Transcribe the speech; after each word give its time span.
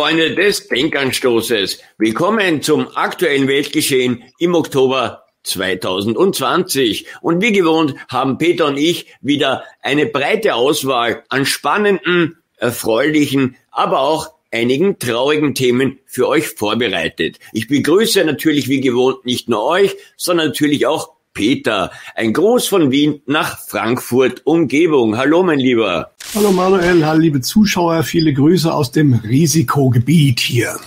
Freunde 0.00 0.34
des 0.34 0.66
Denkanstoßes, 0.66 1.82
willkommen 1.98 2.62
zum 2.62 2.88
aktuellen 2.96 3.48
Weltgeschehen 3.48 4.22
im 4.38 4.54
Oktober 4.54 5.24
2020. 5.42 7.04
Und 7.20 7.42
wie 7.42 7.52
gewohnt 7.52 7.94
haben 8.08 8.38
Peter 8.38 8.64
und 8.68 8.78
ich 8.78 9.08
wieder 9.20 9.62
eine 9.82 10.06
breite 10.06 10.54
Auswahl 10.54 11.24
an 11.28 11.44
spannenden, 11.44 12.38
erfreulichen, 12.56 13.56
aber 13.70 14.00
auch 14.00 14.32
einigen 14.50 14.98
traurigen 14.98 15.54
Themen 15.54 15.98
für 16.06 16.28
euch 16.28 16.48
vorbereitet. 16.48 17.38
Ich 17.52 17.68
begrüße 17.68 18.24
natürlich 18.24 18.70
wie 18.70 18.80
gewohnt 18.80 19.26
nicht 19.26 19.50
nur 19.50 19.62
euch, 19.62 19.98
sondern 20.16 20.46
natürlich 20.46 20.86
auch 20.86 21.10
Peter. 21.34 21.90
Ein 22.14 22.32
Gruß 22.32 22.68
von 22.68 22.90
Wien 22.90 23.22
nach 23.26 23.58
Frankfurt 23.58 24.46
Umgebung. 24.46 25.16
Hallo, 25.16 25.42
mein 25.42 25.58
Lieber. 25.58 26.12
Hallo 26.34 26.52
Manuel, 26.52 27.04
hallo 27.04 27.20
liebe 27.20 27.40
Zuschauer, 27.40 28.02
viele 28.02 28.32
Grüße 28.32 28.72
aus 28.72 28.92
dem 28.92 29.14
Risikogebiet 29.14 30.40
hier. 30.40 30.78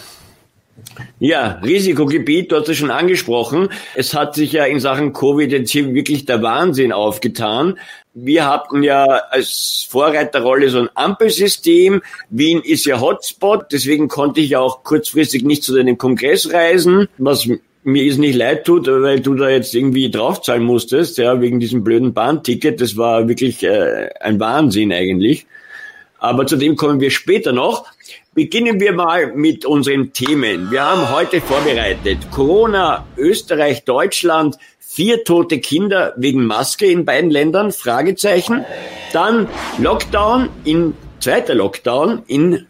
Ja, 1.19 1.59
Risikogebiet, 1.63 2.51
du 2.51 2.57
hast 2.57 2.69
es 2.69 2.77
schon 2.77 2.91
angesprochen. 2.91 3.69
Es 3.95 4.13
hat 4.13 4.35
sich 4.35 4.51
ja 4.51 4.65
in 4.65 4.79
Sachen 4.79 5.13
Covid 5.13 5.51
jetzt 5.51 5.71
hier 5.71 5.93
wirklich 5.93 6.25
der 6.25 6.41
Wahnsinn 6.41 6.91
aufgetan. 6.91 7.79
Wir 8.13 8.45
hatten 8.45 8.83
ja 8.83 9.05
als 9.05 9.87
Vorreiterrolle 9.89 10.69
so 10.69 10.79
ein 10.79 10.89
Ampelsystem. 10.93 12.01
Wien 12.29 12.61
ist 12.61 12.85
ja 12.85 12.99
Hotspot, 12.99 13.71
deswegen 13.71 14.07
konnte 14.07 14.41
ich 14.41 14.55
auch 14.55 14.83
kurzfristig 14.83 15.43
nicht 15.43 15.63
zu 15.63 15.75
deinem 15.75 15.97
Kongress 15.97 16.51
reisen, 16.53 17.07
was 17.17 17.47
mir 17.83 18.03
ist 18.03 18.17
nicht 18.17 18.35
leid 18.35 18.65
tut, 18.65 18.87
weil 18.87 19.19
du 19.19 19.35
da 19.35 19.49
jetzt 19.49 19.73
irgendwie 19.73 20.09
draufzahlen 20.09 20.63
musstest, 20.63 21.17
ja, 21.17 21.41
wegen 21.41 21.59
diesem 21.59 21.83
blöden 21.83 22.13
Bahnticket. 22.13 22.81
Das 22.81 22.97
war 22.97 23.27
wirklich 23.27 23.63
äh, 23.63 24.09
ein 24.19 24.39
Wahnsinn 24.39 24.91
eigentlich. 24.91 25.45
Aber 26.19 26.47
zu 26.47 26.55
dem 26.55 26.75
kommen 26.75 27.01
wir 27.01 27.11
später 27.11 27.51
noch. 27.51 27.85
Beginnen 28.33 28.79
wir 28.79 28.93
mal 28.93 29.33
mit 29.35 29.65
unseren 29.65 30.13
Themen. 30.13 30.71
Wir 30.71 30.83
haben 30.83 31.13
heute 31.13 31.41
vorbereitet 31.41 32.31
Corona, 32.31 33.05
Österreich, 33.17 33.83
Deutschland, 33.83 34.57
vier 34.79 35.23
tote 35.23 35.59
Kinder 35.59 36.13
wegen 36.17 36.45
Maske 36.45 36.85
in 36.85 37.03
beiden 37.03 37.29
Ländern, 37.29 37.71
Fragezeichen. 37.71 38.63
Dann 39.11 39.47
Lockdown 39.77 40.49
in, 40.63 40.93
zweiter 41.19 41.55
Lockdown 41.55 42.23
in 42.27 42.65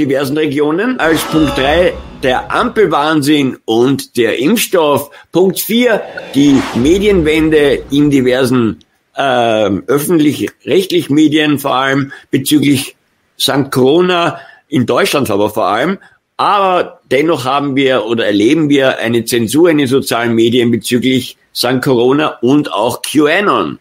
diversen 0.00 0.36
Regionen. 0.36 0.98
Als 0.98 1.22
Punkt 1.24 1.56
drei 1.56 1.92
der 2.22 2.52
Ampelwahnsinn 2.52 3.58
und 3.64 4.16
der 4.16 4.38
Impfstoff. 4.38 5.10
Punkt 5.30 5.60
vier 5.60 6.02
die 6.34 6.60
Medienwende 6.74 7.82
in 7.90 8.10
diversen 8.10 8.78
äh, 9.14 9.70
öffentlich-rechtlichen 9.86 11.14
Medien, 11.14 11.58
vor 11.58 11.74
allem 11.74 12.12
bezüglich 12.30 12.96
St. 13.38 13.70
Corona, 13.70 14.40
in 14.68 14.86
Deutschland 14.86 15.30
aber 15.30 15.50
vor 15.50 15.66
allem. 15.66 15.98
Aber 16.36 17.00
dennoch 17.10 17.44
haben 17.44 17.76
wir 17.76 18.06
oder 18.06 18.24
erleben 18.24 18.70
wir 18.70 18.98
eine 18.98 19.24
Zensur 19.26 19.68
in 19.68 19.78
den 19.78 19.86
sozialen 19.86 20.34
Medien 20.34 20.70
bezüglich 20.70 21.36
St. 21.54 21.82
Corona 21.82 22.38
und 22.40 22.72
auch 22.72 23.02
QAnon. 23.02 23.78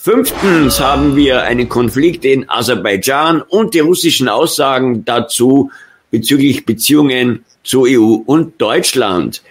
Fünftens 0.00 0.78
haben 0.78 1.16
wir 1.16 1.42
einen 1.42 1.68
Konflikt 1.68 2.24
in 2.24 2.48
Aserbaidschan 2.48 3.42
und 3.42 3.74
die 3.74 3.80
russischen 3.80 4.28
Aussagen 4.28 5.04
dazu 5.04 5.72
bezüglich 6.12 6.64
Beziehungen 6.64 7.44
zu 7.64 7.82
EU 7.82 8.22
und 8.24 8.60
Deutschland. 8.60 9.42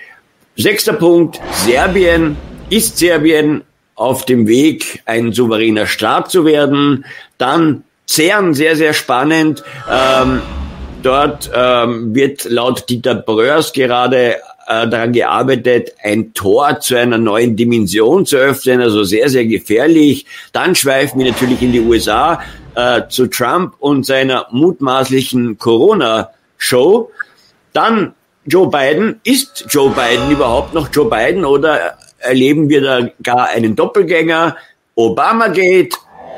Sechster 0.56 0.94
Punkt, 0.94 1.42
Serbien. 1.52 2.38
Ist 2.70 2.98
Serbien 2.98 3.64
auf 3.96 4.24
dem 4.24 4.48
Weg, 4.48 5.02
ein 5.06 5.34
souveräner 5.34 5.86
Staat 5.86 6.32
zu 6.32 6.46
werden? 6.46 7.04
Dann 7.38 7.84
CERN, 8.08 8.54
sehr, 8.54 8.78
sehr 8.78 8.94
spannend. 8.94 9.66
Ähm, 9.92 10.42
dort 11.04 11.52
ähm, 11.54 12.16
wird 12.16 12.46
laut 12.46 12.90
Dieter 12.90 13.16
Bröers 13.16 13.74
gerade 13.74 14.38
äh, 14.68 14.88
daran 14.88 15.14
gearbeitet, 15.14 15.94
ein 16.04 16.34
Tor 16.34 16.80
zu 16.80 16.96
einer 16.96 17.18
neuen 17.18 17.56
Dimension 17.56 18.26
zu 18.26 18.38
öffnen, 18.38 18.82
also 18.82 19.04
sehr, 19.04 19.30
sehr 19.30 19.46
gefährlich. 19.46 20.26
Dann 20.52 20.76
schweifen 20.76 21.20
wir 21.20 21.32
natürlich 21.32 21.62
in 21.62 21.72
die 21.72 21.82
USA 21.82 22.42
äh, 22.76 23.04
zu 23.10 23.28
Trump 23.28 23.76
und 23.80 24.06
seiner 24.06 24.48
mutmaßlichen 24.52 25.58
Corona-Show. 25.58 27.12
Dann 27.74 28.14
Joe 28.46 28.70
Biden. 28.70 29.20
Ist 29.24 29.66
Joe 29.70 29.90
Biden 29.90 30.32
überhaupt 30.32 30.74
noch 30.74 30.90
Joe 30.92 31.10
Biden 31.10 31.46
oder 31.46 31.98
erleben 32.20 32.70
wir 32.70 32.82
da 32.82 33.08
gar 33.22 33.50
einen 33.50 33.76
Doppelgänger? 33.76 34.56
Obama 34.96 35.50
geht. 35.50 35.96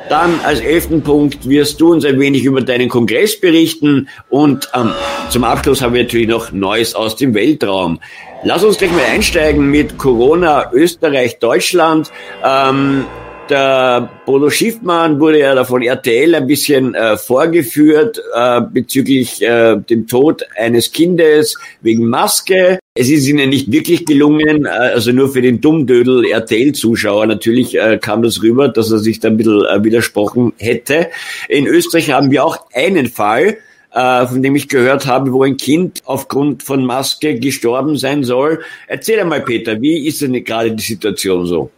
Dann 0.07 0.39
als 0.43 0.59
elften 0.59 1.03
Punkt 1.03 1.47
wirst 1.47 1.81
du 1.81 1.91
uns 1.91 2.05
ein 2.05 2.19
wenig 2.19 2.43
über 2.43 2.61
deinen 2.61 2.89
Kongress 2.89 3.39
berichten 3.39 4.07
und 4.29 4.69
ähm, 4.73 4.91
zum 5.29 5.43
Abschluss 5.43 5.81
haben 5.81 5.93
wir 5.93 6.03
natürlich 6.03 6.27
noch 6.27 6.51
Neues 6.51 6.95
aus 6.95 7.15
dem 7.15 7.33
Weltraum. 7.33 7.99
Lass 8.43 8.63
uns 8.63 8.77
gleich 8.77 8.91
mal 8.91 9.03
einsteigen 9.03 9.69
mit 9.69 9.97
Corona 9.97 10.71
Österreich, 10.73 11.39
Deutschland. 11.39 12.11
Ähm, 12.43 13.05
der 13.49 14.09
Bodo 14.25 14.49
Schiffmann 14.49 15.19
wurde 15.19 15.39
ja 15.39 15.55
da 15.55 15.65
von 15.65 15.81
RTL 15.81 16.35
ein 16.35 16.47
bisschen 16.47 16.93
äh, 16.93 17.17
vorgeführt 17.17 18.21
äh, 18.33 18.61
bezüglich 18.61 19.41
äh, 19.41 19.75
dem 19.77 20.07
Tod 20.07 20.45
eines 20.55 20.91
Kindes 20.91 21.55
wegen 21.81 22.07
Maske. 22.07 22.78
Es 22.95 23.09
ist 23.09 23.27
ihnen 23.27 23.49
nicht 23.49 23.71
wirklich 23.71 24.05
gelungen, 24.05 24.65
äh, 24.65 24.69
also 24.69 25.11
nur 25.11 25.29
für 25.29 25.41
den 25.41 25.61
Dummdödel 25.61 26.25
RTL-Zuschauer 26.25 27.27
natürlich 27.27 27.77
äh, 27.77 27.99
kam 28.01 28.23
das 28.23 28.41
rüber, 28.41 28.67
dass 28.67 28.91
er 28.91 28.97
sich 28.99 29.19
da 29.19 29.27
ein 29.27 29.37
bisschen 29.37 29.63
äh, 29.63 29.83
widersprochen 29.83 30.53
hätte. 30.57 31.09
In 31.47 31.67
Österreich 31.67 32.11
haben 32.11 32.31
wir 32.31 32.43
auch 32.43 32.65
einen 32.73 33.07
Fall, 33.07 33.57
äh, 33.93 34.27
von 34.27 34.41
dem 34.41 34.55
ich 34.55 34.67
gehört 34.67 35.05
habe, 35.05 35.31
wo 35.31 35.43
ein 35.43 35.57
Kind 35.57 36.01
aufgrund 36.05 36.63
von 36.63 36.83
Maske 36.83 37.39
gestorben 37.39 37.95
sein 37.95 38.23
soll. 38.23 38.63
Erzähl 38.87 39.19
einmal, 39.19 39.41
Peter, 39.41 39.79
wie 39.81 40.07
ist 40.07 40.21
denn 40.21 40.43
gerade 40.43 40.71
die 40.71 40.83
Situation 40.83 41.45
so? 41.45 41.69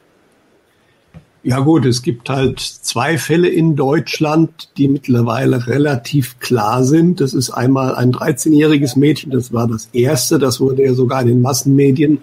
Ja 1.43 1.59
gut, 1.59 1.87
es 1.87 2.03
gibt 2.03 2.29
halt 2.29 2.59
zwei 2.59 3.17
Fälle 3.17 3.49
in 3.49 3.75
Deutschland, 3.75 4.69
die 4.77 4.87
mittlerweile 4.87 5.65
relativ 5.65 6.39
klar 6.39 6.83
sind. 6.83 7.19
Das 7.19 7.33
ist 7.33 7.49
einmal 7.49 7.95
ein 7.95 8.11
13-jähriges 8.13 8.97
Mädchen, 8.97 9.31
das 9.31 9.51
war 9.51 9.67
das 9.67 9.89
erste, 9.91 10.37
das 10.37 10.59
wurde 10.59 10.83
ja 10.83 10.93
sogar 10.93 11.21
in 11.23 11.29
den 11.29 11.41
Massenmedien 11.41 12.19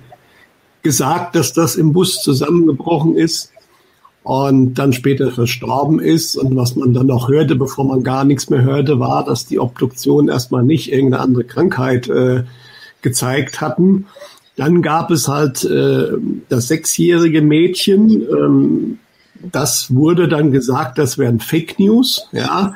gesagt, 0.83 1.35
dass 1.35 1.53
das 1.53 1.75
im 1.75 1.93
Bus 1.93 2.23
zusammengebrochen 2.23 3.17
ist 3.17 3.51
und 4.23 4.75
dann 4.75 4.93
später 4.93 5.33
verstorben 5.33 5.99
ist. 5.99 6.37
Und 6.37 6.55
was 6.55 6.77
man 6.77 6.95
dann 6.95 7.07
noch 7.07 7.29
hörte, 7.29 7.57
bevor 7.57 7.87
man 7.87 8.05
gar 8.05 8.25
nichts 8.25 8.51
mehr 8.51 8.63
hörte, 8.63 9.01
war, 9.01 9.25
dass 9.25 9.47
die 9.47 9.59
Obduktion 9.59 10.29
erstmal 10.29 10.63
nicht 10.63 10.93
irgendeine 10.93 11.25
andere 11.25 11.45
Krankheit 11.45 12.09
äh, 12.09 12.45
gezeigt 13.03 13.61
hatten. 13.61 14.07
Dann 14.55 14.81
gab 14.83 15.11
es 15.11 15.27
halt 15.27 15.65
äh, 15.65 16.13
das 16.49 16.69
sechsjährige 16.69 17.43
Mädchen, 17.43 18.23
ähm, 18.23 18.99
das 19.43 19.95
wurde 19.95 20.29
dann 20.29 20.53
gesagt, 20.53 20.99
das 20.99 21.19
wären 21.19 21.41
Fake 21.41 21.79
News, 21.79 22.29
ja. 22.33 22.75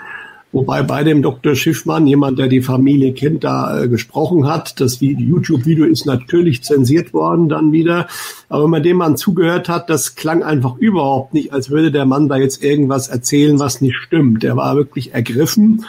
Wobei 0.53 0.83
bei 0.83 1.03
dem 1.03 1.23
Dr. 1.23 1.55
Schiffmann, 1.55 2.07
jemand, 2.07 2.39
der 2.39 2.47
die 2.47 2.61
Familie 2.61 3.15
kennt, 3.15 3.43
da 3.43 3.85
äh, 3.85 3.89
gesprochen 3.89 4.47
hat. 4.47 4.81
Das 4.83 5.01
YouTube-Video 5.01 5.87
ist 5.87 6.05
natürlich 6.05 6.63
zensiert 6.63 7.15
worden 7.15 7.49
dann 7.49 7.73
wieder. 7.73 8.07
Aber 8.51 8.65
wenn 8.65 8.71
man 8.71 8.83
dem 8.83 8.99
Mann 8.99 9.17
zugehört 9.17 9.71
hat, 9.71 9.89
das 9.89 10.15
klang 10.15 10.43
einfach 10.43 10.77
überhaupt 10.77 11.33
nicht, 11.33 11.55
als 11.55 11.71
würde 11.71 11.91
der 11.91 12.05
Mann 12.05 12.29
da 12.29 12.37
jetzt 12.37 12.63
irgendwas 12.63 13.09
erzählen, 13.09 13.59
was 13.59 13.81
nicht 13.81 13.97
stimmt. 13.97 14.43
Der 14.43 14.55
war 14.55 14.77
wirklich 14.77 15.15
ergriffen 15.15 15.87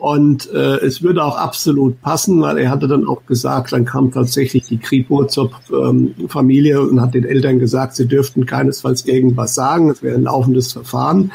und 0.00 0.50
äh, 0.50 0.78
es 0.78 1.02
würde 1.02 1.22
auch 1.22 1.36
absolut 1.36 2.00
passen, 2.00 2.40
weil 2.40 2.56
er 2.56 2.70
hatte 2.70 2.88
dann 2.88 3.06
auch 3.06 3.26
gesagt, 3.26 3.72
dann 3.72 3.84
kam 3.84 4.10
tatsächlich 4.10 4.64
die 4.64 4.78
Kripo 4.78 5.26
zur 5.26 5.50
ähm, 5.70 6.14
Familie 6.26 6.80
und 6.80 7.02
hat 7.02 7.12
den 7.12 7.24
Eltern 7.24 7.58
gesagt, 7.58 7.96
sie 7.96 8.08
dürften 8.08 8.46
keinesfalls 8.46 9.04
irgendwas 9.04 9.54
sagen. 9.54 9.90
Es 9.90 10.02
wäre 10.02 10.16
ein 10.16 10.22
laufendes 10.22 10.72
Verfahren. 10.72 11.32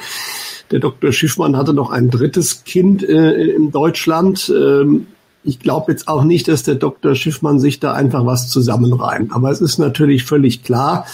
Der 0.71 0.79
Dr. 0.79 1.11
Schiffmann 1.11 1.55
hatte 1.55 1.75
noch 1.75 1.91
ein 1.91 2.09
drittes 2.09 2.63
Kind 2.63 3.07
äh, 3.07 3.33
in 3.51 3.69
Deutschland. 3.69 4.51
Ähm, 4.53 5.05
ich 5.43 5.59
glaube 5.59 5.91
jetzt 5.91 6.07
auch 6.07 6.23
nicht, 6.23 6.47
dass 6.47 6.63
der 6.63 6.73
Dr. 6.73 7.13
Schiffmann 7.13 7.59
sich 7.59 7.79
da 7.79 7.93
einfach 7.93 8.25
was 8.25 8.49
zusammenreimt. 8.49 9.31
Aber 9.31 9.51
es 9.51 9.61
ist 9.61 9.77
natürlich 9.77 10.23
völlig 10.23 10.63
klar, 10.63 11.05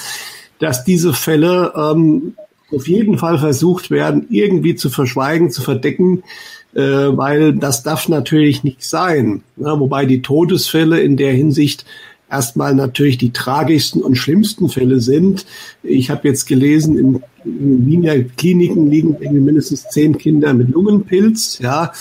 dass 0.60 0.86
diese 0.86 1.12
Fälle 1.12 1.74
ähm, 1.76 2.36
auf 2.74 2.88
jeden 2.88 3.18
Fall 3.18 3.40
versucht 3.40 3.92
werden, 3.92 4.28
irgendwie 4.30 4.76
zu 4.76 4.90
verschweigen, 4.90 5.52
zu 5.52 5.62
verdecken 5.62 6.24
äh, 6.74 6.82
weil 6.82 7.54
das 7.54 7.84
darf 7.84 8.08
natürlich 8.08 8.64
nicht 8.64 8.84
sein. 8.84 9.44
Ja, 9.58 9.80
wobei 9.80 10.06
die 10.06 10.22
Todesfälle 10.22 11.02
in 11.02 11.18
der 11.18 11.34
Hinsicht 11.34 11.86
erstmal 12.30 12.74
natürlich 12.74 13.18
die 13.18 13.34
tragischsten 13.34 14.02
und 14.02 14.16
schlimmsten 14.16 14.70
Fälle 14.70 15.02
sind. 15.02 15.46
Ich 15.84 16.10
habe 16.10 16.28
jetzt 16.28 16.46
gelesen, 16.46 16.98
in, 16.98 17.24
in 17.44 17.86
Wiener 17.86 18.20
Kliniken 18.20 18.90
liegen 18.90 19.18
mindestens 19.44 19.84
zehn 19.90 20.18
Kinder 20.18 20.54
mit 20.54 20.70
Lungenpilz. 20.70 21.60
Ja, 21.60 21.92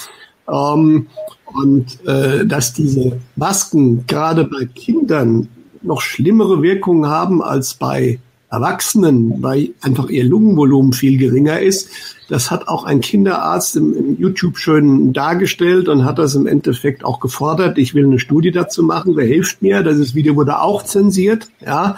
ähm, 0.48 1.06
und 1.52 1.98
äh, 2.06 2.46
dass 2.46 2.72
diese 2.72 3.18
Masken 3.34 4.06
gerade 4.06 4.44
bei 4.44 4.66
Kindern 4.66 5.48
noch 5.82 6.00
schlimmere 6.00 6.62
Wirkungen 6.62 7.06
haben 7.06 7.42
als 7.42 7.74
bei 7.74 8.20
Erwachsenen, 8.50 9.42
weil 9.42 9.70
einfach 9.80 10.08
ihr 10.08 10.24
Lungenvolumen 10.24 10.92
viel 10.92 11.18
geringer 11.18 11.60
ist. 11.60 11.88
Das 12.30 12.52
hat 12.52 12.68
auch 12.68 12.84
ein 12.84 13.00
Kinderarzt 13.00 13.74
im, 13.74 13.92
im, 13.92 14.16
YouTube 14.20 14.56
schön 14.56 15.12
dargestellt 15.12 15.88
und 15.88 16.04
hat 16.04 16.20
das 16.20 16.36
im 16.36 16.46
Endeffekt 16.46 17.04
auch 17.04 17.18
gefordert. 17.18 17.76
Ich 17.76 17.92
will 17.92 18.04
eine 18.04 18.20
Studie 18.20 18.52
dazu 18.52 18.84
machen. 18.84 19.16
Wer 19.16 19.26
hilft 19.26 19.62
mir? 19.62 19.82
Das 19.82 20.14
Video 20.14 20.36
wurde 20.36 20.60
auch 20.60 20.84
zensiert. 20.84 21.48
Ja, 21.60 21.96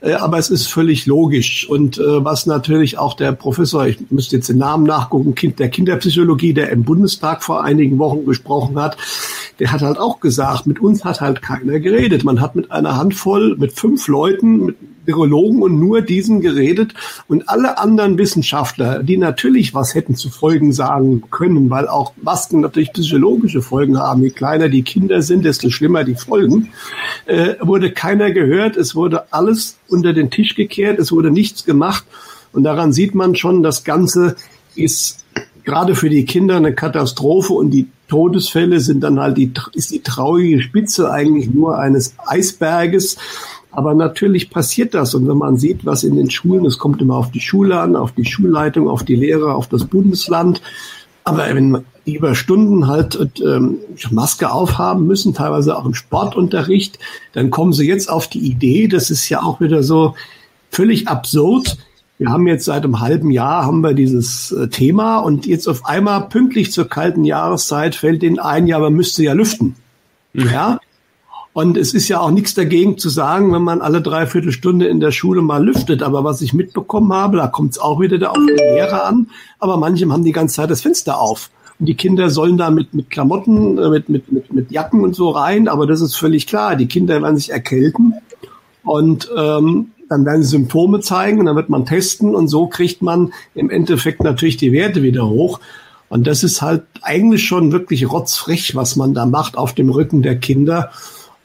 äh, 0.00 0.14
aber 0.14 0.38
es 0.38 0.50
ist 0.50 0.66
völlig 0.66 1.06
logisch. 1.06 1.68
Und 1.68 1.96
äh, 1.96 2.24
was 2.24 2.46
natürlich 2.46 2.98
auch 2.98 3.14
der 3.14 3.30
Professor, 3.30 3.86
ich 3.86 3.98
müsste 4.10 4.36
jetzt 4.36 4.48
den 4.48 4.58
Namen 4.58 4.82
nachgucken, 4.82 5.36
kind, 5.36 5.60
der 5.60 5.68
Kinderpsychologie, 5.68 6.54
der 6.54 6.70
im 6.70 6.82
Bundestag 6.82 7.44
vor 7.44 7.62
einigen 7.62 7.98
Wochen 7.98 8.26
gesprochen 8.26 8.80
hat, 8.80 8.96
der 9.60 9.70
hat 9.70 9.82
halt 9.82 9.98
auch 9.98 10.18
gesagt, 10.18 10.66
mit 10.66 10.80
uns 10.80 11.04
hat 11.04 11.20
halt 11.20 11.40
keiner 11.40 11.78
geredet. 11.78 12.24
Man 12.24 12.40
hat 12.40 12.56
mit 12.56 12.72
einer 12.72 12.96
Handvoll, 12.96 13.56
mit 13.56 13.74
fünf 13.74 14.08
Leuten, 14.08 14.66
mit 14.66 14.76
Virologen 15.08 15.62
und 15.62 15.80
nur 15.80 16.02
diesen 16.02 16.40
geredet 16.40 16.94
und 17.26 17.48
alle 17.48 17.78
anderen 17.78 18.18
Wissenschaftler, 18.18 19.02
die 19.02 19.16
natürlich 19.16 19.74
was 19.74 19.94
hätten 19.94 20.14
zu 20.14 20.30
Folgen 20.30 20.72
sagen 20.72 21.24
können, 21.30 21.70
weil 21.70 21.88
auch 21.88 22.12
Masken 22.22 22.60
natürlich 22.60 22.90
physiologische 22.94 23.62
Folgen 23.62 23.98
haben. 23.98 24.22
Je 24.22 24.30
kleiner 24.30 24.68
die 24.68 24.82
Kinder 24.82 25.22
sind, 25.22 25.44
desto 25.44 25.70
schlimmer 25.70 26.04
die 26.04 26.14
Folgen, 26.14 26.68
äh, 27.26 27.54
wurde 27.60 27.90
keiner 27.90 28.30
gehört. 28.30 28.76
Es 28.76 28.94
wurde 28.94 29.32
alles 29.32 29.78
unter 29.88 30.12
den 30.12 30.30
Tisch 30.30 30.54
gekehrt. 30.54 30.98
Es 30.98 31.10
wurde 31.10 31.30
nichts 31.30 31.64
gemacht. 31.64 32.04
Und 32.52 32.64
daran 32.64 32.92
sieht 32.92 33.14
man 33.14 33.34
schon, 33.34 33.62
das 33.62 33.84
Ganze 33.84 34.36
ist 34.74 35.24
gerade 35.64 35.94
für 35.94 36.08
die 36.08 36.24
Kinder 36.24 36.56
eine 36.56 36.74
Katastrophe 36.74 37.52
und 37.52 37.70
die 37.70 37.88
Todesfälle 38.08 38.80
sind 38.80 39.02
dann 39.02 39.20
halt 39.20 39.36
die, 39.36 39.52
ist 39.74 39.90
die 39.90 40.00
traurige 40.00 40.62
Spitze 40.62 41.10
eigentlich 41.10 41.50
nur 41.50 41.78
eines 41.78 42.14
Eisberges. 42.26 43.18
Aber 43.70 43.94
natürlich 43.94 44.50
passiert 44.50 44.94
das. 44.94 45.14
Und 45.14 45.28
wenn 45.28 45.36
man 45.36 45.58
sieht, 45.58 45.84
was 45.84 46.02
in 46.04 46.16
den 46.16 46.30
Schulen, 46.30 46.64
es 46.64 46.78
kommt 46.78 47.02
immer 47.02 47.16
auf 47.16 47.30
die 47.30 47.40
Schule 47.40 47.78
an, 47.78 47.96
auf 47.96 48.12
die 48.12 48.24
Schulleitung, 48.24 48.88
auf 48.88 49.04
die 49.04 49.16
Lehrer, 49.16 49.54
auf 49.54 49.68
das 49.68 49.84
Bundesland. 49.84 50.62
Aber 51.24 51.44
wenn 51.54 51.84
die 52.06 52.14
über 52.14 52.34
Stunden 52.34 52.86
halt 52.86 53.18
ähm, 53.44 53.76
Maske 54.10 54.50
aufhaben 54.50 55.06
müssen, 55.06 55.34
teilweise 55.34 55.76
auch 55.76 55.84
im 55.84 55.94
Sportunterricht, 55.94 56.98
dann 57.34 57.50
kommen 57.50 57.74
sie 57.74 57.86
jetzt 57.86 58.10
auf 58.10 58.28
die 58.28 58.40
Idee, 58.40 58.88
das 58.88 59.10
ist 59.10 59.28
ja 59.28 59.42
auch 59.42 59.60
wieder 59.60 59.82
so 59.82 60.14
völlig 60.70 61.06
absurd, 61.06 61.76
wir 62.18 62.30
haben 62.30 62.48
jetzt 62.48 62.64
seit 62.64 62.84
einem 62.84 62.98
halben 63.00 63.30
Jahr 63.30 63.64
haben 63.64 63.80
wir 63.80 63.94
dieses 63.94 64.50
äh, 64.50 64.68
Thema 64.68 65.18
und 65.18 65.46
jetzt 65.46 65.68
auf 65.68 65.86
einmal 65.86 66.28
pünktlich 66.28 66.72
zur 66.72 66.88
kalten 66.88 67.24
Jahreszeit 67.24 67.94
fällt 67.94 68.24
ihnen 68.24 68.40
ein, 68.40 68.66
ja, 68.66 68.78
man 68.80 68.92
müsste 68.92 69.22
ja 69.22 69.34
lüften. 69.34 69.76
Mhm. 70.32 70.50
Ja. 70.50 70.77
Und 71.52 71.76
es 71.76 71.94
ist 71.94 72.08
ja 72.08 72.20
auch 72.20 72.30
nichts 72.30 72.54
dagegen 72.54 72.98
zu 72.98 73.08
sagen, 73.08 73.52
wenn 73.52 73.62
man 73.62 73.80
alle 73.80 74.00
dreiviertel 74.00 74.52
Stunde 74.52 74.86
in 74.86 75.00
der 75.00 75.10
Schule 75.10 75.42
mal 75.42 75.64
lüftet. 75.64 76.02
Aber 76.02 76.22
was 76.22 76.40
ich 76.40 76.52
mitbekommen 76.52 77.12
habe, 77.12 77.38
da 77.38 77.46
kommt 77.48 77.72
es 77.72 77.78
auch 77.78 78.00
wieder 78.00 78.30
auf 78.30 78.36
die 78.36 78.52
Lehrer 78.52 79.04
an. 79.04 79.28
Aber 79.58 79.76
manche 79.76 80.08
haben 80.08 80.24
die 80.24 80.32
ganze 80.32 80.56
Zeit 80.56 80.70
das 80.70 80.82
Fenster 80.82 81.20
auf. 81.20 81.50
Und 81.80 81.86
die 81.86 81.94
Kinder 81.94 82.30
sollen 82.30 82.58
da 82.58 82.70
mit, 82.70 82.94
mit 82.94 83.10
Klamotten, 83.10 83.78
äh, 83.78 83.88
mit, 83.88 84.08
mit, 84.08 84.30
mit, 84.30 84.52
mit 84.52 84.70
Jacken 84.70 85.02
und 85.02 85.14
so 85.14 85.30
rein. 85.30 85.68
Aber 85.68 85.86
das 85.86 86.00
ist 86.00 86.16
völlig 86.16 86.46
klar. 86.46 86.76
Die 86.76 86.86
Kinder 86.86 87.22
werden 87.22 87.36
sich 87.36 87.50
erkälten. 87.50 88.14
Und 88.84 89.30
ähm, 89.36 89.92
dann 90.08 90.24
werden 90.24 90.42
sie 90.42 90.50
Symptome 90.50 91.00
zeigen 91.00 91.40
und 91.40 91.46
dann 91.46 91.56
wird 91.56 91.68
man 91.68 91.84
testen 91.84 92.34
und 92.34 92.48
so 92.48 92.66
kriegt 92.66 93.02
man 93.02 93.32
im 93.54 93.70
Endeffekt 93.70 94.22
natürlich 94.22 94.56
die 94.56 94.72
Werte 94.72 95.02
wieder 95.02 95.28
hoch. 95.28 95.60
Und 96.08 96.26
das 96.26 96.42
ist 96.42 96.62
halt 96.62 96.84
eigentlich 97.02 97.44
schon 97.44 97.70
wirklich 97.70 98.10
rotzfrech, 98.10 98.74
was 98.74 98.96
man 98.96 99.12
da 99.12 99.26
macht 99.26 99.58
auf 99.58 99.74
dem 99.74 99.90
Rücken 99.90 100.22
der 100.22 100.38
Kinder. 100.38 100.90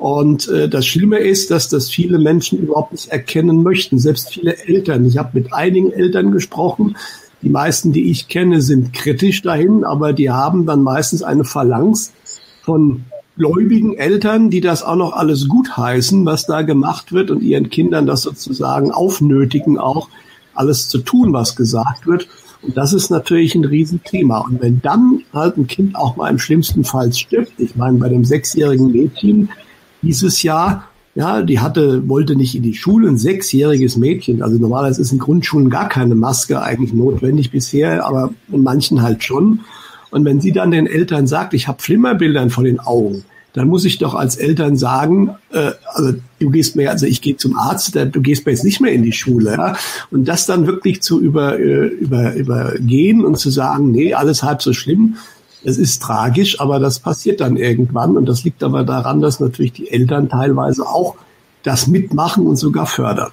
Und 0.04 0.50
äh, 0.50 0.68
das 0.68 0.86
Schlimme 0.86 1.20
ist, 1.20 1.50
dass 1.50 1.70
das 1.70 1.90
viele 1.90 2.20
Menschen 2.20 2.60
überhaupt 2.60 2.92
nicht 2.92 3.08
erkennen 3.08 3.64
möchten, 3.64 4.00
selbst 4.00 4.34
viele 4.34 4.58
Eltern. 4.68 5.06
Ich 5.06 5.18
habe 5.18 5.30
mit 5.32 5.54
einigen 5.54 5.94
Eltern 5.94 6.34
gesprochen. 6.34 6.98
Die 7.42 7.48
meisten, 7.48 7.94
die 7.94 8.12
ich 8.12 8.28
kenne, 8.28 8.62
sind 8.62 8.92
kritisch 8.92 9.44
dahin, 9.44 9.86
aber 9.86 10.12
die 10.12 10.30
haben 10.30 10.66
dann 10.66 10.84
meistens 10.84 11.24
eine 11.24 11.46
Phalanx 11.46 12.12
von 12.64 13.06
gläubigen 13.38 13.96
Eltern, 13.96 14.50
die 14.50 14.60
das 14.60 14.84
auch 14.84 14.98
noch 14.98 15.14
alles 15.14 15.48
gutheißen, 15.48 16.26
was 16.26 16.48
da 16.48 16.64
gemacht 16.64 17.14
wird 17.14 17.32
und 17.32 17.42
ihren 17.42 17.70
Kindern 17.70 18.06
das 18.06 18.24
sozusagen 18.24 18.92
aufnötigen, 18.92 19.78
auch 19.78 20.10
alles 20.54 20.90
zu 20.90 20.98
tun, 20.98 21.32
was 21.32 21.56
gesagt 21.56 22.08
wird. 22.08 22.28
Und 22.62 22.76
das 22.76 22.92
ist 22.92 23.10
natürlich 23.10 23.56
ein 23.56 23.64
Riesenthema. 23.64 24.40
Und 24.40 24.62
wenn 24.62 24.82
dann 24.82 25.22
halt 25.32 25.56
ein 25.56 25.68
Kind 25.68 25.96
auch 25.96 26.18
mal 26.18 26.30
im 26.30 26.40
schlimmsten 26.40 26.84
Fall 26.84 27.14
stirbt, 27.14 27.54
ich 27.58 27.78
meine, 27.78 28.00
bei 28.00 28.10
dem 28.10 28.26
sechsjährigen 28.26 28.92
Mädchen 28.92 29.48
dieses 30.04 30.44
Jahr, 30.44 30.86
ja, 31.16 31.42
die 31.42 31.60
hatte, 31.60 32.08
wollte 32.10 32.36
nicht 32.36 32.56
in 32.56 32.64
die 32.64 32.74
Schule, 32.74 33.08
ein 33.08 33.18
sechsjähriges 33.18 33.98
Mädchen. 33.98 34.42
Also 34.42 34.58
normalerweise 34.58 35.02
ist 35.02 35.12
in 35.12 35.20
Grundschulen 35.20 35.70
gar 35.70 35.88
keine 35.90 36.16
Maske 36.16 36.62
eigentlich 36.62 36.94
notwendig 36.94 37.52
bisher, 37.52 38.06
aber 38.06 38.34
in 38.52 38.64
manchen 38.64 39.02
halt 39.02 39.24
schon. 39.24 39.62
Und 40.12 40.26
wenn 40.26 40.42
sie 40.42 40.52
dann 40.52 40.72
den 40.72 40.88
Eltern 40.88 41.28
sagt, 41.28 41.54
ich 41.54 41.68
habe 41.68 41.82
Flimmerbildern 41.82 42.50
vor 42.50 42.64
den 42.64 42.80
Augen, 42.80 43.26
dann 43.54 43.68
muss 43.68 43.86
ich 43.86 44.00
doch 44.00 44.16
als 44.16 44.36
Eltern 44.36 44.76
sagen, 44.76 45.36
äh, 45.52 45.72
also 45.94 46.14
du 46.40 46.50
gehst 46.50 46.76
mir, 46.76 46.90
also 46.90 47.06
ich 47.06 47.22
gehe 47.22 47.38
zum 47.38 47.56
Arzt, 47.56 47.96
du 47.96 48.22
gehst 48.22 48.46
mir 48.46 48.52
jetzt 48.52 48.64
nicht 48.64 48.82
mehr 48.82 48.92
in 48.92 49.04
die 49.04 49.12
Schule. 49.12 49.52
Ja? 49.52 49.76
Und 50.10 50.28
das 50.28 50.48
dann 50.48 50.66
wirklich 50.66 51.02
zu 51.02 51.22
über, 51.22 51.60
äh, 51.60 51.86
über, 51.86 52.34
übergehen 52.34 53.24
und 53.24 53.38
zu 53.38 53.52
sagen, 53.52 53.92
nee, 53.92 54.16
alles 54.16 54.42
halb 54.42 54.64
so 54.64 54.74
schlimm, 54.74 55.18
es 55.64 55.78
ist 55.78 56.02
tragisch, 56.02 56.60
aber 56.60 56.80
das 56.80 57.00
passiert 57.00 57.42
dann 57.42 57.58
irgendwann. 57.58 58.18
Und 58.18 58.26
das 58.26 58.44
liegt 58.44 58.64
aber 58.64 58.84
daran, 58.84 59.22
dass 59.22 59.40
natürlich 59.40 59.74
die 59.74 59.92
Eltern 59.92 60.30
teilweise 60.30 60.86
auch 60.86 61.16
das 61.64 61.88
mitmachen 61.88 62.46
und 62.46 62.58
sogar 62.58 62.86
fördern. 62.86 63.32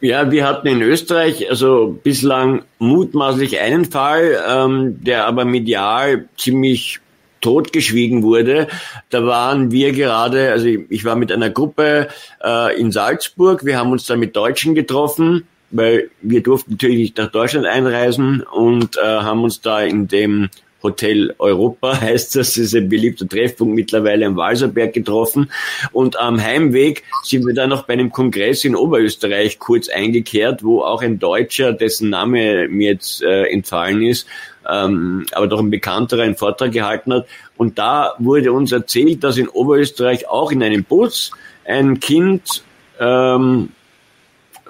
Ja, 0.00 0.30
wir 0.30 0.46
hatten 0.46 0.66
in 0.66 0.82
Österreich 0.82 1.48
also 1.48 1.98
bislang 2.02 2.62
mutmaßlich 2.78 3.60
einen 3.60 3.86
Fall, 3.86 4.38
ähm, 4.46 5.02
der 5.02 5.26
aber 5.26 5.46
medial 5.46 6.28
ziemlich 6.36 7.00
totgeschwiegen 7.40 8.22
wurde. 8.22 8.68
Da 9.10 9.24
waren 9.24 9.70
wir 9.70 9.92
gerade, 9.92 10.52
also 10.52 10.66
ich 10.66 11.04
war 11.04 11.16
mit 11.16 11.32
einer 11.32 11.50
Gruppe 11.50 12.08
äh, 12.44 12.78
in 12.78 12.92
Salzburg, 12.92 13.64
wir 13.64 13.78
haben 13.78 13.90
uns 13.90 14.06
da 14.06 14.16
mit 14.16 14.36
Deutschen 14.36 14.74
getroffen, 14.74 15.44
weil 15.70 16.10
wir 16.20 16.42
durften 16.42 16.72
natürlich 16.72 16.98
nicht 16.98 17.18
nach 17.18 17.30
Deutschland 17.32 17.66
einreisen 17.66 18.42
und 18.42 18.98
äh, 18.98 19.00
haben 19.00 19.42
uns 19.42 19.62
da 19.62 19.80
in 19.80 20.08
dem 20.08 20.50
Hotel 20.82 21.34
Europa 21.38 22.00
heißt 22.00 22.36
das, 22.36 22.54
das 22.54 22.58
ist 22.58 22.74
ein 22.74 22.88
beliebter 22.88 23.28
Treffpunkt 23.28 23.74
mittlerweile 23.74 24.26
am 24.26 24.36
Walserberg 24.36 24.92
getroffen. 24.92 25.50
Und 25.92 26.18
am 26.18 26.42
Heimweg 26.42 27.04
sind 27.22 27.46
wir 27.46 27.54
dann 27.54 27.70
noch 27.70 27.84
bei 27.84 27.94
einem 27.94 28.10
Kongress 28.10 28.64
in 28.64 28.76
Oberösterreich 28.76 29.58
kurz 29.58 29.88
eingekehrt, 29.88 30.62
wo 30.62 30.82
auch 30.82 31.02
ein 31.02 31.18
Deutscher, 31.18 31.72
dessen 31.72 32.10
Name 32.10 32.68
mir 32.68 32.92
jetzt 32.92 33.22
äh, 33.22 33.44
entfallen 33.44 34.02
ist, 34.02 34.26
ähm, 34.70 35.26
aber 35.32 35.46
doch 35.46 35.60
ein 35.60 35.70
bekannterer 35.70 36.22
einen 36.22 36.36
Vortrag 36.36 36.72
gehalten 36.72 37.12
hat. 37.12 37.26
Und 37.56 37.78
da 37.78 38.14
wurde 38.18 38.52
uns 38.52 38.72
erzählt, 38.72 39.24
dass 39.24 39.38
in 39.38 39.48
Oberösterreich 39.48 40.28
auch 40.28 40.52
in 40.52 40.62
einem 40.62 40.84
Bus 40.84 41.32
ein 41.64 42.00
Kind 42.00 42.64
ähm, 42.98 43.70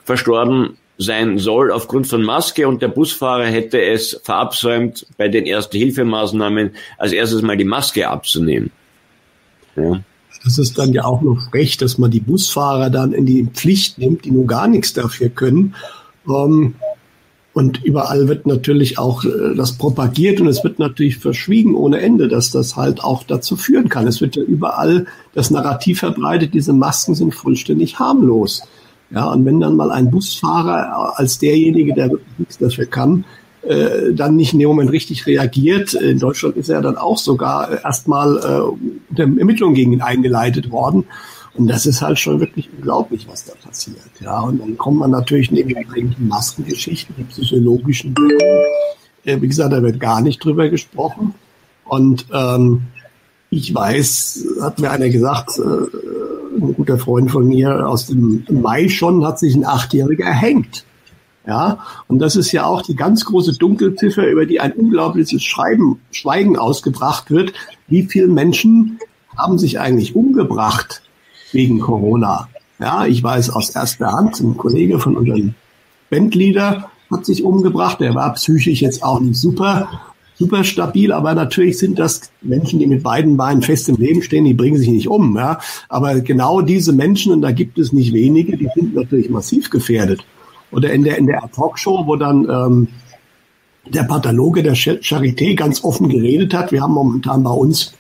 verstorben 0.04 0.78
sein 0.99 1.38
soll 1.38 1.72
aufgrund 1.72 2.06
von 2.06 2.22
Maske 2.22 2.68
und 2.68 2.82
der 2.82 2.88
Busfahrer 2.88 3.46
hätte 3.46 3.82
es 3.82 4.20
verabsäumt, 4.22 5.06
bei 5.16 5.28
den 5.28 5.46
Erste-Hilfemaßnahmen 5.46 6.70
als 6.99 7.12
erstes 7.12 7.42
mal 7.42 7.56
die 7.56 7.64
Maske 7.64 8.08
abzunehmen. 8.08 8.70
Ja. 9.76 10.00
Das 10.44 10.58
ist 10.58 10.76
dann 10.76 10.92
ja 10.92 11.04
auch 11.04 11.22
noch 11.22 11.52
recht, 11.54 11.82
dass 11.82 11.99
man 11.99 12.11
die 12.11 12.20
Busfahrer 12.20 12.90
dann 12.90 13.12
in 13.12 13.26
die 13.26 13.46
Pflicht 13.52 13.99
nimmt, 13.99 14.25
die 14.25 14.32
nun 14.32 14.46
gar 14.46 14.66
nichts 14.66 14.92
dafür 14.92 15.28
können. 15.28 15.75
Ähm, 16.28 16.75
und 17.54 17.84
überall 17.84 18.28
wird 18.28 18.46
natürlich 18.46 18.99
auch 18.99 19.25
äh, 19.25 19.54
das 19.56 19.76
propagiert 19.76 20.40
und 20.40 20.49
es 20.49 20.64
wird 20.64 20.78
natürlich 20.78 21.18
verschwiegen 21.18 21.75
ohne 21.75 22.00
Ende, 22.00 22.28
dass 22.28 22.50
das 22.50 22.76
halt 22.76 23.04
auch 23.04 23.25
dazu 23.25 23.56
führen 23.56 23.88
kann. 23.88 24.06
Es 24.06 24.20
wird 24.20 24.37
ja 24.37 24.42
überall 24.42 25.06
das 25.34 25.50
Narrativ 25.50 26.00
verbreitet, 26.00 26.54
diese 26.54 26.72
Masken 26.72 27.14
sind 27.14 27.34
vollständig 27.34 27.99
harmlos. 27.99 28.62
Ja, 29.14 29.31
und 29.31 29.45
wenn 29.45 29.61
dann 29.61 29.76
mal 29.76 29.90
ein 29.90 30.11
Busfahrer 30.11 31.19
als 31.19 31.38
derjenige, 31.38 31.92
der 31.95 32.11
wirklich 32.11 32.38
nichts 32.38 32.59
dafür 32.59 32.87
kann, 32.87 33.25
äh, 33.62 34.12
dann 34.12 34.37
nicht 34.37 34.54
in 34.54 34.59
dem 34.59 34.69
Moment 34.69 34.90
richtig 34.90 35.26
reagiert. 35.26 35.95
In 35.95 36.19
Deutschland 36.19 36.57
ist 36.57 36.69
er 36.69 36.81
dann 36.81 36.97
auch 36.97 37.19
sogar 37.19 37.85
erstmal 37.85 38.75
äh, 39.16 39.21
Ermittlungen 39.21 39.75
gegen 39.75 39.92
ihn 39.92 40.02
eingeleitet 40.02 40.71
worden. 40.71 41.04
Und 41.54 41.69
das 41.69 41.85
ist 41.85 42.00
halt 42.00 42.19
schon 42.19 42.40
wirklich 42.40 42.71
unglaublich, 42.75 43.28
was 43.28 43.45
da 43.45 43.52
passiert. 43.62 43.99
Ja, 44.21 44.40
und 44.40 44.61
dann 44.61 44.78
kommt 44.78 44.99
man 44.99 45.11
natürlich 45.11 45.50
neben 45.50 45.69
den 45.95 46.16
Maskengeschichten, 46.19 47.14
die 47.19 47.25
psychologischen. 47.25 48.14
Äh, 49.25 49.40
wie 49.40 49.49
gesagt, 49.49 49.73
da 49.73 49.83
wird 49.83 50.00
gar 50.00 50.23
nicht 50.23 50.42
drüber 50.42 50.69
gesprochen. 50.71 51.35
Und 51.85 52.26
ähm, 52.33 52.83
ich 53.50 53.75
weiß, 53.75 54.47
hat 54.62 54.81
mir 54.81 54.90
einer 54.90 55.11
gesagt, 55.11 55.59
äh, 55.59 56.31
ein 56.61 56.75
guter 56.75 56.99
Freund 56.99 57.30
von 57.30 57.47
mir 57.49 57.88
aus 57.88 58.06
dem 58.06 58.44
Mai 58.50 58.88
schon, 58.88 59.25
hat 59.25 59.38
sich 59.38 59.54
ein 59.54 59.64
Achtjähriger 59.64 60.25
erhängt. 60.25 60.85
Ja, 61.47 61.80
und 62.06 62.21
das 62.21 62.37
ist 62.37 62.52
ja 62.52 62.66
auch 62.66 62.82
die 62.82 62.94
ganz 62.94 63.25
große 63.25 63.54
Dunkelziffer, 63.54 64.28
über 64.28 64.47
die 64.47 64.61
ein 64.61 64.73
unglaubliches 64.73 65.42
Schreiben, 65.42 66.00
Schweigen 66.12 66.56
ausgebracht 66.56 67.30
wird. 67.30 67.52
Wie 67.88 68.04
viele 68.04 68.28
Menschen 68.28 69.00
haben 69.37 69.59
sich 69.59 69.80
eigentlich 69.80 70.14
umgebracht 70.14 71.02
wegen 71.50 71.80
Corona? 71.80 72.49
Ja, 72.78 73.06
ich 73.06 73.23
weiß 73.23 73.50
aus 73.50 73.71
erster 73.71 74.12
Hand, 74.12 74.40
ein 74.40 74.56
Kollege 74.56 75.00
von 75.00 75.16
unserem 75.16 75.54
Bandleader 76.11 76.90
hat 77.11 77.26
sich 77.26 77.42
umgebracht. 77.42 78.00
Der 78.00 78.14
war 78.14 78.32
psychisch 78.35 78.80
jetzt 78.80 79.02
auch 79.02 79.21
nicht 79.21 79.37
super, 79.37 79.88
super 80.34 80.64
stabil, 80.64 81.12
aber 81.12 81.34
natürlich 81.34 81.78
sind 81.78 81.98
das 81.98 82.32
Menschen, 82.40 82.78
die 82.78 82.86
mit 82.86 83.02
beiden 83.02 83.36
Beinen 83.36 83.62
fest 83.62 83.88
im 83.88 83.96
Leben 83.96 84.22
stehen, 84.22 84.44
die 84.44 84.54
bringen 84.54 84.78
sich 84.78 84.88
nicht 84.88 85.08
um. 85.08 85.36
Ja? 85.36 85.60
Aber 85.88 86.20
genau 86.20 86.60
diese 86.62 86.92
Menschen, 86.92 87.32
und 87.32 87.42
da 87.42 87.52
gibt 87.52 87.78
es 87.78 87.92
nicht 87.92 88.12
wenige, 88.12 88.56
die 88.56 88.68
sind 88.74 88.94
natürlich 88.94 89.30
massiv 89.30 89.70
gefährdet. 89.70 90.24
Oder 90.70 90.92
in 90.92 91.04
der, 91.04 91.18
in 91.18 91.26
der 91.26 91.42
Talkshow, 91.54 92.06
wo 92.06 92.16
dann 92.16 92.48
ähm, 92.48 92.88
der 93.86 94.04
Pathologe 94.04 94.62
der 94.62 94.74
Charité 94.74 95.54
ganz 95.54 95.84
offen 95.84 96.08
geredet 96.08 96.54
hat. 96.54 96.72
Wir 96.72 96.82
haben 96.82 96.94
momentan 96.94 97.42
bei 97.42 97.50
uns 97.50 97.94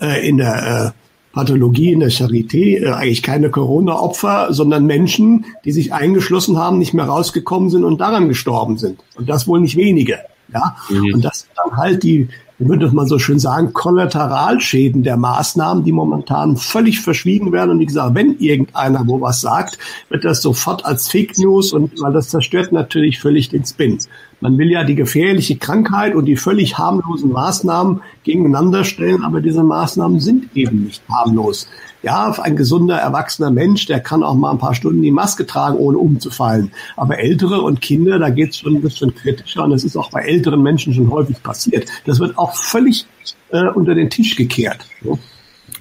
äh, 0.00 0.26
in 0.26 0.38
der 0.38 0.94
äh, 0.94 1.32
Pathologie 1.32 1.92
in 1.92 2.00
der 2.00 2.10
Charité 2.10 2.82
äh, 2.82 2.92
eigentlich 2.92 3.22
keine 3.22 3.50
Corona-Opfer, 3.50 4.52
sondern 4.52 4.86
Menschen, 4.86 5.46
die 5.64 5.72
sich 5.72 5.92
eingeschlossen 5.92 6.58
haben, 6.58 6.78
nicht 6.78 6.94
mehr 6.94 7.06
rausgekommen 7.06 7.70
sind 7.70 7.84
und 7.84 8.00
daran 8.00 8.28
gestorben 8.28 8.78
sind. 8.78 9.00
Und 9.14 9.28
das 9.28 9.48
wohl 9.48 9.60
nicht 9.60 9.76
wenige. 9.76 10.18
Ja, 10.52 10.76
mhm. 10.88 11.14
und 11.14 11.24
das 11.24 11.40
sind 11.40 11.50
dann 11.56 11.76
halt 11.76 12.02
die, 12.02 12.28
wie 12.58 12.68
würde 12.68 12.90
man 12.92 13.06
so 13.06 13.18
schön 13.18 13.38
sagen, 13.38 13.72
Kollateralschäden 13.72 15.02
der 15.02 15.16
Maßnahmen, 15.16 15.84
die 15.84 15.92
momentan 15.92 16.56
völlig 16.56 17.00
verschwiegen 17.00 17.52
werden. 17.52 17.70
Und 17.70 17.78
wie 17.80 17.86
gesagt, 17.86 18.14
wenn 18.14 18.38
irgendeiner 18.38 19.06
wo 19.06 19.20
was 19.20 19.40
sagt, 19.40 19.78
wird 20.10 20.24
das 20.24 20.42
sofort 20.42 20.84
als 20.84 21.08
Fake 21.08 21.38
News 21.38 21.72
und 21.72 22.00
weil 22.00 22.12
das 22.12 22.28
zerstört 22.28 22.72
natürlich 22.72 23.18
völlig 23.20 23.48
den 23.48 23.64
Spin. 23.64 23.98
Man 24.42 24.58
will 24.58 24.72
ja 24.72 24.82
die 24.82 24.96
gefährliche 24.96 25.56
Krankheit 25.56 26.16
und 26.16 26.24
die 26.24 26.34
völlig 26.34 26.76
harmlosen 26.76 27.30
Maßnahmen 27.30 28.02
gegeneinander 28.24 28.82
stellen, 28.82 29.22
aber 29.22 29.40
diese 29.40 29.62
Maßnahmen 29.62 30.18
sind 30.18 30.56
eben 30.56 30.82
nicht 30.82 31.00
harmlos. 31.08 31.68
Ja, 32.02 32.32
ein 32.42 32.56
gesunder, 32.56 32.96
erwachsener 32.96 33.52
Mensch, 33.52 33.86
der 33.86 34.00
kann 34.00 34.24
auch 34.24 34.34
mal 34.34 34.50
ein 34.50 34.58
paar 34.58 34.74
Stunden 34.74 35.00
die 35.00 35.12
Maske 35.12 35.46
tragen, 35.46 35.76
ohne 35.76 35.96
umzufallen. 35.98 36.72
Aber 36.96 37.20
Ältere 37.20 37.62
und 37.62 37.80
Kinder, 37.80 38.18
da 38.18 38.30
geht 38.30 38.50
es 38.50 38.56
schon 38.56 38.74
ein 38.74 38.82
bisschen 38.82 39.14
kritischer 39.14 39.62
und 39.62 39.70
das 39.70 39.84
ist 39.84 39.96
auch 39.96 40.10
bei 40.10 40.22
älteren 40.22 40.60
Menschen 40.60 40.92
schon 40.92 41.08
häufig 41.08 41.40
passiert. 41.40 41.88
Das 42.04 42.18
wird 42.18 42.36
auch 42.36 42.56
völlig 42.56 43.06
äh, 43.50 43.68
unter 43.68 43.94
den 43.94 44.10
Tisch 44.10 44.34
gekehrt. 44.34 44.84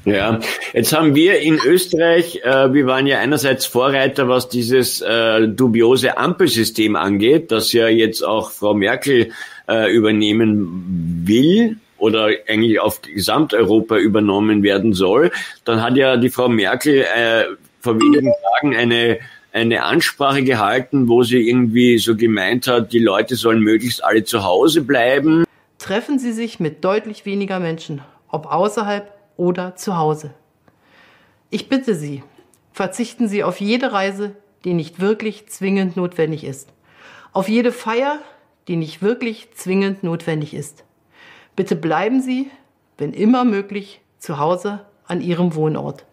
Ja, 0.06 0.40
jetzt 0.74 0.94
haben 0.94 1.14
wir 1.14 1.40
in 1.40 1.60
Österreich, 1.64 2.42
äh, 2.44 2.74
wir 2.74 2.88
waren 2.88 3.06
ja 3.06 3.20
einerseits 3.20 3.66
Vorreiter, 3.68 4.28
was 4.28 4.50
dieses 4.50 5.02
äh, 5.02 5.48
dubiose 5.48 6.18
Ampelsystem 6.18 6.96
angeht, 6.96 7.52
das 7.52 7.72
ja 7.72 7.88
jetzt 7.88 8.24
auch 8.24 8.50
Frau 8.52 8.74
Merkel 8.74 9.32
äh, 9.68 9.94
übernehmen 9.94 11.24
will 11.26 11.78
oder 11.98 12.30
eigentlich 12.48 12.80
auf 12.80 13.02
Gesamteuropa 13.02 13.98
übernommen 13.98 14.64
werden 14.64 14.94
soll. 14.94 15.32
Dann 15.66 15.84
hat 15.84 15.96
ja 15.96 16.18
die 16.18 16.30
Frau 16.30 16.50
Merkel 16.50 17.02
äh, 17.02 17.44
vor 17.80 18.02
wenigen 18.02 18.32
Tagen 18.60 18.76
eine 18.76 19.20
eine 19.54 19.84
Ansprache 19.84 20.44
gehalten, 20.44 21.10
wo 21.10 21.24
sie 21.24 21.50
irgendwie 21.50 21.98
so 21.98 22.16
gemeint 22.16 22.68
hat, 22.68 22.94
die 22.94 23.00
Leute 23.00 23.36
sollen 23.36 23.60
möglichst 23.60 24.02
alle 24.02 24.24
zu 24.24 24.46
Hause 24.46 24.82
bleiben. 24.82 25.44
Treffen 25.78 26.20
Sie 26.20 26.32
sich 26.32 26.60
mit 26.60 26.86
deutlich 26.86 27.26
weniger 27.26 27.60
Menschen, 27.60 28.02
ob 28.30 28.46
außerhalb 28.46 29.12
oder 29.42 29.76
zu 29.76 29.98
Hause. 29.98 30.36
Ich 31.50 31.68
bitte 31.68 31.96
Sie, 31.96 32.22
verzichten 32.74 33.28
Sie 33.28 33.44
auf 33.44 33.60
jede 33.60 33.92
Reise, 33.92 34.36
die 34.64 34.76
nicht 34.76 35.00
wirklich 35.00 35.48
zwingend 35.50 35.98
notwendig 35.98 36.44
ist. 36.44 36.72
Auf 37.34 37.50
jede 37.50 37.72
Feier, 37.72 38.20
die 38.68 38.76
nicht 38.76 39.02
wirklich 39.02 39.52
zwingend 39.56 40.04
notwendig 40.04 40.54
ist. 40.54 40.84
Bitte 41.56 41.76
bleiben 41.76 42.22
Sie, 42.22 42.52
wenn 43.00 43.14
immer 43.14 43.44
möglich, 43.44 44.02
zu 44.20 44.38
Hause 44.38 44.86
an 45.08 45.22
Ihrem 45.22 45.56
Wohnort 45.56 46.06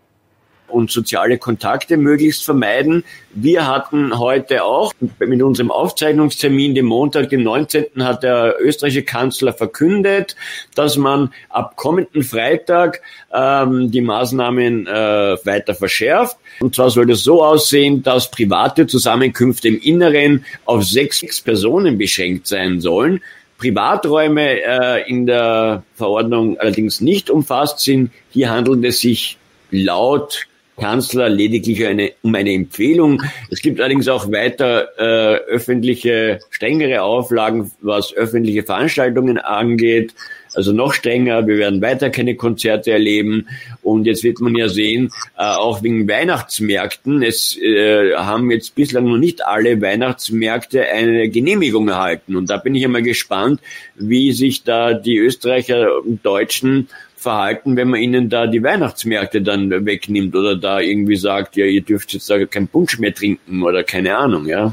und 0.68 0.90
soziale 0.90 1.38
Kontakte 1.38 1.96
möglichst 1.96 2.44
vermeiden. 2.44 3.04
Wir 3.30 3.66
hatten 3.66 4.18
heute 4.18 4.64
auch 4.64 4.92
mit 5.18 5.42
unserem 5.42 5.70
Aufzeichnungstermin, 5.70 6.74
dem 6.74 6.86
Montag, 6.86 7.30
dem 7.30 7.42
19. 7.42 7.86
hat 8.00 8.22
der 8.22 8.56
österreichische 8.60 9.02
Kanzler 9.02 9.52
verkündet, 9.52 10.36
dass 10.74 10.96
man 10.96 11.32
ab 11.48 11.76
kommenden 11.76 12.22
Freitag 12.22 13.00
ähm, 13.32 13.90
die 13.90 14.00
Maßnahmen 14.00 14.86
äh, 14.86 15.36
weiter 15.44 15.74
verschärft. 15.74 16.36
Und 16.60 16.74
zwar 16.74 16.90
soll 16.90 17.06
das 17.06 17.22
so 17.22 17.44
aussehen, 17.44 18.02
dass 18.02 18.30
private 18.30 18.86
Zusammenkünfte 18.86 19.68
im 19.68 19.80
Inneren 19.80 20.44
auf 20.64 20.84
sechs 20.84 21.40
Personen 21.40 21.98
beschränkt 21.98 22.46
sein 22.46 22.80
sollen. 22.80 23.20
Privaträume 23.58 24.62
äh, 24.62 25.08
in 25.10 25.26
der 25.26 25.82
Verordnung 25.94 26.58
allerdings 26.58 27.00
nicht 27.00 27.28
umfasst 27.28 27.80
sind. 27.80 28.12
Hier 28.30 28.50
handelt 28.50 28.84
es 28.84 29.00
sich 29.00 29.36
laut 29.70 30.46
Kanzler 30.78 31.28
lediglich 31.28 31.86
eine, 31.86 32.12
um 32.22 32.34
eine 32.34 32.52
Empfehlung. 32.52 33.22
Es 33.50 33.60
gibt 33.60 33.80
allerdings 33.80 34.08
auch 34.08 34.30
weiter 34.30 34.88
äh, 34.96 35.36
öffentliche, 35.48 36.40
strengere 36.50 37.02
Auflagen, 37.02 37.72
was 37.80 38.14
öffentliche 38.14 38.62
Veranstaltungen 38.62 39.38
angeht. 39.38 40.14
Also 40.54 40.72
noch 40.72 40.94
strenger. 40.94 41.46
Wir 41.46 41.58
werden 41.58 41.82
weiter 41.82 42.10
keine 42.10 42.34
Konzerte 42.34 42.90
erleben. 42.90 43.48
Und 43.82 44.06
jetzt 44.06 44.24
wird 44.24 44.40
man 44.40 44.56
ja 44.56 44.68
sehen, 44.68 45.10
äh, 45.36 45.42
auch 45.42 45.82
wegen 45.82 46.08
Weihnachtsmärkten, 46.08 47.22
es 47.22 47.56
äh, 47.58 48.14
haben 48.14 48.50
jetzt 48.50 48.74
bislang 48.74 49.04
noch 49.04 49.18
nicht 49.18 49.46
alle 49.46 49.80
Weihnachtsmärkte 49.80 50.86
eine 50.86 51.28
Genehmigung 51.28 51.88
erhalten. 51.88 52.34
Und 52.36 52.50
da 52.50 52.56
bin 52.56 52.74
ich 52.74 52.84
einmal 52.84 53.02
gespannt, 53.02 53.60
wie 53.96 54.32
sich 54.32 54.64
da 54.64 54.94
die 54.94 55.18
Österreicher 55.18 56.02
und 56.04 56.24
Deutschen 56.24 56.88
verhalten, 57.18 57.76
wenn 57.76 57.88
man 57.88 58.00
ihnen 58.00 58.30
da 58.30 58.46
die 58.46 58.62
Weihnachtsmärkte 58.62 59.42
dann 59.42 59.70
wegnimmt 59.70 60.34
oder 60.36 60.56
da 60.56 60.80
irgendwie 60.80 61.16
sagt, 61.16 61.56
ja, 61.56 61.66
ihr 61.66 61.82
dürft 61.82 62.12
jetzt 62.12 62.30
da 62.30 62.44
kein 62.46 62.68
Punsch 62.68 62.98
mehr 62.98 63.14
trinken 63.14 63.62
oder 63.62 63.82
keine 63.82 64.16
Ahnung, 64.16 64.46
ja. 64.46 64.72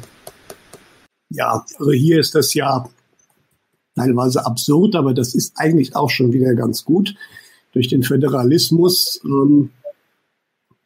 Ja, 1.30 1.66
also 1.80 1.92
hier 1.92 2.20
ist 2.20 2.36
das 2.36 2.54
ja 2.54 2.88
teilweise 3.96 4.46
absurd, 4.46 4.96
aber 4.96 5.14
das 5.14 5.34
ist 5.34 5.54
eigentlich 5.58 5.96
auch 5.96 6.10
schon 6.10 6.34
wieder 6.34 6.54
ganz 6.54 6.86
gut. 6.86 7.16
Durch 7.74 7.88
den 7.88 8.04
Föderalismus 8.04 9.20
ähm, 9.26 9.72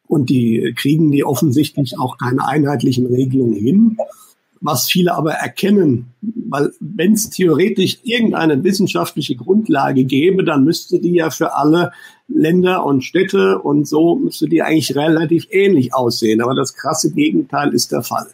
und 0.06 0.30
die 0.30 0.74
kriegen 0.76 1.12
die 1.12 1.24
offensichtlich 1.24 1.98
auch 1.98 2.18
keine 2.18 2.46
einheitlichen 2.46 3.06
Regelungen 3.06 3.54
hin 3.54 3.96
was 4.60 4.88
viele 4.88 5.14
aber 5.14 5.32
erkennen, 5.32 6.12
weil 6.20 6.72
wenn 6.80 7.14
es 7.14 7.30
theoretisch 7.30 7.98
irgendeine 8.02 8.62
wissenschaftliche 8.62 9.34
Grundlage 9.34 10.04
gäbe, 10.04 10.44
dann 10.44 10.64
müsste 10.64 11.00
die 11.00 11.14
ja 11.14 11.30
für 11.30 11.54
alle 11.54 11.92
Länder 12.28 12.84
und 12.84 13.02
Städte 13.02 13.58
und 13.58 13.88
so 13.88 14.16
müsste 14.16 14.48
die 14.48 14.62
eigentlich 14.62 14.94
relativ 14.94 15.46
ähnlich 15.50 15.94
aussehen. 15.94 16.42
Aber 16.42 16.54
das 16.54 16.74
krasse 16.74 17.10
Gegenteil 17.10 17.72
ist 17.72 17.90
der 17.90 18.02
Fall. 18.02 18.26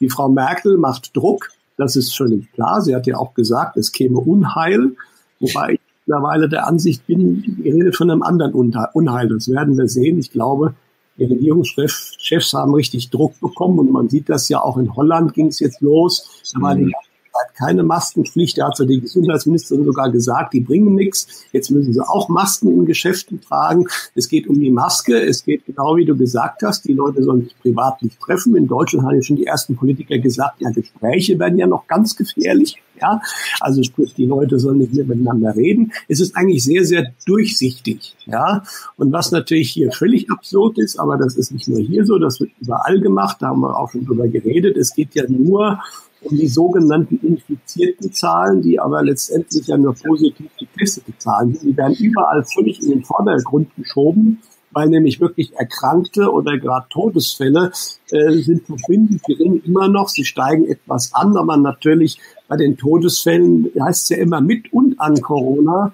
Die 0.00 0.08
Frau 0.08 0.28
Merkel 0.28 0.78
macht 0.78 1.14
Druck, 1.14 1.50
das 1.76 1.96
ist 1.96 2.16
völlig 2.16 2.50
klar. 2.52 2.80
Sie 2.80 2.94
hat 2.94 3.06
ja 3.06 3.18
auch 3.18 3.34
gesagt, 3.34 3.76
es 3.76 3.92
käme 3.92 4.18
Unheil, 4.18 4.92
wobei 5.40 5.74
ich 5.74 5.80
mittlerweile 6.06 6.48
der 6.48 6.66
Ansicht 6.66 7.06
bin, 7.06 7.60
ihr 7.62 7.74
redet 7.74 7.96
von 7.96 8.10
einem 8.10 8.22
anderen 8.22 8.54
Unheil. 8.54 9.28
Das 9.28 9.48
werden 9.48 9.76
wir 9.76 9.88
sehen. 9.88 10.18
Ich 10.18 10.30
glaube, 10.30 10.74
die 11.16 11.24
Regierungschefs 11.24 12.52
haben 12.54 12.74
richtig 12.74 13.10
Druck 13.10 13.38
bekommen 13.40 13.78
und 13.78 13.92
man 13.92 14.08
sieht 14.08 14.28
das 14.28 14.48
ja 14.48 14.60
auch 14.60 14.76
in 14.78 14.94
Holland 14.94 15.34
ging 15.34 15.46
es 15.46 15.60
jetzt 15.60 15.80
los. 15.80 16.42
Da 16.52 16.60
war 16.60 16.74
die 16.74 16.92
Zeit 17.34 17.54
keine 17.54 17.82
Maskenpflicht. 17.82 18.58
Da 18.58 18.68
hat 18.68 18.76
so 18.76 18.84
die 18.84 19.00
Gesundheitsministerin 19.00 19.84
sogar 19.84 20.10
gesagt, 20.10 20.52
die 20.54 20.60
bringen 20.60 20.94
nichts. 20.94 21.44
Jetzt 21.52 21.70
müssen 21.70 21.92
sie 21.92 22.00
auch 22.00 22.28
Masken 22.28 22.68
in 22.68 22.86
Geschäften 22.86 23.40
tragen. 23.40 23.86
Es 24.14 24.28
geht 24.28 24.46
um 24.46 24.58
die 24.58 24.70
Maske. 24.70 25.20
Es 25.20 25.44
geht 25.44 25.66
genau 25.66 25.96
wie 25.96 26.04
du 26.04 26.16
gesagt 26.16 26.62
hast. 26.62 26.86
Die 26.86 26.92
Leute 26.92 27.22
sollen 27.22 27.42
sich 27.42 27.58
privat 27.60 28.02
nicht 28.02 28.20
treffen. 28.20 28.56
In 28.56 28.68
Deutschland 28.68 29.06
haben 29.06 29.16
ja 29.16 29.22
schon 29.22 29.36
die 29.36 29.46
ersten 29.46 29.76
Politiker 29.76 30.18
gesagt, 30.18 30.60
ja, 30.60 30.70
Gespräche 30.70 31.38
werden 31.38 31.58
ja 31.58 31.66
noch 31.66 31.86
ganz 31.86 32.16
gefährlich. 32.16 32.76
Ja, 33.00 33.20
also 33.60 33.82
sprich, 33.82 34.14
die 34.14 34.26
Leute 34.26 34.60
sollen 34.60 34.78
nicht 34.78 34.94
mehr 34.94 35.04
miteinander 35.04 35.56
reden. 35.56 35.92
Es 36.06 36.20
ist 36.20 36.36
eigentlich 36.36 36.62
sehr, 36.62 36.84
sehr 36.84 37.12
durchsichtig. 37.26 38.14
Ja, 38.26 38.62
und 38.96 39.12
was 39.12 39.32
natürlich 39.32 39.72
hier 39.72 39.90
völlig 39.90 40.30
absurd 40.30 40.78
ist, 40.78 41.00
aber 41.00 41.16
das 41.16 41.34
ist 41.34 41.50
nicht 41.50 41.66
nur 41.66 41.80
hier 41.80 42.06
so, 42.06 42.18
das 42.18 42.38
wird 42.38 42.52
überall 42.60 43.00
gemacht. 43.00 43.38
Da 43.40 43.48
haben 43.48 43.62
wir 43.62 43.76
auch 43.76 43.90
schon 43.90 44.06
drüber 44.06 44.28
geredet. 44.28 44.76
Es 44.76 44.94
geht 44.94 45.14
ja 45.14 45.24
nur 45.28 45.80
um 46.24 46.36
die 46.36 46.48
sogenannten 46.48 47.20
infizierten 47.22 48.12
Zahlen, 48.12 48.62
die 48.62 48.80
aber 48.80 49.02
letztendlich 49.02 49.66
ja 49.66 49.76
nur 49.76 49.94
positiv 49.94 50.50
getestete 50.58 51.16
Zahlen 51.18 51.54
sind. 51.54 51.72
Die 51.72 51.76
werden 51.76 51.96
überall 51.98 52.44
völlig 52.44 52.82
in 52.82 52.90
den 52.90 53.04
Vordergrund 53.04 53.74
geschoben, 53.76 54.40
weil 54.72 54.88
nämlich 54.88 55.20
wirklich 55.20 55.52
Erkrankte 55.54 56.30
oder 56.30 56.58
gerade 56.58 56.86
Todesfälle 56.90 57.72
äh, 58.10 58.32
sind 58.38 58.66
verschwindend 58.66 59.22
gering 59.24 59.62
immer 59.64 59.88
noch. 59.88 60.08
Sie 60.08 60.24
steigen 60.24 60.66
etwas 60.66 61.14
an, 61.14 61.36
aber 61.36 61.56
natürlich 61.56 62.18
bei 62.48 62.56
den 62.56 62.76
Todesfällen 62.76 63.70
heißt 63.80 64.02
es 64.04 64.08
ja 64.10 64.16
immer 64.16 64.40
mit 64.40 64.72
und 64.72 65.00
an 65.00 65.20
Corona. 65.20 65.92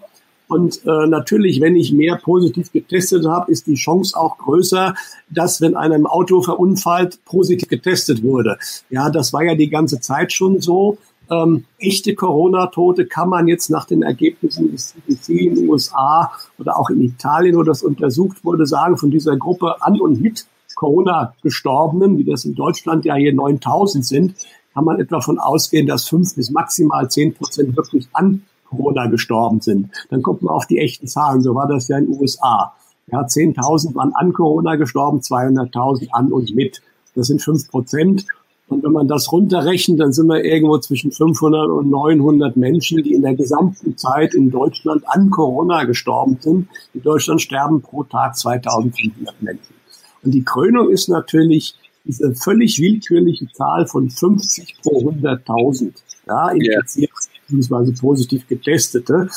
Und 0.51 0.85
äh, 0.85 1.07
natürlich, 1.07 1.61
wenn 1.61 1.77
ich 1.77 1.93
mehr 1.93 2.17
positiv 2.17 2.73
getestet 2.73 3.25
habe, 3.25 3.53
ist 3.53 3.69
die 3.69 3.77
Chance 3.77 4.19
auch 4.19 4.37
größer, 4.37 4.95
dass, 5.29 5.61
wenn 5.61 5.77
einer 5.77 5.95
im 5.95 6.09
Auto 6.09 6.43
verunfallt, 6.43 7.25
positiv 7.25 7.69
getestet 7.69 8.25
wurde. 8.25 8.59
Ja, 8.91 9.11
das 9.11 9.33
war 9.33 9.45
ja 9.45 9.55
die 9.55 9.71
ganze 9.71 10.01
Zeit 10.01 10.33
schon 10.33 10.61
so. 10.61 10.99
Ähm, 11.31 11.67
echte 11.79 12.17
Corona-Tote 12.17 13.07
kann 13.07 13.29
man 13.29 13.47
jetzt 13.47 13.71
nach 13.71 13.85
den 13.85 14.03
Ergebnissen 14.03 14.73
des 14.73 14.89
CDC 14.89 15.29
in 15.29 15.55
den 15.55 15.69
USA 15.69 16.33
oder 16.59 16.77
auch 16.77 16.91
in 16.91 17.01
Italien, 17.01 17.57
wo 17.57 17.63
das 17.63 17.85
untersucht 17.85 18.45
wurde, 18.45 18.67
sagen, 18.67 18.97
von 18.97 19.13
dieser 19.13 19.37
Gruppe 19.37 19.81
an 19.81 20.01
und 20.01 20.21
mit 20.21 20.47
Corona-Gestorbenen, 20.75 22.19
wie 22.19 22.25
das 22.25 22.45
in 22.45 22.57
Deutschland 22.57 23.05
ja 23.05 23.15
hier 23.15 23.33
9000 23.33 24.05
sind, 24.05 24.35
kann 24.75 24.85
man 24.85 24.99
etwa 24.99 25.21
von 25.21 25.39
ausgehen, 25.39 25.87
dass 25.87 26.09
fünf 26.09 26.35
bis 26.35 26.51
maximal 26.51 27.09
zehn 27.09 27.35
Prozent 27.35 27.77
wirklich 27.77 28.09
an 28.13 28.43
Corona 28.71 29.07
gestorben 29.07 29.61
sind. 29.61 29.91
Dann 30.09 30.23
kommt 30.23 30.43
man 30.43 30.55
auf 30.55 30.67
die 30.67 30.79
echten 30.79 31.07
Zahlen. 31.07 31.43
So 31.43 31.55
war 31.55 31.69
das 31.69 31.89
ja 31.89 31.99
in 31.99 32.07
den 32.07 32.21
USA. 32.21 32.73
Ja, 33.11 33.23
10.000 33.23 33.95
waren 33.95 34.15
an 34.15 34.33
Corona 34.33 34.77
gestorben, 34.77 35.21
200.000 35.21 36.09
an 36.13 36.33
und 36.33 36.55
mit. 36.55 36.81
Das 37.15 37.27
sind 37.27 37.43
fünf 37.43 37.69
Prozent. 37.69 38.25
Und 38.69 38.85
wenn 38.85 38.93
man 38.93 39.09
das 39.09 39.33
runterrechnet, 39.33 39.99
dann 39.99 40.13
sind 40.13 40.29
wir 40.29 40.45
irgendwo 40.45 40.79
zwischen 40.79 41.11
500 41.11 41.69
und 41.69 41.91
900 41.91 42.57
Menschen, 42.57 43.03
die 43.03 43.15
in 43.15 43.23
der 43.23 43.35
gesamten 43.35 43.97
Zeit 43.97 44.33
in 44.33 44.53
Deutschland 44.53 45.03
an 45.09 45.31
Corona 45.31 45.83
gestorben 45.85 46.39
sind. 46.41 46.69
In 46.95 47.03
Deutschland 47.03 47.43
sterben 47.43 47.83
pro 47.83 48.05
Tag 48.05 48.37
2500 48.37 49.43
Menschen. 49.43 49.75
Und 50.23 50.31
die 50.33 50.45
Krönung 50.45 50.89
ist 50.89 51.09
natürlich 51.09 51.75
diese 52.05 52.33
völlig 52.35 52.81
willkürliche 52.81 53.49
Zahl 53.53 53.87
von 53.89 54.09
50 54.09 54.77
pro 54.83 55.11
100.000. 55.11 55.93
Ja, 56.29 56.51
infizierte 56.51 57.13
bzw. 57.51 57.93
positiv 57.93 58.47
getestete. 58.49 59.29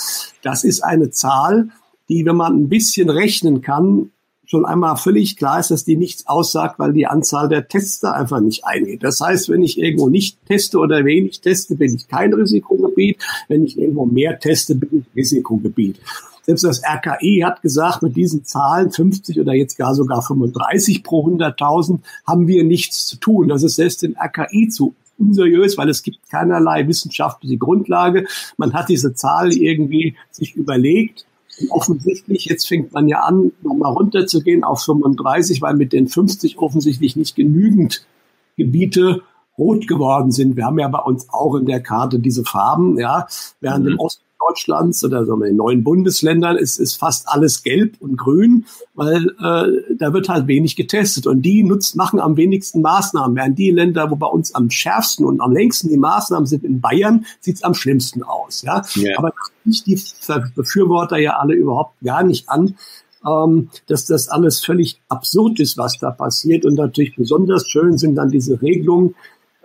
Das 0.41 0.63
ist 0.63 0.83
eine 0.83 1.09
Zahl, 1.09 1.69
die, 2.09 2.25
wenn 2.25 2.35
man 2.35 2.55
ein 2.55 2.69
bisschen 2.69 3.09
rechnen 3.09 3.61
kann, 3.61 4.11
schon 4.45 4.65
einmal 4.65 4.97
völlig 4.97 5.37
klar 5.37 5.59
ist, 5.59 5.71
dass 5.71 5.85
die 5.85 5.95
nichts 5.95 6.27
aussagt, 6.27 6.77
weil 6.77 6.93
die 6.93 7.07
Anzahl 7.07 7.49
der 7.49 7.67
Tests 7.67 8.01
da 8.01 8.11
einfach 8.11 8.39
nicht 8.39 8.65
eingeht. 8.65 9.03
Das 9.03 9.19
heißt, 9.19 9.49
wenn 9.49 9.63
ich 9.63 9.79
irgendwo 9.79 10.09
nicht 10.09 10.37
teste 10.45 10.77
oder 10.77 11.05
wenig 11.05 11.41
teste, 11.41 11.75
bin 11.75 11.95
ich 11.95 12.07
kein 12.07 12.33
Risikogebiet. 12.33 13.17
Wenn 13.47 13.63
ich 13.63 13.79
irgendwo 13.79 14.05
mehr 14.05 14.39
teste, 14.39 14.75
bin 14.75 14.99
ich 14.99 15.15
Risikogebiet. 15.15 15.99
Selbst 16.45 16.65
das 16.65 16.81
RKI 16.83 17.41
hat 17.45 17.61
gesagt, 17.61 18.03
mit 18.03 18.17
diesen 18.17 18.43
Zahlen 18.43 18.91
50 18.91 19.39
oder 19.39 19.53
jetzt 19.53 19.77
gar 19.77 19.95
sogar 19.95 20.21
35 20.21 21.01
pro 21.01 21.25
100.000 21.25 21.99
haben 22.27 22.47
wir 22.47 22.65
nichts 22.65 23.07
zu 23.07 23.15
tun. 23.15 23.47
Das 23.47 23.63
ist 23.63 23.75
selbst 23.75 24.03
dem 24.03 24.15
RKI 24.17 24.67
zu 24.67 24.93
unseriös, 25.27 25.77
weil 25.77 25.89
es 25.89 26.03
gibt 26.03 26.29
keinerlei 26.29 26.87
wissenschaftliche 26.87 27.57
Grundlage. 27.57 28.25
Man 28.57 28.73
hat 28.73 28.89
diese 28.89 29.13
Zahl 29.13 29.53
irgendwie 29.53 30.15
sich 30.31 30.55
überlegt 30.55 31.25
offensichtlich, 31.69 32.45
jetzt 32.45 32.67
fängt 32.67 32.93
man 32.93 33.07
ja 33.07 33.19
an, 33.19 33.51
nochmal 33.61 33.93
runterzugehen 33.93 34.63
auf 34.63 34.81
35, 34.83 35.61
weil 35.61 35.75
mit 35.75 35.93
den 35.93 36.07
50 36.07 36.57
offensichtlich 36.57 37.15
nicht 37.15 37.35
genügend 37.35 38.05
Gebiete 38.57 39.21
rot 39.57 39.87
geworden 39.87 40.31
sind. 40.31 40.55
Wir 40.55 40.65
haben 40.65 40.79
ja 40.79 40.87
bei 40.87 40.99
uns 40.99 41.27
auch 41.29 41.55
in 41.55 41.65
der 41.65 41.81
Karte 41.81 42.19
diese 42.19 42.43
Farben, 42.43 42.97
ja, 42.97 43.27
während 43.61 43.85
mhm. 43.85 43.91
im 43.91 43.99
Osten 43.99 44.23
Deutschlands 44.47 45.03
oder 45.03 45.25
so 45.25 45.33
in 45.35 45.41
den 45.41 45.55
neuen 45.55 45.83
Bundesländern 45.83 46.57
ist, 46.57 46.79
ist 46.79 46.95
fast 46.95 47.27
alles 47.27 47.63
gelb 47.63 47.95
und 47.99 48.17
grün, 48.17 48.65
weil 48.93 49.25
äh, 49.39 49.95
da 49.97 50.13
wird 50.13 50.29
halt 50.29 50.47
wenig 50.47 50.75
getestet 50.75 51.27
und 51.27 51.41
die 51.41 51.63
nutzt, 51.63 51.95
machen 51.95 52.19
am 52.19 52.37
wenigsten 52.37 52.81
Maßnahmen. 52.81 53.35
Während 53.35 53.57
die 53.57 53.71
Länder, 53.71 54.09
wo 54.11 54.15
bei 54.15 54.27
uns 54.27 54.53
am 54.55 54.69
schärfsten 54.69 55.25
und 55.25 55.41
am 55.41 55.51
längsten 55.51 55.89
die 55.89 55.97
Maßnahmen 55.97 56.45
sind, 56.45 56.63
in 56.63 56.81
Bayern, 56.81 57.25
sieht 57.39 57.57
es 57.57 57.63
am 57.63 57.73
schlimmsten 57.73 58.23
aus. 58.23 58.61
Ja? 58.61 58.83
ja. 58.95 59.17
Aber 59.17 59.33
ich 59.65 59.83
die 59.83 59.99
Befürworter 60.55 61.17
ja 61.17 61.37
alle 61.37 61.53
überhaupt 61.53 61.99
gar 62.03 62.23
nicht 62.23 62.49
an, 62.49 62.75
ähm, 63.25 63.69
dass 63.87 64.05
das 64.05 64.27
alles 64.27 64.63
völlig 64.63 64.99
absurd 65.09 65.59
ist, 65.59 65.77
was 65.77 65.97
da 65.99 66.11
passiert. 66.11 66.65
Und 66.65 66.75
natürlich 66.75 67.15
besonders 67.15 67.67
schön 67.67 67.97
sind 67.97 68.15
dann 68.15 68.29
diese 68.29 68.61
Regelungen, 68.61 69.15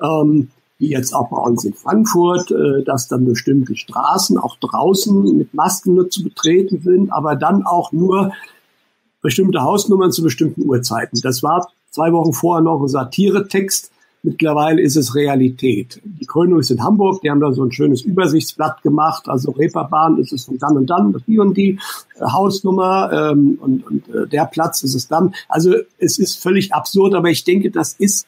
ähm, 0.01 0.49
wie 0.79 0.91
jetzt 0.91 1.15
auch 1.15 1.29
bei 1.29 1.37
uns 1.37 1.65
in 1.65 1.75
Frankfurt, 1.75 2.51
äh, 2.51 2.85
dass 2.85 3.09
dann 3.09 3.25
bestimmte 3.25 3.77
Straßen 3.77 4.39
auch 4.39 4.57
draußen 4.57 5.37
mit 5.37 5.53
Masken 5.55 5.95
nur 5.95 6.09
zu 6.09 6.23
betreten 6.23 6.81
sind, 6.81 7.13
aber 7.13 7.37
dann 7.37 7.65
auch 7.65 7.93
nur 7.93 8.33
bestimmte 9.21 9.63
Hausnummern 9.63 10.13
zu 10.13 10.23
bestimmten 10.23 10.65
Uhrzeiten. 10.65 11.21
Das 11.23 11.43
war 11.43 11.69
zwei 11.91 12.13
Wochen 12.13 12.33
vorher 12.33 12.63
noch 12.63 12.81
ein 12.81 12.89
Satiretext. 12.89 13.91
Mittlerweile 14.23 14.83
ist 14.83 14.97
es 14.97 15.15
Realität. 15.15 16.01
Die 16.05 16.27
Krönung 16.27 16.59
ist 16.59 16.71
in 16.71 16.83
Hamburg, 16.83 17.23
die 17.23 17.31
haben 17.31 17.41
da 17.41 17.53
so 17.53 17.65
ein 17.65 17.73
schönes 17.73 18.03
Übersichtsblatt 18.03 18.83
gemacht. 18.83 19.29
Also 19.29 19.53
Reeperbahn 19.53 20.19
ist 20.19 20.33
es 20.33 20.45
von 20.45 20.59
dann 20.59 20.77
und 20.77 20.87
dann, 20.91 21.17
die 21.27 21.39
und 21.39 21.57
die 21.57 21.79
äh, 22.17 22.25
Hausnummer 22.25 23.11
ähm, 23.13 23.59
und, 23.61 23.87
und 23.87 24.09
äh, 24.09 24.27
der 24.29 24.47
Platz 24.47 24.83
ist 24.83 24.95
es 24.95 25.09
dann. 25.09 25.35
Also 25.49 25.75
es 25.99 26.19
ist 26.19 26.37
völlig 26.37 26.73
absurd, 26.73 27.15
aber 27.15 27.31
ich 27.31 27.45
denke, 27.45 27.71
das 27.71 27.93
ist 27.93 28.27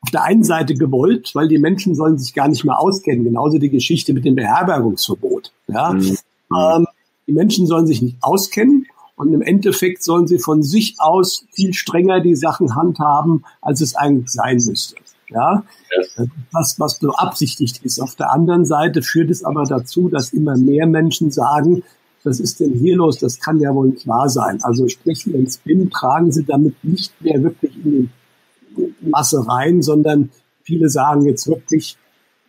auf 0.00 0.10
der 0.10 0.24
einen 0.24 0.44
Seite 0.44 0.74
gewollt, 0.74 1.34
weil 1.34 1.48
die 1.48 1.58
Menschen 1.58 1.94
sollen 1.94 2.18
sich 2.18 2.34
gar 2.34 2.48
nicht 2.48 2.64
mehr 2.64 2.78
auskennen. 2.80 3.24
Genauso 3.24 3.58
die 3.58 3.70
Geschichte 3.70 4.12
mit 4.12 4.24
dem 4.24 4.36
Beherbergungsverbot. 4.36 5.52
Ja? 5.66 5.92
Mhm. 5.92 6.16
Ähm, 6.56 6.86
die 7.26 7.32
Menschen 7.32 7.66
sollen 7.66 7.86
sich 7.86 8.00
nicht 8.00 8.16
auskennen 8.20 8.86
und 9.16 9.32
im 9.32 9.42
Endeffekt 9.42 10.02
sollen 10.02 10.26
sie 10.26 10.38
von 10.38 10.62
sich 10.62 10.94
aus 10.98 11.44
viel 11.50 11.74
strenger 11.74 12.20
die 12.20 12.36
Sachen 12.36 12.74
handhaben, 12.74 13.44
als 13.60 13.80
es 13.80 13.96
eigentlich 13.96 14.30
sein 14.30 14.56
müsste. 14.56 14.96
Ja, 15.30 15.62
was, 16.52 16.80
was 16.80 17.00
beabsichtigt 17.00 17.84
ist. 17.84 18.00
Auf 18.00 18.14
der 18.14 18.32
anderen 18.32 18.64
Seite 18.64 19.02
führt 19.02 19.28
es 19.28 19.44
aber 19.44 19.64
dazu, 19.64 20.08
dass 20.08 20.32
immer 20.32 20.56
mehr 20.56 20.86
Menschen 20.86 21.30
sagen, 21.30 21.82
was 22.24 22.40
ist 22.40 22.60
denn 22.60 22.72
hier 22.72 22.96
los? 22.96 23.18
Das 23.18 23.38
kann 23.38 23.60
ja 23.60 23.74
wohl 23.74 23.88
nicht 23.88 24.06
wahr 24.06 24.30
sein. 24.30 24.60
Also 24.62 24.88
sprich, 24.88 25.26
ihren 25.26 25.46
Spin 25.46 25.90
tragen 25.90 26.32
sie 26.32 26.44
damit 26.44 26.82
nicht 26.82 27.12
mehr 27.20 27.42
wirklich 27.42 27.76
in 27.84 27.92
den 27.92 28.10
Masse 29.00 29.46
rein, 29.46 29.82
sondern 29.82 30.30
viele 30.62 30.88
sagen 30.88 31.26
jetzt 31.26 31.46
wirklich, 31.48 31.96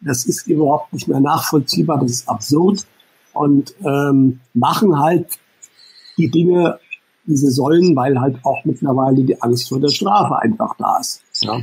das 0.02 0.26
ist 0.26 0.48
überhaupt 0.48 0.94
nicht 0.94 1.08
mehr 1.08 1.20
nachvollziehbar, 1.20 2.00
das 2.00 2.12
ist 2.12 2.30
absurd 2.30 2.86
und 3.34 3.76
ähm, 3.86 4.39
machen 4.54 5.00
halt 5.00 5.28
die 6.18 6.30
Dinge, 6.30 6.80
die 7.26 7.36
sie 7.36 7.52
sollen, 7.52 7.96
weil 7.96 8.20
halt 8.20 8.38
auch 8.44 8.63
mittlerweile 8.65 9.24
die 9.24 9.42
Angst 9.42 9.70
vor 9.70 9.80
der 9.80 9.89
Strafe 9.89 10.38
einfach 10.39 10.76
da 10.78 10.98
ist. 11.00 11.22
Ja. 11.42 11.62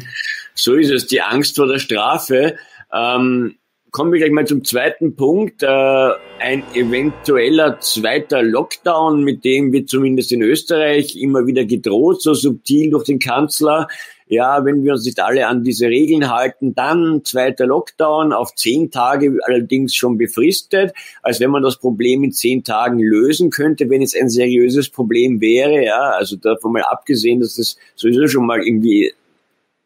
So 0.55 0.75
ist 0.75 0.91
es, 0.91 1.07
die 1.07 1.21
Angst 1.21 1.57
vor 1.57 1.67
der 1.67 1.79
Strafe. 1.79 2.57
Ähm, 2.93 3.57
kommen 3.91 4.13
wir 4.13 4.19
gleich 4.19 4.31
mal 4.31 4.47
zum 4.47 4.65
zweiten 4.65 5.17
Punkt. 5.17 5.63
Äh, 5.63 6.11
ein 6.39 6.63
eventueller 6.75 7.81
zweiter 7.81 8.43
Lockdown, 8.43 9.25
mit 9.25 9.45
dem 9.45 9.73
wird 9.73 9.89
zumindest 9.89 10.33
in 10.33 10.43
Österreich 10.43 11.17
immer 11.17 11.47
wieder 11.47 11.65
gedroht, 11.65 12.23
so 12.23 12.35
subtil 12.35 12.91
durch 12.91 13.05
den 13.05 13.19
Kanzler 13.19 13.89
ja, 14.29 14.65
wenn 14.65 14.83
wir 14.83 14.93
uns 14.93 15.05
nicht 15.05 15.21
alle 15.21 15.47
an 15.47 15.63
diese 15.63 15.87
Regeln 15.87 16.31
halten, 16.31 16.75
dann 16.75 17.25
zweiter 17.25 17.67
Lockdown 17.67 18.33
auf 18.33 18.55
zehn 18.55 18.91
Tage 18.91 19.39
allerdings 19.43 19.95
schon 19.95 20.19
befristet, 20.19 20.93
als 21.23 21.39
wenn 21.39 21.51
man 21.51 21.63
das 21.63 21.79
Problem 21.79 22.25
in 22.25 22.33
zehn 22.33 22.65
Tagen 22.65 22.99
lösen 22.99 23.51
könnte, 23.51 23.89
wenn 23.89 24.03
es 24.03 24.17
ein 24.17 24.29
seriöses 24.29 24.89
Problem 24.89 25.41
wäre. 25.41 25.85
Ja, 25.85 26.11
also 26.11 26.37
davon 26.37 26.73
mal 26.73 26.83
abgesehen, 26.83 27.41
dass 27.41 27.55
das 27.55 27.77
sowieso 27.95 28.27
schon 28.27 28.47
mal 28.47 28.61
irgendwie 28.61 29.13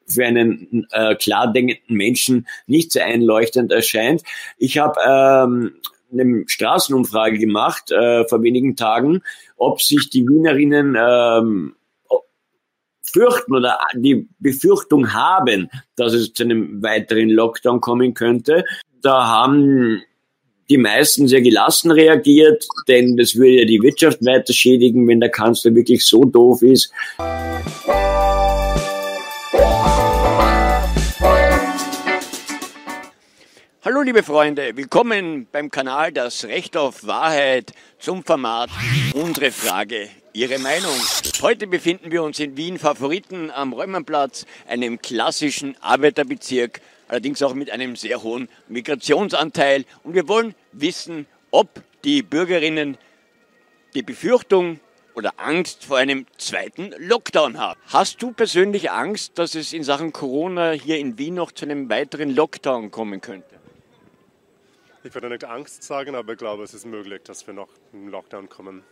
für 0.07 0.25
einen 0.25 0.87
äh, 0.91 1.15
klar 1.17 1.53
denkenden 1.53 1.97
Menschen 1.97 2.47
nicht 2.67 2.93
sehr 2.93 3.05
einleuchtend 3.05 3.73
erscheint. 3.73 4.23
Ich 4.59 4.79
habe 4.79 4.99
ähm, 5.07 5.73
eine 6.13 6.45
Straßenumfrage 6.47 7.39
gemacht 7.39 7.93
äh, 7.93 8.27
vor 8.27 8.43
wenigen 8.43 8.75
Tagen, 8.75 9.23
ob 9.57 9.83
sich 9.83 10.11
die 10.11 10.27
Wienerinnen 10.27 10.97
ähm, 10.99 11.75
fürchten 13.11 13.55
oder 13.55 13.79
die 13.95 14.29
Befürchtung 14.39 15.13
haben, 15.13 15.69
dass 15.97 16.13
es 16.13 16.33
zu 16.33 16.45
einem 16.45 16.83
weiteren 16.83 17.31
Lockdown 17.31 17.81
kommen 17.81 18.15
könnte. 18.15 18.65
Da 19.03 19.27
haben 19.27 20.03
die 20.69 20.79
meisten 20.79 21.27
sehr 21.27 21.43
gelassen 21.43 21.91
reagiert, 21.91 22.67
denn 22.87 23.17
das 23.17 23.35
würde 23.35 23.61
ja 23.61 23.65
die 23.65 23.83
Wirtschaft 23.83 24.25
weiter 24.25 24.53
schädigen, 24.53 25.09
wenn 25.09 25.21
der 25.21 25.31
Kanzler 25.31 25.75
wirklich 25.75 26.07
so 26.07 26.25
doof 26.25 26.63
ist. 26.63 26.93
Hallo 33.83 34.03
liebe 34.03 34.23
Freunde, 34.23 34.77
willkommen 34.77 35.49
beim 35.51 35.71
Kanal 35.71 36.13
Das 36.13 36.45
Recht 36.45 36.77
auf 36.77 37.07
Wahrheit 37.07 37.73
zum 37.99 38.23
Format 38.23 38.71
Unsere 39.15 39.51
Frage 39.51 40.09
Ihre 40.33 40.61
Meinung. 40.61 40.95
Heute 41.43 41.67
befinden 41.67 42.13
wir 42.13 42.23
uns 42.23 42.39
in 42.39 42.57
Wien 42.57 42.79
Favoriten 42.79 43.51
am 43.51 43.73
Räumannplatz, 43.73 44.47
einem 44.69 45.03
klassischen 45.03 45.77
Arbeiterbezirk, 45.81 46.81
allerdings 47.09 47.43
auch 47.43 47.55
mit 47.55 47.73
einem 47.73 47.97
sehr 47.97 48.23
hohen 48.23 48.49
Migrationsanteil. 48.69 49.85
Und 50.05 50.15
wir 50.15 50.29
wollen 50.29 50.55
wissen, 50.71 51.27
ob 51.51 51.83
die 52.05 52.23
Bürgerinnen 52.23 52.97
die 53.95 54.03
Befürchtung 54.03 54.79
oder 55.15 55.33
Angst 55.39 55.85
vor 55.85 55.97
einem 55.97 56.27
zweiten 56.39 56.95
Lockdown 56.99 57.59
haben. 57.59 57.81
Hast 57.89 58.23
du 58.23 58.31
persönlich 58.31 58.93
Angst, 58.93 59.37
dass 59.37 59.57
es 59.57 59.73
in 59.73 59.83
Sachen 59.83 60.13
Corona 60.13 60.71
hier 60.71 60.99
in 60.99 61.19
Wien 61.19 61.35
noch 61.35 61.51
zu 61.51 61.65
einem 61.65 61.91
weiteren 61.91 62.31
Lockdown 62.31 62.93
kommen 62.93 63.21
könnte? 63.21 63.59
Ich 65.03 65.13
würde 65.13 65.29
nicht 65.29 65.43
Angst 65.43 65.83
sagen, 65.83 66.15
aber 66.15 66.35
ich 66.35 66.39
glaube, 66.39 66.63
es 66.63 66.73
ist 66.73 66.87
möglich, 66.87 67.23
dass 67.25 67.45
wir 67.49 67.55
noch 67.55 67.71
einen 67.93 68.11
Lockdown 68.11 68.49
kommen 68.49 68.85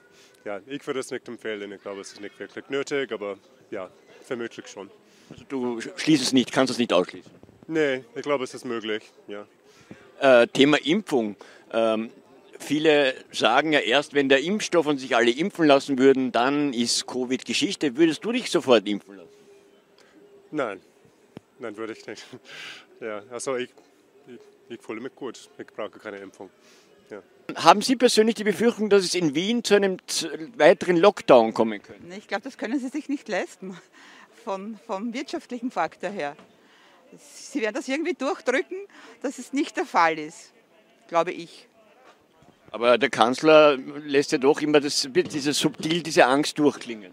ja, 0.48 0.60
ich 0.66 0.86
würde 0.86 1.00
es 1.00 1.10
nicht 1.10 1.28
empfehlen. 1.28 1.70
Ich 1.72 1.82
glaube, 1.82 2.00
es 2.00 2.12
ist 2.12 2.22
nicht 2.22 2.38
wirklich 2.38 2.70
nötig, 2.70 3.12
aber 3.12 3.36
ja, 3.70 3.90
vermutlich 4.22 4.66
schon. 4.66 4.90
Also 5.30 5.44
du 5.46 5.78
schließt 5.80 6.22
es 6.22 6.32
nicht, 6.32 6.52
kannst 6.52 6.70
es 6.70 6.78
nicht 6.78 6.90
ausschließen? 6.90 7.30
Nee, 7.66 8.02
ich 8.14 8.22
glaube, 8.22 8.44
es 8.44 8.54
ist 8.54 8.64
möglich, 8.64 9.02
ja. 9.26 9.46
Äh, 10.20 10.46
Thema 10.46 10.78
Impfung. 10.78 11.36
Ähm, 11.70 12.10
viele 12.58 13.14
sagen 13.30 13.74
ja 13.74 13.80
erst, 13.80 14.14
wenn 14.14 14.30
der 14.30 14.40
Impfstoff 14.40 14.86
und 14.86 14.96
sich 14.96 15.14
alle 15.14 15.30
impfen 15.30 15.66
lassen 15.66 15.98
würden, 15.98 16.32
dann 16.32 16.72
ist 16.72 17.06
Covid 17.06 17.44
Geschichte. 17.44 17.98
Würdest 17.98 18.24
du 18.24 18.32
dich 18.32 18.50
sofort 18.50 18.88
impfen 18.88 19.18
lassen? 19.18 19.28
Nein, 20.50 20.80
nein, 21.58 21.76
würde 21.76 21.92
ich 21.92 22.06
nicht. 22.06 22.24
Ja, 23.00 23.22
also 23.30 23.54
ich, 23.54 23.70
ich, 24.26 24.40
ich 24.70 24.82
fühle 24.82 25.00
mich 25.00 25.14
gut. 25.14 25.48
Ich 25.56 25.66
brauche 25.68 26.00
keine 26.00 26.16
Impfung. 26.16 26.50
Haben 27.56 27.80
Sie 27.80 27.96
persönlich 27.96 28.34
die 28.34 28.44
Befürchtung, 28.44 28.90
dass 28.90 29.04
es 29.04 29.14
in 29.14 29.34
Wien 29.34 29.64
zu 29.64 29.74
einem 29.74 29.96
weiteren 30.56 30.96
Lockdown 30.96 31.54
kommen 31.54 31.82
könnte? 31.82 32.14
Ich 32.14 32.28
glaube, 32.28 32.42
das 32.42 32.58
können 32.58 32.78
Sie 32.78 32.88
sich 32.88 33.08
nicht 33.08 33.26
leisten, 33.26 33.76
von, 34.44 34.78
vom 34.86 35.14
wirtschaftlichen 35.14 35.70
Faktor 35.70 36.10
her. 36.10 36.36
Sie 37.16 37.62
werden 37.62 37.74
das 37.74 37.88
irgendwie 37.88 38.12
durchdrücken, 38.12 38.76
dass 39.22 39.38
es 39.38 39.54
nicht 39.54 39.78
der 39.78 39.86
Fall 39.86 40.18
ist, 40.18 40.52
glaube 41.08 41.32
ich. 41.32 41.68
Aber 42.70 42.98
der 42.98 43.08
Kanzler 43.08 43.78
lässt 43.78 44.32
ja 44.32 44.38
doch 44.38 44.60
immer 44.60 44.80
das, 44.80 45.08
diese 45.10 45.54
subtil 45.54 46.02
diese 46.02 46.26
Angst 46.26 46.58
durchklingen. 46.58 47.12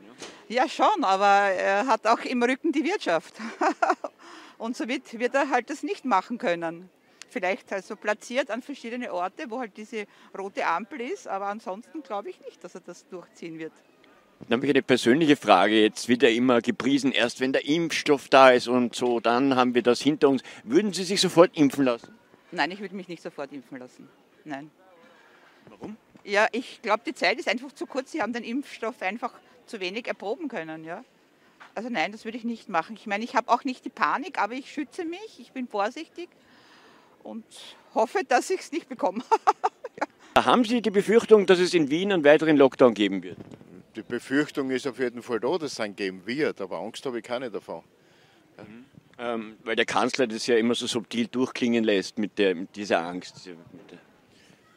Ja? 0.49 0.63
ja, 0.63 0.69
schon, 0.69 1.03
aber 1.05 1.25
er 1.25 1.87
hat 1.87 2.05
auch 2.07 2.19
im 2.19 2.43
Rücken 2.43 2.73
die 2.73 2.83
Wirtschaft. 2.83 3.35
Und 4.57 4.75
somit 4.75 5.17
wird 5.17 5.33
er 5.33 5.49
halt 5.49 5.69
das 5.69 5.81
nicht 5.81 6.03
machen 6.03 6.37
können. 6.37 6.89
Vielleicht 7.35 7.73
also 7.73 7.97
platziert 7.97 8.49
an 8.49 8.61
verschiedene 8.61 9.11
Orte, 9.11 9.51
wo 9.51 9.59
halt 9.59 9.75
diese 9.75 10.05
rote 10.37 10.65
Ampel 10.65 11.01
ist, 11.01 11.27
aber 11.27 11.47
ansonsten 11.47 12.01
glaube 12.01 12.29
ich 12.29 12.39
nicht, 12.39 12.63
dass 12.63 12.75
er 12.75 12.79
das 12.79 13.05
durchziehen 13.09 13.59
wird. 13.59 13.73
Dann 14.47 14.59
habe 14.59 14.67
ich 14.67 14.69
eine 14.69 14.81
persönliche 14.81 15.35
Frage. 15.35 15.81
Jetzt 15.81 16.07
wird 16.07 16.23
ja 16.23 16.29
immer 16.29 16.61
gepriesen, 16.61 17.11
erst 17.11 17.41
wenn 17.41 17.51
der 17.51 17.65
Impfstoff 17.65 18.29
da 18.29 18.51
ist 18.51 18.69
und 18.69 18.95
so, 18.95 19.19
dann 19.19 19.57
haben 19.57 19.75
wir 19.75 19.81
das 19.81 19.99
hinter 19.99 20.29
uns. 20.29 20.43
Würden 20.63 20.93
Sie 20.93 21.03
sich 21.03 21.19
sofort 21.19 21.57
impfen 21.57 21.83
lassen? 21.83 22.17
Nein, 22.53 22.71
ich 22.71 22.79
würde 22.79 22.95
mich 22.95 23.09
nicht 23.09 23.21
sofort 23.21 23.51
impfen 23.51 23.79
lassen. 23.79 24.07
Nein. 24.45 24.71
Warum? 25.67 25.97
Ja, 26.23 26.47
ich 26.53 26.81
glaube, 26.81 27.03
die 27.05 27.13
Zeit 27.13 27.37
ist 27.37 27.49
einfach 27.49 27.73
zu 27.73 27.85
kurz. 27.85 28.13
Sie 28.13 28.21
haben 28.21 28.31
den 28.31 28.45
Impfstoff 28.45 29.01
einfach 29.01 29.33
zu 29.65 29.81
wenig 29.81 30.07
erproben 30.07 30.47
können. 30.47 30.85
Ja? 30.85 31.03
Also 31.73 31.89
nein, 31.89 32.13
das 32.13 32.23
würde 32.23 32.37
ich 32.37 32.45
nicht 32.45 32.69
machen. 32.69 32.95
Ich 32.95 33.07
meine, 33.07 33.25
ich 33.25 33.35
habe 33.35 33.51
auch 33.51 33.65
nicht 33.65 33.83
die 33.83 33.89
Panik, 33.89 34.39
aber 34.41 34.53
ich 34.53 34.71
schütze 34.71 35.03
mich, 35.03 35.37
ich 35.41 35.51
bin 35.51 35.67
vorsichtig 35.67 36.29
und 37.25 37.43
hoffe, 37.93 38.19
dass 38.27 38.49
ich 38.49 38.59
es 38.59 38.71
nicht 38.71 38.87
bekomme. 38.87 39.23
ja. 40.35 40.45
Haben 40.45 40.63
Sie 40.63 40.81
die 40.81 40.91
Befürchtung, 40.91 41.45
dass 41.45 41.59
es 41.59 41.73
in 41.73 41.89
Wien 41.89 42.11
einen 42.11 42.23
weiteren 42.23 42.57
Lockdown 42.57 42.93
geben 42.93 43.23
wird? 43.23 43.37
Die 43.95 44.01
Befürchtung 44.01 44.69
ist 44.71 44.85
auf 44.87 44.99
jeden 44.99 45.21
Fall 45.21 45.39
da, 45.39 45.57
dass 45.57 45.73
es 45.73 45.79
einen 45.79 45.95
geben 45.95 46.25
wird, 46.25 46.61
aber 46.61 46.79
Angst 46.79 47.05
habe 47.05 47.19
ich 47.19 47.23
keine 47.23 47.49
davon. 47.49 47.83
Ja. 48.57 48.63
Mhm. 48.63 48.85
Ähm, 49.17 49.55
weil 49.63 49.77
der 49.77 49.85
Kanzler 49.85 50.27
das 50.27 50.45
ja 50.45 50.57
immer 50.57 50.75
so 50.75 50.87
subtil 50.87 51.27
durchklingen 51.27 51.85
lässt 51.85 52.17
mit, 52.17 52.37
der, 52.37 52.53
mit 52.53 52.75
dieser 52.75 53.01
Angst. 53.01 53.49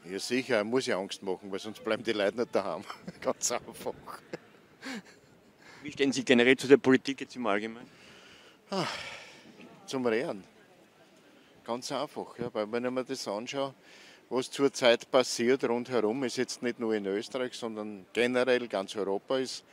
Ja 0.09 0.19
sicher, 0.21 0.59
er 0.59 0.65
muss 0.65 0.87
ja 0.87 0.97
Angst 0.97 1.25
machen, 1.25 1.51
weil 1.51 1.59
sonst 1.59 1.83
bleiben 1.83 2.05
die 2.05 2.13
Leute 2.13 2.39
nicht 2.39 2.55
daheim. 2.55 2.85
Ganz 3.21 3.51
einfach. 3.51 3.95
Wie 5.83 5.91
stehen 5.91 6.13
Sie 6.13 6.25
generell 6.25 6.57
zu 6.57 6.69
der 6.69 6.77
Politik 6.77 7.21
jetzt 7.21 7.35
im 7.35 7.47
Allgemeinen? 7.47 7.91
Ach, 8.71 8.89
zum 9.87 10.07
Rehren. 10.07 10.45
Ganz 11.69 11.93
einfach, 11.93 12.39
ja, 12.39 12.49
weil 12.55 12.73
wenn 12.73 12.87
ich 12.87 12.91
mir 12.91 13.05
das 13.05 13.29
anschaue, 13.29 13.75
was 14.31 14.51
zurzeit 14.51 15.11
passiert 15.11 15.69
rundherum, 15.69 16.25
ist 16.25 16.39
jetzt 16.39 16.63
nicht 16.63 16.81
nur 16.81 16.95
in 16.95 17.05
Österreich, 17.05 17.53
sondern 17.53 18.07
generell 18.15 18.67
ganz 18.69 18.97
Europa 18.97 19.37
ist 19.37 19.65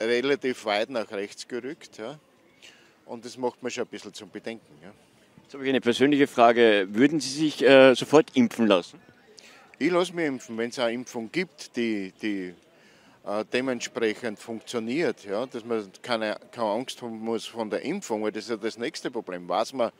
relativ 0.00 0.64
weit 0.64 0.90
nach 0.90 1.08
rechts 1.12 1.46
gerückt. 1.46 1.98
Ja. 1.98 2.18
Und 3.06 3.24
das 3.24 3.38
macht 3.38 3.62
mir 3.62 3.70
schon 3.70 3.84
ein 3.84 3.86
bisschen 3.86 4.12
zum 4.12 4.30
Bedenken. 4.30 4.66
Ja. 4.82 4.90
Jetzt 5.44 5.54
habe 5.54 5.62
ich 5.62 5.68
eine 5.68 5.80
persönliche 5.80 6.26
Frage. 6.26 6.88
Würden 6.90 7.20
Sie 7.20 7.28
sich 7.28 7.62
äh, 7.62 7.94
sofort 7.94 8.36
impfen 8.36 8.66
lassen? 8.66 8.98
Ich 9.78 9.92
lasse 9.92 10.12
mich 10.14 10.26
impfen, 10.26 10.58
wenn 10.58 10.70
es 10.70 10.80
eine 10.80 10.92
Impfung 10.92 11.30
gibt, 11.30 11.76
die, 11.76 12.12
die 12.20 12.52
äh, 13.24 13.44
dementsprechend 13.52 14.40
funktioniert, 14.40 15.24
ja, 15.24 15.46
dass 15.46 15.64
man 15.64 15.88
keine, 16.02 16.40
keine 16.50 16.70
Angst 16.70 17.00
haben 17.00 17.20
muss 17.20 17.46
von 17.46 17.70
der 17.70 17.82
Impfung, 17.82 18.24
weil 18.24 18.32
das 18.32 18.42
ist 18.42 18.50
ja 18.50 18.56
das 18.56 18.76
nächste 18.76 19.08
Problem. 19.08 19.48
Weiß 19.48 19.72
man 19.72 19.92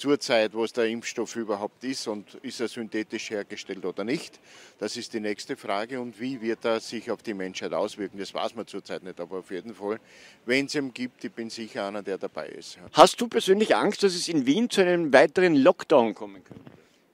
zurzeit, 0.00 0.54
was 0.54 0.72
der 0.72 0.86
Impfstoff 0.86 1.36
überhaupt 1.36 1.84
ist 1.84 2.08
und 2.08 2.34
ist 2.36 2.60
er 2.60 2.68
synthetisch 2.68 3.30
hergestellt 3.30 3.84
oder 3.84 4.02
nicht? 4.02 4.40
Das 4.78 4.96
ist 4.96 5.12
die 5.12 5.20
nächste 5.20 5.56
Frage 5.56 6.00
und 6.00 6.18
wie 6.18 6.40
wird 6.40 6.64
er 6.64 6.80
sich 6.80 7.10
auf 7.10 7.22
die 7.22 7.34
Menschheit 7.34 7.72
auswirken? 7.72 8.18
Das 8.18 8.34
weiß 8.34 8.54
man 8.54 8.66
zurzeit 8.66 9.02
nicht, 9.02 9.20
aber 9.20 9.38
auf 9.38 9.50
jeden 9.50 9.74
Fall, 9.74 10.00
wenn 10.46 10.66
es 10.66 10.74
ihn 10.74 10.92
gibt, 10.92 11.22
ich 11.24 11.32
bin 11.32 11.50
sicher 11.50 11.86
einer, 11.86 12.02
der 12.02 12.18
dabei 12.18 12.48
ist. 12.48 12.78
Hast 12.92 13.20
du 13.20 13.28
persönlich 13.28 13.76
Angst, 13.76 14.02
dass 14.02 14.14
es 14.14 14.28
in 14.28 14.46
Wien 14.46 14.70
zu 14.70 14.80
einem 14.80 15.12
weiteren 15.12 15.54
Lockdown 15.54 16.14
kommen 16.14 16.42
könnte? 16.42 16.64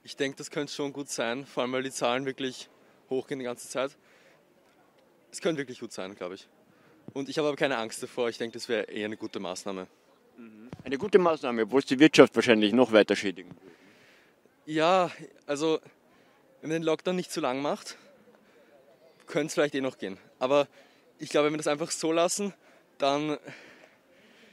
Ich 0.04 0.16
denke, 0.16 0.38
das 0.38 0.50
könnte 0.50 0.72
schon 0.72 0.92
gut 0.92 1.10
sein, 1.10 1.44
vor 1.44 1.64
allem 1.64 1.72
weil 1.72 1.82
die 1.82 1.90
Zahlen 1.90 2.24
wirklich 2.24 2.68
hochgehen 3.10 3.40
die 3.40 3.44
ganze 3.44 3.68
Zeit. 3.68 3.96
Es 5.32 5.40
könnte 5.40 5.58
wirklich 5.60 5.80
gut 5.80 5.92
sein, 5.92 6.14
glaube 6.14 6.36
ich. 6.36 6.48
Und 7.12 7.28
ich 7.28 7.38
habe 7.38 7.48
aber 7.48 7.56
keine 7.56 7.76
Angst 7.76 8.02
davor. 8.02 8.28
Ich 8.28 8.38
denke, 8.38 8.54
das 8.54 8.68
wäre 8.68 8.84
eher 8.84 9.06
eine 9.06 9.16
gute 9.16 9.40
Maßnahme. 9.40 9.86
Eine 10.84 10.98
gute 10.98 11.18
Maßnahme, 11.18 11.62
obwohl 11.62 11.80
es 11.80 11.86
die 11.86 11.98
Wirtschaft 11.98 12.36
wahrscheinlich 12.36 12.72
noch 12.72 12.92
weiter 12.92 13.16
schädigen 13.16 13.50
würde. 13.50 13.74
Ja, 14.66 15.10
also 15.46 15.80
wenn 16.60 16.70
man 16.70 16.80
den 16.80 16.82
Lockdown 16.84 17.16
nicht 17.16 17.32
zu 17.32 17.40
lang 17.40 17.60
macht, 17.60 17.96
könnte 19.26 19.46
es 19.48 19.54
vielleicht 19.54 19.74
eh 19.74 19.80
noch 19.80 19.98
gehen. 19.98 20.18
Aber 20.38 20.68
ich 21.18 21.30
glaube, 21.30 21.46
wenn 21.46 21.54
wir 21.54 21.58
das 21.58 21.66
einfach 21.66 21.90
so 21.90 22.12
lassen, 22.12 22.54
dann 22.98 23.36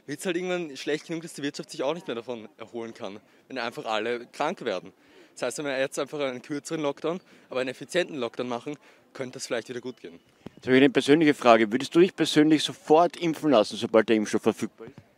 wird 0.06 0.20
es 0.20 0.26
halt 0.26 0.36
irgendwann 0.36 0.76
schlecht 0.76 1.06
genug, 1.06 1.22
dass 1.22 1.34
die 1.34 1.42
Wirtschaft 1.42 1.70
sich 1.70 1.82
auch 1.82 1.94
nicht 1.94 2.06
mehr 2.06 2.16
davon 2.16 2.48
erholen 2.58 2.94
kann, 2.94 3.20
wenn 3.48 3.58
einfach 3.58 3.84
alle 3.86 4.26
krank 4.26 4.64
werden. 4.64 4.92
Das 5.34 5.42
heißt, 5.42 5.58
wenn 5.58 5.66
wir 5.66 5.78
jetzt 5.78 5.98
einfach 5.98 6.20
einen 6.20 6.42
kürzeren 6.42 6.82
Lockdown, 6.82 7.20
aber 7.50 7.60
einen 7.60 7.70
effizienten 7.70 8.16
Lockdown 8.16 8.48
machen, 8.48 8.76
könnte 9.12 9.34
das 9.34 9.46
vielleicht 9.46 9.68
wieder 9.68 9.80
gut 9.80 10.00
gehen. 10.00 10.20
Jetzt 10.56 10.66
habe 10.66 10.76
ich 10.76 10.82
eine 10.82 10.90
persönliche 10.90 11.34
Frage. 11.34 11.70
Würdest 11.70 11.94
du 11.94 12.00
dich 12.00 12.14
persönlich 12.14 12.62
sofort 12.62 13.16
impfen 13.16 13.50
lassen, 13.50 13.76
sobald 13.76 14.08
der 14.08 14.16
Impfstoff 14.16 14.42
verfügbar 14.42 14.88
ist? 14.88 15.13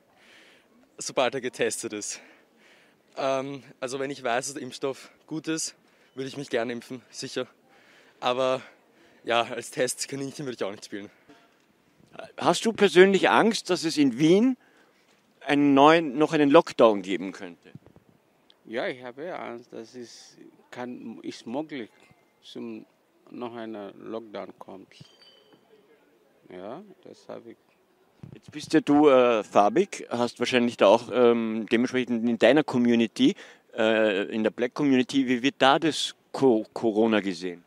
Sobald 0.98 1.34
er 1.34 1.40
getestet 1.40 1.92
ist. 1.92 2.20
Ähm, 3.16 3.62
also 3.80 3.98
wenn 3.98 4.10
ich 4.10 4.22
weiß, 4.22 4.46
dass 4.46 4.54
der 4.54 4.62
Impfstoff 4.62 5.10
gut 5.26 5.48
ist, 5.48 5.74
würde 6.14 6.28
ich 6.28 6.36
mich 6.36 6.48
gerne 6.48 6.72
impfen, 6.72 7.02
sicher. 7.10 7.46
Aber 8.20 8.62
ja, 9.24 9.42
als 9.42 9.70
Testkaninchen 9.70 10.46
würde 10.46 10.56
ich 10.56 10.64
auch 10.64 10.70
nicht 10.70 10.84
spielen. 10.84 11.10
Hast 12.38 12.64
du 12.64 12.72
persönlich 12.72 13.28
Angst, 13.28 13.68
dass 13.68 13.84
es 13.84 13.98
in 13.98 14.18
Wien 14.18 14.56
einen 15.40 15.74
neuen, 15.74 16.16
noch 16.16 16.32
einen 16.32 16.50
Lockdown 16.50 17.02
geben 17.02 17.32
könnte? 17.32 17.70
Ja, 18.64 18.88
ich 18.88 19.02
habe 19.02 19.38
Angst, 19.38 19.72
dass 19.72 19.94
es 19.94 20.36
kann, 20.70 21.20
ist 21.22 21.46
möglich, 21.46 21.90
zum 22.42 22.86
noch 23.30 23.54
einer 23.54 23.92
Lockdown 23.92 24.58
kommt. 24.58 24.88
Ja, 26.48 26.82
das 27.04 27.28
habe 27.28 27.52
ich. 27.52 27.56
Jetzt 28.34 28.50
bist 28.52 28.72
ja 28.72 28.80
du 28.80 29.08
äh, 29.08 29.42
farbig, 29.42 30.06
hast 30.10 30.38
wahrscheinlich 30.38 30.76
da 30.76 30.86
auch 30.86 31.10
ähm, 31.12 31.66
dementsprechend 31.70 32.28
in 32.28 32.38
deiner 32.38 32.64
Community, 32.64 33.34
äh, 33.76 34.24
in 34.34 34.42
der 34.42 34.50
Black 34.50 34.74
Community, 34.74 35.26
wie 35.26 35.42
wird 35.42 35.56
da 35.58 35.78
das 35.78 36.14
Co 36.32 36.66
Corona 36.72 37.20
gesehen? 37.20 37.64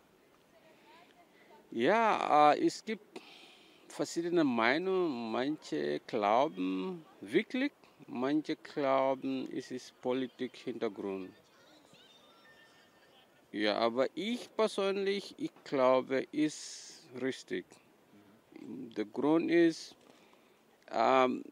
Ja, 1.71 2.53
äh, 2.53 2.65
es 2.65 2.83
gibt 2.83 3.21
verschiedene 3.87 4.43
Meinungen. 4.43 5.31
Manche 5.31 5.99
glauben 6.07 7.05
wirklich, 7.21 7.71
Manche 8.11 8.55
glauben, 8.55 9.47
es 9.55 9.69
ist 9.69 10.01
Politik-Hintergrund. 10.01 11.29
Ja, 13.51 13.77
aber 13.77 14.07
ich 14.15 14.49
persönlich, 14.55 15.35
ich 15.37 15.51
glaube, 15.63 16.25
ist 16.31 17.03
richtig. 17.21 17.65
Der 18.97 19.05
Grund 19.05 19.51
ist, 19.51 19.95
ähm, 20.91 21.43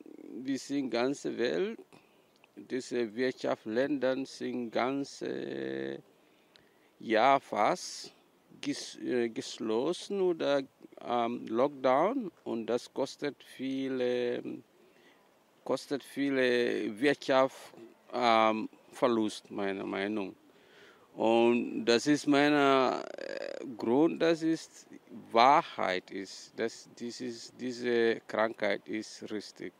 wir 0.44 0.60
sind 0.60 0.90
ganze 0.90 1.38
Welt, 1.38 1.80
diese 2.56 3.16
Wirtschaftsländer 3.16 4.26
sind 4.26 4.72
ganze 4.72 6.00
Jahr 7.00 7.40
fast 7.40 8.14
ges, 8.62 8.98
äh, 8.98 9.30
geschlossen 9.30 10.22
oder 10.22 10.64
ähm, 11.06 11.46
Lockdown 11.48 12.32
und 12.44 12.68
das 12.68 12.94
kostet 12.94 13.44
viele 13.44 14.64
kostet 15.68 16.02
viele 16.02 16.98
Wirtschaftsverlust, 16.98 19.46
ähm, 19.50 19.56
meiner 19.56 19.86
Meinung. 19.86 20.34
Und 21.14 21.84
das 21.84 22.08
ist 22.08 22.26
mein 22.26 22.54
äh, 22.54 23.04
Grund, 23.76 24.22
dass 24.22 24.44
es 24.44 24.88
Wahrheit 25.32 26.12
ist, 26.12 26.54
dass 26.58 26.90
dieses, 27.00 27.54
diese 27.60 28.22
Krankheit 28.28 28.88
ist 28.88 29.30
richtig. 29.32 29.74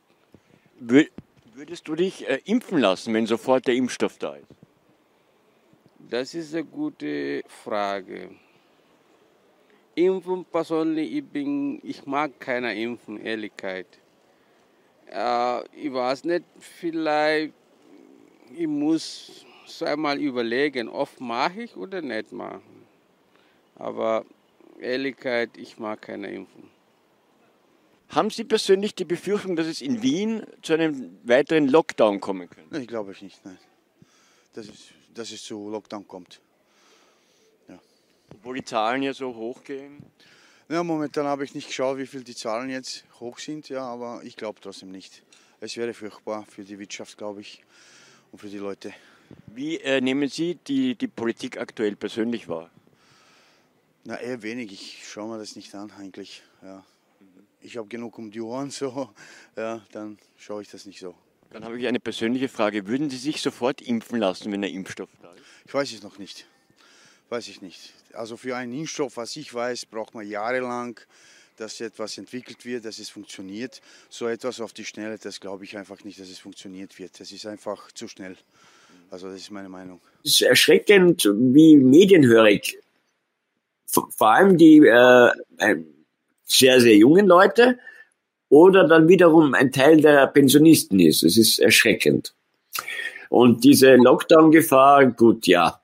Würdest 0.78 1.88
du 1.88 1.94
dich 1.94 2.28
äh, 2.28 2.40
impfen 2.44 2.78
lassen, 2.78 3.12
wenn 3.14 3.26
sofort 3.26 3.66
der 3.66 3.74
Impfstoff 3.74 4.18
da 4.18 4.36
ist? 4.36 4.46
Das 6.10 6.34
ist 6.34 6.54
eine 6.54 6.64
gute 6.64 7.42
Frage. 7.48 8.30
Impfen 9.94 10.44
persönlich, 10.44 11.12
ich, 11.12 11.24
bin, 11.24 11.80
ich 11.82 12.06
mag 12.06 12.38
keine 12.38 12.80
Impfen, 12.80 13.20
Ehrlichkeit. 13.20 13.86
Äh, 15.10 15.64
ich 15.76 15.92
weiß 15.92 16.24
nicht, 16.24 16.44
vielleicht, 16.60 17.52
ich 18.54 18.66
muss 18.68 19.44
so 19.66 19.84
einmal 19.84 20.18
überlegen, 20.20 20.88
oft 20.88 21.20
mache 21.20 21.62
ich 21.62 21.76
oder 21.76 22.00
nicht 22.00 22.32
machen. 22.32 22.86
Aber 23.74 24.24
Ehrlichkeit, 24.80 25.56
ich 25.56 25.78
mag 25.78 26.02
keine 26.02 26.30
Impfung. 26.30 26.70
Haben 28.10 28.30
Sie 28.30 28.44
persönlich 28.44 28.94
die 28.94 29.04
Befürchtung, 29.04 29.54
dass 29.54 29.66
es 29.66 29.82
in 29.82 30.02
Wien 30.02 30.46
zu 30.62 30.72
einem 30.72 31.18
weiteren 31.24 31.68
Lockdown 31.68 32.20
kommen 32.20 32.48
könnte? 32.48 32.74
Nein, 32.74 32.86
glaube 32.86 33.12
ich 33.12 33.20
nicht. 33.20 33.44
Nein. 33.44 33.58
Dass, 34.54 34.66
es, 34.66 34.88
dass 35.12 35.30
es 35.30 35.42
zu 35.42 35.68
Lockdown 35.68 36.08
kommt. 36.08 36.40
Ja. 37.68 37.78
Obwohl 38.32 38.56
die 38.56 38.64
Zahlen 38.64 39.02
ja 39.02 39.12
so 39.12 39.34
hoch 39.34 39.62
gehen? 39.62 40.02
Ja, 40.70 40.82
momentan 40.82 41.26
habe 41.26 41.44
ich 41.44 41.54
nicht 41.54 41.68
geschaut, 41.68 41.98
wie 41.98 42.06
viel 42.06 42.24
die 42.24 42.34
Zahlen 42.34 42.70
jetzt 42.70 43.04
hoch 43.20 43.38
sind, 43.38 43.68
ja, 43.68 43.82
aber 43.82 44.22
ich 44.22 44.36
glaube 44.36 44.60
trotzdem 44.60 44.90
nicht. 44.90 45.22
Es 45.60 45.76
wäre 45.76 45.92
furchtbar 45.92 46.44
für 46.46 46.64
die 46.64 46.78
Wirtschaft, 46.78 47.18
glaube 47.18 47.40
ich, 47.40 47.62
und 48.32 48.38
für 48.38 48.48
die 48.48 48.58
Leute. 48.58 48.94
Wie 49.48 49.78
äh, 49.78 50.00
nehmen 50.00 50.28
Sie 50.28 50.54
die, 50.54 50.94
die 50.94 51.08
Politik 51.08 51.58
aktuell 51.58 51.96
persönlich 51.96 52.48
wahr? 52.48 52.70
Na, 54.08 54.20
eher 54.20 54.42
wenig. 54.42 54.72
Ich 54.72 55.08
schaue 55.08 55.28
mir 55.28 55.38
das 55.38 55.54
nicht 55.54 55.74
an, 55.74 55.92
eigentlich. 55.92 56.42
Ja 56.62 56.84
ich 57.60 57.76
habe 57.76 57.88
genug 57.88 58.18
um 58.18 58.30
die 58.30 58.40
Ohren, 58.40 58.70
so, 58.70 59.10
ja, 59.56 59.84
dann 59.92 60.18
schaue 60.36 60.62
ich 60.62 60.68
das 60.68 60.86
nicht 60.86 61.00
so. 61.00 61.14
Dann 61.50 61.64
habe 61.64 61.78
ich 61.78 61.86
eine 61.86 61.98
persönliche 61.98 62.48
Frage. 62.48 62.86
Würden 62.86 63.08
Sie 63.08 63.16
sich 63.16 63.40
sofort 63.40 63.80
impfen 63.80 64.18
lassen, 64.18 64.52
wenn 64.52 64.60
der 64.60 64.70
Impfstoff 64.70 65.08
da 65.22 65.32
ist? 65.32 65.42
Ich 65.64 65.72
weiß 65.72 65.92
es 65.92 66.02
noch 66.02 66.18
nicht. 66.18 66.46
Weiß 67.30 67.48
ich 67.48 67.62
nicht. 67.62 67.94
Also 68.12 68.36
für 68.36 68.54
einen 68.54 68.74
Impfstoff, 68.74 69.16
was 69.16 69.34
ich 69.36 69.52
weiß, 69.52 69.86
braucht 69.86 70.14
man 70.14 70.28
jahrelang, 70.28 71.00
dass 71.56 71.80
etwas 71.80 72.18
entwickelt 72.18 72.66
wird, 72.66 72.84
dass 72.84 72.98
es 72.98 73.08
funktioniert. 73.08 73.80
So 74.10 74.28
etwas 74.28 74.60
auf 74.60 74.74
die 74.74 74.84
Schnelle, 74.84 75.18
das 75.18 75.40
glaube 75.40 75.64
ich 75.64 75.76
einfach 75.78 76.04
nicht, 76.04 76.20
dass 76.20 76.28
es 76.28 76.38
funktioniert 76.38 76.98
wird. 76.98 77.18
Das 77.18 77.32
ist 77.32 77.46
einfach 77.46 77.92
zu 77.92 78.08
schnell. 78.08 78.36
Also 79.10 79.28
das 79.28 79.40
ist 79.40 79.50
meine 79.50 79.70
Meinung. 79.70 80.00
Es 80.24 80.32
ist 80.32 80.42
erschreckend, 80.42 81.24
wie 81.24 81.76
medienhörig 81.76 82.78
vor 83.88 84.28
allem 84.28 84.58
die 84.58 84.78
äh, 84.78 85.30
sehr, 86.44 86.80
sehr 86.80 86.96
jungen 86.96 87.26
Leute 87.26 87.78
oder 88.48 88.86
dann 88.86 89.08
wiederum 89.08 89.54
ein 89.54 89.72
Teil 89.72 90.00
der 90.00 90.26
Pensionisten 90.26 91.00
ist. 91.00 91.22
Es 91.22 91.36
ist 91.36 91.58
erschreckend. 91.58 92.34
Und 93.28 93.64
diese 93.64 93.96
Lockdown-Gefahr, 93.96 95.06
gut, 95.12 95.46
ja, 95.46 95.80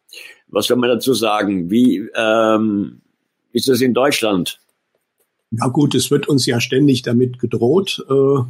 was 0.49 0.67
soll 0.67 0.79
man 0.79 0.91
dazu 0.91 1.13
sagen? 1.15 1.71
Wie 1.71 2.09
ähm, 2.15 3.03
ist 3.53 3.69
das 3.69 3.81
in 3.81 3.93
Deutschland? 3.93 4.61
Ja 5.51 5.67
gut, 5.69 5.95
es 5.95 6.11
wird 6.11 6.29
uns 6.29 6.47
ja 6.47 6.61
ständig 6.61 7.03
damit 7.03 7.39
gedroht. 7.39 8.05
Äh, 8.09 8.43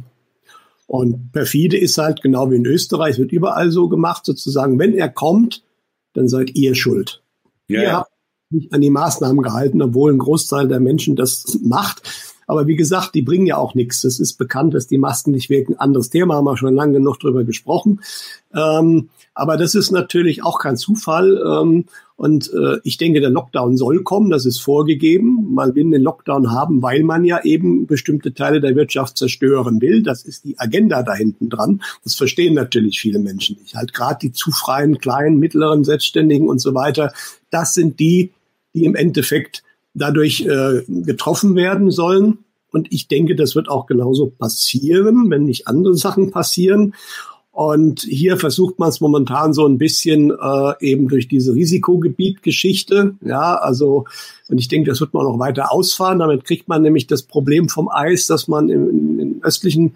und 0.87 1.31
perfide 1.31 1.77
ist 1.77 1.97
halt 1.97 2.21
genau 2.21 2.51
wie 2.51 2.55
in 2.55 2.65
Österreich, 2.65 3.17
wird 3.17 3.31
überall 3.31 3.71
so 3.71 3.89
gemacht, 3.89 4.25
sozusagen, 4.25 4.79
wenn 4.79 4.93
er 4.93 5.09
kommt, 5.09 5.63
dann 6.13 6.29
seid 6.29 6.55
ihr 6.55 6.75
schuld. 6.75 7.21
Ja, 7.67 7.81
ihr 7.81 7.93
habt 7.93 8.11
nicht 8.49 8.73
an 8.73 8.81
die 8.81 8.89
Maßnahmen 8.89 9.41
gehalten, 9.41 9.81
obwohl 9.81 10.13
ein 10.13 10.19
Großteil 10.19 10.67
der 10.67 10.79
Menschen 10.79 11.15
das 11.15 11.59
macht. 11.63 12.03
Aber 12.47 12.67
wie 12.67 12.75
gesagt, 12.75 13.15
die 13.15 13.23
bringen 13.23 13.47
ja 13.47 13.57
auch 13.57 13.73
nichts. 13.73 14.03
Es 14.03 14.19
ist 14.19 14.33
bekannt, 14.33 14.73
dass 14.73 14.87
die 14.87 14.99
Masken 14.99 15.31
nicht 15.31 15.49
wirken. 15.49 15.75
Anderes 15.75 16.09
Thema, 16.09 16.35
haben 16.35 16.45
wir 16.45 16.57
schon 16.57 16.75
lange 16.75 16.93
genug 16.93 17.19
drüber 17.19 17.43
gesprochen. 17.43 18.01
Ähm, 18.53 19.09
aber 19.35 19.57
das 19.57 19.75
ist 19.75 19.91
natürlich 19.91 20.43
auch 20.43 20.59
kein 20.59 20.77
Zufall. 20.77 21.37
Ähm, 21.45 21.85
und 22.15 22.51
äh, 22.53 22.77
ich 22.83 22.95
denke, 22.97 23.19
der 23.19 23.29
Lockdown 23.29 23.75
soll 23.75 24.01
kommen, 24.01 24.29
das 24.29 24.45
ist 24.45 24.61
vorgegeben. 24.61 25.53
Man 25.53 25.75
will 25.75 25.91
den 25.91 26.01
Lockdown 26.01 26.51
haben, 26.51 26.81
weil 26.81 27.03
man 27.03 27.25
ja 27.25 27.43
eben 27.43 27.85
bestimmte 27.85 28.33
Teile 28.33 28.61
der 28.61 28.77
Wirtschaft 28.77 29.17
zerstören 29.17 29.81
will. 29.81 30.01
Das 30.01 30.23
ist 30.23 30.45
die 30.45 30.57
Agenda 30.57 31.03
da 31.03 31.13
hinten 31.13 31.49
dran. 31.49 31.81
Das 32.05 32.15
verstehen 32.15 32.53
natürlich 32.53 33.01
viele 33.01 33.19
Menschen 33.19 33.57
nicht. 33.61 33.75
Halt 33.75 33.93
gerade 33.93 34.19
die 34.21 34.31
zu 34.31 34.51
freien, 34.51 34.97
kleinen, 34.97 35.37
mittleren, 35.37 35.83
Selbstständigen 35.83 36.47
und 36.47 36.59
so 36.59 36.73
weiter, 36.73 37.11
das 37.51 37.73
sind 37.73 37.99
die, 37.99 38.31
die 38.73 38.85
im 38.85 38.95
Endeffekt 38.95 39.63
dadurch 39.93 40.45
äh, 40.45 40.83
getroffen 40.87 41.55
werden 41.55 41.91
sollen. 41.91 42.39
Und 42.71 42.91
ich 42.91 43.09
denke, 43.09 43.35
das 43.35 43.55
wird 43.55 43.67
auch 43.67 43.85
genauso 43.85 44.27
passieren, 44.27 45.29
wenn 45.29 45.43
nicht 45.43 45.67
andere 45.67 45.95
Sachen 45.95 46.31
passieren. 46.31 46.93
Und 47.55 48.01
hier 48.01 48.35
versucht 48.35 48.79
man 48.79 48.89
es 48.89 48.99
momentan 48.99 49.53
so 49.53 49.65
ein 49.65 49.77
bisschen 49.77 50.29
äh, 50.29 50.73
eben 50.81 51.07
durch 51.07 51.29
diese 51.29 51.53
Risikogebietgeschichte. 51.53 53.15
Ja, 53.21 53.55
also, 53.55 54.03
und 54.49 54.57
ich 54.57 54.67
denke, 54.67 54.89
das 54.89 54.99
wird 54.99 55.13
man 55.13 55.25
auch 55.25 55.39
weiter 55.39 55.71
ausfahren. 55.71 56.19
Damit 56.19 56.43
kriegt 56.43 56.67
man 56.67 56.81
nämlich 56.81 57.07
das 57.07 57.23
Problem 57.23 57.69
vom 57.69 57.87
Eis, 57.87 58.27
dass 58.27 58.49
man 58.49 58.67
in, 58.67 59.19
in 59.19 59.41
östlichen 59.41 59.95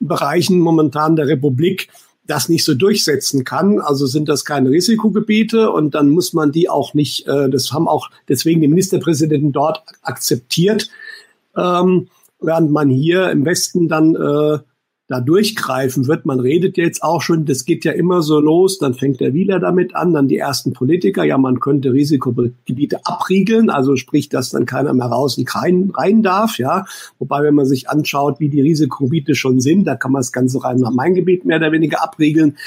Bereichen 0.00 0.60
momentan 0.60 1.16
der 1.16 1.28
Republik 1.28 1.88
das 2.26 2.50
nicht 2.50 2.66
so 2.66 2.74
durchsetzen 2.74 3.42
kann. 3.42 3.80
Also 3.80 4.04
sind 4.04 4.28
das 4.28 4.44
keine 4.44 4.68
Risikogebiete 4.68 5.70
und 5.70 5.94
dann 5.94 6.10
muss 6.10 6.34
man 6.34 6.52
die 6.52 6.68
auch 6.68 6.92
nicht, 6.92 7.26
äh, 7.26 7.48
das 7.48 7.72
haben 7.72 7.88
auch 7.88 8.10
deswegen 8.28 8.60
die 8.60 8.68
Ministerpräsidenten 8.68 9.52
dort 9.52 9.82
akzeptiert, 10.02 10.90
ähm, 11.56 12.08
während 12.38 12.70
man 12.70 12.90
hier 12.90 13.30
im 13.30 13.46
Westen 13.46 13.88
dann 13.88 14.14
äh, 14.14 14.58
da 15.08 15.20
durchgreifen 15.20 16.06
wird. 16.06 16.26
Man 16.26 16.38
redet 16.38 16.76
jetzt 16.76 17.02
auch 17.02 17.22
schon, 17.22 17.46
das 17.46 17.64
geht 17.64 17.86
ja 17.86 17.92
immer 17.92 18.20
so 18.20 18.38
los, 18.38 18.78
dann 18.78 18.92
fängt 18.92 19.20
der 19.20 19.32
Wieler 19.32 19.58
damit 19.58 19.96
an, 19.96 20.12
dann 20.12 20.28
die 20.28 20.36
ersten 20.36 20.74
Politiker, 20.74 21.24
ja, 21.24 21.38
man 21.38 21.60
könnte 21.60 21.94
Risikogebiete 21.94 23.00
abriegeln, 23.04 23.70
also 23.70 23.96
sprich, 23.96 24.28
dass 24.28 24.50
dann 24.50 24.66
keiner 24.66 24.92
mehr 24.92 25.06
raus 25.06 25.38
und 25.38 25.52
rein, 25.54 25.90
rein 25.94 26.22
darf, 26.22 26.58
ja. 26.58 26.84
Wobei, 27.18 27.42
wenn 27.42 27.54
man 27.54 27.64
sich 27.64 27.88
anschaut, 27.88 28.38
wie 28.38 28.50
die 28.50 28.60
Risikogebiete 28.60 29.34
schon 29.34 29.60
sind, 29.60 29.84
da 29.84 29.96
kann 29.96 30.12
man 30.12 30.20
das 30.20 30.30
ganze 30.30 30.62
rein 30.62 30.76
nach 30.76 30.92
main 30.92 31.14
Gebiet 31.14 31.46
mehr 31.46 31.56
oder 31.56 31.72
weniger 31.72 32.02
abriegeln. 32.02 32.58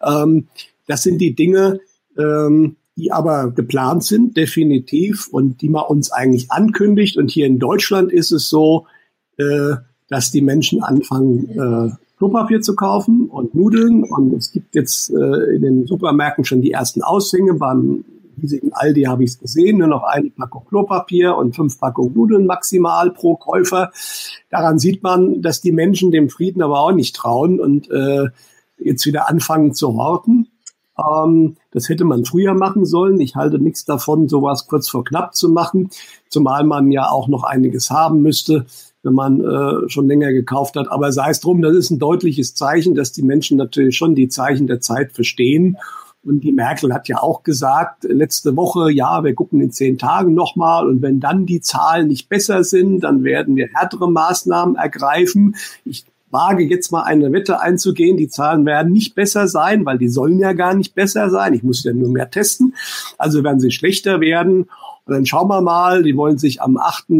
Ähm, 0.00 0.46
das 0.86 1.02
sind 1.02 1.18
die 1.18 1.34
Dinge, 1.34 1.80
ähm, 2.16 2.76
die 2.96 3.10
aber 3.10 3.50
geplant 3.50 4.04
sind, 4.04 4.36
definitiv, 4.36 5.26
und 5.32 5.62
die 5.62 5.68
man 5.68 5.84
uns 5.84 6.12
eigentlich 6.12 6.52
ankündigt. 6.52 7.16
Und 7.16 7.30
hier 7.30 7.46
in 7.46 7.58
Deutschland 7.58 8.12
ist 8.12 8.30
es 8.30 8.48
so, 8.48 8.86
äh, 9.36 9.76
dass 10.08 10.30
die 10.30 10.40
Menschen 10.40 10.82
anfangen, 10.82 11.50
äh, 11.50 11.90
Klopapier 12.18 12.60
zu 12.60 12.74
kaufen 12.74 13.28
und 13.28 13.54
Nudeln. 13.54 14.04
Und 14.04 14.34
es 14.34 14.50
gibt 14.50 14.74
jetzt 14.74 15.10
äh, 15.10 15.54
in 15.54 15.62
den 15.62 15.86
Supermärkten 15.86 16.44
schon 16.44 16.62
die 16.62 16.72
ersten 16.72 17.02
Aushänge. 17.02 17.54
Beim 17.54 18.04
riesigen 18.42 18.72
Aldi 18.72 19.02
habe 19.04 19.24
ich 19.24 19.30
es 19.30 19.38
gesehen, 19.38 19.78
nur 19.78 19.88
noch 19.88 20.02
eine 20.02 20.30
Packung 20.30 20.64
Klopapier 20.68 21.36
und 21.36 21.54
fünf 21.54 21.78
Packungen 21.78 22.14
Nudeln 22.14 22.46
maximal 22.46 23.10
pro 23.10 23.36
Käufer. 23.36 23.90
Daran 24.50 24.78
sieht 24.78 25.02
man, 25.02 25.42
dass 25.42 25.60
die 25.60 25.72
Menschen 25.72 26.10
dem 26.10 26.28
Frieden 26.28 26.62
aber 26.62 26.80
auch 26.80 26.92
nicht 26.92 27.14
trauen 27.14 27.60
und 27.60 27.90
äh, 27.90 28.28
jetzt 28.78 29.06
wieder 29.06 29.28
anfangen 29.28 29.74
zu 29.74 29.94
horten. 29.94 30.48
Ähm, 30.98 31.56
das 31.70 31.88
hätte 31.88 32.04
man 32.04 32.24
früher 32.24 32.54
machen 32.54 32.84
sollen. 32.84 33.20
Ich 33.20 33.36
halte 33.36 33.58
nichts 33.58 33.84
davon, 33.84 34.28
sowas 34.28 34.66
kurz 34.66 34.88
vor 34.88 35.04
knapp 35.04 35.34
zu 35.34 35.48
machen, 35.48 35.90
zumal 36.28 36.64
man 36.64 36.90
ja 36.90 37.10
auch 37.10 37.28
noch 37.28 37.44
einiges 37.44 37.90
haben 37.90 38.22
müsste 38.22 38.66
wenn 39.02 39.14
man 39.14 39.40
äh, 39.40 39.88
schon 39.88 40.08
länger 40.08 40.32
gekauft 40.32 40.76
hat. 40.76 40.90
Aber 40.90 41.12
sei 41.12 41.30
es 41.30 41.40
drum, 41.40 41.62
das 41.62 41.74
ist 41.74 41.90
ein 41.90 41.98
deutliches 41.98 42.54
Zeichen, 42.54 42.94
dass 42.94 43.12
die 43.12 43.22
Menschen 43.22 43.56
natürlich 43.56 43.96
schon 43.96 44.14
die 44.14 44.28
Zeichen 44.28 44.66
der 44.66 44.80
Zeit 44.80 45.12
verstehen. 45.12 45.76
Und 46.24 46.40
die 46.40 46.52
Merkel 46.52 46.92
hat 46.92 47.08
ja 47.08 47.22
auch 47.22 47.42
gesagt, 47.42 48.04
letzte 48.04 48.56
Woche, 48.56 48.90
ja, 48.90 49.22
wir 49.22 49.34
gucken 49.34 49.60
in 49.60 49.70
zehn 49.70 49.98
Tagen 49.98 50.34
nochmal. 50.34 50.86
Und 50.86 51.00
wenn 51.00 51.20
dann 51.20 51.46
die 51.46 51.60
Zahlen 51.60 52.08
nicht 52.08 52.28
besser 52.28 52.64
sind, 52.64 53.00
dann 53.00 53.24
werden 53.24 53.56
wir 53.56 53.68
härtere 53.72 54.10
Maßnahmen 54.10 54.74
ergreifen. 54.74 55.54
Ich 55.84 56.04
wage 56.30 56.64
jetzt 56.64 56.90
mal 56.92 57.02
eine 57.02 57.32
Wette 57.32 57.60
einzugehen, 57.60 58.16
die 58.16 58.28
Zahlen 58.28 58.66
werden 58.66 58.92
nicht 58.92 59.14
besser 59.14 59.48
sein, 59.48 59.86
weil 59.86 59.98
die 59.98 60.08
sollen 60.08 60.38
ja 60.38 60.52
gar 60.52 60.74
nicht 60.74 60.94
besser 60.94 61.30
sein. 61.30 61.54
Ich 61.54 61.62
muss 61.62 61.84
ja 61.84 61.92
nur 61.92 62.10
mehr 62.10 62.30
testen. 62.30 62.74
Also 63.16 63.44
werden 63.44 63.60
sie 63.60 63.70
schlechter 63.70 64.20
werden. 64.20 64.68
Und 65.08 65.14
dann 65.14 65.24
schauen 65.24 65.48
wir 65.48 65.62
mal, 65.62 66.02
die 66.02 66.14
wollen 66.18 66.36
sich 66.36 66.60
am 66.60 66.76
8. 66.76 67.08
Äh, 67.08 67.14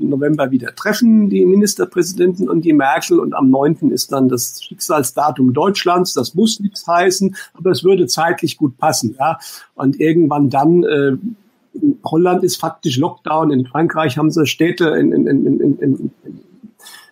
November 0.00 0.50
wieder 0.50 0.74
treffen, 0.74 1.30
die 1.30 1.46
Ministerpräsidenten 1.46 2.48
und 2.48 2.64
die 2.64 2.72
Merkel. 2.72 3.20
Und 3.20 3.34
am 3.34 3.50
9. 3.50 3.92
ist 3.92 4.10
dann 4.10 4.28
das 4.28 4.64
Schicksalsdatum 4.64 5.52
Deutschlands. 5.52 6.12
Das 6.12 6.34
muss 6.34 6.58
nichts 6.58 6.88
heißen, 6.88 7.36
aber 7.54 7.70
es 7.70 7.84
würde 7.84 8.08
zeitlich 8.08 8.56
gut 8.56 8.76
passen. 8.78 9.14
Ja? 9.16 9.38
Und 9.76 10.00
irgendwann 10.00 10.50
dann, 10.50 10.82
äh, 10.82 11.12
Holland 12.04 12.42
ist 12.42 12.56
faktisch 12.56 12.98
Lockdown, 12.98 13.52
in 13.52 13.64
Frankreich 13.64 14.18
haben 14.18 14.32
sie 14.32 14.44
Städte, 14.44 14.88
in, 14.88 15.12
in, 15.12 15.28
in, 15.28 15.60
in, 15.60 15.78
in 15.78 16.10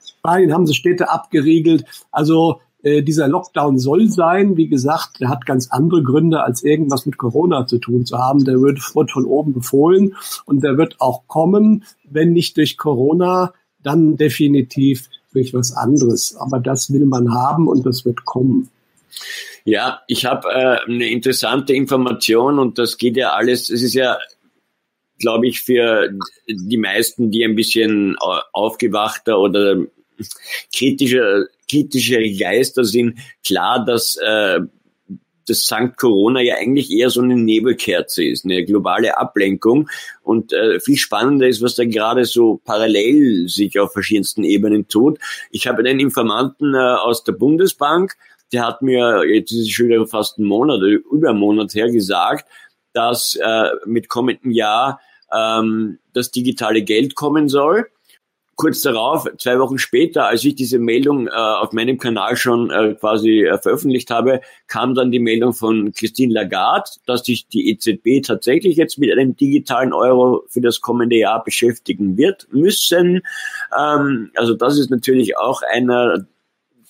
Spanien 0.05 0.53
haben 0.53 0.67
sie 0.67 0.75
Städte 0.75 1.11
abgeriegelt. 1.11 1.85
Also 2.11 2.61
äh, 2.89 3.03
dieser 3.03 3.29
Lockdown 3.29 3.79
soll 3.79 4.09
sein. 4.09 4.57
Wie 4.57 4.69
gesagt, 4.69 5.21
der 5.21 5.29
hat 5.29 5.47
ganz 5.47 5.69
andere 5.71 6.03
Gründe, 6.03 6.43
als 6.43 6.63
irgendwas 6.63 7.07
mit 7.07 7.19
Corona 7.19 7.67
zu 7.67 7.79
tun 7.79 8.07
zu 8.07 8.19
haben. 8.19 8.45
Der 8.45 8.61
wird, 8.61 8.79
wird 8.95 9.11
von 9.11 9.27
oben 9.27 9.53
befohlen 9.53 10.17
und 10.47 10.63
der 10.65 10.79
wird 10.79 11.01
auch 11.01 11.27
kommen, 11.27 11.85
wenn 12.05 12.33
nicht 12.33 12.57
durch 12.57 12.79
Corona, 12.79 13.53
dann 13.83 14.17
definitiv 14.17 15.09
durch 15.33 15.53
was 15.53 15.73
anderes. 15.73 16.37
Aber 16.37 16.61
das 16.61 16.93
will 16.93 17.05
man 17.05 17.35
haben 17.35 17.69
und 17.69 17.85
das 17.85 18.05
wird 18.05 18.25
kommen. 18.25 18.71
Ja, 19.65 20.01
ich 20.07 20.25
habe 20.25 20.49
äh, 20.49 20.79
eine 20.87 21.09
interessante 21.09 21.75
Information 21.75 22.59
und 22.59 22.79
das 22.79 22.97
geht 22.97 23.17
ja 23.17 23.31
alles, 23.31 23.71
es 23.71 23.83
ist 23.83 23.95
ja, 23.95 24.19
glaube 25.19 25.47
ich, 25.47 25.61
für 25.61 26.11
die 26.49 26.79
meisten, 26.79 27.31
die 27.31 27.45
ein 27.45 27.57
bisschen 27.57 28.17
aufgewachter 28.53 29.39
oder 29.39 29.77
kritischer 30.75 31.47
kritische 31.71 32.21
Geister 32.37 32.85
sind 32.85 33.19
klar, 33.45 33.85
dass 33.85 34.17
äh, 34.17 34.61
dass 35.49 35.65
Sankt 35.65 35.97
Corona 35.97 36.41
ja 36.41 36.57
eigentlich 36.57 36.91
eher 36.91 37.11
so 37.11 37.21
eine 37.21 37.37
Nebelkerze 37.37 38.25
ist, 38.25 38.45
eine 38.45 38.65
globale 38.65 39.19
Ablenkung. 39.19 39.89
Und 40.23 40.53
äh, 40.53 40.81
viel 40.81 40.97
spannender 40.97 41.49
ist, 41.49 41.63
was 41.63 41.75
da 41.75 41.85
gerade 41.85 42.25
so 42.25 42.61
parallel 42.65 43.49
sich 43.49 43.79
auf 43.79 43.93
verschiedensten 43.93 44.45
Ebenen 44.45 44.89
tut. 44.89 45.19
Ich 45.51 45.67
habe 45.67 45.79
einen 45.79 46.01
Informanten 46.01 46.75
äh, 46.75 46.79
aus 46.79 47.25
der 47.25 47.33
Bundesbank, 47.33 48.15
der 48.53 48.67
hat 48.67 48.83
mir, 48.83 49.25
jetzt 49.25 49.53
ist 49.53 49.61
es 49.61 49.71
schon 49.71 49.89
wieder 49.89 50.07
fast 50.07 50.39
ein 50.39 50.45
Monat, 50.45 50.81
über 50.83 51.31
einen 51.31 51.39
Monat 51.39 51.75
her 51.75 51.91
gesagt, 51.91 52.49
dass 52.95 53.37
äh, 53.37 53.71
mit 53.85 54.09
kommendem 54.09 54.51
Jahr 54.51 55.01
ähm, 55.33 55.99
das 56.15 56.31
digitale 56.31 56.83
Geld 56.83 57.15
kommen 57.15 57.49
soll 57.49 57.87
kurz 58.59 58.83
darauf, 58.83 59.25
zwei 59.39 59.61
Wochen 59.61 59.79
später, 59.79 60.27
als 60.27 60.45
ich 60.45 60.57
diese 60.57 60.81
Meldung 60.81 61.29
äh, 61.29 61.31
auf 61.31 61.73
meinem 61.73 61.97
Kanal 61.97 62.37
schon 62.37 62.71
äh, 62.71 62.95
quasi 62.95 63.45
äh, 63.45 63.57
veröffentlicht 63.57 64.11
habe, 64.11 64.41
kam 64.67 64.97
dann 64.97 65.13
die 65.13 65.21
Meldung 65.21 65.53
von 65.53 65.93
Christine 65.93 66.35
Lagarde, 66.35 66.91
dass 67.07 67.25
sich 67.25 67.47
die 67.47 67.71
EZB 67.71 68.27
tatsächlich 68.27 68.77
jetzt 68.77 68.99
mit 68.99 69.13
einem 69.13 69.37
digitalen 69.37 69.93
Euro 69.93 70.43
für 70.49 70.61
das 70.61 70.81
kommende 70.81 71.17
Jahr 71.17 71.45
beschäftigen 71.45 72.19
wird 72.19 72.49
müssen. 72.51 73.23
Ähm, 73.79 74.33
also 74.35 74.55
das 74.55 74.77
ist 74.77 74.91
natürlich 74.91 75.39
auch 75.39 75.63
einer 75.63 76.27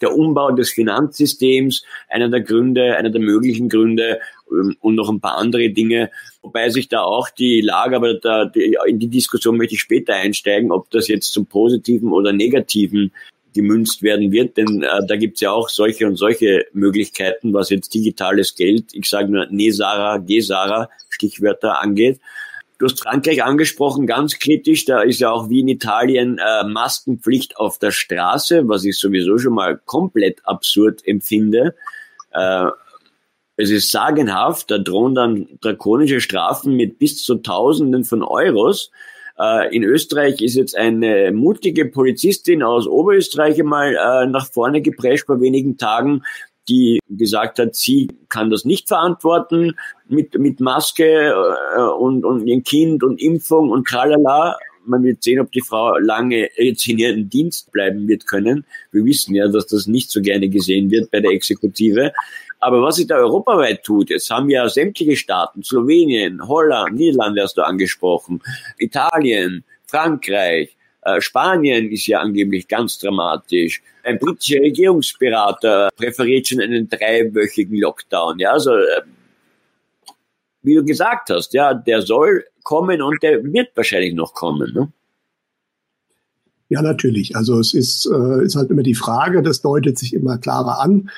der 0.00 0.16
Umbau 0.16 0.52
des 0.52 0.70
Finanzsystems, 0.70 1.84
einer 2.08 2.30
der 2.30 2.40
Gründe, 2.40 2.96
einer 2.96 3.10
der 3.10 3.20
möglichen 3.20 3.68
Gründe 3.68 4.20
und 4.48 4.94
noch 4.94 5.08
ein 5.08 5.20
paar 5.20 5.38
andere 5.38 5.70
Dinge, 5.70 6.10
wobei 6.42 6.70
sich 6.70 6.88
da 6.88 7.02
auch 7.02 7.30
die 7.30 7.60
Lage, 7.60 7.96
aber 7.96 8.14
da, 8.14 8.44
die, 8.46 8.76
in 8.86 8.98
die 8.98 9.08
Diskussion 9.08 9.56
möchte 9.56 9.74
ich 9.74 9.80
später 9.80 10.14
einsteigen, 10.14 10.72
ob 10.72 10.90
das 10.90 11.08
jetzt 11.08 11.32
zum 11.32 11.46
Positiven 11.46 12.12
oder 12.12 12.32
Negativen 12.32 13.12
gemünzt 13.54 14.02
werden 14.02 14.30
wird, 14.30 14.56
denn 14.56 14.82
äh, 14.82 15.06
da 15.06 15.16
gibt's 15.16 15.40
ja 15.40 15.50
auch 15.50 15.68
solche 15.68 16.06
und 16.06 16.16
solche 16.16 16.66
Möglichkeiten, 16.72 17.52
was 17.52 17.70
jetzt 17.70 17.92
digitales 17.92 18.54
Geld, 18.54 18.86
ich 18.92 19.08
sage 19.08 19.32
nur 19.32 19.46
Nesara, 19.50 20.18
Gesara, 20.18 20.88
Stichwörter 21.08 21.80
angeht. 21.80 22.20
Du 22.78 22.86
hast 22.86 23.00
Frankreich 23.02 23.42
angesprochen, 23.42 24.06
ganz 24.06 24.38
kritisch. 24.38 24.84
Da 24.84 25.02
ist 25.02 25.18
ja 25.18 25.32
auch 25.32 25.50
wie 25.50 25.60
in 25.60 25.68
Italien 25.68 26.38
äh, 26.38 26.64
Maskenpflicht 26.64 27.56
auf 27.56 27.80
der 27.80 27.90
Straße, 27.90 28.68
was 28.68 28.84
ich 28.84 28.96
sowieso 28.96 29.36
schon 29.38 29.54
mal 29.54 29.80
komplett 29.84 30.38
absurd 30.44 31.04
empfinde. 31.04 31.74
Äh, 32.30 32.66
es 33.58 33.70
ist 33.70 33.90
sagenhaft, 33.90 34.70
da 34.70 34.78
drohen 34.78 35.16
dann 35.16 35.48
drakonische 35.60 36.20
Strafen 36.20 36.76
mit 36.76 36.98
bis 36.98 37.22
zu 37.24 37.34
Tausenden 37.34 38.04
von 38.04 38.22
Euros. 38.22 38.92
Äh, 39.36 39.74
in 39.74 39.82
Österreich 39.82 40.40
ist 40.40 40.54
jetzt 40.54 40.76
eine 40.76 41.32
mutige 41.32 41.86
Polizistin 41.86 42.62
aus 42.62 42.86
Oberösterreich 42.86 43.60
mal 43.64 43.96
äh, 43.96 44.26
nach 44.30 44.46
vorne 44.46 44.80
geprescht 44.80 45.26
vor 45.26 45.40
wenigen 45.40 45.76
Tagen, 45.76 46.22
die 46.68 47.00
gesagt 47.08 47.58
hat, 47.58 47.74
sie 47.74 48.08
kann 48.28 48.48
das 48.48 48.64
nicht 48.64 48.86
verantworten 48.86 49.74
mit, 50.08 50.38
mit 50.38 50.60
Maske 50.60 51.34
äh, 51.34 51.80
und, 51.80 52.24
und 52.24 52.46
ihr 52.46 52.62
Kind 52.62 53.02
und 53.02 53.20
Impfung 53.20 53.70
und 53.70 53.88
tralala. 53.88 54.56
Man 54.86 55.02
wird 55.02 55.24
sehen, 55.24 55.40
ob 55.40 55.50
die 55.50 55.62
Frau 55.62 55.98
lange 55.98 56.48
jetzt 56.56 56.88
in 56.88 56.98
ihrem 56.98 57.28
Dienst 57.28 57.72
bleiben 57.72 58.06
wird 58.06 58.26
können. 58.28 58.64
Wir 58.92 59.04
wissen 59.04 59.34
ja, 59.34 59.48
dass 59.48 59.66
das 59.66 59.88
nicht 59.88 60.10
so 60.12 60.22
gerne 60.22 60.48
gesehen 60.48 60.92
wird 60.92 61.10
bei 61.10 61.18
der 61.18 61.32
Exekutive. 61.32 62.12
Aber 62.60 62.82
was 62.82 62.96
sich 62.96 63.06
da 63.06 63.16
europaweit 63.16 63.84
tut, 63.84 64.10
jetzt 64.10 64.30
haben 64.30 64.50
ja 64.50 64.68
sämtliche 64.68 65.16
Staaten, 65.16 65.62
Slowenien, 65.62 66.46
Holland, 66.46 66.96
Niederlande 66.96 67.42
hast 67.42 67.56
du 67.56 67.62
angesprochen, 67.62 68.42
Italien, 68.78 69.64
Frankreich, 69.86 70.76
äh, 71.02 71.20
Spanien 71.20 71.90
ist 71.90 72.06
ja 72.06 72.20
angeblich 72.20 72.66
ganz 72.68 72.98
dramatisch. 72.98 73.82
Ein 74.02 74.18
britischer 74.18 74.60
Regierungsberater 74.60 75.88
präferiert 75.96 76.48
schon 76.48 76.60
einen 76.60 76.88
dreiwöchigen 76.88 77.78
Lockdown. 77.78 78.38
Ja, 78.38 78.52
also 78.52 78.74
äh, 78.74 79.02
wie 80.62 80.74
du 80.74 80.84
gesagt 80.84 81.30
hast, 81.30 81.54
ja, 81.54 81.72
der 81.74 82.02
soll 82.02 82.44
kommen 82.62 83.00
und 83.00 83.22
der 83.22 83.42
wird 83.44 83.76
wahrscheinlich 83.76 84.14
noch 84.14 84.34
kommen. 84.34 84.72
Ne? 84.74 84.92
Ja, 86.68 86.82
natürlich. 86.82 87.36
Also 87.36 87.58
es 87.58 87.72
ist, 87.72 88.06
äh, 88.06 88.44
ist 88.44 88.56
halt 88.56 88.70
immer 88.70 88.82
die 88.82 88.94
Frage, 88.94 89.42
das 89.42 89.62
deutet 89.62 89.98
sich 89.98 90.12
immer 90.12 90.36
klarer 90.38 90.80
an. 90.80 91.10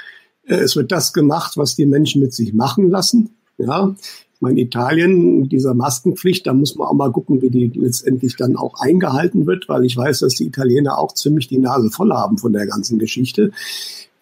Äh, 0.44 0.56
es 0.56 0.76
wird 0.76 0.92
das 0.92 1.12
gemacht, 1.12 1.56
was 1.56 1.76
die 1.76 1.86
Menschen 1.86 2.22
mit 2.22 2.32
sich 2.32 2.52
machen 2.52 2.90
lassen. 2.90 3.30
Ja, 3.58 3.94
meine, 4.40 4.60
Italien, 4.60 5.48
dieser 5.48 5.74
Maskenpflicht, 5.74 6.46
da 6.46 6.54
muss 6.54 6.74
man 6.74 6.88
auch 6.88 6.94
mal 6.94 7.12
gucken, 7.12 7.42
wie 7.42 7.50
die 7.50 7.70
letztendlich 7.74 8.36
dann 8.36 8.56
auch 8.56 8.80
eingehalten 8.80 9.46
wird, 9.46 9.68
weil 9.68 9.84
ich 9.84 9.96
weiß, 9.96 10.20
dass 10.20 10.34
die 10.34 10.46
Italiener 10.46 10.98
auch 10.98 11.12
ziemlich 11.12 11.48
die 11.48 11.58
Nase 11.58 11.90
voll 11.90 12.12
haben 12.12 12.38
von 12.38 12.52
der 12.52 12.66
ganzen 12.66 12.98
Geschichte. 12.98 13.52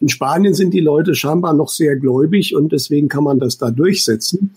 In 0.00 0.08
Spanien 0.08 0.54
sind 0.54 0.74
die 0.74 0.80
Leute 0.80 1.14
scheinbar 1.14 1.54
noch 1.54 1.68
sehr 1.68 1.96
gläubig 1.96 2.54
und 2.54 2.72
deswegen 2.72 3.08
kann 3.08 3.24
man 3.24 3.38
das 3.38 3.58
da 3.58 3.70
durchsetzen. 3.70 4.56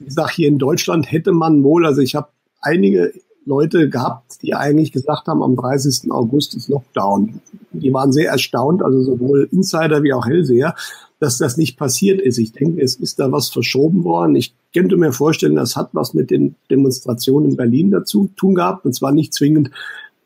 Ich 0.00 0.14
sage, 0.14 0.32
hier 0.34 0.48
in 0.48 0.58
Deutschland 0.58 1.10
hätte 1.12 1.32
man 1.32 1.62
wohl, 1.62 1.86
also 1.86 2.00
ich 2.00 2.14
habe 2.14 2.28
einige 2.60 3.12
Leute 3.44 3.88
gehabt, 3.88 4.42
die 4.42 4.54
eigentlich 4.54 4.92
gesagt 4.92 5.26
haben, 5.26 5.42
am 5.42 5.56
30. 5.56 6.10
August 6.10 6.54
ist 6.54 6.68
Lockdown. 6.68 7.40
Die 7.72 7.92
waren 7.92 8.12
sehr 8.12 8.30
erstaunt, 8.30 8.82
also 8.82 9.02
sowohl 9.02 9.48
Insider 9.50 10.02
wie 10.02 10.12
auch 10.12 10.26
Hellseher, 10.26 10.74
dass 11.18 11.38
das 11.38 11.56
nicht 11.56 11.76
passiert 11.76 12.20
ist. 12.20 12.38
Ich 12.38 12.52
denke, 12.52 12.82
es 12.82 12.96
ist 12.96 13.18
da 13.18 13.32
was 13.32 13.48
verschoben 13.48 14.04
worden. 14.04 14.36
Ich 14.36 14.54
könnte 14.74 14.96
mir 14.96 15.12
vorstellen, 15.12 15.56
das 15.56 15.76
hat 15.76 15.90
was 15.92 16.14
mit 16.14 16.30
den 16.30 16.54
Demonstrationen 16.70 17.50
in 17.50 17.56
Berlin 17.56 17.90
dazu 17.90 18.30
tun 18.36 18.54
gehabt. 18.54 18.84
Und 18.84 18.94
zwar 18.94 19.12
nicht 19.12 19.34
zwingend, 19.34 19.70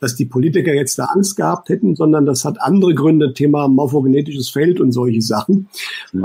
dass 0.00 0.14
die 0.14 0.26
Politiker 0.26 0.74
jetzt 0.74 0.98
da 0.98 1.07
Angst 1.07 1.37
gehabt 1.37 1.68
hätten, 1.68 1.96
sondern 1.96 2.26
das 2.26 2.44
hat 2.44 2.61
andere 2.61 2.94
Gründe, 2.94 3.33
Thema 3.33 3.68
morphogenetisches 3.68 4.50
Feld 4.50 4.81
und 4.81 4.92
solche 4.92 5.22
Sachen. 5.22 5.68
Mhm. 6.12 6.24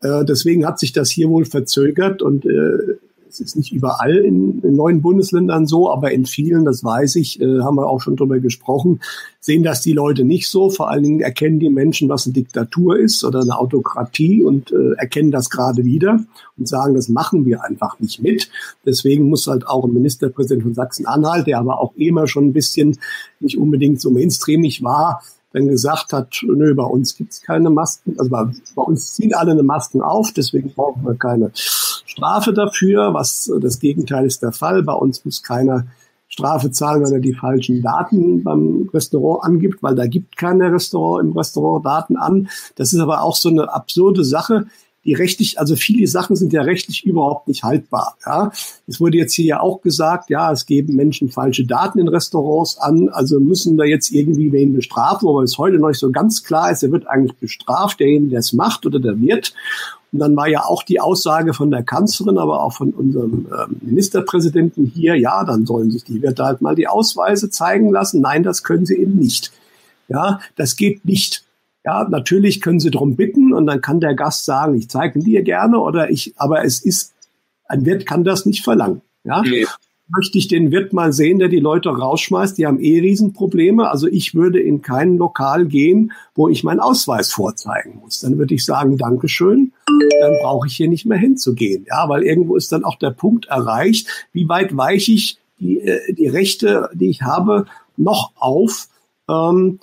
äh, 0.00 0.24
deswegen 0.24 0.66
hat 0.66 0.78
sich 0.78 0.92
das 0.92 1.10
hier 1.10 1.28
wohl 1.28 1.44
verzögert 1.44 2.22
und 2.22 2.46
äh, 2.46 2.96
es 3.34 3.40
ist 3.40 3.56
nicht 3.56 3.72
überall 3.72 4.16
in, 4.16 4.60
in, 4.62 4.76
neuen 4.76 5.02
Bundesländern 5.02 5.66
so, 5.66 5.90
aber 5.90 6.12
in 6.12 6.24
vielen, 6.24 6.64
das 6.64 6.84
weiß 6.84 7.16
ich, 7.16 7.40
äh, 7.40 7.60
haben 7.62 7.76
wir 7.76 7.88
auch 7.88 8.00
schon 8.00 8.14
drüber 8.14 8.38
gesprochen, 8.38 9.00
sehen 9.40 9.64
das 9.64 9.80
die 9.80 9.92
Leute 9.92 10.24
nicht 10.24 10.48
so. 10.48 10.70
Vor 10.70 10.88
allen 10.88 11.02
Dingen 11.02 11.20
erkennen 11.20 11.58
die 11.58 11.68
Menschen, 11.68 12.08
was 12.08 12.26
eine 12.26 12.34
Diktatur 12.34 12.96
ist 12.98 13.24
oder 13.24 13.40
eine 13.40 13.58
Autokratie 13.58 14.44
und 14.44 14.70
äh, 14.70 14.92
erkennen 14.96 15.32
das 15.32 15.50
gerade 15.50 15.84
wieder 15.84 16.20
und 16.56 16.68
sagen, 16.68 16.94
das 16.94 17.08
machen 17.08 17.44
wir 17.44 17.64
einfach 17.64 17.98
nicht 17.98 18.22
mit. 18.22 18.50
Deswegen 18.86 19.28
muss 19.28 19.48
halt 19.48 19.66
auch 19.66 19.84
ein 19.84 19.92
Ministerpräsident 19.92 20.62
von 20.62 20.74
Sachsen-Anhalt, 20.74 21.48
der 21.48 21.58
aber 21.58 21.80
auch 21.80 21.94
immer 21.96 22.28
schon 22.28 22.46
ein 22.46 22.52
bisschen 22.52 22.98
nicht 23.40 23.58
unbedingt 23.58 24.00
so 24.00 24.10
mainstreamig 24.10 24.82
war, 24.84 25.22
dann 25.54 25.68
gesagt 25.68 26.12
hat, 26.12 26.40
nö, 26.42 26.74
bei 26.74 26.84
uns 26.84 27.16
gibt's 27.16 27.40
keine 27.40 27.70
Masken, 27.70 28.16
also 28.18 28.30
bei, 28.30 28.44
bei, 28.74 28.82
uns 28.82 29.14
ziehen 29.14 29.32
alle 29.32 29.52
eine 29.52 29.62
Masken 29.62 30.02
auf, 30.02 30.32
deswegen 30.32 30.74
brauchen 30.74 31.04
wir 31.04 31.14
keine 31.14 31.52
Strafe 31.54 32.52
dafür, 32.52 33.14
was 33.14 33.50
das 33.60 33.78
Gegenteil 33.78 34.26
ist 34.26 34.42
der 34.42 34.52
Fall. 34.52 34.82
Bei 34.82 34.92
uns 34.94 35.24
muss 35.24 35.42
keiner 35.42 35.86
Strafe 36.26 36.72
zahlen, 36.72 37.04
wenn 37.04 37.12
er 37.12 37.20
die 37.20 37.34
falschen 37.34 37.82
Daten 37.82 38.42
beim 38.42 38.90
Restaurant 38.92 39.44
angibt, 39.44 39.82
weil 39.82 39.94
da 39.94 40.08
gibt 40.08 40.36
keine 40.36 40.72
Restaurant 40.72 41.24
im 41.24 41.32
Restaurant 41.36 41.86
Daten 41.86 42.16
an. 42.16 42.48
Das 42.74 42.92
ist 42.92 42.98
aber 42.98 43.22
auch 43.22 43.36
so 43.36 43.48
eine 43.48 43.72
absurde 43.72 44.24
Sache 44.24 44.66
die 45.04 45.14
rechtlich, 45.14 45.58
also 45.58 45.76
viele 45.76 46.06
Sachen 46.06 46.36
sind 46.36 46.52
ja 46.52 46.62
rechtlich 46.62 47.04
überhaupt 47.04 47.48
nicht 47.48 47.62
haltbar. 47.62 48.16
Ja, 48.24 48.52
es 48.86 49.00
wurde 49.00 49.18
jetzt 49.18 49.34
hier 49.34 49.44
ja 49.44 49.60
auch 49.60 49.82
gesagt, 49.82 50.30
ja, 50.30 50.50
es 50.50 50.66
geben 50.66 50.96
Menschen 50.96 51.30
falsche 51.30 51.64
Daten 51.64 51.98
in 51.98 52.08
Restaurants 52.08 52.78
an, 52.78 53.08
also 53.10 53.40
müssen 53.40 53.76
wir 53.76 53.86
jetzt 53.86 54.10
irgendwie 54.10 54.52
wen 54.52 54.74
bestrafen, 54.74 55.28
aber 55.28 55.42
es 55.42 55.58
heute 55.58 55.78
noch 55.78 55.88
nicht 55.88 56.00
so 56.00 56.10
ganz 56.10 56.42
klar 56.42 56.70
ist, 56.70 56.82
er 56.82 56.92
wird 56.92 57.06
eigentlich 57.06 57.36
bestraft, 57.36 58.00
derjenige, 58.00 58.30
der 58.30 58.40
es 58.40 58.52
macht 58.52 58.86
oder 58.86 58.98
der 58.98 59.20
wird. 59.20 59.54
Und 60.12 60.20
dann 60.20 60.36
war 60.36 60.46
ja 60.46 60.64
auch 60.64 60.84
die 60.84 61.00
Aussage 61.00 61.54
von 61.54 61.72
der 61.72 61.82
Kanzlerin, 61.82 62.38
aber 62.38 62.62
auch 62.62 62.72
von 62.72 62.90
unserem 62.90 63.48
ähm, 63.50 63.76
Ministerpräsidenten 63.80 64.86
hier, 64.86 65.16
ja, 65.16 65.42
dann 65.42 65.66
sollen 65.66 65.90
sich 65.90 66.04
die 66.04 66.22
Wirte 66.22 66.44
halt 66.44 66.62
mal 66.62 66.76
die 66.76 66.86
Ausweise 66.86 67.50
zeigen 67.50 67.90
lassen. 67.90 68.20
Nein, 68.20 68.44
das 68.44 68.62
können 68.62 68.86
sie 68.86 68.94
eben 68.94 69.16
nicht. 69.16 69.50
Ja, 70.06 70.38
das 70.54 70.76
geht 70.76 71.04
nicht. 71.04 71.42
Ja, 71.84 72.08
natürlich 72.08 72.62
können 72.62 72.80
Sie 72.80 72.90
darum 72.90 73.14
bitten 73.14 73.52
und 73.52 73.66
dann 73.66 73.82
kann 73.82 74.00
der 74.00 74.14
Gast 74.14 74.46
sagen, 74.46 74.74
ich 74.74 74.88
zeige 74.88 75.20
dir 75.20 75.42
gerne 75.42 75.78
oder 75.78 76.10
ich, 76.10 76.32
aber 76.36 76.64
es 76.64 76.80
ist, 76.80 77.12
ein 77.66 77.84
Wirt 77.84 78.06
kann 78.06 78.24
das 78.24 78.46
nicht 78.46 78.64
verlangen. 78.64 79.02
Ja. 79.22 79.42
Nee. 79.42 79.66
Möchte 80.08 80.36
ich 80.36 80.48
den 80.48 80.70
Wirt 80.70 80.92
mal 80.92 81.14
sehen, 81.14 81.38
der 81.38 81.48
die 81.48 81.60
Leute 81.60 81.88
rausschmeißt, 81.88 82.58
die 82.58 82.66
haben 82.66 82.78
eh 82.78 83.00
Riesenprobleme. 83.00 83.90
Also 83.90 84.06
ich 84.06 84.34
würde 84.34 84.60
in 84.60 84.82
kein 84.82 85.16
Lokal 85.16 85.64
gehen, 85.64 86.12
wo 86.34 86.48
ich 86.48 86.62
meinen 86.62 86.80
Ausweis 86.80 87.32
vorzeigen 87.32 88.00
muss. 88.02 88.20
Dann 88.20 88.36
würde 88.36 88.54
ich 88.54 88.66
sagen, 88.66 88.98
Dankeschön, 88.98 89.72
dann 90.20 90.34
brauche 90.42 90.66
ich 90.66 90.76
hier 90.76 90.88
nicht 90.88 91.06
mehr 91.06 91.16
hinzugehen. 91.16 91.86
Ja, 91.88 92.06
weil 92.08 92.22
irgendwo 92.22 92.56
ist 92.56 92.70
dann 92.70 92.84
auch 92.84 92.96
der 92.96 93.10
Punkt 93.10 93.46
erreicht, 93.46 94.28
wie 94.32 94.46
weit 94.46 94.76
weiche 94.76 95.12
ich 95.12 95.38
die, 95.58 95.80
äh, 95.80 96.12
die 96.12 96.28
Rechte, 96.28 96.90
die 96.92 97.08
ich 97.08 97.22
habe, 97.22 97.64
noch 97.96 98.32
auf, 98.36 98.88
ähm, 99.28 99.80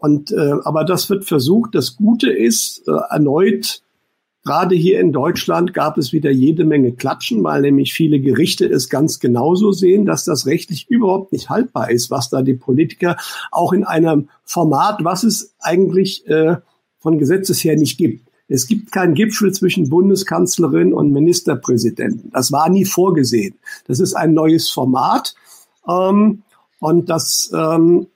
und 0.00 0.32
äh, 0.32 0.54
aber 0.64 0.84
das 0.84 1.10
wird 1.10 1.24
versucht. 1.24 1.74
Das 1.74 1.96
Gute 1.96 2.32
ist 2.32 2.88
äh, 2.88 2.92
erneut. 3.10 3.82
Gerade 4.44 4.74
hier 4.74 4.98
in 4.98 5.12
Deutschland 5.12 5.74
gab 5.74 5.98
es 5.98 6.14
wieder 6.14 6.30
jede 6.30 6.64
Menge 6.64 6.92
Klatschen, 6.92 7.44
weil 7.44 7.60
nämlich 7.60 7.92
viele 7.92 8.18
Gerichte 8.18 8.64
es 8.66 8.88
ganz 8.88 9.20
genauso 9.20 9.72
sehen, 9.72 10.06
dass 10.06 10.24
das 10.24 10.46
rechtlich 10.46 10.88
überhaupt 10.88 11.32
nicht 11.32 11.50
haltbar 11.50 11.90
ist, 11.90 12.10
was 12.10 12.30
da 12.30 12.40
die 12.40 12.54
Politiker 12.54 13.18
auch 13.52 13.74
in 13.74 13.84
einem 13.84 14.30
Format, 14.42 15.04
was 15.04 15.24
es 15.24 15.54
eigentlich 15.60 16.26
äh, 16.26 16.56
von 16.98 17.18
Gesetzes 17.18 17.62
her 17.62 17.76
nicht 17.76 17.98
gibt. 17.98 18.26
Es 18.48 18.66
gibt 18.66 18.92
keinen 18.92 19.12
Gipfel 19.12 19.52
zwischen 19.52 19.90
Bundeskanzlerin 19.90 20.94
und 20.94 21.12
Ministerpräsidenten. 21.12 22.30
Das 22.32 22.50
war 22.50 22.70
nie 22.70 22.86
vorgesehen. 22.86 23.56
Das 23.86 24.00
ist 24.00 24.14
ein 24.14 24.32
neues 24.32 24.70
Format. 24.70 25.34
Ähm, 25.86 26.42
und 26.78 27.10
das 27.10 27.52
ähm, 27.54 28.06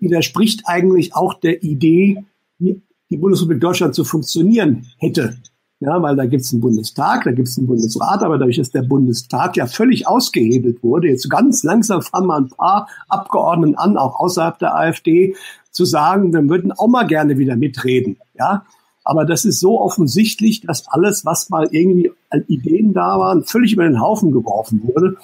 widerspricht 0.00 0.62
eigentlich 0.64 1.14
auch 1.14 1.34
der 1.34 1.62
Idee, 1.62 2.24
wie 2.58 2.82
die 3.10 3.16
Bundesrepublik 3.16 3.60
Deutschland 3.60 3.94
zu 3.94 4.04
funktionieren 4.04 4.86
hätte. 4.98 5.38
Ja, 5.80 6.02
weil 6.02 6.16
da 6.16 6.26
gibt 6.26 6.42
es 6.42 6.52
einen 6.52 6.60
Bundestag, 6.60 7.22
da 7.22 7.30
gibt 7.30 7.46
es 7.46 7.56
einen 7.56 7.68
Bundesrat, 7.68 8.24
aber 8.24 8.36
dadurch, 8.36 8.56
dass 8.56 8.70
der 8.70 8.82
Bundestag 8.82 9.56
ja 9.56 9.66
völlig 9.66 10.08
ausgehebelt 10.08 10.82
wurde, 10.82 11.06
jetzt 11.06 11.30
ganz 11.30 11.62
langsam 11.62 12.02
fangen 12.02 12.26
mal 12.26 12.40
ein 12.40 12.48
paar 12.48 12.88
Abgeordneten 13.08 13.76
an, 13.76 13.96
auch 13.96 14.18
außerhalb 14.18 14.58
der 14.58 14.74
AfD, 14.74 15.36
zu 15.70 15.84
sagen, 15.84 16.32
wir 16.32 16.48
würden 16.48 16.72
auch 16.72 16.88
mal 16.88 17.06
gerne 17.06 17.38
wieder 17.38 17.54
mitreden. 17.54 18.16
Ja, 18.36 18.64
aber 19.04 19.24
das 19.24 19.44
ist 19.44 19.60
so 19.60 19.80
offensichtlich, 19.80 20.62
dass 20.62 20.88
alles, 20.88 21.24
was 21.24 21.48
mal 21.48 21.68
irgendwie 21.70 22.10
an 22.30 22.44
Ideen 22.48 22.92
da 22.92 23.18
waren, 23.18 23.44
völlig 23.44 23.72
über 23.72 23.84
den 23.84 24.00
Haufen 24.00 24.32
geworfen 24.32 24.82
wurde. 24.82 25.16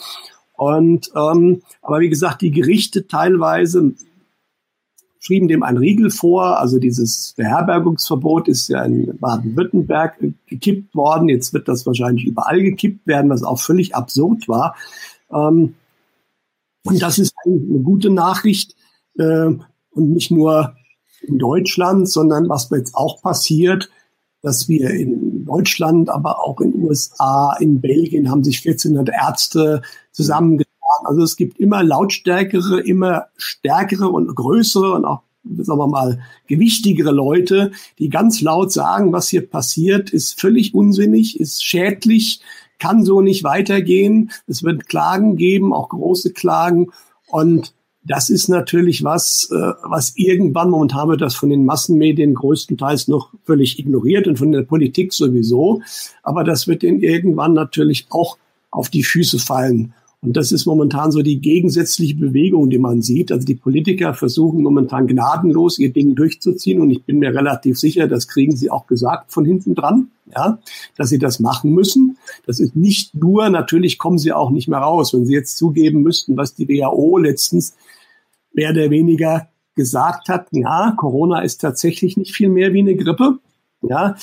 Und 0.56 1.10
ähm, 1.16 1.62
aber 1.82 1.98
wie 1.98 2.08
gesagt, 2.08 2.42
die 2.42 2.52
Gerichte 2.52 3.08
teilweise 3.08 3.94
schrieben 5.24 5.48
dem 5.48 5.62
ein 5.62 5.78
Riegel 5.78 6.10
vor. 6.10 6.58
Also 6.60 6.78
dieses 6.78 7.32
Beherbergungsverbot 7.36 8.46
ist 8.46 8.68
ja 8.68 8.84
in 8.84 9.16
Baden-Württemberg 9.18 10.18
gekippt 10.46 10.94
worden. 10.94 11.30
Jetzt 11.30 11.54
wird 11.54 11.66
das 11.66 11.86
wahrscheinlich 11.86 12.26
überall 12.26 12.60
gekippt 12.60 13.06
werden, 13.06 13.30
was 13.30 13.42
auch 13.42 13.58
völlig 13.58 13.94
absurd 13.94 14.48
war. 14.48 14.76
Ähm, 15.32 15.74
und 16.84 17.00
das 17.00 17.18
ist 17.18 17.32
eine 17.44 17.80
gute 17.80 18.10
Nachricht. 18.10 18.76
Äh, 19.18 19.52
und 19.90 20.10
nicht 20.10 20.30
nur 20.30 20.74
in 21.22 21.38
Deutschland, 21.38 22.06
sondern 22.08 22.50
was 22.50 22.68
jetzt 22.70 22.94
auch 22.94 23.22
passiert, 23.22 23.88
dass 24.42 24.68
wir 24.68 24.90
in 24.90 25.46
Deutschland, 25.46 26.10
aber 26.10 26.44
auch 26.44 26.60
in 26.60 26.74
USA, 26.82 27.56
in 27.58 27.80
Belgien 27.80 28.30
haben 28.30 28.44
sich 28.44 28.58
1400 28.58 29.14
Ärzte 29.14 29.80
zusammengetan. 30.12 30.73
Also 31.04 31.22
es 31.22 31.36
gibt 31.36 31.58
immer 31.58 31.82
lautstärkere, 31.82 32.80
immer 32.80 33.26
stärkere 33.36 34.08
und 34.08 34.34
größere 34.34 34.92
und 34.92 35.04
auch 35.04 35.22
sagen 35.58 35.78
wir 35.78 35.88
mal, 35.88 36.20
gewichtigere 36.46 37.10
Leute, 37.10 37.72
die 37.98 38.08
ganz 38.08 38.40
laut 38.40 38.72
sagen, 38.72 39.12
was 39.12 39.28
hier 39.28 39.46
passiert, 39.46 40.10
ist 40.10 40.40
völlig 40.40 40.74
unsinnig, 40.74 41.38
ist 41.38 41.62
schädlich, 41.64 42.40
kann 42.78 43.04
so 43.04 43.20
nicht 43.20 43.44
weitergehen. 43.44 44.30
Es 44.46 44.62
wird 44.62 44.88
Klagen 44.88 45.36
geben, 45.36 45.72
auch 45.72 45.90
große 45.90 46.32
Klagen. 46.32 46.90
Und 47.28 47.74
das 48.04 48.28
ist 48.28 48.48
natürlich 48.48 49.04
was, 49.04 49.48
äh, 49.50 49.72
was 49.82 50.14
irgendwann, 50.16 50.70
momentan 50.70 51.08
wird 51.08 51.20
das 51.20 51.34
von 51.34 51.48
den 51.48 51.64
Massenmedien 51.64 52.34
größtenteils 52.34 53.08
noch 53.08 53.30
völlig 53.44 53.78
ignoriert 53.78 54.26
und 54.26 54.38
von 54.38 54.52
der 54.52 54.62
Politik 54.62 55.12
sowieso. 55.12 55.80
Aber 56.22 56.44
das 56.44 56.68
wird 56.68 56.82
ihnen 56.82 57.00
irgendwann 57.00 57.54
natürlich 57.54 58.06
auch 58.10 58.36
auf 58.70 58.90
die 58.90 59.04
Füße 59.04 59.38
fallen. 59.38 59.94
Und 60.24 60.38
das 60.38 60.52
ist 60.52 60.64
momentan 60.64 61.12
so 61.12 61.20
die 61.20 61.38
gegensätzliche 61.38 62.14
Bewegung, 62.14 62.70
die 62.70 62.78
man 62.78 63.02
sieht. 63.02 63.30
Also 63.30 63.44
die 63.44 63.54
Politiker 63.54 64.14
versuchen 64.14 64.62
momentan 64.62 65.06
gnadenlos 65.06 65.78
ihr 65.78 65.92
Ding 65.92 66.14
durchzuziehen. 66.14 66.80
Und 66.80 66.90
ich 66.90 67.04
bin 67.04 67.18
mir 67.18 67.34
relativ 67.34 67.78
sicher, 67.78 68.08
das 68.08 68.26
kriegen 68.26 68.56
sie 68.56 68.70
auch 68.70 68.86
gesagt 68.86 69.30
von 69.32 69.44
hinten 69.44 69.74
dran, 69.74 70.08
ja, 70.34 70.58
dass 70.96 71.10
sie 71.10 71.18
das 71.18 71.40
machen 71.40 71.72
müssen. 71.72 72.16
Das 72.46 72.58
ist 72.58 72.74
nicht 72.74 73.14
nur, 73.14 73.50
natürlich 73.50 73.98
kommen 73.98 74.16
sie 74.16 74.32
auch 74.32 74.50
nicht 74.50 74.66
mehr 74.66 74.78
raus. 74.78 75.12
Wenn 75.12 75.26
sie 75.26 75.34
jetzt 75.34 75.58
zugeben 75.58 76.02
müssten, 76.02 76.38
was 76.38 76.54
die 76.54 76.68
WHO 76.68 77.18
letztens 77.18 77.76
mehr 78.54 78.70
oder 78.70 78.88
weniger 78.88 79.48
gesagt 79.74 80.28
hat, 80.30 80.46
ja, 80.52 80.94
Corona 80.96 81.40
ist 81.40 81.60
tatsächlich 81.60 82.16
nicht 82.16 82.34
viel 82.34 82.48
mehr 82.48 82.72
wie 82.72 82.80
eine 82.80 82.96
Grippe, 82.96 83.40
ja, 83.82 84.16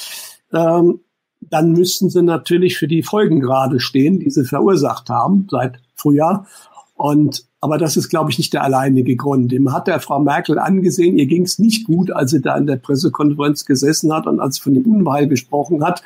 ähm, 0.51 1.01
dann 1.41 1.71
müssten 1.73 2.09
sie 2.09 2.21
natürlich 2.21 2.77
für 2.77 2.87
die 2.87 3.03
Folgen 3.03 3.39
gerade 3.39 3.79
stehen, 3.79 4.19
die 4.19 4.29
sie 4.29 4.45
verursacht 4.45 5.09
haben 5.09 5.47
seit 5.49 5.79
Frühjahr. 6.01 6.47
Und 6.95 7.45
aber 7.63 7.77
das 7.77 7.95
ist, 7.95 8.09
glaube 8.09 8.31
ich, 8.31 8.39
nicht 8.39 8.53
der 8.53 8.63
alleinige 8.63 9.15
Grund. 9.15 9.51
Dem 9.51 9.71
hat 9.71 9.85
der 9.85 9.99
Frau 9.99 10.19
Merkel 10.19 10.57
angesehen, 10.57 11.17
ihr 11.17 11.27
ging 11.27 11.43
es 11.43 11.59
nicht 11.59 11.85
gut, 11.85 12.11
als 12.11 12.31
sie 12.31 12.41
da 12.41 12.57
in 12.57 12.65
der 12.65 12.77
Pressekonferenz 12.77 13.65
gesessen 13.65 14.11
hat 14.11 14.25
und 14.25 14.39
als 14.39 14.55
sie 14.55 14.61
von 14.61 14.73
dem 14.73 14.85
Unheil 14.85 15.27
gesprochen 15.27 15.83
hat. 15.83 16.01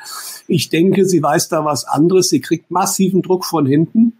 Ich 0.48 0.68
denke, 0.68 1.06
sie 1.06 1.22
weiß 1.22 1.48
da 1.48 1.64
was 1.64 1.86
anderes. 1.86 2.28
Sie 2.28 2.42
kriegt 2.42 2.70
massiven 2.70 3.22
Druck 3.22 3.46
von 3.46 3.64
hinten 3.64 4.18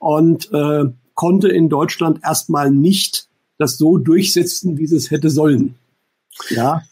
und 0.00 0.52
äh, 0.52 0.86
konnte 1.14 1.48
in 1.48 1.68
Deutschland 1.68 2.18
erstmal 2.24 2.72
nicht 2.72 3.28
das 3.58 3.78
so 3.78 3.96
durchsetzen, 3.96 4.76
wie 4.76 4.88
sie 4.88 4.96
es 4.96 5.12
hätte 5.12 5.30
sollen. 5.30 5.76
Ja, 6.50 6.82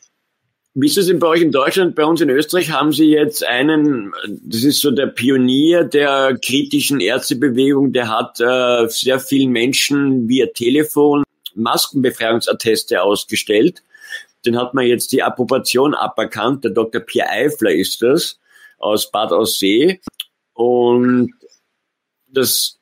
wie 0.74 0.86
ist 0.86 0.98
es 0.98 1.18
bei 1.18 1.26
euch 1.26 1.42
in 1.42 1.50
Deutschland? 1.50 1.96
Bei 1.96 2.04
uns 2.04 2.20
in 2.20 2.30
Österreich 2.30 2.70
haben 2.70 2.92
Sie 2.92 3.06
jetzt 3.06 3.44
einen, 3.44 4.12
das 4.42 4.62
ist 4.62 4.80
so 4.80 4.90
der 4.90 5.06
Pionier 5.06 5.84
der 5.84 6.38
kritischen 6.38 7.00
Ärztebewegung, 7.00 7.92
der 7.92 8.08
hat 8.08 8.40
äh, 8.40 8.88
sehr 8.88 9.18
vielen 9.18 9.50
Menschen 9.50 10.28
via 10.28 10.46
Telefon 10.46 11.24
Maskenbefreiungsatteste 11.54 13.02
ausgestellt. 13.02 13.82
Den 14.46 14.56
hat 14.56 14.72
man 14.74 14.86
jetzt 14.86 15.12
die 15.12 15.22
Approbation 15.22 15.94
aberkannt. 15.94 16.64
Der 16.64 16.70
Dr. 16.70 17.00
Pierre 17.00 17.30
Eifler 17.30 17.72
ist 17.72 18.00
das 18.02 18.38
aus 18.78 19.10
Bad 19.10 19.32
Aussee. 19.32 20.00
Und 20.54 21.34
das 22.28 22.78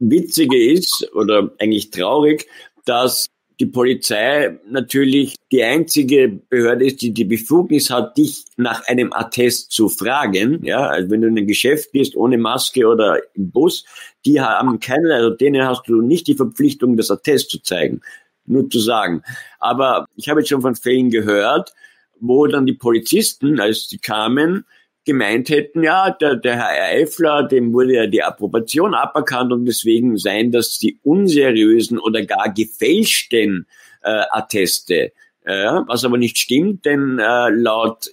Witzige 0.00 0.72
ist, 0.72 1.08
oder 1.14 1.52
eigentlich 1.58 1.90
traurig, 1.90 2.46
dass 2.84 3.28
die 3.62 3.66
Polizei 3.66 4.58
natürlich 4.68 5.36
die 5.52 5.62
einzige 5.62 6.28
Behörde 6.48 6.84
ist, 6.84 7.00
die 7.00 7.14
die 7.14 7.24
Befugnis 7.24 7.90
hat, 7.90 8.18
dich 8.18 8.44
nach 8.56 8.84
einem 8.88 9.12
Attest 9.12 9.70
zu 9.70 9.88
fragen. 9.88 10.64
Ja, 10.64 10.88
also 10.88 11.10
wenn 11.10 11.20
du 11.20 11.28
in 11.28 11.38
ein 11.38 11.46
Geschäft 11.46 11.92
gehst 11.92 12.16
ohne 12.16 12.38
Maske 12.38 12.88
oder 12.88 13.20
im 13.34 13.52
Bus, 13.52 13.84
die 14.26 14.40
haben 14.40 14.80
keine, 14.80 15.14
also 15.14 15.30
denen 15.30 15.64
hast 15.64 15.86
du 15.86 16.02
nicht 16.02 16.26
die 16.26 16.34
Verpflichtung, 16.34 16.96
das 16.96 17.12
Attest 17.12 17.50
zu 17.50 17.62
zeigen. 17.62 18.00
Nur 18.46 18.68
zu 18.68 18.80
sagen. 18.80 19.22
Aber 19.60 20.06
ich 20.16 20.28
habe 20.28 20.40
jetzt 20.40 20.48
schon 20.48 20.62
von 20.62 20.74
Fällen 20.74 21.10
gehört, 21.10 21.72
wo 22.18 22.48
dann 22.48 22.66
die 22.66 22.72
Polizisten, 22.72 23.60
als 23.60 23.88
sie 23.88 23.98
kamen, 23.98 24.64
gemeint 25.04 25.48
hätten, 25.48 25.82
ja, 25.82 26.10
der, 26.10 26.36
der 26.36 26.56
Herr 26.56 26.84
Eifler, 26.96 27.42
dem 27.42 27.72
wurde 27.72 27.94
ja 27.94 28.06
die 28.06 28.22
Approbation 28.22 28.94
aberkannt 28.94 29.52
und 29.52 29.64
deswegen 29.64 30.16
seien 30.16 30.52
das 30.52 30.78
die 30.78 30.98
unseriösen 31.02 31.98
oder 31.98 32.24
gar 32.24 32.52
gefälschten 32.52 33.66
äh, 34.02 34.22
Atteste. 34.30 35.12
Äh, 35.44 35.80
was 35.86 36.04
aber 36.04 36.18
nicht 36.18 36.38
stimmt, 36.38 36.84
denn 36.84 37.18
äh, 37.18 37.50
laut 37.50 38.10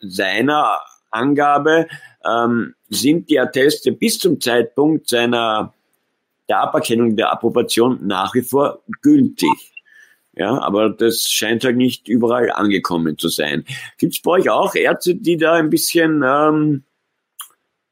seiner 0.00 0.80
Angabe 1.10 1.86
ähm, 2.24 2.74
sind 2.88 3.30
die 3.30 3.38
Atteste 3.38 3.92
bis 3.92 4.18
zum 4.18 4.40
Zeitpunkt 4.40 5.08
seiner 5.08 5.72
der 6.48 6.60
Aberkennung 6.60 7.16
der 7.16 7.32
Approbation 7.32 8.06
nach 8.06 8.34
wie 8.34 8.42
vor 8.42 8.82
gültig. 9.00 9.73
Ja, 10.36 10.60
aber 10.60 10.90
das 10.90 11.28
scheint 11.28 11.64
halt 11.64 11.76
nicht 11.76 12.08
überall 12.08 12.50
angekommen 12.50 13.18
zu 13.18 13.28
sein. 13.28 13.64
Gibt 13.98 14.14
es 14.14 14.22
bei 14.22 14.32
euch 14.32 14.50
auch 14.50 14.74
Ärzte, 14.74 15.14
die 15.14 15.36
da 15.36 15.52
ein 15.52 15.70
bisschen 15.70 16.24
ähm, 16.26 16.82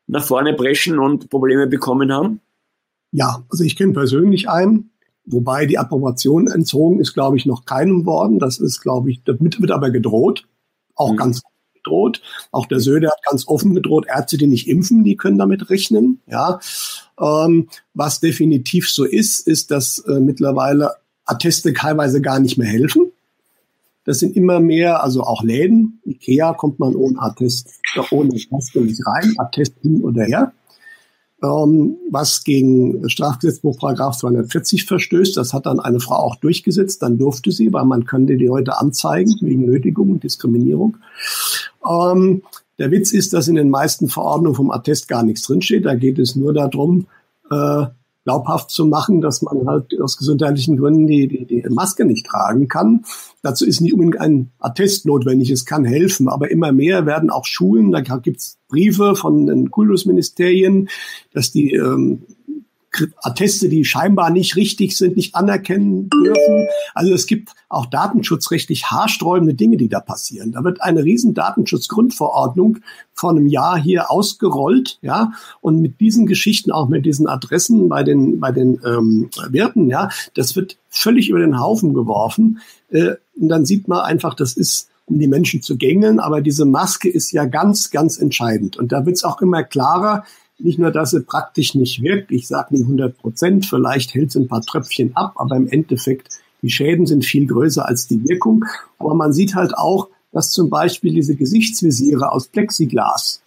nach 0.08 0.24
vorne 0.24 0.52
brechen 0.52 0.98
und 0.98 1.30
Probleme 1.30 1.68
bekommen 1.68 2.12
haben? 2.12 2.40
Ja, 3.12 3.44
also 3.48 3.62
ich 3.62 3.76
kenne 3.76 3.92
persönlich 3.92 4.48
einen, 4.48 4.90
wobei 5.24 5.66
die 5.66 5.78
Approbation 5.78 6.48
entzogen 6.48 6.98
ist, 6.98 7.14
glaube 7.14 7.36
ich, 7.36 7.46
noch 7.46 7.64
keinem 7.64 8.06
worden. 8.06 8.38
Das 8.38 8.58
ist, 8.58 8.80
glaube 8.80 9.10
ich, 9.10 9.22
damit 9.22 9.60
wird 9.60 9.70
aber 9.70 9.90
gedroht, 9.90 10.48
auch 10.96 11.12
mhm. 11.12 11.16
ganz 11.16 11.42
gedroht. 11.74 12.22
Auch 12.50 12.66
der 12.66 12.80
Söder 12.80 13.10
hat 13.10 13.22
ganz 13.28 13.46
offen 13.46 13.74
gedroht, 13.74 14.06
Ärzte, 14.08 14.38
die 14.38 14.46
nicht 14.46 14.68
impfen, 14.68 15.04
die 15.04 15.16
können 15.16 15.38
damit 15.38 15.70
rechnen. 15.70 16.20
Ja, 16.26 16.58
ähm, 17.20 17.68
was 17.94 18.20
definitiv 18.20 18.90
so 18.90 19.04
ist, 19.04 19.46
ist, 19.46 19.70
dass 19.70 19.98
äh, 20.00 20.18
mittlerweile 20.18 21.01
Atteste 21.32 21.72
teilweise 21.72 22.20
gar 22.20 22.38
nicht 22.40 22.58
mehr 22.58 22.68
helfen. 22.68 23.10
Das 24.04 24.18
sind 24.18 24.36
immer 24.36 24.60
mehr, 24.60 25.02
also 25.02 25.22
auch 25.22 25.42
Läden. 25.42 26.00
Ikea 26.04 26.54
kommt 26.54 26.80
man 26.80 26.94
ohne 26.94 27.20
Attest, 27.20 27.80
ohne 28.10 28.36
Maske 28.50 28.80
nicht 28.80 29.00
rein, 29.06 29.34
Attest 29.38 29.74
hin 29.80 30.02
oder 30.02 30.24
her. 30.24 30.52
Ähm, 31.42 31.96
was 32.10 32.44
gegen 32.44 33.08
Strafgesetzbuch 33.08 33.78
Paragraph 33.78 34.16
240 34.16 34.84
verstößt, 34.84 35.36
das 35.36 35.52
hat 35.52 35.66
dann 35.66 35.80
eine 35.80 35.98
Frau 35.98 36.14
auch 36.14 36.36
durchgesetzt, 36.36 37.02
dann 37.02 37.18
durfte 37.18 37.50
sie, 37.50 37.72
weil 37.72 37.84
man 37.84 38.04
könnte 38.04 38.36
die 38.36 38.48
heute 38.48 38.78
anzeigen 38.78 39.34
wegen 39.40 39.66
Nötigung 39.66 40.10
und 40.10 40.22
Diskriminierung. 40.22 40.98
Ähm, 41.88 42.42
der 42.78 42.90
Witz 42.90 43.12
ist, 43.12 43.32
dass 43.32 43.48
in 43.48 43.56
den 43.56 43.70
meisten 43.70 44.08
Verordnungen 44.08 44.54
vom 44.54 44.70
Attest 44.70 45.08
gar 45.08 45.22
nichts 45.22 45.42
drinsteht. 45.42 45.84
Da 45.84 45.94
geht 45.94 46.18
es 46.18 46.36
nur 46.36 46.52
darum, 46.52 47.06
äh, 47.50 47.86
glaubhaft 48.24 48.70
zu 48.70 48.86
machen, 48.86 49.20
dass 49.20 49.42
man 49.42 49.66
halt 49.66 49.98
aus 50.00 50.16
gesundheitlichen 50.16 50.76
Gründen 50.76 51.06
die, 51.06 51.26
die, 51.28 51.44
die 51.44 51.64
Maske 51.68 52.04
nicht 52.04 52.26
tragen 52.26 52.68
kann. 52.68 53.04
Dazu 53.42 53.66
ist 53.66 53.80
nicht 53.80 53.92
unbedingt 53.92 54.20
ein 54.20 54.52
Attest 54.58 55.06
notwendig, 55.06 55.50
es 55.50 55.64
kann 55.64 55.84
helfen, 55.84 56.28
aber 56.28 56.50
immer 56.50 56.72
mehr 56.72 57.06
werden 57.06 57.30
auch 57.30 57.46
Schulen, 57.46 57.90
da 57.90 58.00
gibt's 58.00 58.58
Briefe 58.68 59.16
von 59.16 59.46
den 59.46 59.70
Kultusministerien, 59.70 60.88
dass 61.32 61.50
die 61.52 61.74
ähm, 61.74 62.22
Atteste, 63.22 63.68
die 63.68 63.84
scheinbar 63.84 64.30
nicht 64.30 64.56
richtig 64.56 64.96
sind, 64.96 65.16
nicht 65.16 65.34
anerkennen 65.34 66.10
dürfen. 66.10 66.68
Also 66.94 67.14
es 67.14 67.26
gibt 67.26 67.50
auch 67.68 67.86
datenschutzrechtlich 67.86 68.90
haarsträubende 68.90 69.54
Dinge, 69.54 69.78
die 69.78 69.88
da 69.88 70.00
passieren. 70.00 70.52
Da 70.52 70.62
wird 70.62 70.82
eine 70.82 71.02
riesen 71.02 71.32
Datenschutzgrundverordnung 71.32 72.78
vor 73.14 73.30
einem 73.30 73.46
Jahr 73.46 73.78
hier 73.78 74.10
ausgerollt, 74.10 74.98
ja, 75.00 75.32
und 75.60 75.80
mit 75.80 76.00
diesen 76.00 76.26
Geschichten, 76.26 76.70
auch 76.70 76.88
mit 76.88 77.06
diesen 77.06 77.26
Adressen 77.26 77.88
bei 77.88 78.02
den 78.02 78.40
bei 78.40 78.52
den 78.52 78.80
ähm, 78.84 79.30
Wirten, 79.48 79.88
ja, 79.88 80.10
das 80.34 80.54
wird 80.54 80.76
völlig 80.88 81.30
über 81.30 81.38
den 81.38 81.58
Haufen 81.58 81.94
geworfen. 81.94 82.60
Äh, 82.90 83.14
und 83.40 83.48
dann 83.48 83.64
sieht 83.64 83.88
man 83.88 84.00
einfach, 84.00 84.34
das 84.34 84.52
ist 84.52 84.90
um 85.06 85.18
die 85.18 85.28
Menschen 85.28 85.62
zu 85.62 85.76
gängeln, 85.76 86.20
aber 86.20 86.40
diese 86.40 86.64
Maske 86.64 87.08
ist 87.08 87.32
ja 87.32 87.44
ganz, 87.44 87.90
ganz 87.90 88.18
entscheidend. 88.18 88.76
Und 88.76 88.92
da 88.92 89.04
wird 89.04 89.16
es 89.16 89.24
auch 89.24 89.40
immer 89.40 89.62
klarer, 89.64 90.24
nicht 90.64 90.78
nur, 90.78 90.90
dass 90.90 91.10
sie 91.10 91.22
praktisch 91.22 91.74
nicht 91.74 92.02
wirkt, 92.02 92.30
ich 92.30 92.46
sage 92.46 92.74
nicht 92.74 92.84
100 92.84 93.16
Prozent, 93.16 93.66
vielleicht 93.66 94.14
hält 94.14 94.32
sie 94.32 94.40
ein 94.40 94.48
paar 94.48 94.62
Tröpfchen 94.62 95.16
ab, 95.16 95.34
aber 95.36 95.56
im 95.56 95.68
Endeffekt, 95.68 96.28
die 96.62 96.70
Schäden 96.70 97.06
sind 97.06 97.24
viel 97.24 97.46
größer 97.46 97.86
als 97.86 98.06
die 98.06 98.22
Wirkung. 98.28 98.64
Aber 98.98 99.14
man 99.14 99.32
sieht 99.32 99.54
halt 99.54 99.76
auch, 99.76 100.08
dass 100.30 100.52
zum 100.52 100.70
Beispiel 100.70 101.12
diese 101.12 101.34
Gesichtsvisiere 101.34 102.32
aus 102.32 102.48
Plexiglas, 102.48 103.42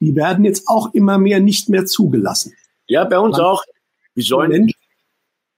die 0.00 0.16
werden 0.16 0.44
jetzt 0.44 0.68
auch 0.68 0.92
immer 0.94 1.18
mehr 1.18 1.40
nicht 1.40 1.68
mehr 1.68 1.86
zugelassen. 1.86 2.52
Ja, 2.86 3.04
bei 3.04 3.18
uns 3.18 3.36
man, 3.36 3.46
auch. 3.46 3.62
Wie 4.14 4.22
sollen 4.22 4.50
Menschen 4.50 4.78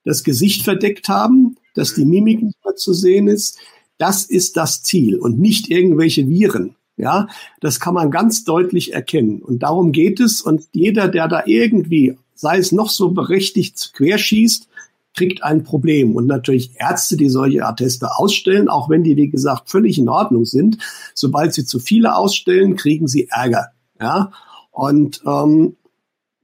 das 0.07 0.23
Gesicht 0.23 0.63
verdeckt 0.63 1.09
haben, 1.09 1.57
dass 1.75 1.95
die 1.95 2.07
Mimik 2.07 2.43
nicht 2.43 2.65
mehr 2.65 2.77
zu 2.77 2.95
sehen 2.95 3.29
ist. 3.29 3.59
Das 3.99 4.25
ist 4.25 4.57
das 4.57 4.83
Ziel 4.83 5.19
und 5.19 5.39
nicht 5.39 5.69
irgendwelche 5.69 6.29
Viren. 6.29 6.76
Ja, 6.97 7.29
das 7.61 7.79
kann 7.79 7.95
man 7.95 8.11
ganz 8.11 8.45
deutlich 8.45 8.95
erkennen. 8.95 9.43
Und 9.43 9.63
darum 9.63 9.93
geht 9.93 10.19
es. 10.19 10.41
Und 10.41 10.63
jeder, 10.73 11.09
der 11.09 11.29
da 11.29 11.43
irgendwie, 11.45 12.17
sei 12.35 12.59
es 12.59 12.73
noch 12.73 12.89
so 12.89 13.11
berechtigt, 13.11 13.93
querschießt, 13.95 14.69
kriegt 15.15 15.43
ein 15.43 15.65
Problem. 15.65 16.15
Und 16.15 16.27
natürlich 16.27 16.73
Ärzte, 16.77 17.17
die 17.17 17.29
solche 17.29 17.65
Atteste 17.67 18.17
ausstellen, 18.17 18.69
auch 18.69 18.89
wenn 18.89 19.03
die, 19.03 19.17
wie 19.17 19.29
gesagt, 19.29 19.69
völlig 19.71 19.99
in 19.99 20.09
Ordnung 20.09 20.45
sind, 20.45 20.79
sobald 21.15 21.55
sie 21.55 21.65
zu 21.65 21.81
viele 21.81 22.15
ausstellen, 22.15 22.77
kriegen 22.77 23.09
sie 23.09 23.29
Ärger. 23.31 23.73
Ja, 24.01 24.31
und 24.71 25.23
ähm, 25.27 25.77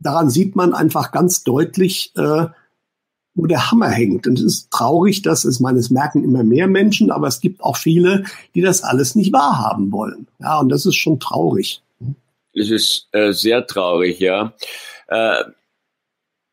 daran 0.01 0.31
sieht 0.31 0.57
man 0.57 0.73
einfach 0.75 1.13
ganz 1.13 1.45
deutlich, 1.45 2.13
äh, 2.17 2.47
wo 3.35 3.47
der 3.47 3.71
Hammer 3.71 3.89
hängt. 3.89 4.27
Und 4.27 4.39
es 4.39 4.45
ist 4.45 4.71
traurig, 4.71 5.23
dass 5.23 5.45
es, 5.45 5.61
meines 5.61 5.91
merken 5.91 6.23
immer 6.23 6.45
mehr 6.45 6.67
Menschen, 6.67 7.11
aber 7.11 7.29
es 7.29 7.41
gibt 7.41 7.63
auch 7.63 7.77
viele, 7.77 8.25
die 8.55 8.61
das 8.61 8.83
alles 8.83 9.15
nicht 9.15 9.33
wahrhaben 9.33 9.91
wollen. 9.93 10.27
Ja, 10.39 10.61
und 10.61 10.69
das 10.69 10.87
ist 10.87 10.97
schon 10.97 11.19
traurig. 11.19 11.83
Es 12.55 12.71
ist 12.71 13.09
äh, 13.13 13.33
sehr 13.33 13.67
traurig, 13.67 14.19
ja. 14.19 14.53
Äh, 15.09 15.45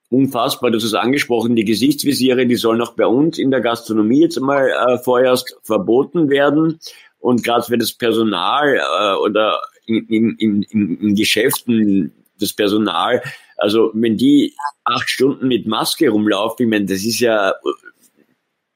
unfassbar, 0.10 0.72
hast 0.72 0.84
es 0.84 0.94
angesprochen, 0.94 1.56
die 1.56 1.66
Gesichtsvisiere, 1.66 2.48
die 2.48 2.56
sollen 2.56 2.82
auch 2.82 2.94
bei 2.94 3.06
uns 3.06 3.38
in 3.38 3.52
der 3.52 3.62
Gastronomie 3.62 4.22
jetzt 4.22 4.40
mal 4.40 4.70
äh, 4.70 4.98
vorerst 4.98 5.58
verboten 5.64 6.30
werden. 6.30 6.80
Und 7.20 7.44
gerade 7.44 7.64
für 7.64 7.78
das 7.78 7.92
Personal 7.92 8.78
äh, 8.78 9.16
oder 9.22 9.60
in, 9.86 10.08
in, 10.08 10.64
in, 10.64 10.98
in 11.00 11.16
Geschäften, 11.16 12.14
das 12.40 12.54
Personal, 12.54 13.22
also 13.60 13.92
wenn 13.94 14.18
die 14.18 14.56
acht 14.84 15.10
Stunden 15.10 15.48
mit 15.48 15.68
Maske 15.68 16.10
rumlaufen, 16.10 16.66
ich 16.66 16.70
meine, 16.70 16.86
das 16.86 17.04
ist 17.04 17.20
ja 17.20 17.54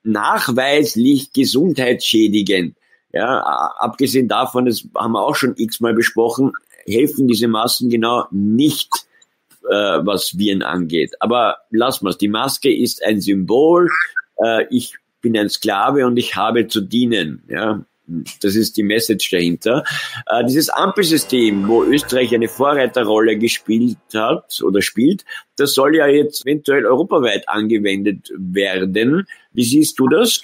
nachweislich 0.03 1.31
gesundheitsschädigend. 1.33 2.75
Ja, 3.11 3.39
abgesehen 3.77 4.27
davon, 4.27 4.65
das 4.65 4.87
haben 4.95 5.13
wir 5.13 5.25
auch 5.25 5.35
schon 5.35 5.55
x-mal 5.55 5.93
besprochen, 5.93 6.51
helfen 6.85 7.27
diese 7.27 7.47
Masken 7.47 7.89
genau 7.89 8.25
nicht, 8.31 8.89
äh, 9.69 9.99
was 10.03 10.37
Viren 10.37 10.63
angeht. 10.63 11.13
Aber 11.19 11.57
wir 11.69 12.09
es. 12.09 12.17
Die 12.17 12.27
Maske 12.27 12.75
ist 12.75 13.03
ein 13.03 13.21
Symbol. 13.21 13.89
Äh, 14.43 14.65
ich 14.71 14.95
bin 15.21 15.37
ein 15.37 15.49
Sklave 15.49 16.05
und 16.05 16.17
ich 16.17 16.35
habe 16.35 16.67
zu 16.67 16.81
dienen. 16.81 17.43
Ja, 17.47 17.85
das 18.05 18.55
ist 18.55 18.77
die 18.77 18.83
Message 18.83 19.31
dahinter. 19.31 19.83
Äh, 20.27 20.45
dieses 20.45 20.69
Ampelsystem, 20.69 21.67
wo 21.67 21.83
Österreich 21.83 22.33
eine 22.33 22.47
Vorreiterrolle 22.47 23.37
gespielt 23.37 23.97
hat 24.13 24.61
oder 24.61 24.81
spielt, 24.81 25.23
das 25.55 25.73
soll 25.73 25.95
ja 25.95 26.07
jetzt 26.07 26.45
eventuell 26.45 26.85
europaweit 26.85 27.47
angewendet 27.47 28.31
werden. 28.37 29.27
Wie 29.53 29.63
siehst 29.63 29.99
du 29.99 30.07
das? 30.07 30.41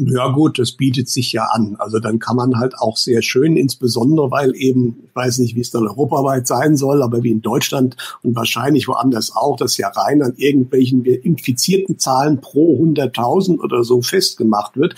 Ja 0.00 0.28
gut, 0.28 0.60
das 0.60 0.72
bietet 0.72 1.08
sich 1.08 1.32
ja 1.32 1.46
an. 1.46 1.74
Also 1.80 1.98
dann 1.98 2.20
kann 2.20 2.36
man 2.36 2.56
halt 2.56 2.78
auch 2.78 2.96
sehr 2.96 3.20
schön, 3.20 3.56
insbesondere 3.56 4.30
weil 4.30 4.54
eben, 4.54 4.96
ich 5.08 5.16
weiß 5.16 5.38
nicht, 5.38 5.56
wie 5.56 5.60
es 5.60 5.72
dann 5.72 5.88
europaweit 5.88 6.46
sein 6.46 6.76
soll, 6.76 7.02
aber 7.02 7.24
wie 7.24 7.32
in 7.32 7.42
Deutschland 7.42 7.96
und 8.22 8.36
wahrscheinlich 8.36 8.86
woanders 8.86 9.34
auch, 9.34 9.56
das 9.56 9.76
ja 9.76 9.88
rein 9.88 10.22
an 10.22 10.34
irgendwelchen 10.36 11.04
infizierten 11.04 11.98
Zahlen 11.98 12.40
pro 12.40 12.80
100.000 12.80 13.58
oder 13.58 13.82
so 13.82 14.00
festgemacht 14.00 14.76
wird, 14.76 14.94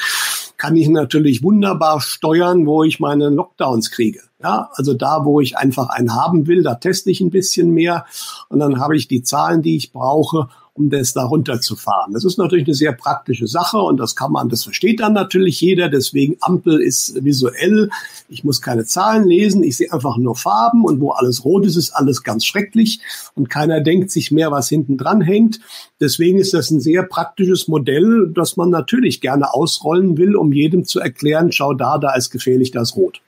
kann 0.61 0.77
ich 0.77 0.91
natürlich 0.91 1.43
wunderbar 1.43 2.03
steuern, 2.03 2.67
wo 2.67 2.85
ich 2.85 3.01
meine 3.01 3.31
Lockdowns 3.31 3.91
kriege. 3.91 4.21
Ja, 4.43 4.69
also 4.75 4.93
da, 4.93 5.25
wo 5.25 5.41
ich 5.41 5.57
einfach 5.57 5.89
einen 5.89 6.15
haben 6.15 6.47
will, 6.47 6.63
da 6.63 6.75
teste 6.75 7.11
ich 7.11 7.23
ein 7.23 7.31
bisschen 7.31 7.71
mehr 7.71 8.05
und 8.51 8.59
dann 8.59 8.79
habe 8.79 8.95
ich 8.95 9.09
die 9.09 9.23
Zahlen, 9.23 9.63
die 9.63 9.77
ich 9.77 9.91
brauche 9.91 10.49
um 10.81 10.89
das 10.89 11.13
da 11.13 11.25
runterzufahren. 11.25 12.15
Das 12.15 12.25
ist 12.25 12.39
natürlich 12.39 12.67
eine 12.67 12.75
sehr 12.75 12.93
praktische 12.93 13.47
Sache 13.47 13.77
und 13.79 13.99
das 13.99 14.17
kann 14.17 14.33
man, 14.33 14.49
das 14.49 14.65
versteht 14.65 15.01
dann 15.01 15.13
natürlich 15.13 15.61
jeder. 15.61 15.91
Deswegen 15.91 16.37
Ampel 16.41 16.81
ist 16.81 17.23
visuell. 17.23 17.91
Ich 18.31 18.45
muss 18.45 18.63
keine 18.63 18.87
Zahlen 18.87 19.27
lesen. 19.27 19.63
Ich 19.63 19.77
sehe 19.77 19.93
einfach 19.93 20.17
nur 20.17 20.37
Farben 20.37 20.85
und 20.85 21.01
wo 21.01 21.11
alles 21.11 21.45
rot 21.45 21.67
ist, 21.67 21.77
ist 21.77 21.91
alles 21.91 22.23
ganz 22.23 22.47
schrecklich 22.47 23.01
und 23.35 23.51
keiner 23.51 23.81
denkt 23.83 24.11
sich 24.11 24.31
mehr, 24.31 24.51
was 24.51 24.71
hinten 24.71 24.97
dran 24.97 25.21
hängt. 25.21 25.61
Deswegen 26.01 26.39
ist 26.39 26.55
das 26.55 26.71
ein 26.71 26.81
sehr 26.81 27.03
praktisches 27.03 27.69
Modell, 27.69 28.33
das 28.35 28.57
man 28.57 28.71
natürlich 28.71 29.21
gerne 29.21 29.53
ausrollen 29.53 30.17
will, 30.17 30.35
um 30.35 30.51
jedem 30.53 30.87
zu 30.87 30.99
erklären, 30.99 31.53
schau 31.53 31.75
da, 31.75 31.99
da 31.99 32.15
ist 32.15 32.31
gefährlich, 32.31 32.71
da 32.71 32.81
ist 32.81 32.97
rot. 32.97 33.21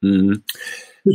Mhm. 0.00 0.42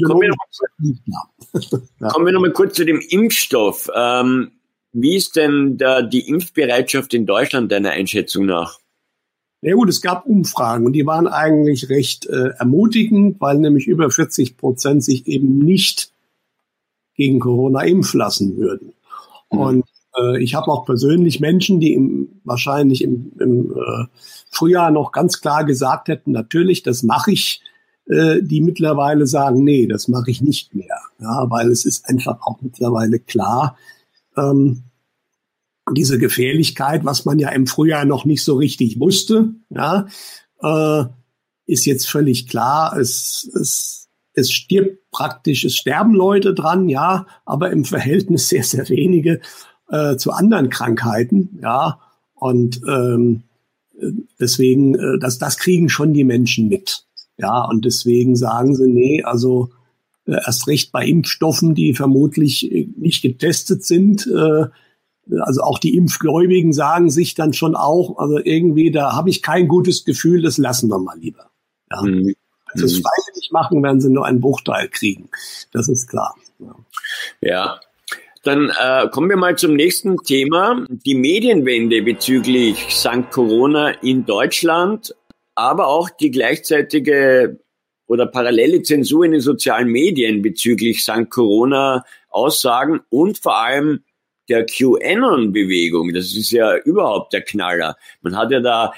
Kommen 0.05 0.21
wir, 0.21 0.29
noch, 0.29 1.71
kommen 2.11 2.25
wir 2.25 2.33
noch 2.33 2.41
mal 2.41 2.51
kurz 2.51 2.75
zu 2.75 2.85
dem 2.85 2.99
Impfstoff. 2.99 3.89
Ähm, 3.95 4.51
wie 4.93 5.15
ist 5.15 5.35
denn 5.35 5.77
da 5.77 6.01
die 6.01 6.27
Impfbereitschaft 6.27 7.13
in 7.13 7.25
Deutschland 7.25 7.71
deiner 7.71 7.91
Einschätzung 7.91 8.45
nach? 8.45 8.79
Ja 9.61 9.75
gut, 9.75 9.89
es 9.89 10.01
gab 10.01 10.25
Umfragen 10.25 10.85
und 10.85 10.93
die 10.93 11.05
waren 11.05 11.27
eigentlich 11.27 11.89
recht 11.89 12.25
äh, 12.25 12.49
ermutigend, 12.59 13.39
weil 13.39 13.57
nämlich 13.57 13.87
über 13.87 14.11
40 14.11 14.57
Prozent 14.57 15.03
sich 15.03 15.25
eben 15.25 15.59
nicht 15.59 16.11
gegen 17.15 17.39
Corona 17.39 17.81
impfen 17.81 18.19
lassen 18.19 18.57
würden. 18.57 18.93
Mhm. 19.51 19.59
Und 19.59 19.85
äh, 20.19 20.43
ich 20.43 20.53
habe 20.55 20.67
auch 20.67 20.85
persönlich 20.85 21.39
Menschen, 21.39 21.79
die 21.79 21.93
im, 21.93 22.41
wahrscheinlich 22.43 23.03
im, 23.03 23.31
im 23.39 23.71
äh, 23.71 24.05
Frühjahr 24.51 24.91
noch 24.91 25.11
ganz 25.11 25.41
klar 25.41 25.63
gesagt 25.63 26.07
hätten, 26.07 26.31
natürlich, 26.31 26.83
das 26.83 27.01
mache 27.01 27.31
ich, 27.31 27.61
äh, 28.07 28.41
die 28.41 28.61
mittlerweile 28.61 29.27
sagen, 29.27 29.63
nee, 29.63 29.87
das 29.87 30.07
mache 30.07 30.29
ich 30.29 30.41
nicht 30.41 30.75
mehr. 30.75 30.99
Ja, 31.19 31.49
weil 31.49 31.69
es 31.69 31.85
ist 31.85 32.07
einfach 32.09 32.41
auch 32.41 32.57
mittlerweile 32.61 33.17
klar, 33.17 33.77
ähm, 34.37 34.83
diese 35.91 36.17
Gefährlichkeit, 36.17 37.03
was 37.05 37.25
man 37.25 37.39
ja 37.39 37.49
im 37.49 37.67
Frühjahr 37.67 38.05
noch 38.05 38.25
nicht 38.25 38.43
so 38.43 38.55
richtig 38.55 38.99
wusste, 38.99 39.53
ja, 39.69 40.07
äh, 40.61 41.05
ist 41.65 41.85
jetzt 41.85 42.09
völlig 42.09 42.47
klar. 42.47 42.97
Es, 42.97 43.49
es, 43.59 44.09
es 44.33 44.51
stirbt 44.51 45.11
praktisch, 45.11 45.63
es 45.65 45.75
sterben 45.75 46.13
Leute 46.13 46.53
dran, 46.53 46.89
ja, 46.89 47.25
aber 47.45 47.71
im 47.71 47.85
Verhältnis 47.85 48.49
sehr, 48.49 48.63
sehr 48.63 48.87
wenige 48.89 49.41
äh, 49.89 50.15
zu 50.15 50.31
anderen 50.31 50.69
Krankheiten, 50.69 51.59
ja. 51.61 51.99
Und 52.35 52.81
ähm, 52.87 53.43
deswegen, 54.39 54.95
äh, 54.95 55.19
das, 55.19 55.37
das 55.37 55.57
kriegen 55.57 55.89
schon 55.89 56.13
die 56.13 56.23
Menschen 56.23 56.67
mit. 56.67 57.05
Ja, 57.37 57.63
und 57.65 57.85
deswegen 57.85 58.35
sagen 58.35 58.75
sie, 58.75 58.87
nee, 58.87 59.23
also 59.23 59.69
erst 60.25 60.67
recht 60.67 60.91
bei 60.91 61.05
Impfstoffen, 61.05 61.75
die 61.75 61.93
vermutlich 61.93 62.71
äh, 62.71 62.87
nicht 62.97 63.21
getestet 63.21 63.83
sind. 63.85 64.27
Äh, 64.27 64.65
also 65.39 65.61
auch 65.61 65.79
die 65.79 65.95
Impfgläubigen 65.95 66.73
sagen 66.73 67.09
sich 67.09 67.33
dann 67.33 67.53
schon 67.53 67.75
auch, 67.75 68.17
also 68.17 68.39
irgendwie, 68.39 68.91
da 68.91 69.13
habe 69.13 69.29
ich 69.29 69.41
kein 69.41 69.67
gutes 69.67 70.03
Gefühl, 70.03 70.41
das 70.41 70.57
lassen 70.57 70.89
wir 70.89 70.99
mal 70.99 71.17
lieber. 71.17 71.49
Ja. 71.91 72.01
Mhm. 72.01 72.35
Wenn 72.73 72.79
sie 72.79 72.85
es 72.85 72.99
mhm. 72.99 73.03
freiwillig 73.03 73.49
machen, 73.51 73.83
werden 73.83 74.01
sie 74.01 74.09
nur 74.09 74.25
einen 74.25 74.41
Bruchteil 74.41 74.89
kriegen. 74.89 75.29
Das 75.71 75.87
ist 75.87 76.09
klar. 76.09 76.35
Ja. 76.59 76.75
ja. 77.41 77.79
Dann 78.43 78.71
äh, 78.77 79.07
kommen 79.09 79.29
wir 79.29 79.37
mal 79.37 79.57
zum 79.57 79.73
nächsten 79.73 80.17
Thema. 80.17 80.85
Die 80.89 81.15
Medienwende 81.15 82.01
bezüglich 82.01 82.87
St. 82.89 83.31
Corona 83.31 83.91
in 84.01 84.25
Deutschland, 84.25 85.15
aber 85.55 85.87
auch 85.87 86.09
die 86.09 86.29
gleichzeitige 86.29 87.59
oder 88.13 88.27
parallele 88.27 88.83
Zensur 88.83 89.25
in 89.25 89.31
den 89.31 89.41
sozialen 89.41 89.87
Medien 89.87 90.43
bezüglich 90.43 91.01
St. 91.01 91.31
Corona 91.31 92.05
Aussagen 92.29 93.01
und 93.09 93.39
vor 93.39 93.57
allem 93.57 94.03
der 94.49 94.67
QAnon-Bewegung. 94.67 96.13
Das 96.13 96.35
ist 96.35 96.51
ja 96.51 96.77
überhaupt 96.77 97.33
der 97.33 97.41
Knaller. 97.41 97.97
Man 98.21 98.37
hat 98.37 98.51
ja 98.51 98.59
da 98.59 98.93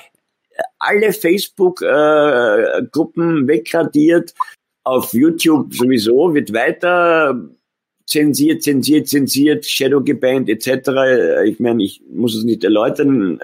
alle 0.80 1.13
Facebook-Gruppen 1.13 3.43
äh, 3.43 3.47
wegradiert. 3.47 4.34
Auf 4.84 5.13
YouTube 5.13 5.74
sowieso 5.74 6.34
wird 6.34 6.51
weiter 6.51 7.39
zensiert, 8.05 8.63
zensiert, 8.63 9.07
zensiert, 9.07 9.66
Shadow 9.66 10.01
gebannt 10.01 10.49
etc. 10.49 10.89
Ich 11.45 11.61
meine, 11.61 11.82
ich 11.84 12.01
muss 12.11 12.36
es 12.36 12.43
nicht 12.43 12.66
erläutern. 12.66 13.39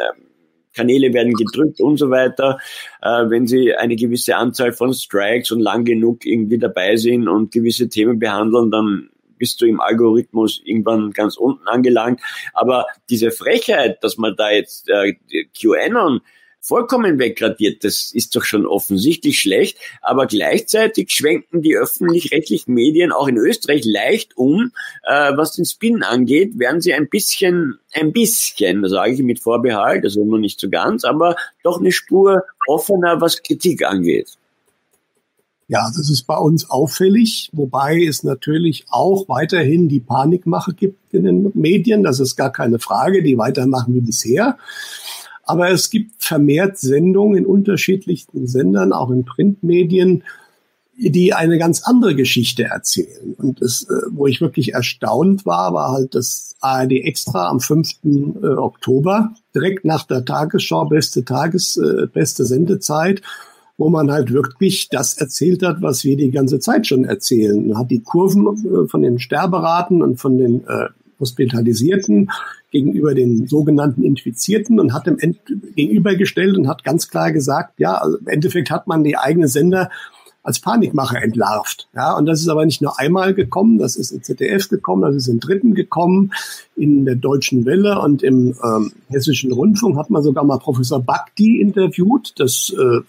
Kanäle 0.74 1.14
werden 1.14 1.34
gedrückt 1.34 1.82
und 1.82 1.98
so 1.98 2.10
weiter. 2.10 2.60
Äh, 3.02 3.30
wenn 3.30 3.48
sie 3.48 3.76
eine 3.76 3.96
gewisse 3.96 4.36
Anzahl 4.36 4.72
von 4.72 4.94
Strikes 4.94 5.52
und 5.52 5.60
lang 5.60 5.86
genug 5.86 6.26
irgendwie 6.26 6.58
dabei 6.58 6.96
sind 6.96 7.28
und 7.28 7.52
gewisse 7.52 7.90
Themen 7.90 8.20
behandeln, 8.20 8.72
dann 8.72 9.10
bist 9.38 9.60
du 9.60 9.66
im 9.66 9.82
Algorithmus 9.82 10.62
irgendwann 10.64 11.12
ganz 11.12 11.36
unten 11.36 11.68
angelangt. 11.68 12.22
Aber 12.54 12.86
diese 13.10 13.32
Frechheit, 13.32 14.04
dass 14.04 14.18
man 14.18 14.36
da 14.36 14.52
jetzt 14.52 14.88
äh, 14.90 15.16
QAnon 15.60 16.22
vollkommen 16.62 17.20
wegradiert. 17.20 17.84
Das 17.84 18.12
ist 18.12 18.36
doch 18.36 18.44
schon 18.44 18.66
offensichtlich 18.66 19.40
schlecht. 19.40 19.78
Aber 20.02 20.28
gleichzeitig 20.28 21.10
schwenken 21.10 21.62
die 21.62 21.76
öffentlich-rechtlichen 21.76 22.74
Medien 22.74 23.12
auch 23.12 23.28
in 23.28 23.38
Österreich 23.38 23.84
leicht 23.84 24.38
um. 24.38 24.72
Äh, 25.04 25.36
was 25.36 25.54
den 25.54 25.66
Spin 25.66 26.04
angeht, 26.04 26.58
werden 26.60 26.80
sie 26.80 26.94
ein 26.94 27.10
bisschen, 27.10 27.80
ein 27.94 28.14
bisschen, 28.14 28.88
sage 28.88 29.14
ich 29.14 29.24
mit 29.24 29.40
Vorbehalt, 29.40 30.06
also 30.06 30.24
nur 30.24 30.40
nicht 30.40 30.60
so 30.60 30.70
ganz, 30.70 31.04
aber 31.04 31.36
doch 31.64 31.80
eine 31.80 31.92
Spur 31.92 32.44
offener, 32.68 33.20
was 33.20 33.42
Kritik 33.42 33.84
angeht. 33.84 34.38
Ja, 35.68 35.90
das 35.96 36.10
ist 36.10 36.24
bei 36.24 36.36
uns 36.36 36.70
auffällig, 36.70 37.50
wobei 37.54 38.04
es 38.04 38.24
natürlich 38.24 38.84
auch 38.90 39.30
weiterhin 39.30 39.88
die 39.88 40.02
Panikmache 40.02 40.74
gibt 40.74 41.14
in 41.14 41.24
den 41.24 41.52
Medien. 41.54 42.04
Das 42.04 42.20
ist 42.20 42.36
gar 42.36 42.52
keine 42.52 42.78
Frage, 42.78 43.24
die 43.24 43.38
weitermachen 43.38 43.96
wie 43.96 44.02
bisher. 44.02 44.58
Aber 45.52 45.70
es 45.70 45.90
gibt 45.90 46.24
vermehrt 46.24 46.78
Sendungen 46.78 47.40
in 47.40 47.46
unterschiedlichsten 47.46 48.48
Sendern, 48.48 48.94
auch 48.94 49.12
in 49.12 49.26
Printmedien, 49.26 50.24
die 50.96 51.34
eine 51.34 51.58
ganz 51.58 51.82
andere 51.84 52.16
Geschichte 52.16 52.64
erzählen. 52.64 53.36
Und 53.38 53.62
das, 53.62 53.84
äh, 53.84 54.08
wo 54.12 54.28
ich 54.28 54.40
wirklich 54.40 54.74
erstaunt 54.74 55.46
war, 55.46 55.74
war 55.74 55.92
halt 55.92 56.16
das 56.16 56.56
ARD 56.62 56.94
Extra 57.04 57.50
am 57.50 57.60
5. 57.60 57.96
Äh, 58.06 58.48
Oktober, 58.48 59.34
direkt 59.54 59.84
nach 59.84 60.04
der 60.08 60.24
Tagesschau, 60.24 60.86
beste 60.86 61.26
Tages, 61.26 61.76
äh, 61.76 62.08
beste 62.08 62.46
Sendezeit, 62.46 63.22
wo 63.78 63.90
man 63.90 64.10
halt 64.10 64.32
wirklich 64.32 64.88
das 64.88 65.16
erzählt 65.18 65.64
hat, 65.64 65.82
was 65.82 66.06
wir 66.06 66.16
die 66.16 66.32
ganze 66.32 66.60
Zeit 66.60 66.88
schon 66.88 67.04
erzählen. 67.04 67.68
Man 67.68 67.78
hat 67.78 67.92
die 67.92 68.04
Kurven 68.04 68.88
von 68.88 69.02
den 69.02 69.20
Sterberaten 69.20 70.02
und 70.02 70.16
von 70.16 70.38
den 70.38 70.64
Hospitalisierten 71.22 72.30
gegenüber 72.72 73.14
den 73.14 73.48
sogenannten 73.48 74.04
Infizierten 74.04 74.80
und 74.80 74.94
hat 74.94 75.08
dem 75.08 75.18
End 75.20 75.40
gegenübergestellt 75.76 76.58
und 76.58 76.68
hat 76.68 76.84
ganz 76.84 77.08
klar 77.08 77.32
gesagt, 77.32 77.80
ja, 77.80 77.96
also 77.96 78.18
im 78.18 78.28
Endeffekt 78.28 78.72
hat 78.72 78.88
man 78.88 79.04
die 79.04 79.18
eigene 79.18 79.48
Sender 79.48 79.90
als 80.44 80.60
Panikmacher 80.60 81.22
entlarvt. 81.22 81.88
Ja, 81.94 82.18
und 82.18 82.26
das 82.26 82.42
ist 82.42 82.48
aber 82.48 82.66
nicht 82.66 82.82
nur 82.82 83.00
einmal 83.00 83.34
gekommen, 83.34 83.78
das 83.78 83.96
ist 83.96 84.12
in 84.12 84.24
ZDF 84.24 84.70
gekommen, 84.70 85.04
das 85.04 85.16
ist 85.16 85.28
in 85.28 85.40
Dritten 85.40 85.76
gekommen, 85.76 86.32
in 86.76 87.06
der 87.06 87.16
Deutschen 87.16 87.66
Welle 87.66 88.00
und 88.00 88.24
im 88.24 88.56
ähm, 88.64 88.92
Hessischen 89.10 89.52
Rundfunk 89.52 89.98
hat 89.98 90.10
man 90.10 90.24
sogar 90.24 90.44
mal 90.44 90.58
Professor 90.58 91.00
Bakti 91.00 91.62
interviewt, 91.62 92.34
das 92.38 92.74
äh, 92.76 93.02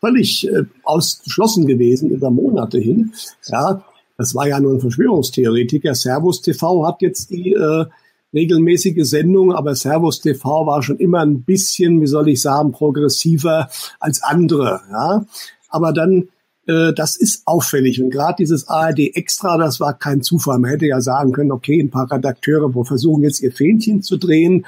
völlig 0.00 0.48
äh, 0.48 0.64
ausgeschlossen 0.82 1.66
gewesen 1.66 2.10
über 2.10 2.30
Monate 2.30 2.78
hin. 2.78 3.12
Ja, 3.46 3.84
das 4.22 4.36
war 4.36 4.46
ja 4.46 4.60
nur 4.60 4.74
ein 4.74 4.80
Verschwörungstheoretiker. 4.80 5.96
Servus 5.96 6.40
TV 6.42 6.86
hat 6.86 7.02
jetzt 7.02 7.30
die 7.30 7.54
äh, 7.54 7.86
regelmäßige 8.32 9.04
Sendung, 9.04 9.52
aber 9.52 9.74
Servus 9.74 10.20
TV 10.20 10.64
war 10.64 10.80
schon 10.82 10.98
immer 10.98 11.20
ein 11.20 11.42
bisschen, 11.42 12.00
wie 12.00 12.06
soll 12.06 12.28
ich 12.28 12.40
sagen, 12.40 12.70
progressiver 12.70 13.68
als 13.98 14.22
andere. 14.22 14.80
Ja? 14.90 15.26
Aber 15.68 15.92
dann, 15.92 16.28
äh, 16.68 16.92
das 16.94 17.16
ist 17.16 17.42
auffällig. 17.46 18.00
Und 18.00 18.10
gerade 18.10 18.36
dieses 18.38 18.68
ARD 18.68 19.16
Extra, 19.16 19.58
das 19.58 19.80
war 19.80 19.98
kein 19.98 20.22
Zufall. 20.22 20.60
Man 20.60 20.70
hätte 20.70 20.86
ja 20.86 21.00
sagen 21.00 21.32
können, 21.32 21.50
okay, 21.50 21.80
ein 21.80 21.90
paar 21.90 22.10
Redakteure 22.10 22.74
wo 22.74 22.84
versuchen 22.84 23.24
jetzt 23.24 23.42
ihr 23.42 23.50
Fähnchen 23.50 24.02
zu 24.02 24.18
drehen. 24.18 24.66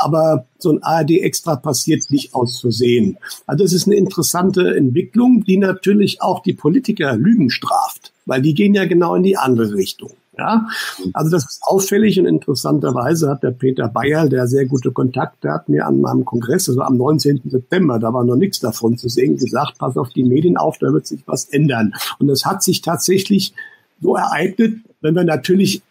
Aber 0.00 0.46
so 0.58 0.70
ein 0.70 0.82
ARD 0.82 1.10
Extra 1.10 1.56
passiert 1.56 2.10
nicht 2.10 2.34
aus 2.34 2.60
Versehen. 2.60 3.18
Also 3.46 3.64
das 3.64 3.72
ist 3.72 3.86
eine 3.86 3.96
interessante 3.96 4.74
Entwicklung, 4.74 5.44
die 5.44 5.58
natürlich 5.58 6.22
auch 6.22 6.42
die 6.42 6.54
Politiker 6.54 7.16
Lügen 7.16 7.50
straft, 7.50 8.12
weil 8.26 8.42
die 8.42 8.54
gehen 8.54 8.74
ja 8.74 8.86
genau 8.86 9.14
in 9.14 9.22
die 9.22 9.36
andere 9.36 9.74
Richtung. 9.74 10.12
Ja, 10.38 10.66
also 11.12 11.30
das 11.30 11.44
ist 11.44 11.60
auffällig 11.66 12.18
und 12.18 12.24
interessanterweise 12.24 13.28
hat 13.28 13.42
der 13.42 13.50
Peter 13.50 13.88
Bayer, 13.88 14.26
der 14.26 14.46
sehr 14.46 14.64
gute 14.64 14.90
Kontakte 14.90 15.50
hat, 15.50 15.68
mir 15.68 15.86
an 15.86 16.00
meinem 16.00 16.24
Kongress, 16.24 16.66
also 16.66 16.80
am 16.80 16.96
19. 16.96 17.42
September, 17.44 17.98
da 17.98 18.14
war 18.14 18.24
noch 18.24 18.36
nichts 18.36 18.58
davon 18.58 18.96
zu 18.96 19.10
sehen, 19.10 19.36
gesagt, 19.36 19.76
pass 19.76 19.98
auf 19.98 20.08
die 20.10 20.24
Medien 20.24 20.56
auf, 20.56 20.78
da 20.78 20.94
wird 20.94 21.06
sich 21.06 21.20
was 21.26 21.44
ändern. 21.44 21.92
Und 22.18 22.28
das 22.28 22.46
hat 22.46 22.62
sich 22.62 22.80
tatsächlich 22.80 23.52
so 24.00 24.16
ereignet, 24.16 24.78
wenn 25.02 25.14
wir 25.14 25.24
natürlich 25.24 25.82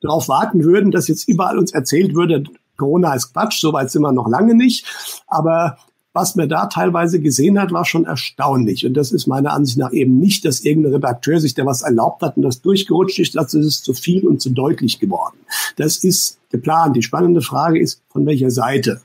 darauf 0.00 0.28
warten 0.28 0.64
würden, 0.64 0.90
dass 0.90 1.08
jetzt 1.08 1.28
überall 1.28 1.58
uns 1.58 1.72
erzählt 1.72 2.14
würde, 2.14 2.44
Corona 2.76 3.14
ist 3.14 3.32
Quatsch, 3.32 3.60
soweit 3.60 3.90
sind 3.90 4.02
wir 4.02 4.12
noch 4.12 4.28
lange 4.28 4.54
nicht. 4.54 4.86
Aber 5.26 5.78
was 6.14 6.36
man 6.36 6.48
da 6.48 6.66
teilweise 6.66 7.20
gesehen 7.20 7.60
hat, 7.60 7.72
war 7.72 7.84
schon 7.84 8.04
erstaunlich. 8.04 8.86
Und 8.86 8.94
das 8.94 9.10
ist 9.10 9.26
meiner 9.26 9.52
Ansicht 9.52 9.78
nach 9.78 9.92
eben 9.92 10.18
nicht, 10.18 10.44
dass 10.44 10.60
irgendein 10.60 10.94
Redakteur 10.94 11.40
sich 11.40 11.54
da 11.54 11.66
was 11.66 11.82
erlaubt 11.82 12.22
hat 12.22 12.36
und 12.36 12.44
das 12.44 12.62
durchgerutscht 12.62 13.18
ist. 13.18 13.34
Das 13.34 13.52
ist 13.52 13.84
zu 13.84 13.94
viel 13.94 14.26
und 14.26 14.40
zu 14.40 14.50
deutlich 14.50 15.00
geworden. 15.00 15.36
Das 15.76 15.98
ist 16.04 16.38
geplant. 16.50 16.96
Die 16.96 17.02
spannende 17.02 17.42
Frage 17.42 17.80
ist, 17.80 18.00
von 18.10 18.24
welcher 18.26 18.52
Seite? 18.52 19.00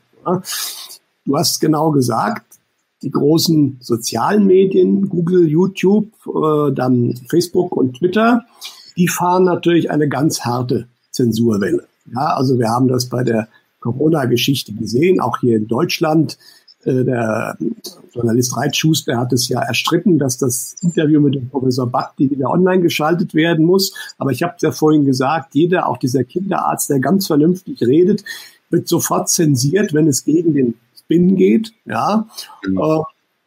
Du 1.25 1.35
hast 1.35 1.59
genau 1.59 1.91
gesagt, 1.91 2.59
die 3.01 3.11
großen 3.11 3.77
sozialen 3.81 4.45
Medien, 4.45 5.09
Google, 5.09 5.47
YouTube, 5.47 6.11
äh, 6.27 6.71
dann 6.73 7.19
Facebook 7.27 7.75
und 7.75 7.97
Twitter, 7.97 8.45
die 8.97 9.07
fahren 9.07 9.45
natürlich 9.45 9.89
eine 9.89 10.09
ganz 10.09 10.41
harte 10.41 10.87
Zensurwelle. 11.11 11.87
Ja, 12.13 12.35
also 12.35 12.57
wir 12.59 12.69
haben 12.69 12.87
das 12.87 13.07
bei 13.07 13.23
der 13.23 13.47
Corona-Geschichte 13.79 14.73
gesehen, 14.73 15.19
auch 15.19 15.39
hier 15.39 15.57
in 15.57 15.67
Deutschland. 15.67 16.37
Äh, 16.83 17.03
der 17.03 17.57
Journalist 18.13 18.55
Reitschuster 18.55 19.17
hat 19.17 19.33
es 19.33 19.47
ja 19.49 19.61
erstritten, 19.61 20.17
dass 20.17 20.37
das 20.37 20.75
Interview 20.81 21.19
mit 21.19 21.35
dem 21.35 21.49
Professor 21.49 21.87
Bakti 21.87 22.29
wieder 22.31 22.49
online 22.49 22.81
geschaltet 22.81 23.33
werden 23.33 23.65
muss. 23.65 23.93
Aber 24.17 24.31
ich 24.31 24.43
habe 24.43 24.53
es 24.55 24.61
ja 24.61 24.71
vorhin 24.71 25.05
gesagt, 25.05 25.55
jeder, 25.55 25.87
auch 25.87 25.97
dieser 25.97 26.23
Kinderarzt, 26.23 26.89
der 26.89 26.99
ganz 26.99 27.27
vernünftig 27.27 27.81
redet, 27.81 28.23
wird 28.69 28.87
sofort 28.87 29.29
zensiert, 29.29 29.93
wenn 29.93 30.07
es 30.07 30.23
gegen 30.23 30.53
den 30.53 30.75
Spin 30.97 31.35
geht. 31.35 31.73
Ja. 31.85 32.27
Mhm. 32.65 33.03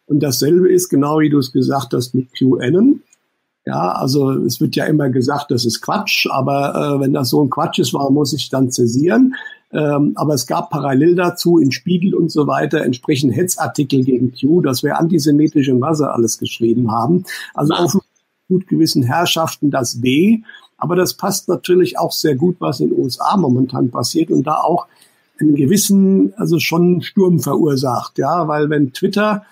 Und 0.06 0.20
dasselbe 0.20 0.70
ist 0.70 0.88
genau 0.88 1.20
wie 1.20 1.30
du 1.30 1.38
es 1.38 1.52
gesagt 1.52 1.94
hast 1.94 2.14
mit 2.14 2.28
QAnon. 2.36 3.02
Ja, 3.64 3.92
also 3.92 4.32
es 4.32 4.60
wird 4.60 4.74
ja 4.74 4.86
immer 4.86 5.08
gesagt, 5.08 5.50
das 5.50 5.64
ist 5.64 5.82
Quatsch, 5.82 6.26
aber 6.28 6.74
äh, 6.74 7.00
wenn 7.00 7.12
das 7.12 7.30
so 7.30 7.42
ein 7.42 7.50
Quatsch 7.50 7.78
ist, 7.78 7.94
warum 7.94 8.14
muss 8.14 8.32
ich 8.32 8.48
dann 8.48 8.70
zensieren? 8.70 9.36
Ähm, 9.72 10.12
aber 10.16 10.34
es 10.34 10.46
gab 10.46 10.70
parallel 10.70 11.14
dazu 11.14 11.58
in 11.58 11.70
Spiegel 11.70 12.14
und 12.14 12.30
so 12.30 12.46
weiter 12.46 12.82
entsprechend 12.82 13.34
Hetzartikel 13.34 14.04
gegen 14.04 14.32
Q, 14.38 14.60
dass 14.62 14.82
wir 14.82 14.98
antisemitische 14.98 15.80
Wasser 15.80 16.12
alles 16.14 16.38
geschrieben 16.38 16.90
haben. 16.90 17.24
Also 17.54 17.74
auf 17.74 17.96
gut 18.48 18.68
gewissen 18.68 19.02
Herrschaften 19.02 19.70
das 19.70 20.02
weh. 20.02 20.40
Aber 20.76 20.96
das 20.96 21.14
passt 21.14 21.48
natürlich 21.48 21.98
auch 21.98 22.12
sehr 22.12 22.34
gut, 22.34 22.56
was 22.58 22.80
in 22.80 22.90
den 22.90 22.98
USA 22.98 23.36
momentan 23.36 23.90
passiert 23.90 24.30
und 24.30 24.46
da 24.46 24.56
auch 24.56 24.86
einen 25.38 25.54
gewissen, 25.54 26.34
also 26.36 26.58
schon 26.58 27.00
Sturm 27.02 27.38
verursacht. 27.38 28.18
Ja, 28.18 28.48
weil 28.48 28.68
wenn 28.68 28.92
Twitter 28.92 29.44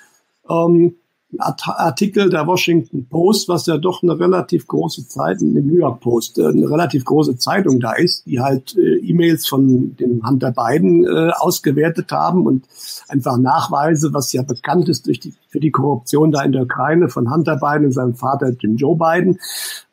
ähm, 0.49 0.97
Artikel 1.39 2.29
der 2.29 2.47
Washington 2.47 3.07
Post, 3.09 3.49
was 3.49 3.67
ja 3.67 3.79
doch 3.79 4.03
eine 4.03 4.19
relativ 4.19 4.67
große 4.67 5.07
Zeit, 5.07 5.41
eine 5.41 5.63
New 5.63 5.77
York 5.77 6.01
Post, 6.01 6.39
äh, 6.39 6.47
eine 6.47 6.69
relativ 6.69 7.05
große 7.05 7.39
Zeitung 7.39 7.79
da 7.79 7.93
ist, 7.93 8.27
die 8.27 8.41
halt 8.41 8.77
äh, 8.77 8.97
E-Mails 8.99 9.47
von 9.47 9.97
dem 9.97 10.27
Hunter 10.27 10.53
Biden 10.53 11.05
äh, 11.05 11.31
ausgewertet 11.31 12.11
haben 12.11 12.47
und 12.47 12.67
einfach 13.09 13.39
Nachweise, 13.39 14.13
was 14.13 14.33
ja 14.33 14.43
bekannt 14.43 14.89
ist 14.89 15.07
durch 15.07 15.21
die, 15.21 15.35
für 15.49 15.61
die 15.61 15.71
Korruption 15.71 16.33
da 16.33 16.43
in 16.43 16.53
der 16.53 16.63
Ukraine 16.63 17.09
von 17.09 17.33
Hunter 17.33 17.57
Biden 17.57 17.87
und 17.87 17.93
seinem 17.93 18.15
Vater 18.15 18.51
Jim 18.59 18.77
Joe 18.77 18.97
Biden. 18.97 19.39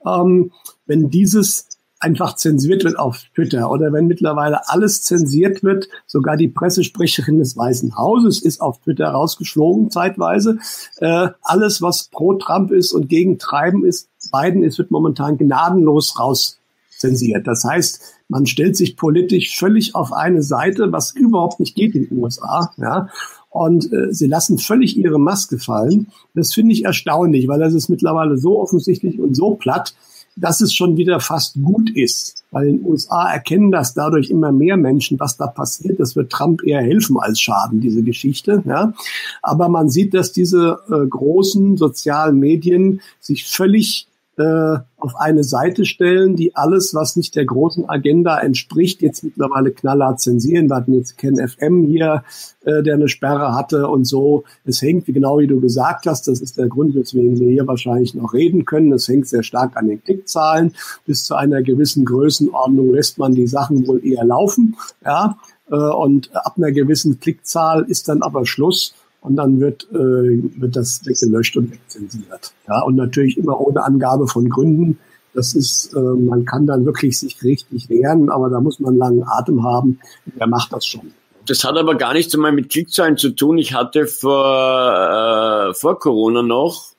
Ähm, 0.06 0.52
wenn 0.88 1.10
dieses 1.10 1.68
einfach 2.00 2.36
zensiert 2.36 2.84
wird 2.84 3.00
auf 3.00 3.24
Twitter 3.34 3.72
oder 3.72 3.92
wenn 3.92 4.08
mittlerweile 4.08 4.70
alles 4.70 5.02
zensiert 5.02 5.64
wird, 5.64 5.88
sogar 6.06 6.38
die 6.38 6.48
Pressesprecherin 6.48 7.38
des 7.38 7.58
Weißen 7.58 7.98
Hauses 7.98 8.42
ist 8.42 8.62
auf 8.62 8.80
Twitter 8.80 9.10
rausgeflogen 9.10 9.90
zeitweise. 9.90 10.60
Äh, 10.98 11.30
alles, 11.42 11.82
was 11.82 12.10
pro 12.10 12.34
Trump 12.36 12.72
ist 12.72 12.92
und 12.92 13.10
gegen 13.10 13.40
Treiben 13.40 13.86
ist, 13.86 14.10
Biden 14.32 14.64
ist, 14.64 14.78
wird 14.78 14.92
momentan 14.92 15.38
gnadenlos 15.38 16.20
raus 16.20 16.60
zensiert. 16.98 17.48
Das 17.48 17.64
heißt, 17.64 18.02
man 18.28 18.46
stellt 18.46 18.76
sich 18.76 18.98
politisch 18.98 19.58
völlig 19.58 19.96
auf 19.96 20.12
eine 20.12 20.44
Seite, 20.44 20.92
was 20.92 21.16
überhaupt 21.16 21.60
nicht 21.60 21.76
geht 21.76 21.96
in 21.96 22.10
den 22.10 22.20
USA. 22.20 22.74
Ja? 22.78 23.10
Und 23.50 23.92
äh, 23.94 24.14
sie 24.14 24.28
lassen 24.28 24.58
völlig 24.58 24.98
ihre 24.98 25.20
Maske 25.20 25.58
fallen. 25.60 26.08
Das 26.34 26.54
finde 26.54 26.74
ich 26.74 26.86
erstaunlich, 26.86 27.48
weil 27.48 27.60
das 27.60 27.74
ist 27.74 27.90
mittlerweile 27.90 28.38
so 28.38 28.60
offensichtlich 28.60 29.20
und 29.20 29.36
so 29.36 29.56
platt, 29.56 29.96
dass 30.38 30.62
es 30.62 30.74
schon 30.74 30.98
wieder 30.98 31.20
fast 31.20 31.56
gut 31.62 31.90
ist. 31.90 32.44
Weil 32.52 32.68
in 32.68 32.78
den 32.78 32.86
USA 32.86 33.30
erkennen 33.30 33.72
das 33.72 33.94
dadurch 33.94 34.30
immer 34.30 34.52
mehr 34.52 34.78
Menschen, 34.78 35.20
was 35.20 35.36
da 35.36 35.48
passiert. 35.48 36.00
Das 36.00 36.16
wird 36.16 36.32
Trump 36.32 36.64
eher 36.64 36.82
helfen 36.82 37.18
als 37.20 37.42
schaden, 37.42 37.82
diese 37.82 38.04
Geschichte. 38.04 38.64
Ja. 38.66 38.94
Aber 39.42 39.68
man 39.68 39.90
sieht, 39.90 40.14
dass 40.14 40.32
diese 40.32 40.80
äh, 40.90 41.06
großen 41.06 41.76
sozialen 41.78 42.40
Medien 42.40 43.02
sich 43.20 43.46
völlig 43.46 44.08
äh, 44.38 44.78
auf 44.98 45.16
eine 45.16 45.44
Seite 45.44 45.86
stellen, 45.86 46.36
die 46.36 46.56
alles, 46.56 46.94
was 46.94 47.16
nicht 47.16 47.36
der 47.36 47.46
großen 47.46 47.90
Agenda 47.90 48.40
entspricht, 48.40 49.02
jetzt 49.02 49.24
mittlerweile 49.24 49.72
knallhart 49.72 50.20
zensieren. 50.20 50.70
Wir 50.70 50.76
hatten 50.76 50.94
jetzt 50.94 51.18
Ken 51.18 51.36
FM 51.38 51.84
hier, 51.84 52.24
äh, 52.64 52.84
der 52.84 52.96
eine 52.96 53.10
Sperre 53.10 53.56
hatte 53.56 53.88
und 53.88 54.06
so. 54.06 54.44
Es 54.66 54.82
hängt, 54.82 55.08
wie 55.08 55.14
genau 55.14 55.40
wie 55.40 55.48
du 55.48 55.60
gesagt 55.60 56.06
hast, 56.06 56.28
das 56.28 56.40
ist 56.40 56.58
der 56.58 56.68
Grund, 56.68 56.96
weswegen 56.96 57.40
wir 57.40 57.50
hier 57.50 57.68
wahrscheinlich 57.68 58.14
noch 58.14 58.34
reden 58.34 58.66
können. 58.66 58.92
Es 58.92 59.08
hängt 59.08 59.28
sehr 59.28 59.44
stark 59.44 59.76
an 59.76 59.88
den 59.88 60.04
Klickzahlen. 60.04 60.74
Bis 61.06 61.24
zu 61.26 61.36
einer 61.36 61.64
gewissen 61.64 62.06
Größenordnung 62.06 62.94
lässt 62.94 63.18
man 63.18 63.34
die 63.34 63.48
Sachen 63.48 63.88
wohl 63.88 64.06
eher 64.06 64.24
laufen. 64.24 64.76
Ja, 65.04 65.38
äh, 65.70 65.76
und 65.76 66.36
ab 66.36 66.54
einer 66.58 66.72
gewissen 66.72 67.20
Klickzahl 67.20 67.86
ist 67.88 68.08
dann 68.08 68.22
aber 68.22 68.46
Schluss 68.46 68.94
und 69.22 69.36
dann 69.36 69.60
wird, 69.60 69.88
äh, 69.92 69.96
wird 69.96 70.76
das 70.76 71.06
weggelöscht 71.06 71.58
und 71.58 71.72
wegzensiert. 71.72 72.54
Ja, 72.68 72.82
und 72.84 72.96
natürlich 72.96 73.38
immer 73.38 73.60
ohne 73.60 73.84
Angabe 73.84 74.28
von 74.28 74.50
Gründen. 74.50 75.00
Das 75.34 75.54
ist, 75.54 75.94
äh, 75.94 76.00
man 76.00 76.46
kann 76.46 76.66
dann 76.66 76.86
wirklich 76.86 77.20
sich 77.20 77.44
richtig 77.44 77.90
wehren, 77.90 78.30
aber 78.30 78.50
da 78.50 78.60
muss 78.60 78.80
man 78.80 78.98
langen 78.98 79.24
Atem 79.24 79.64
haben. 79.64 80.00
Wer 80.26 80.48
macht 80.48 80.74
das 80.74 80.86
schon? 80.86 81.12
Das 81.46 81.64
hat 81.64 81.78
aber 81.78 81.96
gar 81.96 82.14
nichts 82.14 82.34
einmal 82.34 82.52
mit 82.52 82.70
Klickzahlen 82.70 83.18
zu 83.18 83.30
tun. 83.30 83.58
Ich 83.58 83.74
hatte 83.74 84.06
vor, 84.06 85.70
äh, 85.70 85.74
vor 85.74 86.00
Corona 86.00 86.42
noch, 86.42 86.98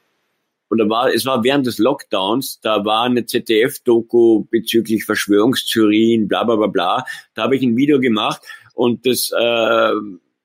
oder 0.70 0.88
war, 0.88 1.12
es 1.12 1.24
war 1.26 1.44
während 1.44 1.66
des 1.66 1.78
Lockdowns, 1.78 2.60
da 2.60 2.84
war 2.84 3.04
eine 3.04 3.24
ZDF-Doku 3.24 4.44
bezüglich 4.50 5.04
Verschwörungstheorien, 5.04 6.28
bla 6.28 6.44
bla 6.44 6.56
bla 6.56 6.66
bla. 6.66 7.04
Da 7.34 7.44
habe 7.44 7.56
ich 7.56 7.62
ein 7.62 7.76
Video 7.76 8.00
gemacht 8.00 8.42
und 8.74 9.06
das 9.06 9.32
äh, 9.38 9.92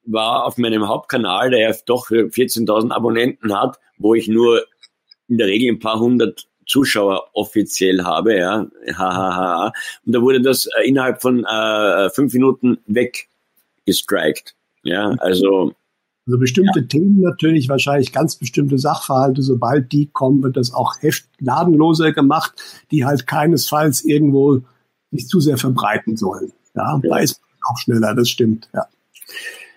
war 0.06 0.46
auf 0.46 0.58
meinem 0.58 0.88
Hauptkanal, 0.88 1.52
der 1.52 1.60
ja 1.60 1.76
doch 1.86 2.10
14.000 2.10 2.92
Abonnenten 2.92 3.58
hat, 3.58 3.80
wo 3.98 4.16
ich 4.16 4.28
nur 4.28 4.64
in 5.28 5.38
der 5.38 5.48
Regel 5.48 5.74
ein 5.74 5.80
paar 5.80 6.00
hundert 6.00 6.48
Zuschauer 6.68 7.30
offiziell 7.34 8.04
habe, 8.04 8.38
ja, 8.38 8.68
hahaha. 8.96 9.72
Und 10.06 10.14
da 10.14 10.22
wurde 10.22 10.42
das 10.42 10.68
äh, 10.78 10.88
innerhalb 10.88 11.22
von 11.22 11.46
äh, 11.46 12.10
fünf 12.10 12.34
Minuten 12.34 12.80
weggestrikt, 12.88 14.56
ja, 14.84 15.10
also. 15.20 15.74
Also 16.26 16.40
bestimmte 16.40 16.80
ja. 16.80 16.86
Themen 16.86 17.20
natürlich, 17.20 17.68
wahrscheinlich 17.68 18.14
ganz 18.14 18.38
bestimmte 18.38 18.78
Sachverhalte, 18.78 19.42
sobald 19.42 19.92
die 19.92 20.08
kommen, 20.08 20.42
wird 20.42 20.56
das 20.56 20.74
auch 20.74 20.94
heft 21.02 21.26
ladenloser 21.40 22.14
gemacht, 22.14 22.54
die 22.92 23.04
halt 23.04 23.28
keinesfalls 23.28 24.06
irgendwo 24.06 24.62
nicht 25.12 25.28
zu 25.28 25.42
sehr 25.42 25.58
verbreiten 25.58 26.16
sollen. 26.16 26.54
Ja, 26.76 26.98
ja. 27.04 27.10
da 27.10 27.18
ist 27.18 27.42
man 27.42 27.50
auch 27.70 27.78
schneller, 27.78 28.16
das 28.16 28.30
stimmt, 28.30 28.70
ja. 28.74 28.86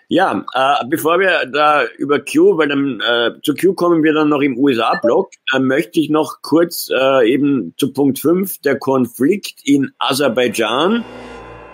Ja, 0.09 0.45
äh, 0.55 0.85
bevor 0.89 1.19
wir 1.19 1.47
da 1.47 1.85
über 1.99 2.21
Q, 2.21 2.57
weil 2.59 2.69
dann 2.69 3.01
äh, 3.01 3.41
zu 3.43 3.55
Q 3.55 3.75
kommen 3.75 4.05
wir 4.05 4.13
dann 4.15 4.29
noch 4.29 4.41
im 4.41 4.57
USA-Block, 4.57 5.31
äh, 5.53 5.59
möchte 5.59 5.99
ich 5.99 6.11
noch 6.11 6.43
kurz 6.43 6.89
äh, 6.93 7.29
eben 7.29 7.75
zu 7.77 7.93
Punkt 7.93 8.21
5, 8.21 8.59
der 8.59 8.79
Konflikt 8.79 9.61
in 9.65 9.91
Aserbaidschan 9.99 11.05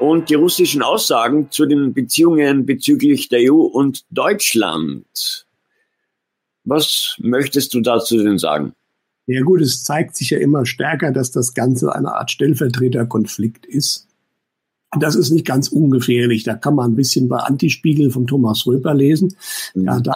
und 0.01 0.31
die 0.31 0.35
russischen 0.35 0.83
Aussagen 0.83 1.51
zu 1.51 1.67
den 1.67 1.93
Beziehungen 1.93 2.65
bezüglich 2.65 3.29
der 3.29 3.53
EU 3.53 3.61
und 3.61 4.07
Deutschland. 4.11 5.47
Was 6.65 7.17
möchtest 7.19 7.75
du 7.75 7.81
dazu 7.81 8.17
denn 8.23 8.39
sagen? 8.39 8.75
Ja 9.27 9.43
gut, 9.43 9.61
es 9.61 9.85
zeigt 9.85 10.17
sich 10.17 10.31
ja 10.31 10.39
immer 10.39 10.65
stärker, 10.65 11.13
dass 11.13 11.33
das 11.33 11.53
Ganze 11.53 11.95
eine 11.95 12.15
Art 12.15 12.31
Stellvertreterkonflikt 12.31 13.67
ist. 13.67 14.09
Das 14.99 15.15
ist 15.15 15.31
nicht 15.31 15.47
ganz 15.47 15.69
ungefährlich. 15.69 16.45
Da 16.45 16.55
kann 16.55 16.75
man 16.75 16.93
ein 16.93 16.97
bisschen 16.97 17.29
bei 17.29 17.39
Antispiegel 17.39 18.11
von 18.11 18.27
Thomas 18.27 18.67
Röper 18.67 18.95
lesen. 18.95 19.35
Mhm. 19.75 19.89
Er 19.89 19.95
hat 19.97 20.07
da 20.07 20.15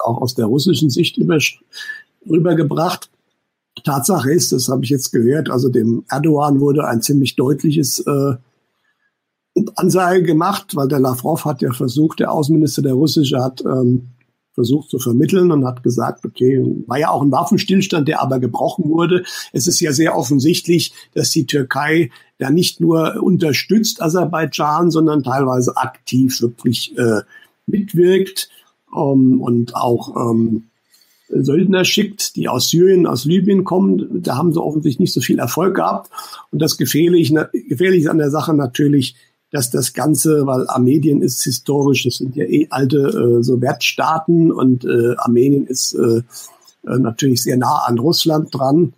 auch 0.00 0.20
aus 0.20 0.34
der 0.34 0.46
russischen 0.46 0.90
Sicht 0.90 1.16
über, 1.16 1.38
rübergebracht. 2.28 3.10
Tatsache 3.84 4.32
ist, 4.32 4.52
das 4.52 4.68
habe 4.68 4.84
ich 4.84 4.90
jetzt 4.90 5.12
gehört, 5.12 5.50
also 5.50 5.68
dem 5.68 6.04
Erdogan 6.08 6.60
wurde 6.60 6.86
ein 6.86 7.00
ziemlich 7.00 7.36
deutliches 7.36 8.00
äh, 8.00 8.34
Ansage 9.76 10.22
gemacht, 10.22 10.74
weil 10.76 10.88
der 10.88 11.00
Lavrov 11.00 11.44
hat 11.44 11.62
ja 11.62 11.72
versucht, 11.72 12.20
der 12.20 12.32
Außenminister 12.32 12.82
der 12.82 12.94
russische 12.94 13.42
hat 13.42 13.60
ähm, 13.64 14.08
versucht 14.58 14.90
zu 14.90 14.98
vermitteln 14.98 15.52
und 15.52 15.64
hat 15.64 15.84
gesagt, 15.84 16.24
okay, 16.24 16.60
war 16.88 16.98
ja 16.98 17.10
auch 17.10 17.22
ein 17.22 17.30
Waffenstillstand, 17.30 18.08
der 18.08 18.20
aber 18.20 18.40
gebrochen 18.40 18.86
wurde. 18.88 19.22
Es 19.52 19.68
ist 19.68 19.78
ja 19.78 19.92
sehr 19.92 20.18
offensichtlich, 20.18 20.92
dass 21.14 21.30
die 21.30 21.46
Türkei 21.46 22.10
da 22.38 22.50
nicht 22.50 22.80
nur 22.80 23.22
unterstützt 23.22 24.02
Aserbaidschan, 24.02 24.90
sondern 24.90 25.22
teilweise 25.22 25.76
aktiv 25.76 26.42
wirklich 26.42 26.98
äh, 26.98 27.20
mitwirkt 27.66 28.50
ähm, 28.92 29.40
und 29.40 29.76
auch 29.76 30.16
ähm, 30.16 30.64
Söldner 31.28 31.84
schickt, 31.84 32.34
die 32.34 32.48
aus 32.48 32.68
Syrien, 32.68 33.06
aus 33.06 33.26
Libyen 33.26 33.62
kommen. 33.62 34.22
Da 34.24 34.36
haben 34.36 34.52
sie 34.52 34.60
offensichtlich 34.60 34.98
nicht 34.98 35.12
so 35.12 35.20
viel 35.20 35.38
Erfolg 35.38 35.76
gehabt. 35.76 36.10
Und 36.50 36.60
das 36.60 36.78
Gefährliche, 36.78 37.48
Gefährliche 37.68 38.10
an 38.10 38.18
der 38.18 38.30
Sache 38.30 38.54
natürlich, 38.54 39.14
dass 39.50 39.70
das 39.70 39.94
Ganze, 39.94 40.46
weil 40.46 40.68
Armenien 40.68 41.22
ist 41.22 41.42
historisch, 41.42 42.04
das 42.04 42.16
sind 42.16 42.36
ja 42.36 42.44
eh 42.44 42.66
alte 42.70 42.98
äh, 42.98 43.42
Sowjetstaaten 43.42 44.52
und 44.52 44.84
äh, 44.84 45.14
Armenien 45.16 45.66
ist 45.66 45.94
äh, 45.94 46.22
äh, 46.86 46.98
natürlich 46.98 47.42
sehr 47.42 47.56
nah 47.56 47.84
an 47.86 47.98
Russland 47.98 48.54
dran. 48.54 48.92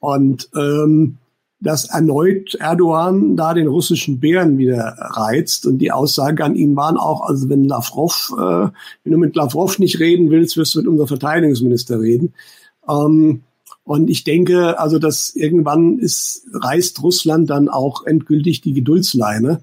Und 0.00 0.48
ähm, 0.54 1.18
dass 1.60 1.86
erneut 1.86 2.54
Erdogan 2.54 3.36
da 3.36 3.52
den 3.52 3.66
russischen 3.66 4.20
Bären 4.20 4.58
wieder 4.58 4.94
reizt. 4.98 5.66
Und 5.66 5.78
die 5.78 5.90
Aussage 5.90 6.44
an 6.44 6.54
ihn 6.54 6.76
waren 6.76 6.96
auch, 6.96 7.22
also 7.22 7.48
wenn 7.48 7.64
Lavrov, 7.64 8.32
äh, 8.38 8.68
wenn 9.02 9.12
du 9.12 9.18
mit 9.18 9.34
Lavrov 9.34 9.78
nicht 9.78 9.98
reden 9.98 10.30
willst, 10.30 10.56
wirst 10.56 10.74
du 10.74 10.78
mit 10.78 10.88
unserem 10.88 11.08
Verteidigungsminister 11.08 12.00
reden. 12.00 12.32
Ähm, 12.88 13.42
und 13.82 14.10
ich 14.10 14.22
denke, 14.22 14.78
also 14.78 14.98
dass 14.98 15.34
irgendwann 15.34 15.98
ist, 15.98 16.46
reißt 16.52 17.02
Russland 17.02 17.50
dann 17.50 17.68
auch 17.68 18.04
endgültig 18.04 18.60
die 18.60 18.74
Geduldsleine. 18.74 19.62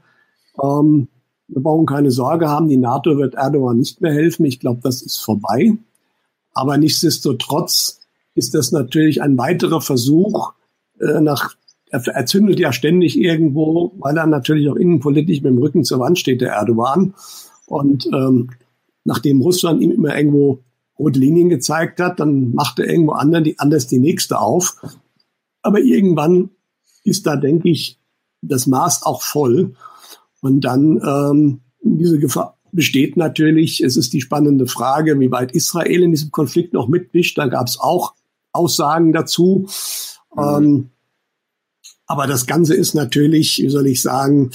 Ähm, 0.61 1.07
wir 1.47 1.61
brauchen 1.61 1.85
keine 1.85 2.11
Sorge 2.11 2.49
haben, 2.49 2.67
die 2.67 2.77
NATO 2.77 3.17
wird 3.17 3.35
Erdogan 3.35 3.77
nicht 3.77 4.01
mehr 4.01 4.13
helfen. 4.13 4.45
Ich 4.45 4.59
glaube, 4.59 4.79
das 4.83 5.01
ist 5.01 5.17
vorbei. 5.17 5.77
Aber 6.53 6.77
nichtsdestotrotz 6.77 7.99
ist 8.33 8.53
das 8.53 8.71
natürlich 8.71 9.21
ein 9.21 9.37
weiterer 9.37 9.81
Versuch, 9.81 10.53
äh, 10.99 11.21
nach, 11.21 11.55
er, 11.89 12.05
er 12.07 12.25
zündet 12.25 12.59
ja 12.59 12.73
ständig 12.73 13.17
irgendwo, 13.19 13.93
weil 13.99 14.17
er 14.17 14.25
natürlich 14.25 14.69
auch 14.69 14.75
innenpolitisch 14.75 15.41
mit 15.41 15.51
dem 15.51 15.59
Rücken 15.59 15.83
zur 15.83 15.99
Wand 15.99 16.17
steht, 16.17 16.41
der 16.41 16.53
Erdogan. 16.53 17.13
Und 17.67 18.07
ähm, 18.07 18.51
nachdem 19.03 19.41
Russland 19.41 19.81
ihm 19.81 19.91
immer 19.91 20.17
irgendwo 20.17 20.59
rote 20.97 21.19
Linien 21.19 21.49
gezeigt 21.49 21.99
hat, 21.99 22.19
dann 22.19 22.53
macht 22.53 22.79
er 22.79 22.89
irgendwo 22.89 23.11
anderen 23.13 23.43
die, 23.43 23.59
anders 23.59 23.87
die 23.87 23.99
nächste 23.99 24.39
auf. 24.39 24.77
Aber 25.61 25.79
irgendwann 25.79 26.49
ist 27.03 27.27
da, 27.27 27.35
denke 27.35 27.69
ich, 27.69 27.99
das 28.41 28.67
Maß 28.67 29.03
auch 29.03 29.21
voll. 29.21 29.75
Und 30.45 30.61
dann 30.61 31.01
ähm, 31.03 31.61
diese 31.81 32.19
Gefahr 32.19 32.59
besteht 32.71 33.17
natürlich. 33.17 33.81
Es 33.81 33.97
ist 33.97 34.13
die 34.13 34.21
spannende 34.21 34.67
Frage, 34.67 35.19
wie 35.19 35.31
weit 35.31 35.53
Israel 35.53 36.03
in 36.03 36.11
diesem 36.11 36.29
Konflikt 36.29 36.71
noch 36.71 36.87
mitmischt. 36.87 37.35
Da 37.39 37.47
gab 37.47 37.65
es 37.65 37.79
auch 37.79 38.13
Aussagen 38.51 39.11
dazu. 39.11 39.67
Mhm. 40.35 40.43
Ähm, 40.43 40.89
aber 42.05 42.27
das 42.27 42.45
Ganze 42.45 42.75
ist 42.75 42.93
natürlich, 42.93 43.57
wie 43.57 43.69
soll 43.69 43.87
ich 43.87 44.03
sagen, 44.03 44.51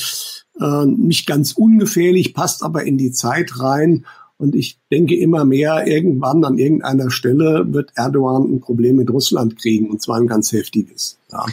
äh, 0.60 0.86
nicht 0.86 1.26
ganz 1.26 1.54
ungefährlich, 1.54 2.34
passt 2.34 2.62
aber 2.62 2.84
in 2.84 2.96
die 2.96 3.10
Zeit 3.10 3.58
rein. 3.58 4.06
Und 4.36 4.54
ich 4.54 4.78
denke 4.92 5.16
immer 5.16 5.44
mehr, 5.44 5.88
irgendwann 5.88 6.44
an 6.44 6.56
irgendeiner 6.56 7.10
Stelle 7.10 7.66
wird 7.72 7.90
Erdogan 7.96 8.44
ein 8.44 8.60
Problem 8.60 8.94
mit 8.94 9.10
Russland 9.10 9.60
kriegen, 9.60 9.90
und 9.90 10.00
zwar 10.00 10.18
ein 10.18 10.28
ganz 10.28 10.52
heftiges. 10.52 11.18
Ja. 11.32 11.46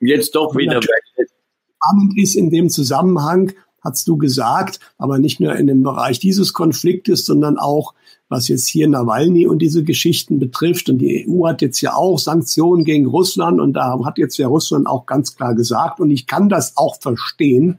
Jetzt 0.00 0.34
doch 0.34 0.56
wieder. 0.56 0.80
Spannend 0.82 2.18
ist 2.18 2.34
in 2.34 2.50
dem 2.50 2.68
Zusammenhang, 2.68 3.52
hast 3.86 4.08
du 4.08 4.16
gesagt, 4.16 4.80
aber 4.98 5.18
nicht 5.18 5.40
nur 5.40 5.54
in 5.56 5.66
dem 5.66 5.82
Bereich 5.82 6.18
dieses 6.18 6.52
Konfliktes, 6.52 7.24
sondern 7.24 7.58
auch 7.58 7.94
was 8.28 8.48
jetzt 8.48 8.66
hier 8.66 8.88
Nawalny 8.88 9.46
und 9.46 9.60
diese 9.60 9.84
Geschichten 9.84 10.38
betrifft. 10.38 10.88
Und 10.88 10.98
die 10.98 11.26
EU 11.28 11.46
hat 11.46 11.62
jetzt 11.62 11.80
ja 11.80 11.94
auch 11.94 12.18
Sanktionen 12.18 12.84
gegen 12.84 13.06
Russland 13.06 13.60
und 13.60 13.74
da 13.74 13.98
hat 14.04 14.18
jetzt 14.18 14.36
ja 14.36 14.48
Russland 14.48 14.86
auch 14.86 15.06
ganz 15.06 15.36
klar 15.36 15.54
gesagt, 15.54 16.00
und 16.00 16.10
ich 16.10 16.26
kann 16.26 16.48
das 16.48 16.76
auch 16.76 16.96
verstehen, 17.00 17.78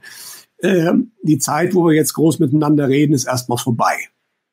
äh, 0.58 0.92
die 1.22 1.38
Zeit, 1.38 1.74
wo 1.74 1.86
wir 1.86 1.94
jetzt 1.94 2.14
groß 2.14 2.38
miteinander 2.38 2.88
reden, 2.88 3.12
ist 3.12 3.26
erstmal 3.26 3.58
vorbei. 3.58 3.94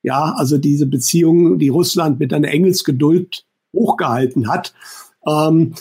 Ja, 0.04 0.34
also 0.36 0.58
diese 0.58 0.86
Beziehungen, 0.86 1.58
die 1.58 1.70
Russland 1.70 2.20
mit 2.20 2.32
einer 2.34 2.50
Engelsgeduld 2.50 3.46
hochgehalten 3.74 4.48
hat, 4.50 4.74
ähm, 5.26 5.74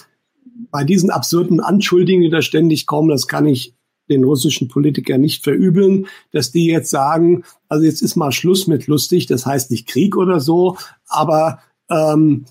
bei 0.70 0.84
diesen 0.84 1.10
absurden 1.10 1.60
Anschuldigungen, 1.60 2.24
die 2.24 2.30
da 2.30 2.40
ständig 2.40 2.86
kommen, 2.86 3.08
das 3.08 3.26
kann 3.26 3.46
ich 3.46 3.73
den 4.08 4.24
russischen 4.24 4.68
Politikern 4.68 5.20
nicht 5.20 5.42
verübeln, 5.42 6.06
dass 6.32 6.52
die 6.52 6.66
jetzt 6.66 6.90
sagen, 6.90 7.44
also 7.68 7.84
jetzt 7.84 8.02
ist 8.02 8.16
mal 8.16 8.32
Schluss 8.32 8.66
mit 8.66 8.86
lustig, 8.86 9.26
das 9.26 9.46
heißt 9.46 9.70
nicht 9.70 9.88
Krieg 9.88 10.16
oder 10.16 10.40
so, 10.40 10.76
aber 11.06 11.60
ähm, 11.90 12.44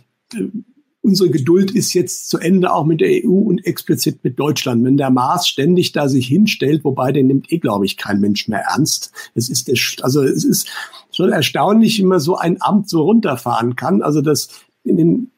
unsere 1.03 1.29
Geduld 1.29 1.71
ist 1.71 1.93
jetzt 1.93 2.29
zu 2.29 2.39
Ende 2.39 2.73
auch 2.73 2.85
mit 2.85 3.01
der 3.01 3.09
EU 3.25 3.33
und 3.33 3.65
explizit 3.65 4.23
mit 4.23 4.39
Deutschland. 4.39 4.83
Wenn 4.85 4.97
der 4.97 5.09
Maas 5.09 5.47
ständig 5.47 5.91
da 5.91 6.07
sich 6.07 6.27
hinstellt, 6.27 6.83
wobei 6.85 7.11
den 7.11 7.27
nimmt 7.27 7.51
eh, 7.51 7.59
glaube 7.59 7.85
ich, 7.85 7.97
kein 7.97 8.21
Mensch 8.21 8.47
mehr 8.47 8.63
ernst. 8.71 9.11
Es 9.35 9.49
ist 9.49 9.69
also 10.01 10.23
es 10.23 10.45
ist 10.45 10.69
schon 11.11 11.31
erstaunlich, 11.31 11.99
wie 11.99 12.05
man 12.05 12.21
so 12.21 12.37
ein 12.37 12.61
Amt 12.61 12.89
so 12.89 13.01
runterfahren 13.01 13.75
kann. 13.75 14.01
Also 14.01 14.21
das 14.21 14.47
in 14.85 14.95
den 14.95 15.31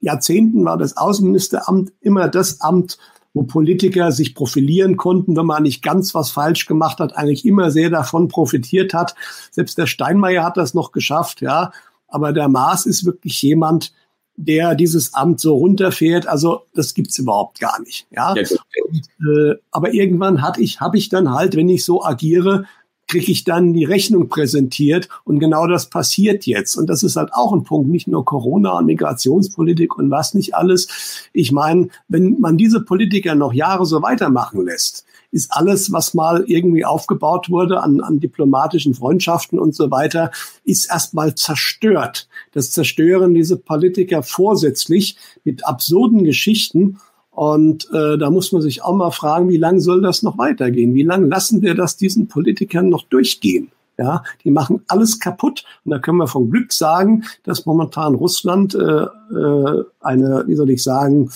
Jahrzehnten 0.00 0.64
war 0.64 0.78
das 0.78 0.96
Außenministeramt 0.96 1.92
immer 2.00 2.28
das 2.28 2.60
Amt, 2.60 2.98
wo 3.32 3.44
Politiker 3.44 4.10
sich 4.12 4.34
profilieren 4.34 4.96
konnten, 4.96 5.36
wenn 5.36 5.46
man 5.46 5.62
nicht 5.62 5.82
ganz 5.82 6.14
was 6.14 6.30
falsch 6.30 6.66
gemacht 6.66 6.98
hat, 6.98 7.16
eigentlich 7.16 7.44
immer 7.44 7.70
sehr 7.70 7.90
davon 7.90 8.28
profitiert 8.28 8.92
hat. 8.92 9.14
Selbst 9.50 9.78
der 9.78 9.86
Steinmeier 9.86 10.44
hat 10.44 10.56
das 10.56 10.74
noch 10.74 10.92
geschafft, 10.92 11.40
ja. 11.40 11.72
Aber 12.08 12.32
der 12.32 12.48
Maas 12.48 12.86
ist 12.86 13.04
wirklich 13.04 13.40
jemand, 13.40 13.92
der 14.36 14.74
dieses 14.74 15.14
Amt 15.14 15.40
so 15.40 15.54
runterfährt. 15.56 16.26
Also 16.26 16.62
das 16.74 16.94
gibt's 16.94 17.18
überhaupt 17.18 17.60
gar 17.60 17.80
nicht. 17.82 18.06
Ja. 18.10 18.34
ja 18.34 18.42
Und, 18.88 19.08
äh, 19.20 19.56
aber 19.70 19.92
irgendwann 19.94 20.42
hatte 20.42 20.60
ich, 20.60 20.80
habe 20.80 20.98
ich 20.98 21.08
dann 21.08 21.30
halt, 21.32 21.56
wenn 21.56 21.68
ich 21.68 21.84
so 21.84 22.02
agiere, 22.02 22.64
kriege 23.10 23.32
ich 23.32 23.42
dann 23.42 23.72
die 23.72 23.84
Rechnung 23.84 24.28
präsentiert 24.28 25.08
und 25.24 25.40
genau 25.40 25.66
das 25.66 25.90
passiert 25.90 26.46
jetzt. 26.46 26.76
Und 26.76 26.88
das 26.88 27.02
ist 27.02 27.16
halt 27.16 27.30
auch 27.32 27.52
ein 27.52 27.64
Punkt, 27.64 27.90
nicht 27.90 28.06
nur 28.06 28.24
Corona 28.24 28.78
und 28.78 28.86
Migrationspolitik 28.86 29.98
und 29.98 30.12
was 30.12 30.32
nicht 30.32 30.54
alles. 30.54 31.28
Ich 31.32 31.50
meine, 31.50 31.88
wenn 32.06 32.38
man 32.38 32.56
diese 32.56 32.80
Politiker 32.80 33.34
noch 33.34 33.52
Jahre 33.52 33.84
so 33.84 34.00
weitermachen 34.00 34.64
lässt, 34.64 35.04
ist 35.32 35.50
alles, 35.52 35.92
was 35.92 36.14
mal 36.14 36.44
irgendwie 36.46 36.84
aufgebaut 36.84 37.50
wurde 37.50 37.82
an, 37.82 38.00
an 38.00 38.20
diplomatischen 38.20 38.94
Freundschaften 38.94 39.58
und 39.58 39.74
so 39.74 39.90
weiter, 39.90 40.30
ist 40.64 40.88
erstmal 40.88 41.34
zerstört. 41.34 42.28
Das 42.52 42.70
zerstören 42.70 43.34
diese 43.34 43.56
Politiker 43.56 44.22
vorsätzlich 44.22 45.16
mit 45.42 45.66
absurden 45.66 46.22
Geschichten. 46.22 47.00
Und 47.30 47.88
äh, 47.92 48.18
da 48.18 48.30
muss 48.30 48.52
man 48.52 48.60
sich 48.60 48.82
auch 48.82 48.94
mal 48.94 49.10
fragen, 49.10 49.48
wie 49.48 49.56
lange 49.56 49.80
soll 49.80 50.02
das 50.02 50.22
noch 50.22 50.36
weitergehen? 50.38 50.94
Wie 50.94 51.04
lange 51.04 51.26
lassen 51.26 51.62
wir 51.62 51.74
das 51.74 51.96
diesen 51.96 52.28
Politikern 52.28 52.88
noch 52.88 53.04
durchgehen? 53.04 53.70
Ja, 53.98 54.24
die 54.44 54.50
machen 54.50 54.82
alles 54.88 55.20
kaputt. 55.20 55.64
Und 55.84 55.90
da 55.90 55.98
können 55.98 56.18
wir 56.18 56.26
von 56.26 56.50
Glück 56.50 56.72
sagen, 56.72 57.24
dass 57.44 57.66
momentan 57.66 58.14
Russland 58.14 58.74
äh, 58.74 58.78
äh, 58.78 59.84
eine, 60.00 60.44
wie 60.46 60.54
soll 60.54 60.70
ich 60.70 60.82
sagen, 60.82 61.30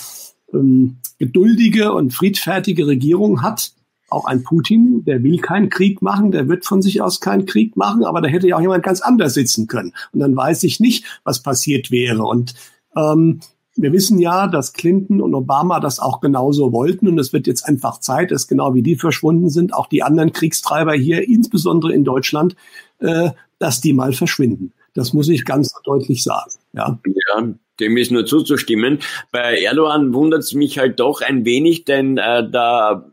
ähm, 0.52 0.96
geduldige 1.18 1.92
und 1.92 2.14
friedfertige 2.14 2.86
Regierung 2.86 3.42
hat, 3.42 3.72
auch 4.08 4.24
ein 4.24 4.44
Putin, 4.44 5.04
der 5.04 5.22
will 5.22 5.38
keinen 5.40 5.68
Krieg 5.68 6.00
machen, 6.00 6.30
der 6.30 6.48
wird 6.48 6.64
von 6.64 6.80
sich 6.80 7.02
aus 7.02 7.20
keinen 7.20 7.46
Krieg 7.46 7.76
machen, 7.76 8.04
aber 8.04 8.20
da 8.20 8.28
hätte 8.28 8.48
ja 8.48 8.56
auch 8.56 8.60
jemand 8.60 8.84
ganz 8.84 9.00
anders 9.00 9.34
sitzen 9.34 9.66
können. 9.66 9.92
Und 10.12 10.20
dann 10.20 10.36
weiß 10.36 10.62
ich 10.64 10.80
nicht, 10.80 11.20
was 11.24 11.42
passiert 11.42 11.90
wäre. 11.90 12.22
Und 12.22 12.54
ähm, 12.96 13.40
wir 13.76 13.92
wissen 13.92 14.18
ja, 14.18 14.46
dass 14.46 14.72
Clinton 14.72 15.20
und 15.20 15.34
Obama 15.34 15.80
das 15.80 15.98
auch 15.98 16.20
genauso 16.20 16.72
wollten 16.72 17.08
und 17.08 17.18
es 17.18 17.32
wird 17.32 17.46
jetzt 17.46 17.66
einfach 17.66 17.98
Zeit, 17.98 18.30
dass 18.30 18.46
genau 18.46 18.74
wie 18.74 18.82
die 18.82 18.96
verschwunden 18.96 19.50
sind, 19.50 19.74
auch 19.74 19.88
die 19.88 20.02
anderen 20.02 20.32
Kriegstreiber 20.32 20.94
hier, 20.94 21.26
insbesondere 21.26 21.92
in 21.92 22.04
Deutschland, 22.04 22.54
äh, 23.00 23.30
dass 23.58 23.80
die 23.80 23.92
mal 23.92 24.12
verschwinden. 24.12 24.72
Das 24.94 25.12
muss 25.12 25.28
ich 25.28 25.44
ganz 25.44 25.74
deutlich 25.84 26.22
sagen. 26.22 26.52
Ja. 26.72 26.98
ja 27.04 27.54
dem 27.80 27.96
ist 27.96 28.12
nur 28.12 28.26
zuzustimmen. 28.26 29.00
Bei 29.32 29.60
Erdogan 29.60 30.14
wundert 30.14 30.42
es 30.42 30.54
mich 30.54 30.78
halt 30.78 31.00
doch 31.00 31.20
ein 31.20 31.44
wenig, 31.44 31.84
denn 31.84 32.18
äh, 32.18 32.48
da 32.48 33.12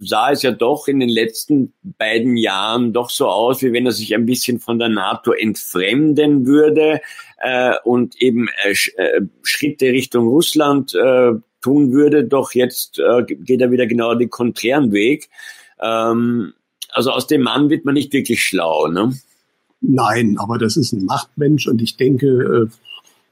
sah 0.00 0.32
es 0.32 0.42
ja 0.42 0.50
doch 0.50 0.88
in 0.88 0.98
den 0.98 1.10
letzten 1.10 1.74
beiden 1.82 2.36
Jahren 2.36 2.92
doch 2.92 3.10
so 3.10 3.28
aus, 3.28 3.62
wie 3.62 3.72
wenn 3.72 3.84
er 3.84 3.92
sich 3.92 4.14
ein 4.14 4.24
bisschen 4.24 4.58
von 4.58 4.78
der 4.78 4.88
NATO 4.88 5.32
entfremden 5.32 6.46
würde 6.46 7.00
äh, 7.38 7.74
und 7.84 8.20
eben 8.20 8.48
äh, 8.64 8.74
äh, 8.96 9.20
Schritte 9.42 9.86
Richtung 9.86 10.26
Russland 10.26 10.94
äh, 10.94 11.32
tun 11.60 11.92
würde. 11.92 12.24
Doch 12.24 12.52
jetzt 12.54 12.98
äh, 12.98 13.24
geht 13.24 13.60
er 13.60 13.70
wieder 13.70 13.86
genau 13.86 14.14
den 14.14 14.30
konträren 14.30 14.90
Weg. 14.92 15.28
Ähm, 15.80 16.54
also 16.92 17.10
aus 17.10 17.26
dem 17.26 17.42
Mann 17.42 17.68
wird 17.68 17.84
man 17.84 17.94
nicht 17.94 18.12
wirklich 18.14 18.42
schlau. 18.42 18.88
Ne? 18.88 19.12
Nein, 19.82 20.36
aber 20.38 20.56
das 20.56 20.78
ist 20.78 20.92
ein 20.92 21.04
Machtmensch 21.04 21.68
und 21.68 21.82
ich 21.82 21.98
denke, 21.98 22.26
äh, 22.26 22.66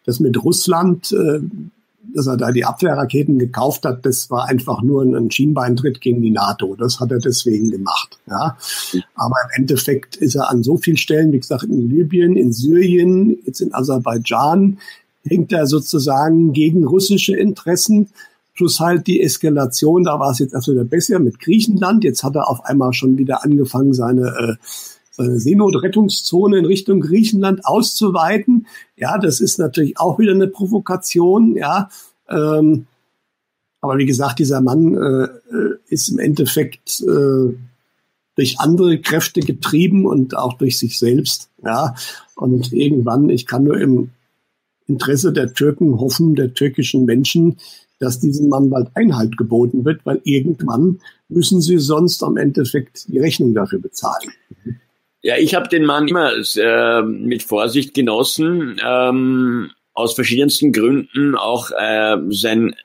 das 0.04 0.20
mit 0.20 0.42
Russland, 0.42 1.12
äh, 1.12 1.40
dass 2.14 2.26
er 2.26 2.36
da 2.36 2.50
die 2.50 2.64
Abwehrraketen 2.64 3.38
gekauft 3.38 3.84
hat, 3.84 4.04
das 4.04 4.30
war 4.30 4.48
einfach 4.48 4.82
nur 4.82 5.02
ein 5.02 5.30
Schienbeintritt 5.30 6.00
gegen 6.00 6.22
die 6.22 6.30
NATO. 6.30 6.74
Das 6.76 7.00
hat 7.00 7.10
er 7.10 7.18
deswegen 7.18 7.70
gemacht. 7.70 8.18
Ja. 8.26 8.56
Aber 9.14 9.36
im 9.44 9.62
Endeffekt 9.62 10.16
ist 10.16 10.34
er 10.34 10.50
an 10.50 10.62
so 10.62 10.76
vielen 10.76 10.96
Stellen, 10.96 11.32
wie 11.32 11.40
gesagt, 11.40 11.64
in 11.64 11.90
Libyen, 11.90 12.36
in 12.36 12.52
Syrien, 12.52 13.36
jetzt 13.44 13.60
in 13.60 13.74
Aserbaidschan, 13.74 14.78
hängt 15.24 15.52
er 15.52 15.66
sozusagen 15.66 16.52
gegen 16.52 16.84
russische 16.84 17.36
Interessen. 17.36 18.08
Plus 18.54 18.80
halt 18.80 19.06
die 19.06 19.22
Eskalation, 19.22 20.02
da 20.02 20.18
war 20.18 20.32
es 20.32 20.40
jetzt 20.40 20.52
erst 20.52 20.68
wieder 20.68 20.84
besser 20.84 21.20
mit 21.20 21.38
Griechenland. 21.38 22.02
Jetzt 22.02 22.24
hat 22.24 22.34
er 22.34 22.48
auf 22.48 22.64
einmal 22.64 22.92
schon 22.92 23.16
wieder 23.16 23.44
angefangen, 23.44 23.94
seine 23.94 24.26
äh, 24.28 24.54
Seenotrettungszone 25.18 26.58
in 26.58 26.64
Richtung 26.64 27.00
Griechenland 27.00 27.64
auszuweiten. 27.64 28.66
Ja, 28.96 29.18
das 29.18 29.40
ist 29.40 29.58
natürlich 29.58 29.98
auch 29.98 30.18
wieder 30.18 30.32
eine 30.32 30.48
Provokation. 30.48 31.56
Ja, 31.56 31.88
ähm, 32.28 32.86
aber 33.80 33.98
wie 33.98 34.06
gesagt, 34.06 34.38
dieser 34.38 34.60
Mann 34.60 34.94
äh, 34.94 35.24
äh, 35.24 35.78
ist 35.88 36.08
im 36.08 36.18
Endeffekt 36.18 37.00
äh, 37.00 37.54
durch 38.34 38.60
andere 38.60 39.00
Kräfte 39.00 39.40
getrieben 39.40 40.06
und 40.06 40.36
auch 40.36 40.54
durch 40.54 40.78
sich 40.78 40.98
selbst. 40.98 41.50
Ja, 41.64 41.94
und 42.36 42.72
irgendwann, 42.72 43.28
ich 43.28 43.46
kann 43.46 43.64
nur 43.64 43.78
im 43.78 44.10
Interesse 44.86 45.32
der 45.32 45.52
Türken 45.52 46.00
hoffen, 46.00 46.34
der 46.34 46.54
türkischen 46.54 47.04
Menschen, 47.04 47.58
dass 47.98 48.20
diesem 48.20 48.48
Mann 48.48 48.70
bald 48.70 48.90
Einhalt 48.94 49.36
geboten 49.36 49.84
wird, 49.84 50.06
weil 50.06 50.20
irgendwann 50.24 51.00
müssen 51.28 51.60
sie 51.60 51.78
sonst 51.78 52.22
am 52.22 52.36
Endeffekt 52.36 53.08
die 53.08 53.18
Rechnung 53.18 53.54
dafür 53.54 53.80
bezahlen. 53.80 54.30
Ja, 55.22 55.36
ich 55.36 55.54
habe 55.54 55.68
den 55.68 55.84
Mann 55.84 56.06
immer 56.08 56.32
äh, 56.32 57.02
mit 57.02 57.42
Vorsicht 57.42 57.94
genossen, 57.94 58.80
ähm, 58.84 59.70
aus 59.92 60.14
verschiedensten 60.14 60.72
Gründen. 60.72 61.34
Auch 61.34 61.70
äh, 61.72 62.16
sein 62.30 62.76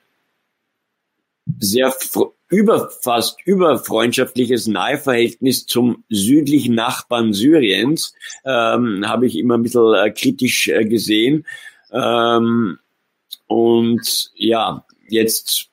sehr 1.59 1.93
über, 2.47 2.89
fast 3.01 3.37
überfreundschaftliches 3.45 4.67
Naheverhältnis 4.67 5.65
zum 5.65 6.03
südlichen 6.09 6.75
Nachbarn 6.75 7.33
Syriens 7.33 8.13
ähm, 8.45 9.07
habe 9.07 9.27
ich 9.27 9.37
immer 9.37 9.55
ein 9.55 9.63
bisschen 9.63 9.93
äh, 9.93 10.11
kritisch 10.11 10.67
äh, 10.69 10.85
gesehen. 10.85 11.45
Ähm, 11.91 12.79
und 13.47 14.31
ja, 14.35 14.85
jetzt 15.07 15.69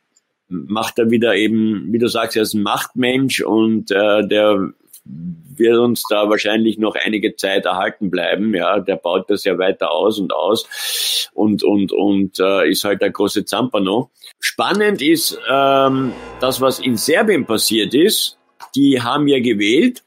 macht 0.49 0.99
er 0.99 1.11
wieder 1.11 1.37
eben, 1.37 1.93
wie 1.93 1.99
du 1.99 2.09
sagst, 2.09 2.37
er 2.37 2.43
ist 2.43 2.55
ein 2.55 2.63
Machtmensch 2.63 3.41
und 3.41 3.91
äh, 3.91 4.27
der 4.27 4.73
wird 5.05 5.79
uns 5.79 6.05
da 6.09 6.29
wahrscheinlich 6.29 6.79
noch 6.79 6.95
einige 6.95 7.37
Zeit 7.37 7.65
erhalten 7.65 8.11
bleiben. 8.11 8.55
Ja, 8.55 8.81
der 8.81 8.97
baut 8.97 9.31
das 9.31 9.45
ja 9.45 9.59
weiter 9.59 9.91
aus 9.91 10.19
und 10.19 10.33
aus 10.33 11.31
und 11.35 11.63
und 11.63 11.93
und 11.93 12.39
äh, 12.39 12.69
ist 12.71 12.85
halt 12.85 13.03
der 13.03 13.11
große 13.11 13.45
Zampano. 13.45 14.11
Spannend 14.39 15.03
ist 15.03 15.39
ähm, 15.49 16.13
das, 16.41 16.61
was 16.61 16.79
in 16.79 16.97
Serbien 16.97 17.47
passiert 17.47 17.95
ist. 17.95 18.39
Die 18.75 19.03
haben 19.03 19.27
ja 19.27 19.41
gewählt 19.41 20.03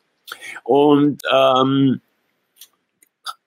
und 0.64 1.22
ähm, 1.32 2.02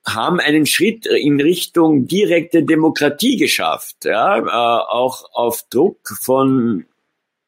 haben 0.07 0.39
einen 0.39 0.67
Schritt 0.67 1.07
in 1.07 1.41
Richtung 1.41 2.07
direkte 2.07 2.63
Demokratie 2.63 3.37
geschafft, 3.37 4.05
ja, 4.05 4.39
äh, 4.39 4.85
auch 4.89 5.25
auf 5.33 5.65
Druck 5.69 5.99
von 6.21 6.87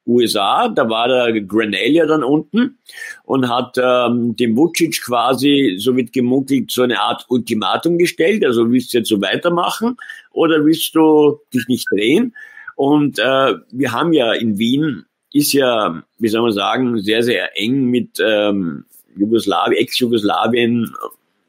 USA, 0.08 0.68
da 0.68 0.88
war 0.88 1.06
der 1.08 1.40
Granalia 1.42 2.06
dann 2.06 2.24
unten 2.24 2.78
und 3.24 3.48
hat 3.48 3.76
ähm, 3.76 4.34
dem 4.36 4.56
Vucic 4.56 5.02
quasi, 5.04 5.76
so 5.78 5.94
wird 5.96 6.12
gemunkelt, 6.12 6.70
so 6.70 6.82
eine 6.82 7.00
Art 7.00 7.26
Ultimatum 7.28 7.98
gestellt, 7.98 8.44
also 8.44 8.70
willst 8.70 8.92
du 8.92 8.98
jetzt 8.98 9.08
so 9.08 9.20
weitermachen 9.20 9.96
oder 10.32 10.64
willst 10.64 10.94
du 10.94 11.38
dich 11.52 11.68
nicht 11.68 11.86
drehen? 11.90 12.34
Und 12.74 13.18
äh, 13.18 13.54
wir 13.70 13.92
haben 13.92 14.12
ja 14.12 14.32
in 14.32 14.58
Wien, 14.58 15.04
ist 15.32 15.52
ja, 15.52 16.02
wie 16.18 16.28
soll 16.28 16.42
man 16.42 16.52
sagen, 16.52 16.98
sehr, 17.00 17.22
sehr 17.22 17.58
eng 17.58 17.84
mit 17.84 18.18
ähm, 18.24 18.86
Jugoslawien, 19.16 19.78
Ex-Jugoslawien, 19.78 20.94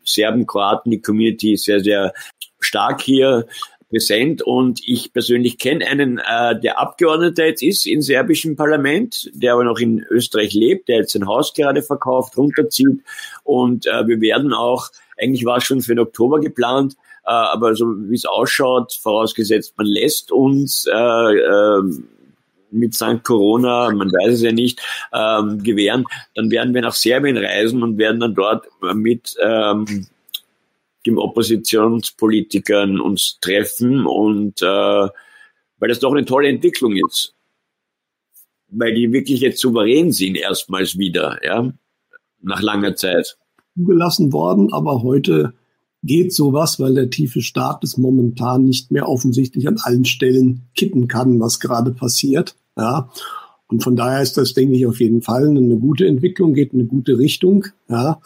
Serben, 0.03 0.45
Kroaten, 0.45 0.91
die 0.91 1.01
Community 1.01 1.53
ist 1.53 1.65
sehr, 1.65 1.79
sehr 1.79 2.13
stark 2.59 3.01
hier 3.01 3.45
präsent 3.89 4.41
und 4.41 4.81
ich 4.85 5.13
persönlich 5.13 5.57
kenne 5.57 5.85
einen, 5.85 6.19
äh, 6.19 6.59
der 6.59 6.79
Abgeordneter 6.79 7.45
jetzt 7.45 7.63
ist 7.63 7.85
im 7.85 8.01
serbischen 8.01 8.55
Parlament, 8.55 9.29
der 9.33 9.53
aber 9.53 9.63
noch 9.63 9.79
in 9.79 10.05
Österreich 10.09 10.53
lebt, 10.53 10.87
der 10.87 10.97
jetzt 10.97 11.13
sein 11.13 11.27
Haus 11.27 11.53
gerade 11.53 11.81
verkauft, 11.81 12.37
runterzieht 12.37 12.99
und 13.43 13.87
äh, 13.87 14.07
wir 14.07 14.21
werden 14.21 14.53
auch, 14.53 14.89
eigentlich 15.17 15.45
war 15.45 15.57
es 15.57 15.63
schon 15.63 15.81
für 15.81 15.95
den 15.95 15.99
Oktober 15.99 16.39
geplant, 16.39 16.95
äh, 17.25 17.31
aber 17.31 17.75
so 17.75 17.85
wie 18.09 18.15
es 18.15 18.25
ausschaut, 18.25 18.93
vorausgesetzt 18.93 19.73
man 19.77 19.87
lässt 19.87 20.31
uns 20.31 20.87
äh, 20.87 20.95
äh, 20.95 21.81
mit 22.71 22.93
St. 22.93 23.23
Corona, 23.23 23.89
man 23.91 24.09
weiß 24.09 24.35
es 24.35 24.41
ja 24.43 24.51
nicht, 24.51 24.79
ähm, 25.11 25.63
gewähren, 25.63 26.05
dann 26.35 26.51
werden 26.51 26.73
wir 26.73 26.81
nach 26.81 26.93
Serbien 26.93 27.37
reisen 27.37 27.81
und 27.81 27.97
werden 27.97 28.19
dann 28.19 28.35
dort 28.35 28.67
mit 28.93 29.35
ähm, 29.41 30.07
den 31.05 31.17
Oppositionspolitikern 31.17 32.99
uns 32.99 33.39
treffen 33.39 34.05
und 34.05 34.61
äh, 34.61 34.65
weil 34.65 35.89
das 35.89 35.99
doch 35.99 36.11
eine 36.11 36.25
tolle 36.25 36.49
Entwicklung 36.49 36.95
ist. 36.95 37.33
Weil 38.67 38.93
die 38.93 39.11
wirklich 39.11 39.39
jetzt 39.39 39.61
souverän 39.61 40.11
sind, 40.11 40.35
erstmals 40.35 40.97
wieder, 40.97 41.39
ja, 41.43 41.71
nach 42.41 42.61
langer 42.61 42.95
Zeit. 42.95 43.37
Zugelassen 43.75 44.33
worden, 44.33 44.73
aber 44.73 45.03
heute 45.03 45.53
geht 46.03 46.33
sowas, 46.33 46.79
weil 46.79 46.93
der 46.93 47.09
tiefe 47.09 47.41
Staat 47.41 47.83
es 47.83 47.97
momentan 47.97 48.65
nicht 48.65 48.91
mehr 48.91 49.07
offensichtlich 49.07 49.67
an 49.67 49.77
allen 49.81 50.05
Stellen 50.05 50.67
kitten 50.75 51.07
kann, 51.07 51.39
was 51.39 51.59
gerade 51.59 51.91
passiert. 51.91 52.55
Ja. 52.77 53.09
Und 53.67 53.83
von 53.83 53.95
daher 53.95 54.21
ist 54.21 54.37
das, 54.37 54.53
denke 54.53 54.75
ich, 54.75 54.85
auf 54.85 54.99
jeden 54.99 55.21
Fall 55.21 55.47
eine 55.47 55.77
gute 55.77 56.07
Entwicklung, 56.07 56.53
geht 56.53 56.73
in 56.73 56.79
eine 56.79 56.87
gute 56.87 57.17
Richtung. 57.17 57.65
Ja. 57.89 58.21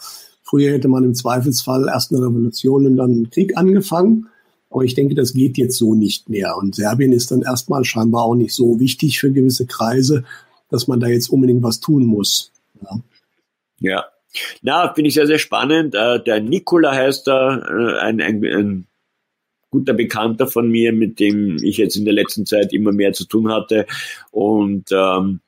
Früher 0.54 0.70
hätte 0.70 0.86
man 0.86 1.02
im 1.02 1.14
Zweifelsfall 1.14 1.88
erst 1.88 2.12
eine 2.12 2.22
Revolution 2.22 2.86
und 2.86 2.96
dann 2.96 3.10
einen 3.10 3.30
Krieg 3.30 3.56
angefangen. 3.56 4.28
Aber 4.70 4.84
ich 4.84 4.94
denke, 4.94 5.16
das 5.16 5.34
geht 5.34 5.58
jetzt 5.58 5.76
so 5.76 5.96
nicht 5.96 6.28
mehr. 6.28 6.56
Und 6.56 6.76
Serbien 6.76 7.12
ist 7.12 7.32
dann 7.32 7.42
erstmal 7.42 7.84
scheinbar 7.84 8.22
auch 8.22 8.36
nicht 8.36 8.54
so 8.54 8.78
wichtig 8.78 9.18
für 9.18 9.32
gewisse 9.32 9.66
Kreise, 9.66 10.22
dass 10.70 10.86
man 10.86 11.00
da 11.00 11.08
jetzt 11.08 11.28
unbedingt 11.28 11.64
was 11.64 11.80
tun 11.80 12.06
muss. 12.06 12.52
Ja. 12.80 13.00
ja. 13.80 14.04
Na, 14.62 14.94
finde 14.94 15.08
ich 15.08 15.14
sehr, 15.14 15.26
sehr 15.26 15.40
spannend. 15.40 15.96
Äh, 15.96 16.22
der 16.22 16.40
Nikola 16.40 16.92
heißt 16.92 17.26
da, 17.26 17.56
äh, 17.58 17.98
ein, 17.98 18.20
ein, 18.20 18.44
ein 18.44 18.86
guter 19.70 19.92
Bekannter 19.92 20.46
von 20.46 20.70
mir, 20.70 20.92
mit 20.92 21.18
dem 21.18 21.56
ich 21.64 21.78
jetzt 21.78 21.96
in 21.96 22.04
der 22.04 22.14
letzten 22.14 22.46
Zeit 22.46 22.72
immer 22.72 22.92
mehr 22.92 23.12
zu 23.12 23.24
tun 23.24 23.50
hatte. 23.50 23.86
Und 24.30 24.92
ähm, 24.92 25.40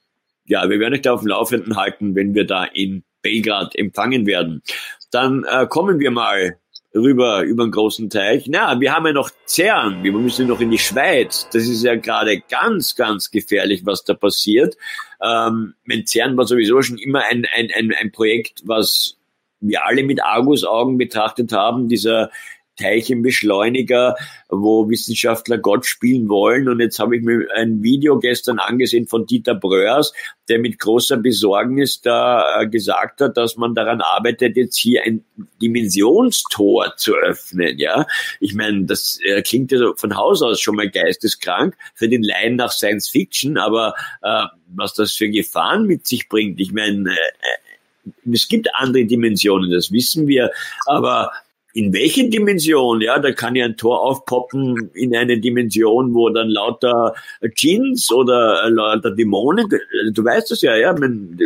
ja, 0.46 0.68
wir 0.68 0.80
werden 0.80 0.94
euch 0.94 1.02
da 1.02 1.12
auf 1.12 1.20
dem 1.20 1.28
Laufenden 1.28 1.76
halten, 1.76 2.16
wenn 2.16 2.34
wir 2.34 2.44
da 2.44 2.64
in 2.64 3.04
Belgrad 3.27 3.74
empfangen 3.77 4.24
werden. 4.24 4.62
Dann 5.11 5.45
äh, 5.45 5.66
kommen 5.66 5.99
wir 5.99 6.12
mal 6.12 6.59
rüber 6.95 7.43
über 7.43 7.64
den 7.64 7.72
großen 7.72 8.09
Teich. 8.09 8.47
Na, 8.49 8.81
wir 8.81 8.95
haben 8.95 9.07
ja 9.07 9.12
noch 9.12 9.31
CERN, 9.47 10.03
wir 10.05 10.12
müssen 10.12 10.47
noch 10.47 10.61
in 10.61 10.70
die 10.70 10.79
Schweiz. 10.79 11.49
Das 11.53 11.64
ist 11.64 11.83
ja 11.83 11.97
gerade 11.97 12.41
ganz, 12.49 12.95
ganz 12.95 13.31
gefährlich, 13.31 13.85
was 13.85 14.05
da 14.05 14.14
passiert. 14.14 14.77
Ähm, 15.22 15.74
mein 15.85 16.07
CERN 16.07 16.37
war 16.37 16.47
sowieso 16.47 16.81
schon 16.83 16.99
immer 16.99 17.24
ein, 17.29 17.47
ein, 17.55 17.70
ein, 17.74 17.93
ein 17.93 18.12
Projekt, 18.12 18.62
was 18.64 19.16
wir 19.61 19.85
alle 19.85 20.05
mit 20.05 20.22
Argusaugen 20.22 20.99
betrachtet 20.99 21.53
haben, 21.53 21.89
dieser 21.89 22.31
Teilchenbeschleuniger, 22.77 24.16
wo 24.49 24.89
Wissenschaftler 24.89 25.59
Gott 25.59 25.87
spielen 25.87 26.29
wollen. 26.29 26.68
Und 26.68 26.81
jetzt 26.81 26.99
habe 26.99 27.16
ich 27.16 27.22
mir 27.22 27.47
ein 27.55 27.83
Video 27.83 28.18
gestern 28.18 28.59
angesehen 28.59 29.07
von 29.07 29.27
Dieter 29.27 29.55
Bröers, 29.55 30.12
der 30.49 30.59
mit 30.59 30.79
großer 30.79 31.16
Besorgnis 31.16 32.01
da 32.01 32.61
äh, 32.61 32.68
gesagt 32.68 33.20
hat, 33.20 33.37
dass 33.37 33.57
man 33.57 33.74
daran 33.74 34.01
arbeitet, 34.01 34.57
jetzt 34.57 34.79
hier 34.79 35.03
ein 35.05 35.24
Dimensionstor 35.61 36.95
zu 36.97 37.14
öffnen. 37.14 37.79
Ja, 37.79 38.07
ich 38.41 38.55
meine, 38.55 38.85
das 38.85 39.18
äh, 39.24 39.43
klingt 39.43 39.72
ja 39.72 39.93
von 39.97 40.16
Haus 40.16 40.43
aus 40.43 40.61
schon 40.61 40.77
mal 40.77 40.91
geisteskrank 40.91 41.74
für 41.95 42.09
den 42.09 42.22
Laien 42.22 42.57
nach 42.57 42.70
Science 42.70 43.09
Fiction, 43.09 43.59
aber 43.59 43.95
äh, 44.22 44.45
was 44.74 44.95
das 44.95 45.12
für 45.12 45.29
Gefahren 45.29 45.87
mit 45.87 46.07
sich 46.07 46.29
bringt, 46.29 46.61
ich 46.61 46.72
meine, 46.72 47.11
äh, 47.11 48.12
es 48.33 48.49
gibt 48.49 48.68
andere 48.74 49.05
Dimensionen, 49.05 49.70
das 49.70 49.91
wissen 49.91 50.29
wir, 50.29 50.51
aber 50.87 51.33
in 51.77 51.93
welche 51.93 52.31
Dimension? 52.31 53.03
Ja, 53.03 53.18
da 53.18 53.33
kann 53.33 53.55
ja 53.55 53.66
ein 53.66 53.77
Tor 53.77 54.01
aufpoppen 54.01 54.91
in 54.95 55.14
eine 55.14 55.39
Dimension, 55.39 56.14
wo 56.14 56.31
dann 56.31 56.49
lauter 56.49 57.14
Djinns 57.43 58.11
oder 58.11 58.70
lauter 58.70 59.11
Dämonen, 59.11 59.68
du 60.12 60.24
weißt 60.24 60.51
das 60.51 60.62
ja, 60.62 60.74
ja, 60.74 60.95
man, 60.95 61.39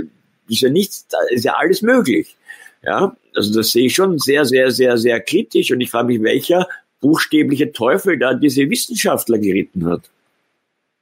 ist 0.49 0.61
ja 0.61 0.70
nichts, 0.70 1.09
ist 1.31 1.45
ja 1.45 1.55
alles 1.55 1.83
möglich. 1.83 2.37
Ja, 2.85 3.16
also 3.35 3.53
das 3.55 3.72
sehe 3.72 3.87
ich 3.87 3.95
schon 3.97 4.20
sehr, 4.20 4.45
sehr, 4.45 4.70
sehr, 4.70 4.97
sehr 4.99 5.20
kritisch 5.20 5.72
und 5.72 5.81
ich 5.81 5.91
frage 5.91 6.07
mich, 6.07 6.22
welcher 6.22 6.68
buchstäbliche 7.01 7.72
Teufel 7.72 8.16
da 8.16 8.33
diese 8.33 8.70
Wissenschaftler 8.70 9.39
geritten 9.39 9.85
hat. 9.87 10.09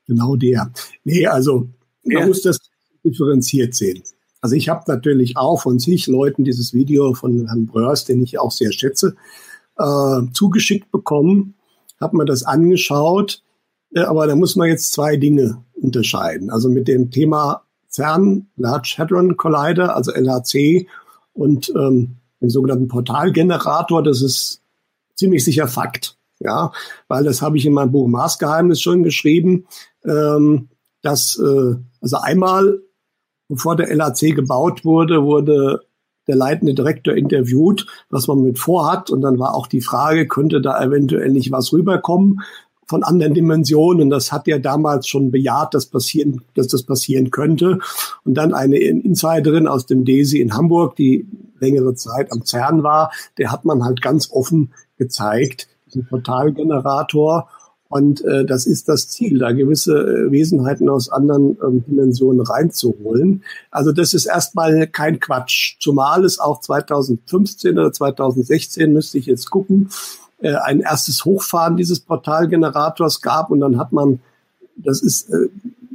Genau 0.07 0.37
der. 0.37 0.73
Nee, 1.05 1.27
also 1.27 1.69
man 2.03 2.23
ja. 2.23 2.27
muss 2.27 2.41
das 2.41 2.59
differenziert 3.05 3.75
sehen. 3.75 4.03
Also 4.41 4.55
ich 4.55 4.69
habe 4.69 4.85
natürlich 4.87 5.37
auch 5.37 5.63
von 5.63 5.79
sich 5.79 6.07
Leuten 6.07 6.45
dieses 6.45 6.73
Video 6.73 7.15
von 7.15 7.47
Herrn 7.47 7.67
Bröers, 7.67 8.05
den 8.05 8.23
ich 8.23 8.39
auch 8.39 8.53
sehr 8.53 8.73
schätze, 8.73 9.17
äh, 9.79 10.21
zugeschickt 10.33 10.91
bekommen, 10.91 11.55
habe 12.01 12.17
mir 12.17 12.25
das 12.25 12.45
angeschaut, 12.45 13.43
äh, 13.95 14.01
aber 14.01 14.27
da 14.27 14.37
muss 14.37 14.57
man 14.57 14.69
jetzt 14.69 14.93
zwei 14.93 15.17
Dinge 15.17 15.65
unterscheiden. 15.75 16.51
Also 16.51 16.69
mit 16.69 16.89
dem 16.89 17.11
Thema 17.11 17.63
CERN, 17.89 18.49
Large 18.57 18.97
Hadron 18.99 19.37
Collider, 19.37 19.97
also 19.97 20.13
LHC 20.13 20.87
und 21.33 21.71
ähm, 21.71 22.17
dem 22.41 22.51
sogenannten 22.51 22.89
Portalgenerator, 22.89 24.03
das 24.03 24.23
ist 24.23 24.63
ziemlich 25.15 25.45
sicher 25.45 25.67
Fakt. 25.67 26.17
Ja, 26.41 26.71
weil 27.09 27.25
das 27.25 27.43
habe 27.43 27.57
ich 27.57 27.67
in 27.67 27.73
meinem 27.73 27.91
Buch 27.91 28.07
Maßgeheimnis 28.07 28.81
schon 28.81 29.03
geschrieben, 29.03 29.67
ähm, 30.05 30.69
dass 31.03 31.37
äh, 31.37 31.75
also 32.01 32.17
einmal 32.19 32.81
bevor 33.49 33.77
der 33.77 33.95
LAC 33.95 34.35
gebaut 34.35 34.85
wurde, 34.85 35.25
wurde 35.25 35.81
der 36.27 36.37
leitende 36.37 36.75
Direktor 36.75 37.15
interviewt, 37.15 37.87
was 38.11 38.29
man 38.29 38.43
mit 38.43 38.59
vorhat. 38.59 39.11
Und 39.11 39.23
dann 39.23 39.39
war 39.39 39.55
auch 39.55 39.67
die 39.67 39.81
Frage, 39.81 40.29
könnte 40.29 40.61
da 40.61 40.83
eventuell 40.83 41.31
nicht 41.31 41.51
was 41.51 41.73
rüberkommen 41.73 42.41
von 42.87 43.03
anderen 43.03 43.35
Dimensionen. 43.35 44.11
Das 44.11 44.33
hat 44.33 44.49
er 44.49 44.59
damals 44.59 45.07
schon 45.07 45.31
bejaht, 45.31 45.75
dass, 45.75 45.87
passieren, 45.87 46.43
dass 46.55 46.69
das 46.69 46.83
passieren 46.83 47.31
könnte. 47.31 47.79
Und 48.25 48.35
dann 48.35 48.55
eine 48.55 48.79
Insiderin 48.79 49.67
aus 49.67 49.87
dem 49.87 50.05
DESI 50.05 50.41
in 50.41 50.55
Hamburg, 50.55 50.97
die 50.97 51.27
längere 51.61 51.95
Zeit 51.95 52.33
am 52.33 52.45
CERN 52.45 52.83
war, 52.83 53.11
der 53.37 53.51
hat 53.51 53.65
man 53.65 53.85
halt 53.85 54.01
ganz 54.01 54.31
offen 54.31 54.73
gezeigt, 54.97 55.69
diesen 55.87 56.07
Portalgenerator. 56.07 57.49
Und 57.89 58.23
äh, 58.25 58.45
das 58.45 58.67
ist 58.67 58.89
das 58.89 59.09
Ziel, 59.09 59.39
da 59.39 59.53
gewisse 59.53 59.95
äh, 59.99 60.31
Wesenheiten 60.31 60.91
aus 60.91 61.09
anderen 61.09 61.57
ähm, 61.65 61.85
Dimensionen 61.87 62.43
reinzuholen. 62.43 63.43
Also 63.71 63.93
das 63.93 64.13
ist 64.13 64.27
erstmal 64.27 64.87
kein 64.87 65.21
Quatsch. 65.21 65.77
Zumal 65.81 66.25
es 66.25 66.39
auch 66.39 66.61
2015 66.61 67.79
oder 67.79 67.91
2016, 67.91 68.93
müsste 68.93 69.17
ich 69.17 69.25
jetzt 69.25 69.51
gucken, 69.51 69.89
äh, 70.41 70.55
ein 70.55 70.81
erstes 70.81 71.25
Hochfahren 71.25 71.79
dieses 71.79 72.01
Portalgenerators 72.01 73.23
gab. 73.23 73.51
Und 73.51 73.61
dann 73.61 73.79
hat 73.79 73.93
man, 73.93 74.21
das 74.77 75.03
ist 75.03 75.31
äh, 75.31 75.49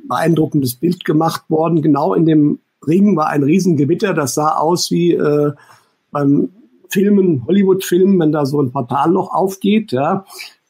beeindruckendes 0.08 0.76
Bild 0.76 1.06
gemacht 1.06 1.44
worden. 1.50 1.84
Genau 1.84 2.16
in 2.16 2.26
dem 2.26 2.60
Ring 2.88 3.16
war 3.16 3.28
ein 3.28 3.44
Riesengewitter. 3.44 4.16
Das 4.16 4.34
sah 4.34 4.56
aus 4.56 4.90
wie 4.90 5.14
äh, 5.14 5.52
beim 6.12 6.50
Filmen, 6.90 7.46
Hollywood-Filmen, 7.46 8.20
wenn 8.20 8.32
da 8.32 8.48
so 8.48 8.62
ein 8.62 8.72
Portalloch 8.72 9.32
aufgeht. 9.32 9.92
Ja. 9.92 10.26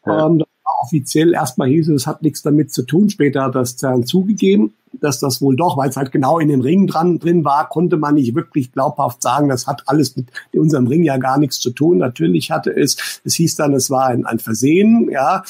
ja. 0.06 0.28
Ähm, 0.28 0.44
offiziell 0.84 1.34
erstmal 1.34 1.70
hieß 1.70 1.90
es, 1.90 2.02
es 2.02 2.08
hat 2.08 2.22
nichts 2.22 2.42
damit 2.42 2.74
zu 2.74 2.84
tun. 2.84 3.10
Später 3.10 3.44
hat 3.44 3.56
das 3.56 3.78
CERN 3.78 4.06
zugegeben, 4.06 4.74
dass 4.92 5.20
das 5.20 5.42
wohl 5.42 5.56
doch, 5.56 5.78
weil 5.78 5.90
es 5.90 5.98
halt 5.98 6.12
genau 6.12 6.40
in 6.40 6.50
den 6.50 6.62
Ringen 6.62 6.88
dran 6.88 7.20
drin 7.20 7.46
war, 7.46 7.70
konnte 7.70 7.98
man 7.98 8.16
nicht 8.16 8.36
wirklich 8.36 8.72
glaubhaft 8.72 9.22
sagen, 9.22 9.48
das 9.48 9.66
hat 9.66 9.84
alles 9.86 10.16
mit 10.18 10.28
unserem 10.54 10.88
Ring 10.88 11.04
ja 11.04 11.18
gar 11.18 11.38
nichts 11.38 11.60
zu 11.60 11.72
tun. 11.72 11.98
Natürlich 11.98 12.52
hatte 12.52 12.76
es, 12.76 13.22
es 13.24 13.36
hieß 13.36 13.56
dann, 13.56 13.74
es 13.74 13.90
war 13.90 14.08
ein, 14.08 14.26
ein 14.26 14.40
Versehen, 14.40 15.10
ja. 15.10 15.44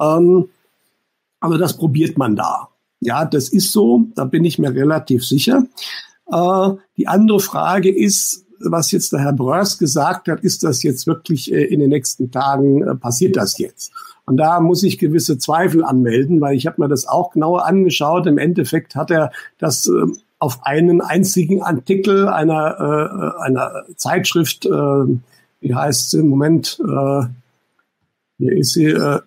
Ähm, 0.00 0.48
aber 1.40 1.58
das 1.58 1.76
probiert 1.76 2.16
man 2.16 2.36
da. 2.36 2.68
Ja, 3.00 3.24
das 3.24 3.48
ist 3.48 3.72
so, 3.72 4.06
da 4.14 4.24
bin 4.24 4.44
ich 4.44 4.58
mir 4.58 4.72
relativ 4.72 5.26
sicher. 5.26 5.66
Äh, 6.30 6.70
die 6.96 7.08
andere 7.08 7.40
Frage 7.40 7.94
ist, 7.94 8.44
was 8.60 8.90
jetzt 8.90 9.12
der 9.12 9.20
Herr 9.20 9.32
Bröers 9.32 9.78
gesagt 9.78 10.28
hat, 10.28 10.40
ist 10.40 10.62
das 10.62 10.82
jetzt 10.82 11.06
wirklich 11.06 11.52
äh, 11.52 11.64
in 11.64 11.80
den 11.80 11.90
nächsten 11.90 12.30
Tagen, 12.30 12.82
äh, 12.82 12.94
passiert 12.94 13.36
das 13.36 13.58
jetzt? 13.58 13.92
Und 14.26 14.36
da 14.36 14.60
muss 14.60 14.82
ich 14.82 14.98
gewisse 14.98 15.38
Zweifel 15.38 15.84
anmelden, 15.84 16.40
weil 16.40 16.56
ich 16.56 16.66
habe 16.66 16.82
mir 16.82 16.88
das 16.88 17.06
auch 17.06 17.30
genauer 17.30 17.64
angeschaut. 17.64 18.26
Im 18.26 18.38
Endeffekt 18.38 18.96
hat 18.96 19.10
er 19.10 19.30
das 19.58 19.86
äh, 19.86 20.06
auf 20.38 20.64
einen 20.64 21.00
einzigen 21.00 21.62
Artikel 21.62 22.28
einer, 22.28 23.36
äh, 23.40 23.42
einer 23.42 23.84
Zeitschrift, 23.96 24.66
äh, 24.66 24.70
wie 25.60 25.74
heißt 25.74 26.10
sie 26.10 26.18
im 26.18 26.28
Moment, 26.28 26.80
äh, 26.80 27.26
hier 28.38 28.56
ist 28.56 28.74
sie, 28.74 28.86
äh, 28.86 29.20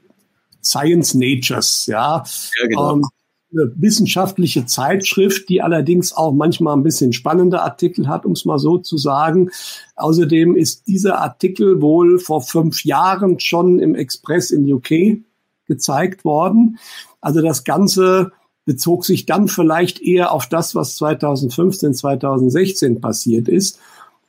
Science 0.62 1.16
Natures, 1.16 1.86
ja. 1.88 2.24
ja 2.62 2.68
genau. 2.68 2.94
ähm, 2.94 3.06
eine 3.52 3.72
wissenschaftliche 3.76 4.66
Zeitschrift, 4.66 5.50
die 5.50 5.62
allerdings 5.62 6.14
auch 6.14 6.34
manchmal 6.34 6.76
ein 6.76 6.84
bisschen 6.84 7.14
spannende 7.14 7.62
Artikel 7.62 8.08
hat, 8.08 8.26
um 8.26 8.34
es 8.34 8.46
mal 8.46 8.60
so 8.60 8.78
zu 8.78 8.98
sagen. 8.98 9.50
Außerdem 9.96 10.56
ist 10.56 10.88
dieser 10.88 11.20
Artikel 11.20 11.82
wohl 11.82 12.20
vor 12.20 12.42
fünf 12.42 12.84
Jahren 12.84 13.40
schon 13.40 13.80
im 13.80 13.96
Express 13.96 14.52
in 14.52 14.72
UK 14.72 15.22
gezeigt 15.66 16.26
worden. 16.26 16.78
Also 17.22 17.42
das 17.42 17.64
Ganze 17.64 18.32
bezog 18.66 19.04
sich 19.04 19.26
dann 19.26 19.48
vielleicht 19.48 20.00
eher 20.00 20.32
auf 20.32 20.48
das, 20.48 20.76
was 20.76 20.96
2015, 20.98 21.96
2016 21.96 23.02
passiert 23.02 23.48
ist. 23.48 23.80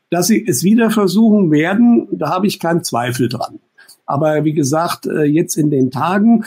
Dass 0.08 0.26
sie 0.28 0.44
es 0.46 0.64
wieder 0.64 0.90
versuchen 0.90 1.50
werden, 1.50 2.08
da 2.10 2.30
habe 2.30 2.46
ich 2.46 2.58
keinen 2.58 2.82
Zweifel 2.82 3.28
dran. 3.28 3.60
Aber 4.06 4.44
wie 4.44 4.54
gesagt, 4.54 5.06
äh, 5.06 5.22
jetzt 5.24 5.56
in 5.56 5.70
den 5.70 5.90
Tagen, 5.90 6.44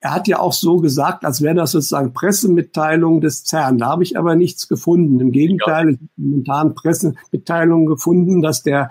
er 0.00 0.14
hat 0.14 0.28
ja 0.28 0.38
auch 0.38 0.54
so 0.54 0.78
gesagt, 0.78 1.24
als 1.24 1.42
wäre 1.42 1.54
das 1.54 1.72
sozusagen 1.72 2.14
Pressemitteilung 2.14 3.20
des 3.20 3.44
CERN. 3.44 3.78
Da 3.78 3.86
habe 3.88 4.02
ich 4.02 4.16
aber 4.16 4.34
nichts 4.34 4.66
gefunden. 4.66 5.20
Im 5.20 5.30
Gegenteil, 5.30 5.86
ja. 5.86 5.90
ich 5.90 5.98
habe 5.98 6.08
momentan 6.16 6.74
Pressemitteilungen 6.74 7.86
gefunden, 7.86 8.40
dass 8.40 8.62
der 8.62 8.90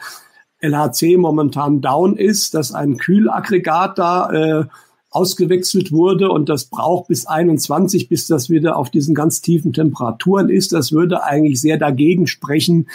LHC 0.62 1.18
momentan 1.18 1.82
down 1.82 2.16
ist, 2.16 2.54
dass 2.54 2.74
ein 2.74 2.98
Kühlaggregat 2.98 3.98
da 3.98 4.30
äh, 4.32 4.66
ausgewechselt 5.10 5.92
wurde 5.92 6.30
und 6.30 6.50
das 6.50 6.66
braucht 6.66 7.08
bis 7.08 7.26
21, 7.26 8.10
bis 8.10 8.28
das 8.28 8.52
wieder 8.52 8.78
auf 8.78 8.92
diesen 8.92 9.16
ganz 9.16 9.42
tiefen 9.42 9.74
Temperaturen 9.74 10.50
ist. 10.50 10.74
Das 10.74 10.92
würde 10.92 11.24
eigentlich 11.24 11.60
sehr 11.60 11.78
dagegen 11.78 12.28
sprechen, 12.28 12.88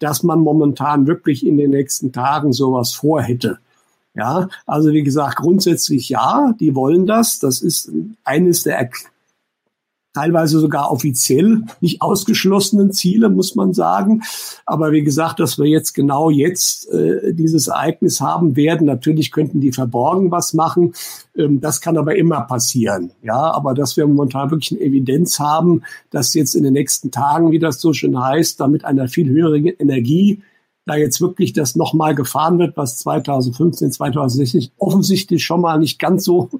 dass 0.00 0.24
man 0.24 0.40
momentan 0.40 1.06
wirklich 1.06 1.46
in 1.46 1.58
den 1.58 1.70
nächsten 1.70 2.10
Tagen 2.10 2.52
sowas 2.52 2.92
vorhätte. 2.92 3.58
Ja, 4.14 4.48
also 4.66 4.92
wie 4.92 5.02
gesagt, 5.02 5.36
grundsätzlich 5.36 6.08
ja, 6.08 6.52
die 6.58 6.74
wollen 6.74 7.06
das. 7.06 7.38
Das 7.38 7.60
ist 7.60 7.92
eines 8.24 8.64
der 8.64 8.90
teilweise 10.12 10.58
sogar 10.58 10.90
offiziell 10.90 11.62
nicht 11.80 12.02
ausgeschlossenen 12.02 12.92
Ziele, 12.92 13.28
muss 13.28 13.54
man 13.54 13.72
sagen. 13.72 14.22
Aber 14.66 14.92
wie 14.92 15.02
gesagt, 15.02 15.38
dass 15.38 15.58
wir 15.58 15.66
jetzt 15.66 15.92
genau 15.92 16.30
jetzt 16.30 16.90
äh, 16.90 17.32
dieses 17.32 17.68
Ereignis 17.68 18.20
haben 18.20 18.56
werden, 18.56 18.86
natürlich 18.86 19.30
könnten 19.30 19.60
die 19.60 19.72
verborgen 19.72 20.30
was 20.30 20.52
machen. 20.52 20.94
Ähm, 21.36 21.60
das 21.60 21.80
kann 21.80 21.96
aber 21.96 22.16
immer 22.16 22.40
passieren. 22.42 23.12
Ja, 23.22 23.52
aber 23.52 23.74
dass 23.74 23.96
wir 23.96 24.06
momentan 24.06 24.50
wirklich 24.50 24.72
eine 24.72 24.80
Evidenz 24.80 25.38
haben, 25.38 25.82
dass 26.10 26.34
jetzt 26.34 26.54
in 26.54 26.64
den 26.64 26.72
nächsten 26.72 27.10
Tagen, 27.10 27.52
wie 27.52 27.60
das 27.60 27.80
so 27.80 27.92
schön 27.92 28.20
heißt, 28.20 28.58
da 28.58 28.66
mit 28.66 28.84
einer 28.84 29.08
viel 29.08 29.28
höheren 29.28 29.64
Energie 29.64 30.42
da 30.86 30.96
jetzt 30.96 31.20
wirklich 31.20 31.52
das 31.52 31.76
nochmal 31.76 32.14
gefahren 32.14 32.58
wird, 32.58 32.76
was 32.76 32.98
2015, 32.98 33.92
2016 33.92 34.70
offensichtlich 34.78 35.44
schon 35.44 35.60
mal 35.60 35.78
nicht 35.78 35.98
ganz 35.98 36.24
so 36.24 36.50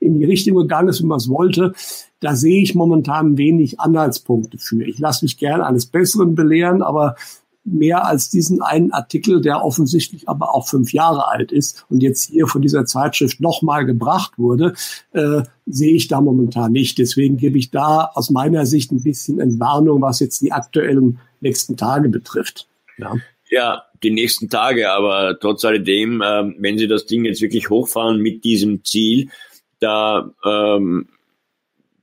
in 0.00 0.18
die 0.18 0.24
Richtung 0.24 0.56
gegangen 0.56 0.88
ist, 0.88 1.02
wie 1.02 1.06
man 1.06 1.18
es 1.18 1.28
wollte, 1.28 1.72
da 2.20 2.36
sehe 2.36 2.62
ich 2.62 2.74
momentan 2.74 3.36
wenig 3.36 3.80
Anhaltspunkte 3.80 4.58
für. 4.58 4.82
Ich 4.84 4.98
lasse 4.98 5.24
mich 5.24 5.36
gerne 5.36 5.66
eines 5.66 5.86
Besseren 5.86 6.34
belehren, 6.34 6.82
aber 6.82 7.16
mehr 7.64 8.06
als 8.06 8.28
diesen 8.28 8.60
einen 8.62 8.92
Artikel, 8.92 9.40
der 9.40 9.64
offensichtlich 9.64 10.28
aber 10.28 10.54
auch 10.54 10.68
fünf 10.68 10.92
Jahre 10.92 11.28
alt 11.28 11.50
ist 11.50 11.86
und 11.88 12.02
jetzt 12.02 12.24
hier 12.24 12.46
von 12.46 12.62
dieser 12.62 12.84
Zeitschrift 12.84 13.40
nochmal 13.40 13.86
gebracht 13.86 14.38
wurde, 14.38 14.74
äh, 15.12 15.42
sehe 15.66 15.94
ich 15.94 16.08
da 16.08 16.20
momentan 16.20 16.72
nicht. 16.72 16.98
Deswegen 16.98 17.38
gebe 17.38 17.58
ich 17.58 17.70
da 17.70 18.10
aus 18.14 18.30
meiner 18.30 18.66
Sicht 18.66 18.92
ein 18.92 19.02
bisschen 19.02 19.40
Entwarnung, 19.40 20.02
was 20.02 20.20
jetzt 20.20 20.42
die 20.42 20.52
aktuellen 20.52 21.18
nächsten 21.40 21.76
Tage 21.76 22.10
betrifft. 22.10 22.68
Ja. 22.98 23.14
Ja, 23.54 23.84
die 24.02 24.10
nächsten 24.10 24.48
Tage, 24.48 24.90
aber 24.90 25.38
trotz 25.38 25.64
alledem, 25.64 26.20
äh, 26.20 26.52
wenn 26.58 26.76
Sie 26.76 26.88
das 26.88 27.06
Ding 27.06 27.24
jetzt 27.24 27.40
wirklich 27.40 27.70
hochfahren 27.70 28.20
mit 28.20 28.42
diesem 28.42 28.82
Ziel, 28.82 29.30
da 29.78 30.32
ähm, 30.44 31.06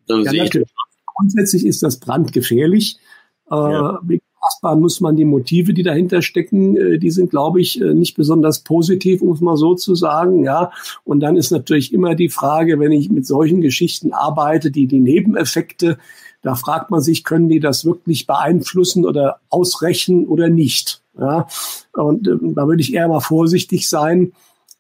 dann 0.08 0.24
ja, 0.24 0.32
sehe 0.32 0.44
ich. 0.46 0.66
Grundsätzlich 1.14 1.66
ist 1.66 1.84
das 1.84 2.00
brandgefährlich. 2.00 2.98
Äh, 3.52 3.56
ja. 3.56 4.02
Fassbar 4.40 4.78
muss 4.78 5.02
man 5.02 5.18
die 5.18 5.26
Motive, 5.26 5.74
die 5.74 5.84
dahinter 5.84 6.22
stecken, 6.22 6.78
äh, 6.78 6.98
die 7.00 7.12
sind, 7.12 7.30
glaube 7.30 7.60
ich, 7.60 7.82
äh, 7.82 7.94
nicht 7.94 8.16
besonders 8.16 8.64
positiv, 8.64 9.22
um 9.22 9.34
es 9.34 9.42
mal 9.42 9.58
so 9.58 9.76
zu 9.76 9.94
sagen. 9.94 10.46
Ja, 10.46 10.72
und 11.04 11.20
dann 11.20 11.36
ist 11.36 11.52
natürlich 11.52 11.94
immer 11.94 12.16
die 12.16 12.30
Frage, 12.30 12.80
wenn 12.80 12.94
ich 12.94 13.10
mit 13.10 13.28
solchen 13.28 13.60
Geschichten 13.60 14.14
arbeite, 14.14 14.72
die 14.72 14.88
die 14.88 15.02
Nebeneffekte, 15.02 15.98
da 16.42 16.56
fragt 16.56 16.92
man 16.92 17.02
sich, 17.02 17.26
können 17.26 17.50
die 17.50 17.60
das 17.60 17.84
wirklich 17.84 18.26
beeinflussen 18.26 19.06
oder 19.06 19.42
ausrechnen 19.50 20.28
oder 20.28 20.50
nicht? 20.50 21.01
Ja, 21.18 21.48
und 21.94 22.28
äh, 22.28 22.38
da 22.42 22.68
würde 22.68 22.82
ich 22.82 22.94
eher 22.94 23.08
mal 23.08 23.20
vorsichtig 23.20 23.90
sein, 23.90 24.34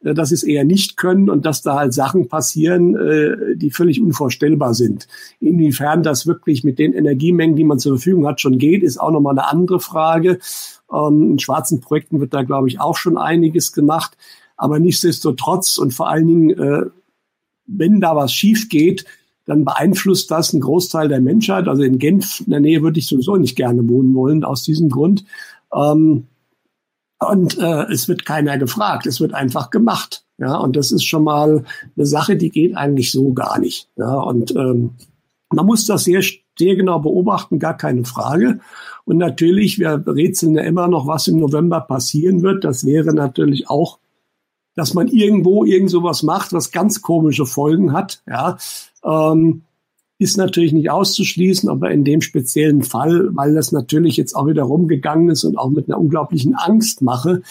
äh, 0.03 0.13
dass 0.13 0.29
sie 0.29 0.35
es 0.35 0.43
eher 0.43 0.63
nicht 0.63 0.97
können 0.97 1.29
und 1.29 1.45
dass 1.45 1.61
da 1.61 1.75
halt 1.75 1.93
Sachen 1.93 2.27
passieren, 2.27 2.95
äh, 2.95 3.55
die 3.55 3.71
völlig 3.71 4.01
unvorstellbar 4.01 4.73
sind. 4.73 5.07
Inwiefern 5.39 6.03
das 6.03 6.27
wirklich 6.27 6.63
mit 6.63 6.79
den 6.79 6.93
Energiemengen, 6.93 7.55
die 7.55 7.63
man 7.63 7.79
zur 7.79 7.97
Verfügung 7.97 8.27
hat, 8.27 8.41
schon 8.41 8.57
geht, 8.57 8.83
ist 8.83 8.99
auch 8.99 9.11
nochmal 9.11 9.37
eine 9.37 9.49
andere 9.49 9.79
Frage. 9.79 10.39
Ähm, 10.91 11.31
in 11.31 11.39
schwarzen 11.39 11.81
Projekten 11.81 12.19
wird 12.19 12.33
da, 12.33 12.43
glaube 12.43 12.67
ich, 12.67 12.79
auch 12.79 12.97
schon 12.97 13.17
einiges 13.17 13.71
gemacht. 13.71 14.17
Aber 14.57 14.79
nichtsdestotrotz 14.79 15.77
und 15.77 15.93
vor 15.93 16.09
allen 16.09 16.27
Dingen, 16.27 16.49
äh, 16.51 16.85
wenn 17.67 18.01
da 18.01 18.15
was 18.15 18.33
schief 18.33 18.69
geht, 18.69 19.05
dann 19.45 19.65
beeinflusst 19.65 20.29
das 20.29 20.53
einen 20.53 20.61
Großteil 20.61 21.07
der 21.07 21.19
Menschheit. 21.19 21.67
Also 21.67 21.83
in 21.83 21.99
Genf 21.99 22.41
in 22.41 22.51
der 22.51 22.59
Nähe 22.59 22.81
würde 22.83 22.99
ich 22.99 23.07
sowieso 23.07 23.37
nicht 23.37 23.55
gerne 23.55 23.87
wohnen 23.89 24.13
wollen, 24.13 24.43
aus 24.43 24.63
diesem 24.63 24.89
Grund. 24.89 25.25
Ähm, 25.73 26.27
und 27.19 27.57
äh, 27.59 27.83
es 27.91 28.07
wird 28.07 28.25
keiner 28.25 28.57
gefragt, 28.57 29.05
es 29.05 29.21
wird 29.21 29.33
einfach 29.33 29.69
gemacht. 29.69 30.25
Ja, 30.37 30.55
und 30.57 30.75
das 30.75 30.91
ist 30.91 31.03
schon 31.03 31.23
mal 31.23 31.63
eine 31.95 32.05
Sache, 32.05 32.35
die 32.35 32.49
geht 32.49 32.75
eigentlich 32.75 33.11
so 33.11 33.33
gar 33.33 33.59
nicht. 33.59 33.89
Ja, 33.95 34.15
und 34.15 34.55
ähm, 34.55 34.95
man 35.51 35.65
muss 35.67 35.85
das 35.85 36.05
sehr, 36.05 36.23
sehr 36.57 36.75
genau 36.75 36.99
beobachten, 36.99 37.59
gar 37.59 37.77
keine 37.77 38.05
Frage. 38.05 38.59
Und 39.05 39.17
natürlich, 39.17 39.77
wir 39.77 40.03
rätseln 40.07 40.55
ja 40.55 40.63
immer 40.63 40.87
noch, 40.87 41.05
was 41.05 41.27
im 41.27 41.37
November 41.37 41.81
passieren 41.81 42.41
wird. 42.41 42.63
Das 42.63 42.85
wäre 42.85 43.13
natürlich 43.13 43.69
auch, 43.69 43.99
dass 44.75 44.95
man 44.95 45.07
irgendwo 45.07 45.63
irgend 45.63 45.91
sowas 45.91 46.23
macht, 46.23 46.53
was 46.53 46.71
ganz 46.71 47.03
komische 47.03 47.45
Folgen 47.45 47.93
hat. 47.93 48.23
Ja, 48.27 48.57
ähm, 49.03 49.63
ist 50.21 50.37
natürlich 50.37 50.71
nicht 50.71 50.91
auszuschließen, 50.91 51.67
aber 51.67 51.89
in 51.89 52.03
dem 52.03 52.21
speziellen 52.21 52.83
Fall, 52.83 53.29
weil 53.31 53.55
das 53.55 53.71
natürlich 53.71 54.17
jetzt 54.17 54.35
auch 54.35 54.45
wieder 54.45 54.61
rumgegangen 54.61 55.29
ist 55.31 55.43
und 55.43 55.57
auch 55.57 55.71
mit 55.71 55.87
einer 55.87 55.97
unglaublichen 55.97 56.53
Angst 56.53 57.01
mache, 57.01 57.41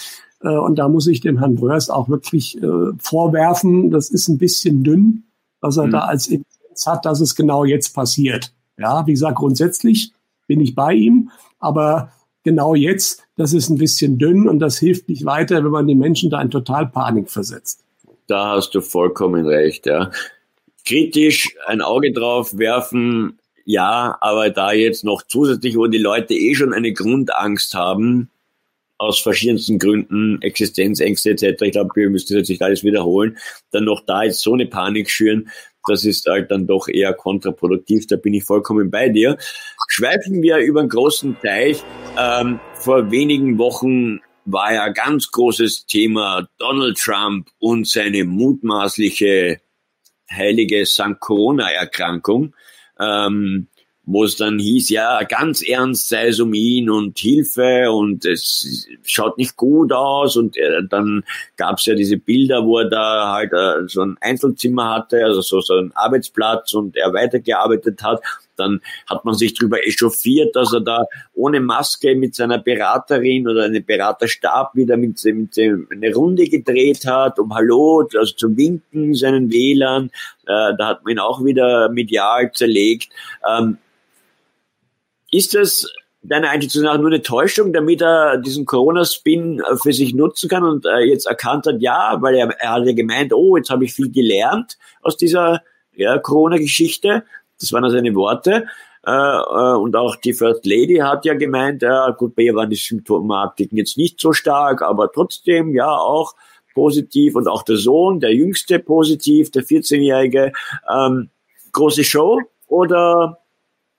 äh, 0.40 0.56
und 0.56 0.78
da 0.78 0.88
muss 0.88 1.08
ich 1.08 1.20
dem 1.20 1.40
Herrn 1.40 1.56
Bröers 1.56 1.90
auch 1.90 2.08
wirklich 2.08 2.62
äh, 2.62 2.92
vorwerfen, 2.98 3.90
das 3.90 4.08
ist 4.08 4.28
ein 4.28 4.38
bisschen 4.38 4.84
dünn, 4.84 5.24
was 5.60 5.78
er 5.78 5.86
mhm. 5.86 5.90
da 5.90 5.98
als 6.02 6.28
Evidenz 6.28 6.86
hat, 6.86 7.04
dass 7.06 7.20
es 7.20 7.34
genau 7.34 7.64
jetzt 7.64 7.92
passiert. 7.92 8.52
Ja, 8.78 9.04
wie 9.04 9.14
gesagt, 9.14 9.38
grundsätzlich 9.38 10.12
bin 10.46 10.60
ich 10.60 10.76
bei 10.76 10.94
ihm, 10.94 11.30
aber 11.58 12.12
genau 12.44 12.76
jetzt, 12.76 13.24
das 13.36 13.52
ist 13.52 13.68
ein 13.68 13.78
bisschen 13.78 14.16
dünn 14.16 14.48
und 14.48 14.60
das 14.60 14.78
hilft 14.78 15.08
nicht 15.08 15.24
weiter, 15.24 15.64
wenn 15.64 15.72
man 15.72 15.88
die 15.88 15.96
Menschen 15.96 16.30
da 16.30 16.40
in 16.40 16.50
total 16.50 16.86
Panik 16.86 17.30
versetzt. 17.30 17.82
Da 18.28 18.54
hast 18.54 18.76
du 18.76 18.80
vollkommen 18.80 19.44
recht, 19.44 19.86
ja 19.86 20.12
kritisch 20.84 21.48
ein 21.66 21.80
Auge 21.80 22.12
drauf 22.12 22.58
werfen, 22.58 23.38
ja, 23.64 24.16
aber 24.20 24.50
da 24.50 24.72
jetzt 24.72 25.04
noch 25.04 25.22
zusätzlich, 25.22 25.76
wo 25.76 25.86
die 25.86 25.98
Leute 25.98 26.34
eh 26.34 26.54
schon 26.54 26.74
eine 26.74 26.92
Grundangst 26.92 27.74
haben, 27.74 28.30
aus 28.98 29.18
verschiedensten 29.18 29.78
Gründen, 29.78 30.42
Existenzängste 30.42 31.30
etc., 31.30 31.62
ich 31.62 31.72
glaube, 31.72 31.90
wir 31.94 32.10
müssen 32.10 32.36
jetzt 32.36 32.50
nicht 32.50 32.62
alles 32.62 32.84
wiederholen, 32.84 33.38
dann 33.70 33.84
noch 33.84 34.04
da 34.04 34.24
jetzt 34.24 34.40
so 34.40 34.52
eine 34.52 34.66
Panik 34.66 35.08
schüren, 35.08 35.50
das 35.86 36.04
ist 36.04 36.26
halt 36.26 36.50
dann 36.50 36.66
doch 36.66 36.88
eher 36.88 37.14
kontraproduktiv, 37.14 38.06
da 38.06 38.16
bin 38.16 38.34
ich 38.34 38.44
vollkommen 38.44 38.90
bei 38.90 39.08
dir. 39.08 39.38
Schweifen 39.88 40.42
wir 40.42 40.58
über 40.58 40.80
einen 40.80 40.90
großen 40.90 41.36
Teich. 41.40 41.82
Ähm, 42.18 42.60
vor 42.74 43.10
wenigen 43.10 43.56
Wochen 43.58 44.20
war 44.44 44.74
ja 44.74 44.88
ganz 44.88 45.30
großes 45.30 45.86
Thema 45.86 46.48
Donald 46.58 46.98
Trump 46.98 47.48
und 47.58 47.88
seine 47.88 48.24
mutmaßliche 48.24 49.60
heilige 50.30 50.86
St. 50.86 51.18
Corona-Erkrankung, 51.18 52.54
ähm, 52.98 53.68
wo 54.04 54.24
es 54.24 54.36
dann 54.36 54.58
hieß, 54.58 54.90
ja, 54.90 55.22
ganz 55.22 55.62
ernst 55.62 56.08
sei 56.08 56.28
es 56.28 56.40
um 56.40 56.52
ihn 56.54 56.90
und 56.90 57.18
Hilfe 57.18 57.92
und 57.92 58.24
es 58.24 58.88
schaut 59.04 59.38
nicht 59.38 59.56
gut 59.56 59.92
aus 59.92 60.36
und 60.36 60.56
äh, 60.56 60.82
dann 60.88 61.22
gab 61.56 61.78
es 61.78 61.86
ja 61.86 61.94
diese 61.94 62.16
Bilder, 62.16 62.64
wo 62.64 62.78
er 62.78 62.88
da 62.88 63.32
halt 63.32 63.52
äh, 63.52 63.86
so 63.86 64.02
ein 64.02 64.16
Einzelzimmer 64.20 64.90
hatte, 64.90 65.24
also 65.24 65.42
so, 65.42 65.60
so 65.60 65.74
ein 65.74 65.92
Arbeitsplatz 65.94 66.74
und 66.74 66.96
er 66.96 67.12
weitergearbeitet 67.12 68.02
hat 68.02 68.20
dann 68.60 68.80
hat 69.08 69.24
man 69.24 69.34
sich 69.34 69.54
darüber 69.54 69.84
echauffiert, 69.86 70.54
dass 70.54 70.72
er 70.72 70.80
da 70.80 71.04
ohne 71.34 71.60
Maske 71.60 72.14
mit 72.14 72.34
seiner 72.34 72.58
Beraterin 72.58 73.48
oder 73.48 73.64
einem 73.64 73.84
Beraterstab 73.84 74.74
wieder 74.74 74.96
mit, 74.96 75.22
mit 75.24 75.58
eine 75.58 76.14
Runde 76.14 76.44
gedreht 76.44 77.06
hat, 77.06 77.38
um 77.38 77.54
Hallo, 77.54 78.08
also 78.16 78.34
zu 78.34 78.56
winken, 78.56 79.14
seinen 79.14 79.50
Wählern. 79.50 80.10
Äh, 80.46 80.76
da 80.78 80.88
hat 80.88 81.04
man 81.04 81.12
ihn 81.12 81.18
auch 81.18 81.44
wieder 81.44 81.88
medial 81.88 82.52
zerlegt. 82.52 83.12
Ähm, 83.48 83.78
ist 85.32 85.54
das 85.54 85.86
deiner 86.22 86.50
Einschätzung 86.50 86.82
nach 86.82 86.98
nur 86.98 87.08
eine 87.08 87.22
Täuschung, 87.22 87.72
damit 87.72 88.02
er 88.02 88.36
diesen 88.38 88.66
Corona-Spin 88.66 89.60
äh, 89.60 89.76
für 89.76 89.92
sich 89.92 90.14
nutzen 90.14 90.48
kann 90.48 90.64
und 90.64 90.86
äh, 90.86 91.00
jetzt 91.00 91.26
erkannt 91.26 91.66
hat, 91.66 91.80
ja, 91.80 92.18
weil 92.20 92.34
er, 92.34 92.48
er 92.58 92.72
hat 92.72 92.86
ja 92.86 92.92
gemeint, 92.92 93.32
oh, 93.32 93.56
jetzt 93.56 93.70
habe 93.70 93.84
ich 93.84 93.94
viel 93.94 94.10
gelernt 94.10 94.76
aus 95.02 95.16
dieser 95.16 95.62
ja, 95.94 96.18
Corona-Geschichte 96.18 97.24
das 97.60 97.72
waren 97.72 97.84
also 97.84 97.96
seine 97.96 98.14
Worte. 98.14 98.66
Äh, 99.06 99.10
äh, 99.10 99.76
und 99.76 99.96
auch 99.96 100.16
die 100.16 100.34
First 100.34 100.66
Lady 100.66 100.96
hat 100.96 101.24
ja 101.24 101.34
gemeint, 101.34 101.82
ja, 101.82 102.10
gut, 102.10 102.34
bei 102.34 102.42
ihr 102.42 102.54
waren 102.54 102.70
die 102.70 102.76
Symptomatiken 102.76 103.78
jetzt 103.78 103.96
nicht 103.96 104.20
so 104.20 104.32
stark, 104.32 104.82
aber 104.82 105.10
trotzdem, 105.12 105.74
ja, 105.74 105.88
auch 105.88 106.34
positiv. 106.74 107.34
Und 107.34 107.48
auch 107.48 107.62
der 107.62 107.76
Sohn, 107.76 108.20
der 108.20 108.34
Jüngste 108.34 108.78
positiv, 108.78 109.50
der 109.50 109.62
14-Jährige. 109.62 110.52
Ähm, 110.92 111.30
große 111.72 112.04
Show 112.04 112.40
oder 112.68 113.38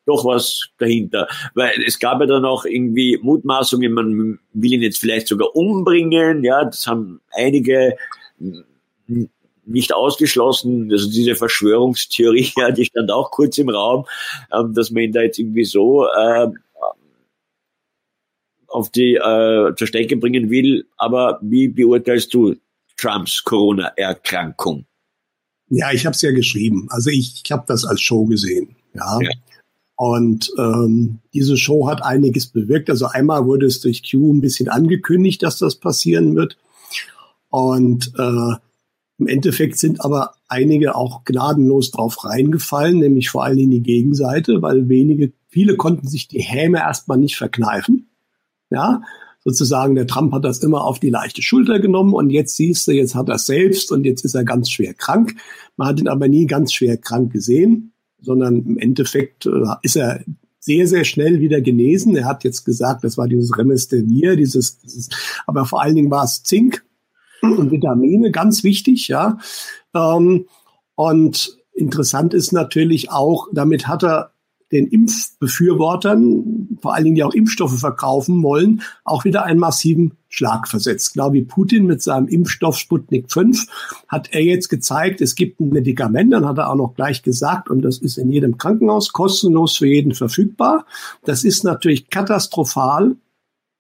doch 0.06 0.26
was 0.26 0.70
dahinter. 0.78 1.28
Weil 1.54 1.74
es 1.86 2.00
gab 2.00 2.20
ja 2.20 2.26
dann 2.26 2.46
auch 2.46 2.66
irgendwie 2.66 3.20
Mutmaßungen, 3.22 3.94
man 3.94 4.40
will 4.54 4.74
ihn 4.74 4.82
jetzt 4.82 5.00
vielleicht 5.00 5.28
sogar 5.28 5.56
umbringen. 5.56 6.44
Ja, 6.44 6.66
das 6.66 6.88
haben 6.88 7.22
einige 7.32 7.96
nicht 9.72 9.94
ausgeschlossen, 9.94 10.92
also 10.92 11.10
diese 11.10 11.36
Verschwörungstheorie, 11.36 12.52
ja, 12.58 12.72
die 12.72 12.86
stand 12.86 13.12
auch 13.12 13.32
kurz 13.32 13.58
im 13.58 13.70
Raum, 13.70 14.06
ähm, 14.54 14.74
dass 14.74 14.92
man 14.92 15.04
ihn 15.04 15.12
da 15.12 15.22
jetzt 15.22 15.40
irgendwie 15.40 15.66
so 15.66 16.06
äh, 16.08 16.50
auf 18.68 18.90
die 18.90 19.16
äh, 19.16 19.76
zur 19.76 19.88
Strecke 19.88 20.18
bringen 20.18 20.50
will. 20.50 20.86
Aber 20.98 21.40
wie 21.42 21.68
beurteilst 21.68 22.34
du 22.34 22.56
Trumps 22.98 23.44
Corona-Erkrankung? 23.44 24.86
Ja, 25.70 25.92
ich 25.92 26.06
habe 26.06 26.16
es 26.16 26.22
ja 26.22 26.32
geschrieben. 26.32 26.88
Also 26.90 27.10
ich, 27.10 27.42
ich 27.44 27.52
habe 27.52 27.64
das 27.68 27.86
als 27.86 28.02
Show 28.02 28.26
gesehen. 28.26 28.76
Ja. 28.94 29.20
ja. 29.22 29.30
Und 29.96 30.52
ähm, 30.58 31.20
diese 31.34 31.58
Show 31.58 31.88
hat 31.88 32.04
einiges 32.04 32.48
bewirkt. 32.48 32.90
Also 32.90 33.06
einmal 33.06 33.46
wurde 33.46 33.68
es 33.68 33.82
durch 33.82 34.02
Q 34.10 34.34
ein 34.34 34.42
bisschen 34.42 34.68
angekündigt, 34.68 35.44
dass 35.44 35.60
das 35.60 35.76
passieren 35.76 36.36
wird. 36.36 36.58
Und 37.50 38.12
äh, 38.18 38.56
im 39.22 39.28
Endeffekt 39.28 39.78
sind 39.78 40.04
aber 40.04 40.34
einige 40.48 40.96
auch 40.96 41.24
gnadenlos 41.24 41.92
drauf 41.92 42.26
reingefallen, 42.26 42.98
nämlich 42.98 43.30
vor 43.30 43.44
allen 43.44 43.58
Dingen 43.58 43.70
die 43.70 43.84
Gegenseite, 43.84 44.64
weil 44.64 44.90
wenige, 44.90 45.32
viele 45.48 45.78
konnten 45.78 46.08
sich 46.08 46.28
die 46.28 46.42
Häme 46.42 46.80
erstmal 46.80 47.20
nicht 47.20 47.38
verkneifen. 47.38 48.08
Ja, 48.72 49.04
sozusagen 49.44 49.94
der 49.94 50.08
Trump 50.08 50.34
hat 50.34 50.44
das 50.44 50.64
immer 50.64 50.84
auf 50.86 51.00
die 51.00 51.12
leichte 51.12 51.44
Schulter 51.44 51.80
genommen 51.80 52.16
und 52.16 52.32
jetzt 52.32 52.56
siehst 52.56 52.88
du, 52.88 52.94
jetzt 52.94 53.14
hat 53.14 53.30
er 53.30 53.38
selbst 53.38 53.92
und 53.92 54.06
jetzt 54.06 54.26
ist 54.26 54.34
er 54.34 54.44
ganz 54.44 54.72
schwer 54.72 54.96
krank. 54.96 55.36
Man 55.78 55.88
hat 55.88 56.00
ihn 56.00 56.08
aber 56.08 56.28
nie 56.28 56.48
ganz 56.48 56.74
schwer 56.74 56.98
krank 56.98 57.32
gesehen, 57.32 57.94
sondern 58.22 58.66
im 58.66 58.80
Endeffekt 58.80 59.46
äh, 59.46 59.52
ist 59.84 59.98
er 59.98 60.22
sehr, 60.60 60.88
sehr 60.88 61.04
schnell 61.04 61.42
wieder 61.42 61.62
genesen. 61.62 62.16
Er 62.16 62.26
hat 62.26 62.44
jetzt 62.44 62.66
gesagt, 62.66 63.04
das 63.04 63.20
war 63.20 63.28
dieses 63.28 63.56
Remestemir, 63.56 64.36
dieses, 64.36 64.80
dieses 64.80 65.10
aber 65.46 65.66
vor 65.66 65.84
allen 65.84 65.96
Dingen 65.96 66.10
war 66.10 66.24
es 66.24 66.42
Zink 66.42 66.84
und 67.42 67.72
Vitamine, 67.72 68.32
ganz 68.32 68.64
wichtig, 68.64 69.08
ja. 69.08 69.38
Ähm, 69.94 70.46
und 70.96 71.58
interessant 71.74 72.34
ist 72.34 72.52
natürlich 72.52 73.12
auch, 73.12 73.48
damit 73.52 73.88
hat 73.88 74.04
er 74.04 74.32
den 74.72 74.88
Impfbefürwortern, 74.88 76.78
vor 76.82 76.96
allen 76.96 77.04
Dingen 77.04 77.16
die 77.16 77.24
auch 77.24 77.34
Impfstoffe 77.34 77.78
verkaufen 77.78 78.42
wollen, 78.42 78.82
auch 79.04 79.26
wieder 79.26 79.44
einen 79.44 79.60
massiven 79.60 80.14
Schlag 80.30 80.68
versetzt. 80.68 81.14
Genau 81.14 81.34
wie 81.34 81.42
Putin 81.42 81.86
mit 81.86 82.02
seinem 82.02 82.28
Impfstoff 82.28 82.78
Sputnik 82.78 83.32
5 83.32 83.68
hat 84.08 84.30
er 84.32 84.42
jetzt 84.42 84.70
gezeigt, 84.70 85.20
es 85.20 85.36
gibt 85.36 85.60
ein 85.60 85.70
Medikament, 85.70 86.32
dann 86.32 86.46
hat 86.46 86.58
er 86.58 86.70
auch 86.70 86.76
noch 86.76 86.96
gleich 86.96 87.22
gesagt, 87.22 87.70
und 87.70 87.82
das 87.82 87.98
ist 87.98 88.18
in 88.18 88.32
jedem 88.32 88.58
Krankenhaus 88.58 89.12
kostenlos 89.12 89.76
für 89.76 89.88
jeden 89.88 90.14
verfügbar. 90.14 90.86
Das 91.26 91.44
ist 91.44 91.64
natürlich 91.64 92.10
katastrophal 92.10 93.18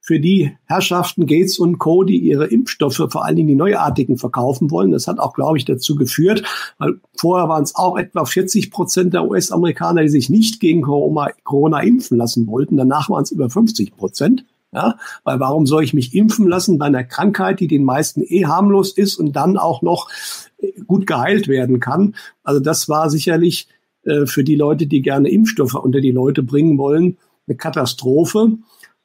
für 0.01 0.19
die 0.19 0.57
Herrschaften 0.65 1.27
Gates 1.27 1.59
und 1.59 1.77
Co., 1.77 2.03
die 2.03 2.17
ihre 2.17 2.47
Impfstoffe, 2.47 3.07
vor 3.09 3.23
allen 3.23 3.35
Dingen 3.35 3.47
die 3.47 3.55
neuartigen, 3.55 4.17
verkaufen 4.17 4.71
wollen. 4.71 4.91
Das 4.91 5.07
hat 5.07 5.19
auch, 5.19 5.33
glaube 5.33 5.59
ich, 5.59 5.65
dazu 5.65 5.95
geführt, 5.95 6.43
weil 6.79 6.99
vorher 7.15 7.47
waren 7.47 7.63
es 7.63 7.75
auch 7.75 7.97
etwa 7.97 8.25
40 8.25 8.71
Prozent 8.71 9.13
der 9.13 9.29
US-Amerikaner, 9.29 10.01
die 10.01 10.09
sich 10.09 10.29
nicht 10.29 10.59
gegen 10.59 10.81
Corona, 10.81 11.29
Corona 11.43 11.81
impfen 11.81 12.17
lassen 12.17 12.47
wollten. 12.47 12.77
Danach 12.77 13.11
waren 13.11 13.23
es 13.23 13.31
über 13.31 13.49
50 13.49 13.95
Prozent. 13.95 14.43
Ja, 14.73 14.95
weil 15.25 15.39
warum 15.41 15.67
soll 15.67 15.83
ich 15.83 15.93
mich 15.93 16.15
impfen 16.15 16.47
lassen 16.47 16.77
bei 16.77 16.85
einer 16.85 17.03
Krankheit, 17.03 17.59
die 17.59 17.67
den 17.67 17.83
meisten 17.83 18.21
eh 18.21 18.45
harmlos 18.45 18.93
ist 18.93 19.17
und 19.17 19.33
dann 19.35 19.57
auch 19.57 19.81
noch 19.81 20.09
äh, 20.59 20.71
gut 20.87 21.05
geheilt 21.05 21.49
werden 21.49 21.81
kann? 21.81 22.15
Also 22.41 22.61
das 22.61 22.87
war 22.87 23.09
sicherlich 23.09 23.67
äh, 24.03 24.25
für 24.25 24.45
die 24.45 24.55
Leute, 24.55 24.87
die 24.87 25.01
gerne 25.01 25.29
Impfstoffe 25.29 25.75
unter 25.75 25.99
die 25.99 26.11
Leute 26.11 26.41
bringen 26.41 26.77
wollen, 26.77 27.17
eine 27.47 27.57
Katastrophe. 27.57 28.53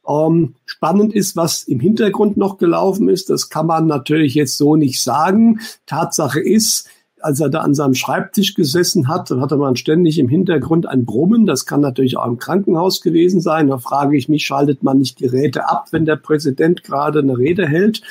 Ähm, 0.08 0.54
spannend 0.66 1.14
ist, 1.14 1.36
was 1.36 1.64
im 1.64 1.80
Hintergrund 1.80 2.36
noch 2.36 2.58
gelaufen 2.58 3.08
ist. 3.08 3.30
Das 3.30 3.48
kann 3.48 3.66
man 3.66 3.86
natürlich 3.86 4.34
jetzt 4.34 4.56
so 4.56 4.76
nicht 4.76 5.02
sagen. 5.02 5.60
Tatsache 5.86 6.40
ist, 6.40 6.88
als 7.20 7.40
er 7.40 7.48
da 7.48 7.60
an 7.60 7.74
seinem 7.74 7.94
Schreibtisch 7.94 8.54
gesessen 8.54 9.08
hat, 9.08 9.30
dann 9.30 9.40
hatte 9.40 9.56
man 9.56 9.74
ständig 9.76 10.18
im 10.18 10.28
Hintergrund 10.28 10.86
ein 10.86 11.04
Brummen. 11.04 11.46
Das 11.46 11.66
kann 11.66 11.80
natürlich 11.80 12.16
auch 12.16 12.26
im 12.26 12.38
Krankenhaus 12.38 13.00
gewesen 13.00 13.40
sein. 13.40 13.68
Da 13.68 13.78
frage 13.78 14.16
ich 14.16 14.28
mich, 14.28 14.46
schaltet 14.46 14.82
man 14.82 14.98
nicht 14.98 15.18
Geräte 15.18 15.68
ab, 15.68 15.88
wenn 15.90 16.04
der 16.04 16.16
Präsident 16.16 16.84
gerade 16.84 17.20
eine 17.20 17.36
Rede 17.36 17.66
hält? 17.66 18.02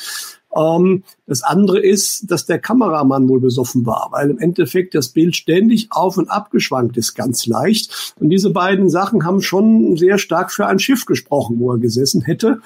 Ähm, 0.56 1.04
das 1.28 1.44
andere 1.44 1.80
ist, 1.80 2.32
dass 2.32 2.46
der 2.46 2.60
Kameramann 2.60 3.28
wohl 3.28 3.40
besoffen 3.40 3.86
war, 3.86 4.10
weil 4.12 4.30
im 4.30 4.40
Endeffekt 4.40 4.96
das 4.96 5.10
Bild 5.10 5.36
ständig 5.36 5.88
auf 5.92 6.18
und 6.18 6.30
ab 6.30 6.52
geschwankt 6.52 6.98
ist, 6.98 7.14
ganz 7.16 7.46
leicht. 7.46 8.16
Und 8.20 8.30
diese 8.30 8.52
beiden 8.52 8.90
Sachen 8.90 9.26
haben 9.26 9.42
schon 9.42 9.98
sehr 9.98 10.18
stark 10.18 10.52
für 10.52 10.68
ein 10.68 10.80
Schiff 10.80 11.06
gesprochen, 11.06 11.60
wo 11.60 11.72
er 11.72 11.78
gesessen 11.78 12.22
hätte. 12.22 12.62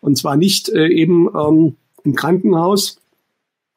Und 0.00 0.18
zwar 0.18 0.36
nicht 0.36 0.68
äh, 0.68 0.88
eben 0.88 1.28
ähm, 1.34 1.76
im 2.04 2.14
Krankenhaus, 2.14 2.98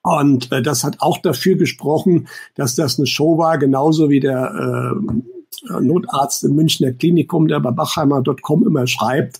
und 0.04 0.52
äh, 0.52 0.62
das 0.62 0.84
hat 0.84 0.98
auch 1.00 1.20
dafür 1.20 1.56
gesprochen, 1.56 2.28
dass 2.56 2.76
das 2.76 2.98
eine 2.98 3.08
Show 3.08 3.38
war, 3.38 3.58
genauso 3.58 4.10
wie 4.10 4.20
der 4.20 4.96
äh, 4.98 5.80
Notarzt 5.80 6.44
im 6.44 6.56
Münchner 6.56 6.92
Klinikum, 6.92 7.48
der 7.48 7.60
bei 7.60 7.72
Bachheimer.com 7.72 8.66
immer 8.66 8.88
schreibt. 8.88 9.40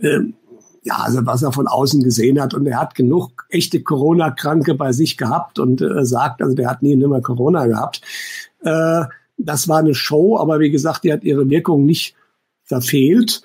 Äh, 0.00 0.20
ja, 0.82 0.96
also 0.96 1.24
was 1.26 1.42
er 1.42 1.52
von 1.52 1.66
außen 1.66 2.02
gesehen 2.02 2.40
hat. 2.40 2.54
Und 2.54 2.66
er 2.66 2.80
hat 2.80 2.94
genug 2.94 3.46
echte 3.50 3.82
Corona-Kranke 3.82 4.74
bei 4.74 4.92
sich 4.92 5.16
gehabt 5.16 5.58
und 5.58 5.82
äh, 5.82 6.04
sagt, 6.04 6.42
also 6.42 6.54
der 6.54 6.70
hat 6.70 6.82
nie 6.82 6.96
nimmer 6.96 7.20
Corona 7.20 7.66
gehabt. 7.66 8.00
Äh, 8.62 9.04
das 9.36 9.68
war 9.68 9.78
eine 9.78 9.94
Show, 9.94 10.38
aber 10.38 10.60
wie 10.60 10.70
gesagt, 10.70 11.04
die 11.04 11.12
hat 11.12 11.24
ihre 11.24 11.48
Wirkung 11.48 11.84
nicht 11.84 12.14
verfehlt. 12.64 13.42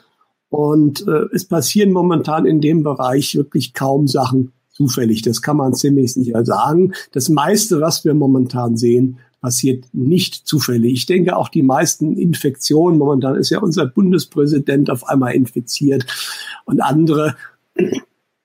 Und 0.49 1.05
äh, 1.07 1.25
es 1.33 1.45
passieren 1.45 1.91
momentan 1.91 2.45
in 2.45 2.61
dem 2.61 2.83
Bereich 2.83 3.35
wirklich 3.35 3.73
kaum 3.73 4.07
Sachen 4.07 4.53
zufällig. 4.71 5.21
Das 5.21 5.41
kann 5.41 5.57
man 5.57 5.73
ziemlich 5.73 6.13
sicher 6.13 6.45
sagen. 6.45 6.93
Das 7.11 7.29
meiste, 7.29 7.81
was 7.81 8.05
wir 8.05 8.13
momentan 8.13 8.77
sehen, 8.77 9.19
passiert 9.45 9.85
nicht 9.93 10.47
zufällig. 10.47 10.93
Ich 10.93 11.05
denke 11.05 11.37
auch 11.37 11.49
die 11.49 11.61
meisten 11.61 12.17
Infektionen, 12.17 12.97
momentan 12.97 13.35
ist 13.35 13.51
ja 13.51 13.59
unser 13.59 13.85
Bundespräsident 13.85 14.89
auf 14.89 15.07
einmal 15.07 15.35
infiziert 15.35 16.07
und 16.65 16.81
andere, 16.81 17.35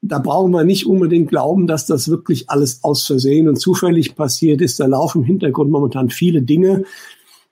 da 0.02 0.18
brauchen 0.18 0.52
wir 0.52 0.62
nicht 0.62 0.84
unbedingt 0.84 1.30
glauben, 1.30 1.66
dass 1.66 1.86
das 1.86 2.10
wirklich 2.10 2.50
alles 2.50 2.84
aus 2.84 3.06
Versehen 3.06 3.48
und 3.48 3.56
zufällig 3.56 4.14
passiert 4.14 4.60
ist. 4.60 4.78
Da 4.78 4.84
laufen 4.84 5.22
im 5.22 5.24
Hintergrund 5.24 5.70
momentan 5.70 6.10
viele 6.10 6.42
Dinge, 6.42 6.84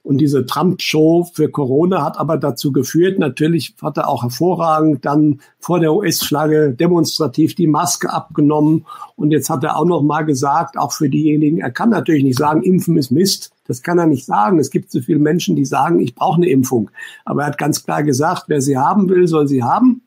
und 0.09 0.23
diese 0.23 0.47
Trump-Show 0.47 1.29
für 1.35 1.51
Corona 1.51 2.03
hat 2.03 2.19
aber 2.19 2.39
dazu 2.39 2.73
geführt, 2.73 3.19
natürlich 3.19 3.75
hat 3.83 3.99
er 3.99 4.09
auch 4.09 4.23
hervorragend 4.23 5.05
dann 5.05 5.43
vor 5.61 5.81
der 5.81 5.93
US-Flagge 5.93 6.73
demonstrativ 6.73 7.55
die 7.55 7.67
Maske 7.67 8.11
abgenommen. 8.11 8.87
Und 9.17 9.33
jetzt 9.33 9.51
hat 9.51 9.65
er 9.65 9.77
auch 9.77 9.85
noch 9.85 10.01
mal 10.01 10.23
gesagt, 10.23 10.79
auch 10.79 10.93
für 10.93 11.11
diejenigen, 11.11 11.59
er 11.59 11.73
kann 11.73 11.91
natürlich 11.91 12.25
nicht 12.25 12.39
sagen, 12.39 12.63
Impfen 12.63 12.97
ist 12.97 13.11
Mist. 13.11 13.51
Das 13.67 13.83
kann 13.83 13.99
er 13.99 14.07
nicht 14.07 14.25
sagen. 14.25 14.59
Es 14.59 14.71
gibt 14.71 14.91
so 14.91 15.03
viele 15.03 15.19
Menschen, 15.19 15.57
die 15.57 15.67
sagen, 15.67 16.01
ich 16.01 16.15
brauche 16.15 16.37
eine 16.37 16.49
Impfung. 16.49 16.91
Aber 17.27 17.43
er 17.43 17.49
hat 17.49 17.59
ganz 17.59 17.85
klar 17.85 18.03
gesagt, 18.03 18.45
wer 18.47 18.63
sie 18.63 18.79
haben 18.79 19.11
will, 19.11 19.29
soll 19.29 19.47
sie 19.47 19.63
haben. 19.63 20.01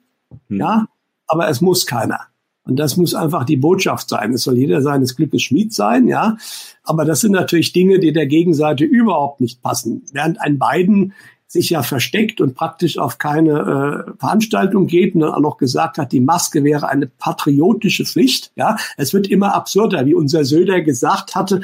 Hm. 0.48 0.58
Ja, 0.58 0.86
aber 1.28 1.48
es 1.48 1.62
muss 1.62 1.86
keiner. 1.86 2.31
Und 2.64 2.78
das 2.78 2.96
muss 2.96 3.16
einfach 3.16 3.44
die 3.44 3.58
Botschaft 3.58 4.10
sein. 4.10 4.34
Es 4.34 4.44
soll 4.44 4.58
jeder 4.58 4.82
seines 4.82 5.16
Glückes 5.16 5.42
Schmied 5.42 5.74
sein, 5.74 6.08
ja. 6.08 6.38
Aber 6.84 7.06
das 7.06 7.22
sind 7.22 7.32
natürlich 7.32 7.74
Dinge, 7.74 8.00
die 8.00 8.14
der 8.14 8.28
Gegenseite 8.28 8.84
überhaupt 8.84 9.42
nicht 9.42 9.62
passen. 9.62 10.04
Während 10.14 10.40
ein 10.40 10.60
Biden 10.60 11.14
sich 11.52 11.70
ja 11.72 11.84
versteckt 11.84 12.40
und 12.40 12.56
praktisch 12.56 12.98
auf 12.98 13.18
keine 13.18 14.08
äh, 14.08 14.20
Veranstaltung 14.20 14.88
geht 14.88 15.16
und 15.16 15.22
dann 15.22 15.34
auch 15.34 15.42
noch 15.42 15.58
gesagt 15.58 15.98
hat, 15.98 16.14
die 16.14 16.22
Maske 16.22 16.64
wäre 16.64 16.88
eine 16.88 17.08
patriotische 17.08 18.06
Pflicht. 18.06 18.52
Ja, 18.56 18.78
es 18.96 19.14
wird 19.14 19.28
immer 19.28 19.54
absurder, 19.54 20.06
wie 20.06 20.14
unser 20.14 20.46
Söder 20.46 20.82
gesagt 20.82 21.36
hatte, 21.36 21.62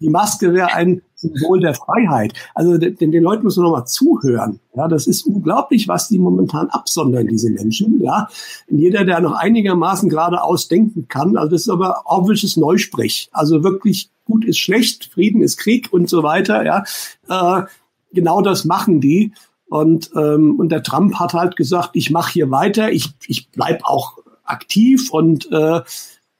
die 0.00 0.10
Maske 0.10 0.52
wäre 0.52 0.74
ein 0.74 1.02
Symbol 1.14 1.60
der 1.60 1.74
Freiheit. 1.74 2.34
Also 2.54 2.76
den, 2.76 2.96
den 2.96 3.22
Leuten 3.22 3.44
muss 3.44 3.56
man 3.56 3.64
nochmal 3.64 3.86
zuhören. 3.86 4.60
Ja, 4.74 4.88
das 4.88 5.06
ist 5.06 5.22
unglaublich, 5.26 5.88
was 5.88 6.08
die 6.08 6.18
momentan 6.18 6.68
absondern, 6.68 7.26
diese 7.26 7.50
Menschen. 7.50 8.00
Ja, 8.02 8.28
jeder, 8.68 9.04
der 9.04 9.20
noch 9.20 9.32
einigermaßen 9.32 10.08
geradeaus 10.08 10.68
denken 10.68 11.08
kann, 11.08 11.36
also 11.36 11.50
das 11.50 11.62
ist 11.62 11.70
aber 11.70 12.02
obvious 12.04 12.56
Neusprech. 12.56 13.30
Also 13.32 13.62
wirklich 13.62 14.10
gut 14.26 14.44
ist 14.44 14.58
schlecht, 14.58 15.06
Frieden 15.12 15.40
ist 15.40 15.56
Krieg 15.56 15.88
und 15.92 16.08
so 16.08 16.22
weiter. 16.22 16.64
Ja, 16.64 16.84
äh, 17.28 17.62
genau 18.12 18.42
das 18.42 18.64
machen 18.64 19.00
die. 19.00 19.32
Und, 19.68 20.10
ähm, 20.14 20.56
und 20.60 20.70
der 20.70 20.82
Trump 20.82 21.16
hat 21.16 21.32
halt 21.34 21.56
gesagt, 21.56 21.90
ich 21.94 22.10
mache 22.10 22.32
hier 22.32 22.50
weiter, 22.50 22.92
ich, 22.92 23.14
ich 23.26 23.50
bleib 23.50 23.84
auch 23.84 24.18
aktiv 24.44 25.10
und 25.10 25.50
äh, 25.50 25.80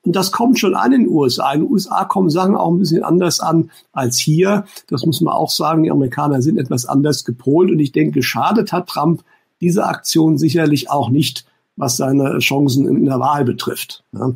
und 0.07 0.15
das 0.15 0.31
kommt 0.31 0.59
schon 0.59 0.77
an 0.77 0.93
in 0.93 1.03
den 1.03 1.13
USA. 1.13 1.53
In 1.53 1.63
den 1.63 1.71
USA 1.71 2.05
kommen 2.05 2.31
Sachen 2.31 2.55
auch 2.55 2.71
ein 2.71 2.79
bisschen 2.79 3.03
anders 3.03 3.41
an 3.41 3.71
als 3.93 4.19
hier. 4.19 4.65
Das 4.89 5.05
muss 5.05 5.21
man 5.21 5.35
auch 5.35 5.51
sagen. 5.51 5.83
Die 5.83 5.91
Amerikaner 5.91 6.43
sind 6.43 6.59
etwas 6.59 6.87
anders 6.87 7.25
gepolt. 7.25 7.73
Und 7.73 7.81
ich 7.81 7.91
denke, 7.91 8.13
geschadet 8.13 8.73
hat 8.73 8.87
Trump 8.87 9.25
diese 9.61 9.85
Aktion 9.85 10.39
sicherlich 10.39 10.91
auch 10.91 11.11
nicht, 11.11 11.45
was 11.75 11.97
seine 11.97 12.39
Chancen 12.39 12.87
in 12.87 13.05
der 13.05 13.19
Wahl 13.19 13.45
betrifft. 13.45 14.05
Ja. 14.13 14.33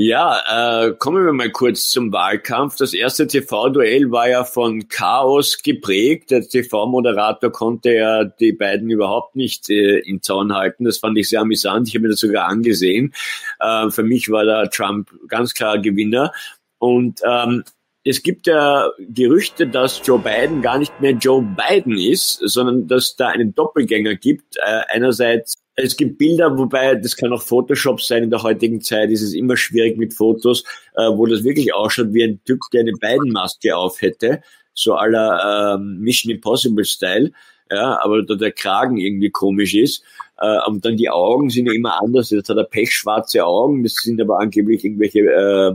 Ja, 0.00 0.86
äh, 0.86 0.92
kommen 0.92 1.26
wir 1.26 1.32
mal 1.32 1.50
kurz 1.50 1.90
zum 1.90 2.12
Wahlkampf. 2.12 2.76
Das 2.76 2.94
erste 2.94 3.26
TV-Duell 3.26 4.12
war 4.12 4.28
ja 4.28 4.44
von 4.44 4.86
Chaos 4.86 5.60
geprägt. 5.60 6.30
Der 6.30 6.46
TV-Moderator 6.46 7.50
konnte 7.50 7.92
ja 7.94 8.22
die 8.22 8.52
beiden 8.52 8.88
überhaupt 8.90 9.34
nicht 9.34 9.68
äh, 9.70 9.98
in 9.98 10.22
Zaun 10.22 10.54
halten. 10.54 10.84
Das 10.84 10.98
fand 10.98 11.18
ich 11.18 11.28
sehr 11.28 11.40
amüsant. 11.40 11.88
Ich 11.88 11.96
habe 11.96 12.04
mir 12.04 12.10
das 12.10 12.20
sogar 12.20 12.46
angesehen. 12.46 13.12
Äh, 13.58 13.90
für 13.90 14.04
mich 14.04 14.30
war 14.30 14.44
da 14.44 14.66
Trump 14.66 15.10
ganz 15.26 15.52
klar 15.52 15.80
Gewinner. 15.80 16.30
Und 16.78 17.20
ähm, 17.28 17.64
es 18.04 18.22
gibt 18.22 18.46
ja 18.46 18.90
Gerüchte, 19.00 19.66
dass 19.66 20.00
Joe 20.06 20.20
Biden 20.20 20.62
gar 20.62 20.78
nicht 20.78 21.00
mehr 21.00 21.14
Joe 21.14 21.42
Biden 21.42 21.98
ist, 21.98 22.38
sondern 22.44 22.86
dass 22.86 23.16
da 23.16 23.30
einen 23.30 23.52
Doppelgänger 23.52 24.14
gibt. 24.14 24.58
Äh, 24.58 24.82
einerseits 24.90 25.60
es 25.80 25.96
gibt 25.96 26.18
Bilder, 26.18 26.58
wobei 26.58 26.96
das 26.96 27.16
kann 27.16 27.32
auch 27.32 27.42
Photoshop 27.42 28.00
sein. 28.00 28.24
In 28.24 28.30
der 28.30 28.42
heutigen 28.42 28.80
Zeit 28.80 29.10
ist 29.10 29.22
es 29.22 29.32
immer 29.32 29.56
schwierig 29.56 29.96
mit 29.96 30.12
Fotos, 30.12 30.64
äh, 30.96 31.08
wo 31.10 31.26
das 31.26 31.44
wirklich 31.44 31.72
ausschaut 31.72 32.12
wie 32.12 32.24
ein 32.24 32.40
Typ, 32.44 32.60
der 32.72 32.80
eine 32.80 32.92
Biden-Maske 32.92 33.76
auf 33.76 34.00
hätte, 34.02 34.42
so 34.74 34.94
aller 34.94 35.76
ähm, 35.76 35.98
Mission 36.00 36.32
Impossible 36.32 36.84
Style. 36.84 37.32
Ja, 37.70 38.02
aber 38.02 38.22
da 38.22 38.34
der 38.34 38.52
Kragen 38.52 38.96
irgendwie 38.96 39.30
komisch 39.30 39.74
ist. 39.74 40.02
Äh, 40.38 40.58
und 40.66 40.84
dann 40.84 40.96
die 40.96 41.10
Augen 41.10 41.50
sind 41.50 41.66
ja 41.66 41.72
immer 41.72 42.02
anders. 42.02 42.30
Jetzt 42.30 42.48
hat 42.48 42.56
er 42.56 42.64
pechschwarze 42.64 43.44
Augen, 43.44 43.82
das 43.82 43.94
sind 43.94 44.20
aber 44.20 44.40
angeblich 44.40 44.84
irgendwelche 44.84 45.20
äh, 45.20 45.74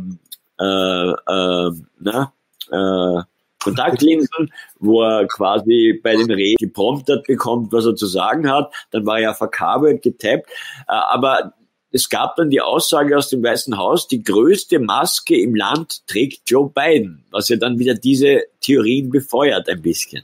äh, 0.59 1.11
äh, 1.11 1.71
na, 1.99 2.33
äh, 2.71 3.23
Kontaktlinsen, 3.63 4.51
wo 4.79 5.01
er 5.01 5.27
quasi 5.27 5.99
bei 6.03 6.15
den 6.15 6.31
Reden 6.31 6.57
gepromptet 6.59 7.25
bekommt, 7.25 7.71
was 7.71 7.85
er 7.85 7.95
zu 7.95 8.05
sagen 8.05 8.49
hat. 8.49 8.73
Dann 8.91 9.05
war 9.05 9.19
er 9.19 9.33
verkabelt, 9.33 10.01
getappt. 10.01 10.49
Äh, 10.87 10.93
aber 10.93 11.53
es 11.91 12.09
gab 12.09 12.35
dann 12.35 12.49
die 12.49 12.61
Aussage 12.61 13.15
aus 13.15 13.29
dem 13.29 13.43
Weißen 13.43 13.77
Haus, 13.77 14.07
die 14.07 14.23
größte 14.23 14.79
Maske 14.79 15.39
im 15.39 15.53
Land 15.53 16.07
trägt 16.07 16.49
Joe 16.49 16.69
Biden, 16.73 17.23
was 17.29 17.49
ja 17.49 17.55
dann 17.55 17.77
wieder 17.77 17.93
diese 17.93 18.41
Theorien 18.61 19.11
befeuert 19.11 19.69
ein 19.69 19.81
bisschen. 19.81 20.23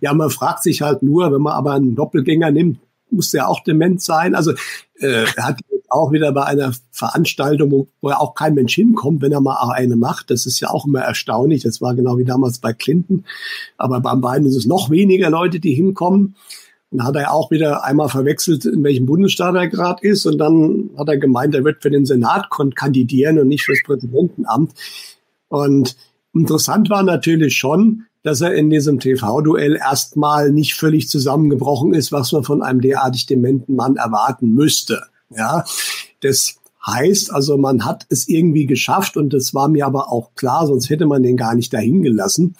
Ja, 0.00 0.12
man 0.14 0.30
fragt 0.30 0.64
sich 0.64 0.82
halt 0.82 1.02
nur, 1.02 1.32
wenn 1.32 1.42
man 1.42 1.52
aber 1.52 1.74
einen 1.74 1.94
Doppelgänger 1.94 2.50
nimmt, 2.50 2.80
muss 3.10 3.30
der 3.30 3.48
auch 3.48 3.62
dement 3.62 4.02
sein. 4.02 4.34
Also 4.34 4.52
äh, 5.00 5.24
er 5.36 5.44
hat 5.44 5.60
auch 5.88 6.12
wieder 6.12 6.32
bei 6.32 6.44
einer 6.44 6.72
Veranstaltung, 6.92 7.88
wo 8.00 8.08
ja 8.10 8.18
auch 8.18 8.34
kein 8.34 8.54
Mensch 8.54 8.74
hinkommt, 8.74 9.22
wenn 9.22 9.32
er 9.32 9.40
mal 9.40 9.70
eine 9.72 9.96
macht. 9.96 10.30
Das 10.30 10.46
ist 10.46 10.60
ja 10.60 10.70
auch 10.70 10.86
immer 10.86 11.00
erstaunlich. 11.00 11.62
Das 11.62 11.80
war 11.80 11.94
genau 11.94 12.18
wie 12.18 12.24
damals 12.24 12.58
bei 12.58 12.72
Clinton. 12.72 13.24
Aber 13.76 14.00
beim 14.00 14.20
Biden 14.20 14.46
ist 14.46 14.56
es 14.56 14.66
noch 14.66 14.90
weniger 14.90 15.30
Leute, 15.30 15.60
die 15.60 15.74
hinkommen. 15.74 16.36
Und 16.90 17.04
hat 17.04 17.16
er 17.16 17.32
auch 17.32 17.50
wieder 17.50 17.84
einmal 17.84 18.08
verwechselt, 18.08 18.64
in 18.64 18.82
welchem 18.82 19.04
Bundesstaat 19.04 19.54
er 19.54 19.68
gerade 19.68 20.06
ist. 20.06 20.24
Und 20.26 20.38
dann 20.38 20.90
hat 20.96 21.08
er 21.08 21.18
gemeint, 21.18 21.54
er 21.54 21.64
wird 21.64 21.82
für 21.82 21.90
den 21.90 22.06
Senat 22.06 22.48
kandidieren 22.74 23.38
und 23.38 23.48
nicht 23.48 23.64
fürs 23.64 23.82
Präsidentenamt. 23.84 24.72
Und 25.48 25.96
interessant 26.34 26.88
war 26.88 27.02
natürlich 27.02 27.56
schon, 27.56 28.04
dass 28.22 28.40
er 28.40 28.54
in 28.54 28.70
diesem 28.70 29.00
TV-Duell 29.00 29.76
erstmal 29.76 30.50
nicht 30.50 30.74
völlig 30.74 31.08
zusammengebrochen 31.08 31.94
ist, 31.94 32.12
was 32.12 32.32
man 32.32 32.44
von 32.44 32.62
einem 32.62 32.80
derartig 32.80 33.26
dementen 33.26 33.76
Mann 33.76 33.96
erwarten 33.96 34.54
müsste. 34.54 35.02
Ja, 35.30 35.64
das 36.20 36.56
heißt 36.86 37.32
also, 37.32 37.58
man 37.58 37.84
hat 37.84 38.06
es 38.08 38.28
irgendwie 38.28 38.66
geschafft 38.66 39.16
und 39.16 39.32
das 39.32 39.54
war 39.54 39.68
mir 39.68 39.86
aber 39.86 40.10
auch 40.12 40.34
klar, 40.34 40.66
sonst 40.66 40.90
hätte 40.90 41.06
man 41.06 41.22
den 41.22 41.36
gar 41.36 41.54
nicht 41.54 41.72
dahin 41.72 42.02
gelassen, 42.02 42.56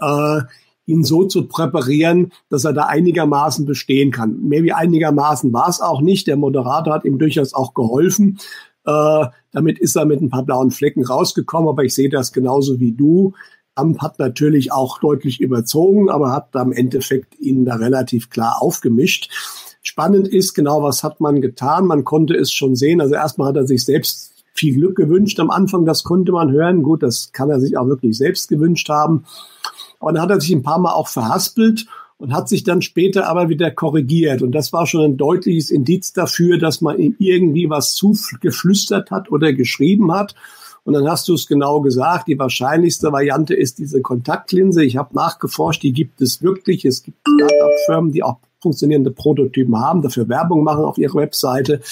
äh, 0.00 0.40
ihn 0.86 1.04
so 1.04 1.24
zu 1.24 1.46
präparieren, 1.46 2.32
dass 2.48 2.64
er 2.64 2.72
da 2.72 2.86
einigermaßen 2.86 3.66
bestehen 3.66 4.10
kann. 4.10 4.40
Mehr 4.48 4.62
wie 4.62 4.72
einigermaßen 4.72 5.52
war 5.52 5.68
es 5.68 5.80
auch 5.80 6.00
nicht. 6.00 6.26
Der 6.26 6.36
Moderator 6.36 6.94
hat 6.94 7.04
ihm 7.04 7.18
durchaus 7.18 7.52
auch 7.52 7.74
geholfen. 7.74 8.38
Äh, 8.86 9.26
damit 9.52 9.78
ist 9.78 9.96
er 9.96 10.06
mit 10.06 10.22
ein 10.22 10.30
paar 10.30 10.44
blauen 10.44 10.70
Flecken 10.70 11.04
rausgekommen, 11.04 11.68
aber 11.68 11.84
ich 11.84 11.94
sehe 11.94 12.08
das 12.08 12.32
genauso 12.32 12.80
wie 12.80 12.92
du. 12.92 13.34
Trump 13.78 14.00
hat 14.00 14.18
natürlich 14.18 14.72
auch 14.72 14.98
deutlich 14.98 15.40
überzogen, 15.40 16.10
aber 16.10 16.32
hat 16.32 16.48
da 16.52 16.62
im 16.62 16.72
Endeffekt 16.72 17.38
ihn 17.38 17.64
da 17.64 17.76
relativ 17.76 18.28
klar 18.28 18.60
aufgemischt. 18.60 19.30
Spannend 19.82 20.26
ist 20.26 20.54
genau, 20.54 20.82
was 20.82 21.04
hat 21.04 21.20
man 21.20 21.40
getan? 21.40 21.86
Man 21.86 22.04
konnte 22.04 22.34
es 22.34 22.52
schon 22.52 22.74
sehen. 22.74 23.00
Also 23.00 23.14
erstmal 23.14 23.48
hat 23.48 23.56
er 23.56 23.66
sich 23.66 23.84
selbst 23.84 24.32
viel 24.52 24.74
Glück 24.74 24.96
gewünscht 24.96 25.38
am 25.38 25.50
Anfang, 25.50 25.84
das 25.84 26.02
konnte 26.02 26.32
man 26.32 26.50
hören. 26.50 26.82
Gut, 26.82 27.04
das 27.04 27.30
kann 27.32 27.50
er 27.50 27.60
sich 27.60 27.76
auch 27.76 27.86
wirklich 27.86 28.18
selbst 28.18 28.48
gewünscht 28.48 28.88
haben. 28.88 29.24
Und 30.00 30.14
dann 30.14 30.22
hat 30.24 30.30
er 30.30 30.40
sich 30.40 30.50
ein 30.50 30.64
paar 30.64 30.80
Mal 30.80 30.92
auch 30.92 31.06
verhaspelt 31.06 31.86
und 32.16 32.32
hat 32.32 32.48
sich 32.48 32.64
dann 32.64 32.82
später 32.82 33.28
aber 33.28 33.48
wieder 33.48 33.70
korrigiert. 33.70 34.42
Und 34.42 34.50
das 34.52 34.72
war 34.72 34.88
schon 34.88 35.04
ein 35.04 35.16
deutliches 35.16 35.70
Indiz 35.70 36.12
dafür, 36.12 36.58
dass 36.58 36.80
man 36.80 36.98
ihm 36.98 37.14
irgendwie 37.20 37.70
was 37.70 37.94
zugeflüstert 37.94 39.12
hat 39.12 39.30
oder 39.30 39.52
geschrieben 39.52 40.12
hat. 40.12 40.34
Und 40.88 40.94
dann 40.94 41.06
hast 41.06 41.28
du 41.28 41.34
es 41.34 41.46
genau 41.46 41.82
gesagt, 41.82 42.28
die 42.28 42.38
wahrscheinlichste 42.38 43.12
Variante 43.12 43.52
ist 43.52 43.78
diese 43.78 44.00
Kontaktlinse. 44.00 44.82
Ich 44.82 44.96
habe 44.96 45.14
nachgeforscht, 45.14 45.82
die 45.82 45.92
gibt 45.92 46.22
es 46.22 46.42
wirklich. 46.42 46.86
Es 46.86 47.02
gibt 47.02 47.18
Startup-Firmen, 47.28 48.10
die 48.10 48.22
auch 48.22 48.38
funktionierende 48.62 49.10
Prototypen 49.10 49.78
haben, 49.78 50.00
dafür 50.00 50.30
Werbung 50.30 50.64
machen 50.64 50.86
auf 50.86 50.96
ihrer 50.96 51.16
Webseite. 51.16 51.82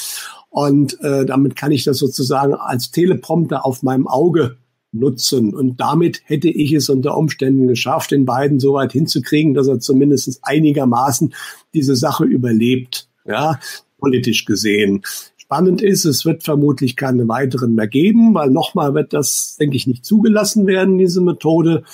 Und 0.48 0.98
äh, 1.02 1.26
damit 1.26 1.56
kann 1.56 1.72
ich 1.72 1.84
das 1.84 1.98
sozusagen 1.98 2.54
als 2.54 2.90
Teleprompter 2.90 3.66
auf 3.66 3.82
meinem 3.82 4.08
Auge 4.08 4.56
nutzen. 4.92 5.54
Und 5.54 5.78
damit 5.78 6.22
hätte 6.24 6.48
ich 6.48 6.72
es 6.72 6.88
unter 6.88 7.18
Umständen 7.18 7.66
geschafft, 7.68 8.12
den 8.12 8.24
beiden 8.24 8.60
so 8.60 8.72
weit 8.72 8.92
hinzukriegen, 8.92 9.52
dass 9.52 9.68
er 9.68 9.78
zumindest 9.78 10.38
einigermaßen 10.40 11.34
diese 11.74 11.96
Sache 11.96 12.24
überlebt, 12.24 13.10
ja, 13.26 13.60
politisch 13.98 14.46
gesehen. 14.46 15.02
Spannend 15.46 15.80
ist, 15.80 16.04
es 16.04 16.24
wird 16.24 16.42
vermutlich 16.42 16.96
keine 16.96 17.28
weiteren 17.28 17.76
mehr 17.76 17.86
geben, 17.86 18.34
weil 18.34 18.50
nochmal 18.50 18.94
wird 18.94 19.12
das, 19.12 19.56
denke 19.60 19.76
ich, 19.76 19.86
nicht 19.86 20.04
zugelassen 20.04 20.66
werden, 20.66 20.98
diese 20.98 21.20
Methode. 21.20 21.84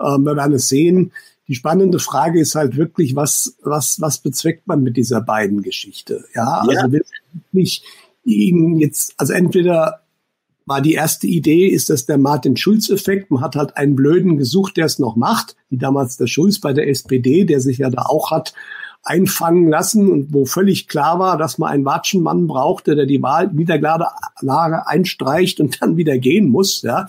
Ähm, 0.00 0.24
wir 0.24 0.34
werden 0.34 0.54
es 0.54 0.68
sehen. 0.68 1.12
Die 1.46 1.54
spannende 1.54 2.00
Frage 2.00 2.40
ist 2.40 2.56
halt 2.56 2.76
wirklich, 2.76 3.14
was, 3.14 3.56
was, 3.62 4.00
was 4.00 4.18
bezweckt 4.18 4.66
man 4.66 4.82
mit 4.82 4.96
dieser 4.96 5.20
beiden 5.20 5.62
Geschichte? 5.62 6.24
Ja, 6.34 6.64
ja. 6.68 6.80
also 6.80 6.92
wirklich 6.92 7.84
ihn 8.24 8.76
jetzt, 8.76 9.14
also 9.18 9.32
entweder 9.34 10.00
war 10.64 10.80
die 10.80 10.94
erste 10.94 11.28
Idee, 11.28 11.68
ist 11.68 11.90
das 11.90 12.06
der 12.06 12.18
Martin-Schulz-Effekt. 12.18 13.30
Man 13.30 13.40
hat 13.40 13.54
halt 13.54 13.76
einen 13.76 13.94
Blöden 13.94 14.36
gesucht, 14.36 14.76
der 14.76 14.86
es 14.86 14.98
noch 14.98 15.14
macht, 15.14 15.54
wie 15.70 15.78
damals 15.78 16.16
der 16.16 16.26
Schulz 16.26 16.58
bei 16.58 16.72
der 16.72 16.88
SPD, 16.88 17.44
der 17.44 17.60
sich 17.60 17.78
ja 17.78 17.88
da 17.88 18.02
auch 18.02 18.32
hat 18.32 18.52
einfangen 19.06 19.68
lassen 19.68 20.10
und 20.10 20.34
wo 20.34 20.44
völlig 20.44 20.88
klar 20.88 21.18
war, 21.18 21.38
dass 21.38 21.58
man 21.58 21.70
einen 21.70 21.84
Watschenmann 21.84 22.48
brauchte, 22.48 22.96
der 22.96 23.06
die 23.06 23.22
Wahl 23.22 23.52
Niederlage 23.52 24.08
einstreicht 24.86 25.60
und 25.60 25.80
dann 25.80 25.96
wieder 25.96 26.18
gehen 26.18 26.48
muss. 26.48 26.82
Ja. 26.82 27.06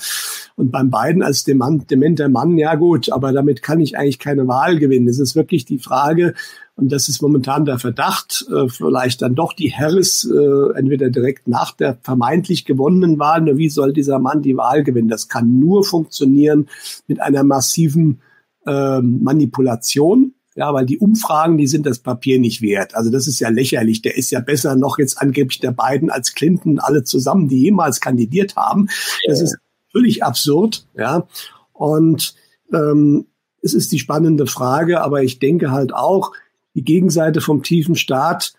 Und 0.56 0.72
beim 0.72 0.92
beiden 0.92 1.24
als 1.24 1.44
dementer 1.44 2.30
Mann, 2.30 2.58
ja 2.58 2.76
gut, 2.76 3.12
aber 3.12 3.34
damit 3.34 3.64
kann 3.64 3.80
ich 3.80 3.98
eigentlich 3.98 4.20
keine 4.20 4.48
Wahl 4.48 4.78
gewinnen. 4.78 5.08
Es 5.08 5.20
ist 5.20 5.36
wirklich 5.36 5.66
die 5.66 5.80
Frage, 5.80 6.36
und 6.76 6.92
das 6.92 7.10
ist 7.10 7.24
momentan 7.24 7.66
der 7.66 7.80
Verdacht, 7.80 8.46
äh, 8.54 8.70
vielleicht 8.70 9.24
dann 9.24 9.34
doch 9.34 9.54
die 9.54 9.74
Harris 9.74 10.24
äh, 10.24 10.78
entweder 10.78 11.10
direkt 11.10 11.48
nach 11.48 11.72
der 11.72 11.98
vermeintlich 12.04 12.66
gewonnenen 12.66 13.18
Wahl, 13.18 13.42
nur 13.42 13.58
wie 13.58 13.70
soll 13.70 13.94
dieser 13.94 14.20
Mann 14.20 14.44
die 14.44 14.56
Wahl 14.56 14.84
gewinnen? 14.84 15.08
Das 15.08 15.28
kann 15.28 15.60
nur 15.60 15.84
funktionieren 15.84 16.68
mit 17.08 17.20
einer 17.20 17.44
massiven 17.44 18.22
äh, 18.68 19.02
Manipulation 19.02 20.34
ja, 20.58 20.74
weil 20.74 20.88
die 20.88 20.98
Umfragen, 20.98 21.60
die 21.60 21.68
sind 21.68 21.86
das 21.86 22.00
Papier 22.00 22.40
nicht 22.40 22.64
wert. 22.64 22.96
Also 22.96 23.12
das 23.12 23.28
ist 23.28 23.40
ja 23.40 23.50
lächerlich. 23.50 24.02
Der 24.02 24.18
ist 24.18 24.32
ja 24.32 24.40
besser 24.40 24.76
noch 24.76 24.98
jetzt 24.98 25.22
angeblich 25.22 25.60
der 25.60 25.72
beiden 25.72 26.10
als 26.10 26.34
Clinton 26.34 26.80
alle 26.80 27.04
zusammen, 27.04 27.48
die 27.48 27.62
jemals 27.62 28.02
kandidiert 28.02 28.56
haben. 28.56 28.90
Das 29.28 29.40
ist 29.40 29.56
völlig 29.92 30.24
absurd. 30.24 30.88
Ja, 30.98 31.28
und 31.74 32.34
ähm, 32.74 33.28
es 33.62 33.76
ist 33.76 33.92
die 33.92 34.00
spannende 34.00 34.48
Frage, 34.48 35.02
aber 35.02 35.22
ich 35.22 35.38
denke 35.38 35.70
halt 35.70 35.94
auch, 35.94 36.32
die 36.74 36.84
Gegenseite 36.84 37.40
vom 37.40 37.62
tiefen 37.62 37.96
Staat 37.96 38.54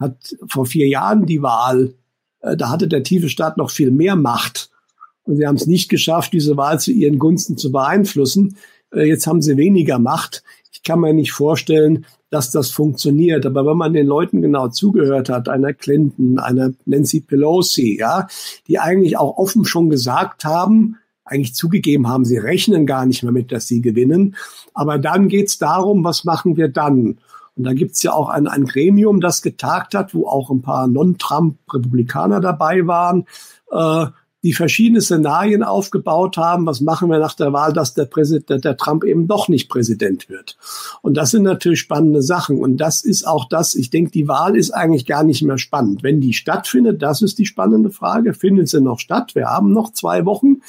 hat 0.00 0.34
vor 0.48 0.64
vier 0.64 0.88
Jahren 0.88 1.26
die 1.26 1.42
Wahl, 1.42 1.92
äh, 2.40 2.56
da 2.56 2.70
hatte 2.70 2.88
der 2.88 3.02
tiefe 3.02 3.28
Staat 3.28 3.58
noch 3.58 3.70
viel 3.70 3.90
mehr 3.90 4.16
Macht. 4.16 4.70
Und 5.24 5.36
sie 5.36 5.46
haben 5.46 5.56
es 5.56 5.66
nicht 5.66 5.90
geschafft, 5.90 6.32
diese 6.32 6.56
Wahl 6.56 6.80
zu 6.80 6.90
ihren 6.90 7.18
Gunsten 7.18 7.58
zu 7.58 7.70
beeinflussen. 7.70 8.56
Äh, 8.94 9.08
jetzt 9.08 9.26
haben 9.26 9.42
sie 9.42 9.58
weniger 9.58 9.98
Macht 9.98 10.42
kann 10.82 11.00
mir 11.00 11.12
nicht 11.12 11.32
vorstellen, 11.32 12.06
dass 12.30 12.50
das 12.50 12.70
funktioniert. 12.70 13.46
Aber 13.46 13.64
wenn 13.64 13.76
man 13.76 13.92
den 13.92 14.06
Leuten 14.06 14.42
genau 14.42 14.68
zugehört 14.68 15.28
hat, 15.28 15.48
einer 15.48 15.72
Clinton, 15.72 16.38
einer 16.38 16.72
Nancy 16.84 17.20
Pelosi, 17.20 17.96
ja, 17.98 18.26
die 18.66 18.78
eigentlich 18.78 19.16
auch 19.16 19.36
offen 19.36 19.64
schon 19.64 19.88
gesagt 19.88 20.44
haben, 20.44 20.96
eigentlich 21.24 21.54
zugegeben 21.54 22.08
haben, 22.08 22.24
sie 22.24 22.36
rechnen 22.36 22.86
gar 22.86 23.06
nicht 23.06 23.22
mehr 23.22 23.32
mit, 23.32 23.52
dass 23.52 23.66
sie 23.66 23.80
gewinnen. 23.80 24.36
Aber 24.74 24.98
dann 24.98 25.28
geht's 25.28 25.58
darum, 25.58 26.04
was 26.04 26.24
machen 26.24 26.56
wir 26.56 26.68
dann? 26.68 27.18
Und 27.56 27.64
da 27.64 27.72
gibt's 27.72 28.02
ja 28.02 28.12
auch 28.12 28.28
ein, 28.28 28.48
ein 28.48 28.64
Gremium, 28.64 29.20
das 29.20 29.40
getagt 29.40 29.94
hat, 29.94 30.14
wo 30.14 30.26
auch 30.26 30.50
ein 30.50 30.60
paar 30.60 30.88
Non-Trump-Republikaner 30.88 32.40
dabei 32.40 32.86
waren. 32.86 33.26
Äh, 33.70 34.06
die 34.44 34.52
verschiedene 34.52 35.00
Szenarien 35.00 35.62
aufgebaut 35.62 36.36
haben. 36.36 36.66
Was 36.66 36.82
machen 36.82 37.10
wir 37.10 37.18
nach 37.18 37.34
der 37.34 37.52
Wahl, 37.54 37.72
dass 37.72 37.94
der 37.94 38.04
Präsident, 38.04 38.64
der 38.64 38.76
Trump 38.76 39.02
eben 39.02 39.26
doch 39.26 39.48
nicht 39.48 39.70
Präsident 39.70 40.28
wird? 40.28 40.56
Und 41.00 41.16
das 41.16 41.30
sind 41.30 41.42
natürlich 41.42 41.80
spannende 41.80 42.22
Sachen. 42.22 42.58
Und 42.58 42.76
das 42.76 43.02
ist 43.02 43.26
auch 43.26 43.48
das, 43.48 43.74
ich 43.74 43.88
denke, 43.88 44.10
die 44.10 44.28
Wahl 44.28 44.54
ist 44.54 44.70
eigentlich 44.70 45.06
gar 45.06 45.24
nicht 45.24 45.42
mehr 45.42 45.58
spannend. 45.58 46.02
Wenn 46.02 46.20
die 46.20 46.34
stattfindet, 46.34 47.02
das 47.02 47.22
ist 47.22 47.38
die 47.38 47.46
spannende 47.46 47.90
Frage. 47.90 48.34
Findet 48.34 48.68
sie 48.68 48.82
noch 48.82 49.00
statt? 49.00 49.34
Wir 49.34 49.46
haben 49.46 49.72
noch 49.72 49.92
zwei 49.92 50.26
Wochen. 50.26 50.60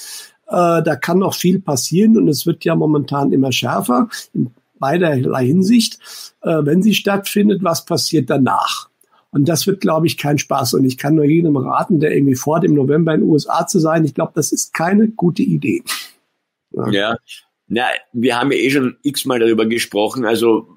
Äh, 0.47 0.81
da 0.81 0.95
kann 0.95 1.19
noch 1.19 1.33
viel 1.33 1.59
passieren 1.59 2.17
und 2.17 2.29
es 2.29 2.45
wird 2.45 2.63
ja 2.63 2.75
momentan 2.75 3.33
immer 3.33 3.51
schärfer 3.51 4.07
in 4.33 4.51
beiderlei 4.79 5.47
Hinsicht. 5.47 5.99
Äh, 6.41 6.59
wenn 6.61 6.81
sie 6.81 6.93
stattfindet, 6.93 7.61
was 7.61 7.83
passiert 7.83 8.29
danach? 8.29 8.89
Und 9.35 9.49
das 9.49 9.67
wird, 9.67 9.81
glaube 9.81 10.07
ich, 10.07 10.17
kein 10.17 10.37
Spaß. 10.37 10.75
Und 10.75 10.85
ich 10.85 10.97
kann 10.97 11.15
nur 11.15 11.25
jedem 11.25 11.57
raten, 11.57 11.99
der 11.99 12.15
irgendwie 12.15 12.35
vor 12.35 12.61
dem 12.61 12.73
November 12.73 13.13
in 13.13 13.19
den 13.19 13.29
USA 13.29 13.67
zu 13.67 13.79
sein. 13.79 14.05
Ich 14.05 14.13
glaube, 14.13 14.31
das 14.33 14.53
ist 14.53 14.73
keine 14.73 15.09
gute 15.09 15.43
Idee. 15.43 15.83
Ja. 16.71 16.89
ja. 16.89 17.17
Na, 17.67 17.83
wir 18.13 18.39
haben 18.39 18.53
ja 18.53 18.57
eh 18.59 18.69
schon 18.69 18.95
x-mal 19.03 19.39
darüber 19.39 19.65
gesprochen. 19.65 20.23
Also, 20.23 20.69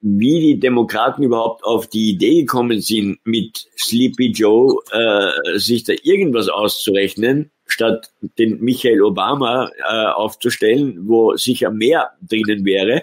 wie 0.00 0.40
die 0.40 0.58
Demokraten 0.58 1.22
überhaupt 1.22 1.62
auf 1.62 1.86
die 1.86 2.10
Idee 2.10 2.40
gekommen 2.40 2.80
sind, 2.80 3.20
mit 3.24 3.68
Sleepy 3.78 4.32
Joe 4.32 4.82
äh, 4.90 5.56
sich 5.60 5.84
da 5.84 5.92
irgendwas 6.02 6.48
auszurechnen, 6.48 7.52
statt 7.66 8.10
den 8.36 8.60
Michael 8.60 9.00
Obama 9.00 9.70
äh, 9.88 10.06
aufzustellen, 10.06 11.06
wo 11.06 11.36
sicher 11.36 11.70
mehr 11.70 12.10
drinnen 12.20 12.64
wäre. 12.64 13.02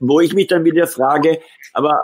Wo 0.00 0.20
ich 0.20 0.32
mich 0.32 0.46
dann 0.46 0.64
wieder 0.64 0.86
frage, 0.86 1.38
aber 1.74 2.00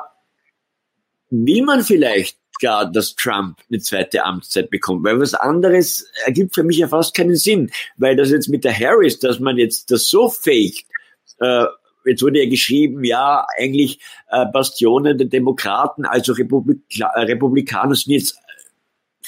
will 1.31 1.65
man 1.65 1.83
vielleicht 1.83 2.39
gar, 2.61 2.91
dass 2.91 3.15
Trump 3.15 3.59
eine 3.71 3.81
zweite 3.81 4.25
Amtszeit 4.25 4.71
bekommt, 4.71 5.05
weil 5.05 5.21
was 5.21 5.35
anderes 5.35 6.11
ergibt 6.25 6.55
für 6.55 6.65
mich 6.65 6.79
ja 6.79 6.89
fast 6.89 7.15
keinen 7.15 7.37
Sinn, 7.37 7.71
weil 7.97 8.17
das 8.17 8.31
jetzt 8.31 8.49
mit 8.49 8.65
der 8.65 8.79
Harris, 8.79 9.19
dass 9.21 9.39
man 9.39 9.57
jetzt 9.59 9.91
das 9.91 10.09
so 10.09 10.29
faked, 10.29 10.87
äh, 11.41 11.65
jetzt 12.05 12.23
wurde 12.23 12.43
ja 12.43 12.49
geschrieben, 12.49 13.05
ja, 13.05 13.47
eigentlich 13.59 14.01
äh, 14.31 14.47
Bastionen 14.47 15.19
der 15.19 15.29
Demokraten, 15.29 16.05
also 16.05 16.33
Republika 16.33 17.11
Republikaner 17.17 17.95
sind 17.95 18.13
jetzt 18.13 18.39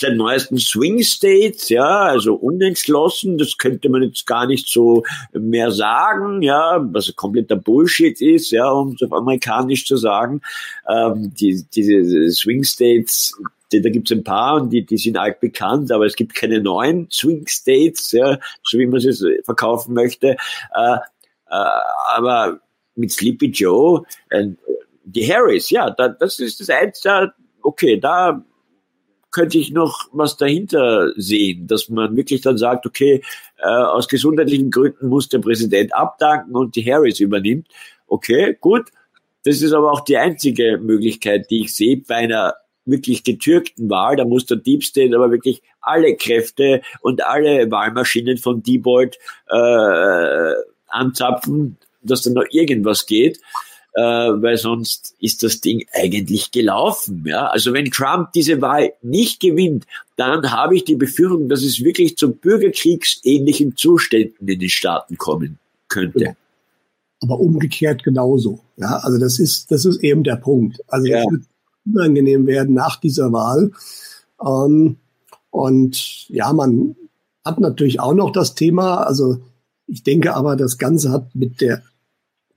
seit 0.01 0.16
neuesten 0.16 0.56
Swing 0.56 1.02
States, 1.02 1.68
ja, 1.68 2.01
also 2.01 2.35
unentschlossen, 2.35 3.36
das 3.36 3.59
könnte 3.59 3.90
man 3.90 4.02
jetzt 4.02 4.27
gar 4.27 4.47
nicht 4.47 4.66
so 4.66 5.05
mehr 5.32 5.70
sagen, 5.70 6.40
ja, 6.40 6.81
was 6.90 7.14
kompletter 7.14 7.56
Bullshit 7.56 8.18
ist, 8.20 8.51
ja, 8.51 8.70
um 8.70 8.94
es 8.94 9.02
auf 9.02 9.12
amerikanisch 9.12 9.85
zu 9.85 9.98
sagen. 9.98 10.40
Ähm, 10.89 11.35
die, 11.39 11.64
diese 11.74 12.31
Swing 12.31 12.64
States, 12.64 13.39
da 13.70 13.90
gibt 13.90 14.10
es 14.10 14.16
ein 14.16 14.24
paar 14.24 14.62
und 14.62 14.70
die, 14.70 14.86
die 14.86 14.97
sind 14.97 15.18
alt 15.18 15.39
bekannt, 15.39 15.93
aber 15.93 16.06
es 16.06 16.16
gibt 16.16 16.35
keine 16.35 16.60
neuen 16.60 17.06
Swing 17.10 17.47
States, 17.47 18.12
ja, 18.12 18.39
so 18.62 18.78
wie 18.78 18.86
man 18.86 19.01
es 19.01 19.22
verkaufen 19.44 19.93
möchte. 19.93 20.36
Äh, 20.74 20.94
äh, 21.51 21.68
aber 22.14 22.60
mit 22.94 23.12
Sleepy 23.12 23.48
Joe, 23.48 24.05
äh, 24.31 24.47
die 25.05 25.31
Harris, 25.31 25.68
ja, 25.68 25.90
da, 25.90 26.09
das 26.09 26.39
ist 26.39 26.59
das 26.59 26.70
Einzige, 26.70 27.35
okay, 27.62 28.01
da 28.01 28.43
könnte 29.31 29.59
ich 29.59 29.73
noch 29.73 30.09
was 30.12 30.36
dahinter 30.36 31.12
sehen, 31.16 31.66
dass 31.66 31.89
man 31.89 32.16
wirklich 32.16 32.40
dann 32.40 32.59
sagt, 32.59 32.86
okay, 32.86 33.23
äh, 33.59 33.69
aus 33.69 34.09
gesundheitlichen 34.09 34.70
Gründen 34.70 35.09
muss 35.09 35.28
der 35.28 35.39
Präsident 35.39 35.94
abdanken 35.94 36.57
und 36.57 36.77
die 36.77 36.90
Harris 36.90 37.20
übernimmt. 37.20 37.69
Okay, 38.07 38.57
gut. 38.61 38.90
Das 39.44 39.62
ist 39.62 39.73
aber 39.73 39.93
auch 39.93 40.01
die 40.01 40.19
einzige 40.19 40.78
Möglichkeit, 40.78 41.51
die 41.51 41.62
ich 41.62 41.74
sehe 41.74 41.97
bei 41.97 42.16
einer 42.16 42.55
wirklich 42.85 43.24
getürkten 43.24 43.89
Wahl. 43.89 44.16
Da 44.16 44.24
muss 44.24 44.47
der 44.47 44.59
Deep 44.59 44.85
State 44.85 45.15
aber 45.15 45.31
wirklich 45.31 45.62
alle 45.81 46.16
Kräfte 46.16 46.82
und 47.01 47.24
alle 47.24 47.70
Wahlmaschinen 47.70 48.36
von 48.36 48.62
Diebold 48.62 49.16
äh, 49.48 50.52
anzapfen, 50.89 51.78
dass 52.02 52.23
da 52.23 52.31
noch 52.31 52.44
irgendwas 52.51 53.07
geht 53.07 53.40
äh, 53.95 54.03
weil 54.03 54.57
sonst 54.57 55.15
ist 55.19 55.43
das 55.43 55.61
Ding 55.61 55.85
eigentlich 55.93 56.53
gelaufen. 56.53 57.25
Ja? 57.27 57.47
Also 57.47 57.73
wenn 57.73 57.91
Trump 57.91 58.33
diese 58.33 58.61
Wahl 58.61 58.93
nicht 59.03 59.41
gewinnt, 59.41 59.87
dann 60.17 60.51
habe 60.53 60.77
ich 60.77 60.85
die 60.85 60.97
Befürchtung, 60.97 61.49
dass 61.49 61.62
es 61.62 61.83
wirklich 61.83 62.17
zu 62.17 62.33
bürgerkriegsähnlichen 62.33 63.77
Zuständen 63.77 64.47
in 64.47 64.61
den 64.61 64.69
Staaten 64.69 65.17
kommen 65.17 65.59
könnte. 65.89 66.37
Aber 67.23 67.41
umgekehrt 67.41 68.05
genauso. 68.05 68.61
Ja, 68.77 68.99
also 68.99 69.19
das 69.19 69.39
ist, 69.39 69.71
das 69.71 69.85
ist 69.85 70.03
eben 70.03 70.25
der 70.25 70.37
Punkt. 70.37 70.81
Also 70.89 71.07
ja. 71.07 71.19
es 71.19 71.27
wird 71.31 71.43
unangenehm 71.87 72.47
werden 72.47 72.75
nach 72.75 73.01
dieser 73.01 73.33
Wahl. 73.33 73.73
Ähm, 74.43 74.97
und 75.51 76.29
ja, 76.29 76.53
man 76.53 76.97
hat 77.45 77.59
natürlich 77.61 78.01
auch 78.01 78.15
noch 78.15 78.31
das 78.31 78.55
Thema, 78.55 78.99
also 78.99 79.41
ich 79.87 80.05
denke 80.05 80.35
aber, 80.35 80.57
das 80.57 80.79
Ganze 80.79 81.11
hat 81.11 81.35
mit 81.35 81.61
der 81.61 81.83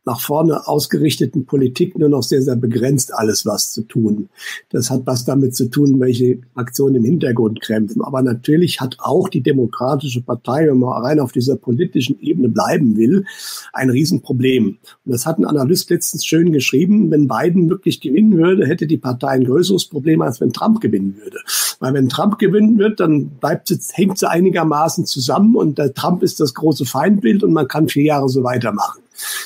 nach 0.05 0.19
vorne 0.19 0.67
ausgerichteten 0.67 1.45
Politik 1.45 1.97
nur 1.97 2.09
noch 2.09 2.23
sehr, 2.23 2.41
sehr 2.41 2.55
begrenzt 2.55 3.13
alles 3.13 3.45
was 3.45 3.71
zu 3.71 3.83
tun. 3.83 4.29
Das 4.69 4.89
hat 4.89 5.03
was 5.05 5.25
damit 5.25 5.55
zu 5.55 5.69
tun, 5.69 5.99
welche 5.99 6.39
Aktionen 6.55 6.95
im 6.95 7.05
Hintergrund 7.05 7.61
kämpfen. 7.61 8.03
Aber 8.03 8.21
natürlich 8.21 8.81
hat 8.81 8.97
auch 8.99 9.29
die 9.29 9.41
Demokratische 9.41 10.21
Partei, 10.21 10.67
wenn 10.67 10.79
man 10.79 11.01
rein 11.03 11.19
auf 11.19 11.31
dieser 11.31 11.55
politischen 11.55 12.19
Ebene 12.19 12.49
bleiben 12.49 12.97
will, 12.97 13.25
ein 13.71 13.89
Riesenproblem. 13.89 14.77
Und 15.05 15.11
das 15.11 15.25
hat 15.25 15.37
ein 15.37 15.45
Analyst 15.45 15.89
letztens 15.89 16.25
schön 16.25 16.51
geschrieben, 16.51 17.09
wenn 17.11 17.27
Biden 17.27 17.69
wirklich 17.69 18.01
gewinnen 18.01 18.37
würde, 18.37 18.67
hätte 18.67 18.87
die 18.87 18.97
Partei 18.97 19.29
ein 19.29 19.45
größeres 19.45 19.85
Problem, 19.85 20.21
als 20.21 20.41
wenn 20.41 20.51
Trump 20.51 20.81
gewinnen 20.81 21.15
würde. 21.21 21.37
Weil 21.79 21.93
wenn 21.93 22.09
Trump 22.09 22.39
gewinnen 22.39 22.77
wird, 22.77 22.99
dann 22.99 23.29
bleibt 23.29 23.67
sie, 23.67 23.79
hängt 23.93 24.17
sie 24.17 24.29
einigermaßen 24.29 25.05
zusammen 25.05 25.55
und 25.55 25.77
der 25.77 25.93
Trump 25.93 26.23
ist 26.23 26.39
das 26.39 26.53
große 26.53 26.85
Feindbild 26.85 27.43
und 27.43 27.53
man 27.53 27.67
kann 27.67 27.87
vier 27.87 28.03
Jahre 28.03 28.29
so 28.29 28.43
weitermachen. 28.43 29.03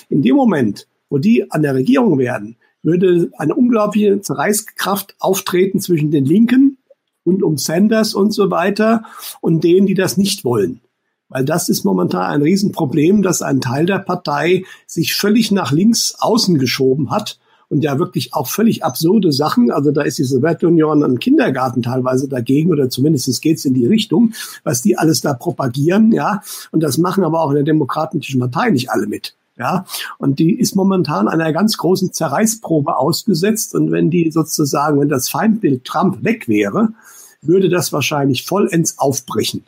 In 0.10 0.22
dem 0.22 0.36
Moment, 0.36 0.88
wo 1.10 1.18
die 1.18 1.52
an 1.52 1.62
der 1.62 1.76
Regierung 1.76 2.18
werden, 2.18 2.58
würde 2.84 3.32
eine 3.38 3.56
unglaubliche 3.56 4.22
Zerreißkraft 4.22 5.16
auftreten 5.20 5.80
zwischen 5.80 6.12
den 6.12 6.26
Linken 6.26 6.78
und 7.24 7.44
um 7.44 7.58
Sanders 7.58 8.14
und 8.14 8.32
so 8.32 8.50
weiter 8.52 9.04
und 9.42 9.64
denen, 9.64 9.88
die 9.88 9.94
das 9.94 10.18
nicht 10.18 10.46
wollen. 10.46 10.82
Weil 11.30 11.44
das 11.44 11.68
ist 11.68 11.84
momentan 11.84 12.22
ein 12.22 12.42
Riesenproblem, 12.42 13.22
dass 13.22 13.42
ein 13.42 13.60
Teil 13.60 13.86
der 13.86 14.00
Partei 14.00 14.64
sich 14.86 15.14
völlig 15.14 15.52
nach 15.52 15.74
links 15.74 16.16
außen 16.20 16.58
geschoben 16.58 17.12
hat 17.12 17.38
und 17.70 17.84
ja 17.84 18.00
wirklich 18.00 18.34
auch 18.34 18.48
völlig 18.48 18.86
absurde 18.86 19.34
Sachen. 19.34 19.72
Also 19.72 19.92
da 19.92 20.04
ist 20.04 20.18
die 20.18 20.24
Sowjetunion 20.24 21.04
ein 21.04 21.20
Kindergarten 21.20 21.84
teilweise 21.84 22.30
dagegen 22.30 22.72
oder 22.72 22.90
zumindest 22.90 23.42
geht's 23.42 23.66
in 23.66 23.74
die 23.74 23.88
Richtung, 23.88 24.34
was 24.64 24.82
die 24.82 24.98
alles 24.98 25.20
da 25.20 25.34
propagieren, 25.34 26.14
ja. 26.14 26.42
Und 26.72 26.82
das 26.82 26.98
machen 26.98 27.26
aber 27.26 27.42
auch 27.42 27.50
in 27.50 27.56
der 27.56 27.66
Demokratischen 27.66 28.40
Partei 28.40 28.70
nicht 28.70 28.90
alle 28.90 29.08
mit. 29.08 29.37
Ja, 29.58 29.86
und 30.20 30.38
die 30.38 30.60
ist 30.60 30.76
momentan 30.76 31.28
einer 31.28 31.52
ganz 31.52 31.78
großen 31.78 32.14
Zerreißprobe 32.14 32.96
ausgesetzt. 32.96 33.74
Und 33.74 33.92
wenn 33.92 34.12
die 34.12 34.30
sozusagen, 34.30 35.00
wenn 35.00 35.10
das 35.10 35.30
Feindbild 35.30 35.84
Trump 35.84 36.24
weg 36.24 36.48
wäre, 36.48 36.90
würde 37.42 37.70
das 37.70 37.92
wahrscheinlich 37.92 38.46
vollends 38.46 39.00
aufbrechen. 39.00 39.64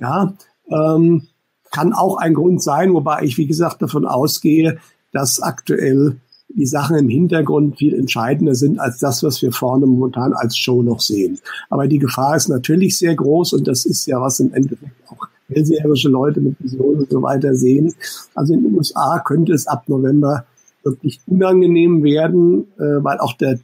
Ja, 0.00 0.34
ähm, 0.70 1.28
kann 1.70 1.92
auch 1.92 2.16
ein 2.16 2.34
Grund 2.34 2.62
sein, 2.62 2.94
wobei 2.94 3.22
ich, 3.22 3.36
wie 3.36 3.46
gesagt, 3.46 3.82
davon 3.82 4.06
ausgehe, 4.06 4.78
dass 5.12 5.40
aktuell 5.40 6.16
die 6.48 6.66
Sachen 6.66 6.96
im 6.96 7.08
Hintergrund 7.08 7.76
viel 7.78 7.94
entscheidender 7.94 8.54
sind 8.54 8.78
als 8.78 8.98
das, 8.98 9.22
was 9.22 9.42
wir 9.42 9.52
vorne 9.52 9.86
momentan 9.86 10.32
als 10.32 10.56
Show 10.56 10.82
noch 10.82 11.00
sehen. 11.00 11.38
Aber 11.68 11.86
die 11.88 11.98
Gefahr 11.98 12.36
ist 12.36 12.48
natürlich 12.48 12.98
sehr 12.98 13.14
groß 13.14 13.52
und 13.52 13.68
das 13.68 13.84
ist 13.84 14.06
ja, 14.06 14.20
was 14.20 14.40
im 14.40 14.54
Endeffekt 14.54 14.94
auch 15.08 15.28
hellseherische 15.48 16.08
Leute 16.08 16.40
mit 16.40 16.56
Visionen 16.60 17.00
und 17.00 17.10
so 17.10 17.22
weiter 17.22 17.54
sehen. 17.54 17.94
Also 18.34 18.54
in 18.54 18.64
den 18.64 18.74
USA 18.74 19.20
könnte 19.24 19.52
es 19.52 19.66
ab 19.66 19.88
November 19.88 20.44
wirklich 20.82 21.20
unangenehm 21.26 22.02
werden, 22.02 22.66
äh, 22.78 23.02
weil 23.02 23.18
auch 23.18 23.32
der 23.34 23.58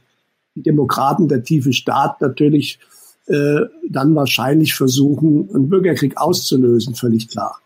die 0.55 0.63
Demokraten, 0.63 1.27
der 1.27 1.43
tiefe 1.43 1.73
Staat 1.73 2.21
natürlich 2.21 2.79
äh, 3.27 3.61
dann 3.89 4.15
wahrscheinlich 4.15 4.73
versuchen, 4.73 5.49
einen 5.53 5.69
Bürgerkrieg 5.69 6.17
auszulösen, 6.17 6.95
völlig 6.95 7.29
klar. 7.29 7.59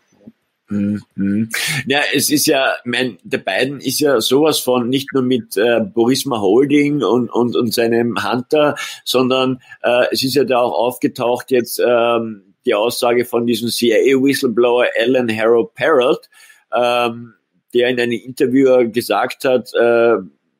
Mhm. 0.68 1.50
Ja, 1.86 1.98
es 2.14 2.30
ist 2.30 2.46
ja, 2.46 2.74
mein, 2.84 3.18
der 3.24 3.38
Biden 3.38 3.80
ist 3.80 3.98
ja 3.98 4.20
sowas 4.20 4.60
von 4.60 4.88
nicht 4.88 5.12
nur 5.12 5.22
mit 5.22 5.56
äh, 5.56 5.80
Borisma 5.80 6.40
Holding 6.40 7.02
und, 7.02 7.28
und, 7.28 7.56
und 7.56 7.74
seinem 7.74 8.14
Hunter, 8.22 8.76
sondern 9.04 9.60
äh, 9.82 10.04
es 10.12 10.22
ist 10.22 10.34
ja 10.34 10.44
da 10.44 10.58
auch 10.58 10.72
aufgetaucht 10.72 11.50
jetzt 11.50 11.82
ähm, 11.84 12.49
die 12.66 12.74
Aussage 12.74 13.24
von 13.24 13.46
diesem 13.46 13.68
CIA-Whistleblower 13.68 14.86
Alan 14.98 15.34
Harold 15.34 15.74
Parrott, 15.74 16.28
ähm, 16.74 17.34
der 17.74 17.88
in 17.88 18.00
einem 18.00 18.12
Interview 18.12 18.90
gesagt 18.90 19.44
hat, 19.44 19.72
äh, 19.74 20.16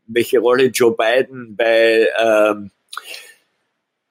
welche 0.07 0.39
Rolle 0.39 0.67
Joe 0.67 0.97
Biden 0.97 1.57
bei 1.57 2.09
ähm, 2.23 2.71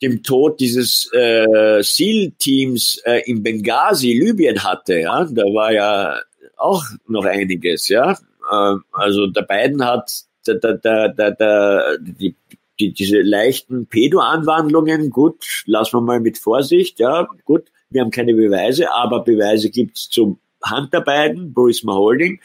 dem 0.01 0.23
Tod 0.23 0.59
dieses 0.59 1.11
äh, 1.13 1.81
SEAL-Teams 1.81 3.01
äh, 3.05 3.21
in 3.25 3.43
Benghazi, 3.43 4.13
Libyen 4.13 4.63
hatte. 4.63 4.99
Ja, 4.99 5.25
da 5.25 5.43
war 5.43 5.73
ja 5.73 6.21
auch 6.57 6.83
noch 7.07 7.25
einiges. 7.25 7.89
Ja, 7.89 8.17
äh, 8.49 8.75
also 8.91 9.27
der 9.27 9.41
Biden 9.41 9.83
hat 9.83 10.11
der, 10.47 10.55
der, 10.55 10.73
der, 10.77 11.09
der, 11.09 11.31
der, 11.31 11.97
die, 11.99 12.35
die, 12.79 12.93
diese 12.93 13.21
leichten 13.21 13.87
Pedo-Anwandlungen, 13.87 15.09
gut, 15.09 15.63
lassen 15.65 15.97
wir 15.97 16.01
mal 16.01 16.19
mit 16.19 16.37
Vorsicht, 16.37 16.99
ja, 16.99 17.27
gut, 17.43 17.71
wir 17.89 18.01
haben 18.01 18.11
keine 18.11 18.33
Beweise, 18.33 18.91
aber 18.93 19.23
Beweise 19.23 19.69
gibt's 19.69 20.09
zum 20.09 20.39
Hunter 20.69 21.01
Biden, 21.01 21.53
Burisma 21.53 21.93
Holding, 21.93 22.39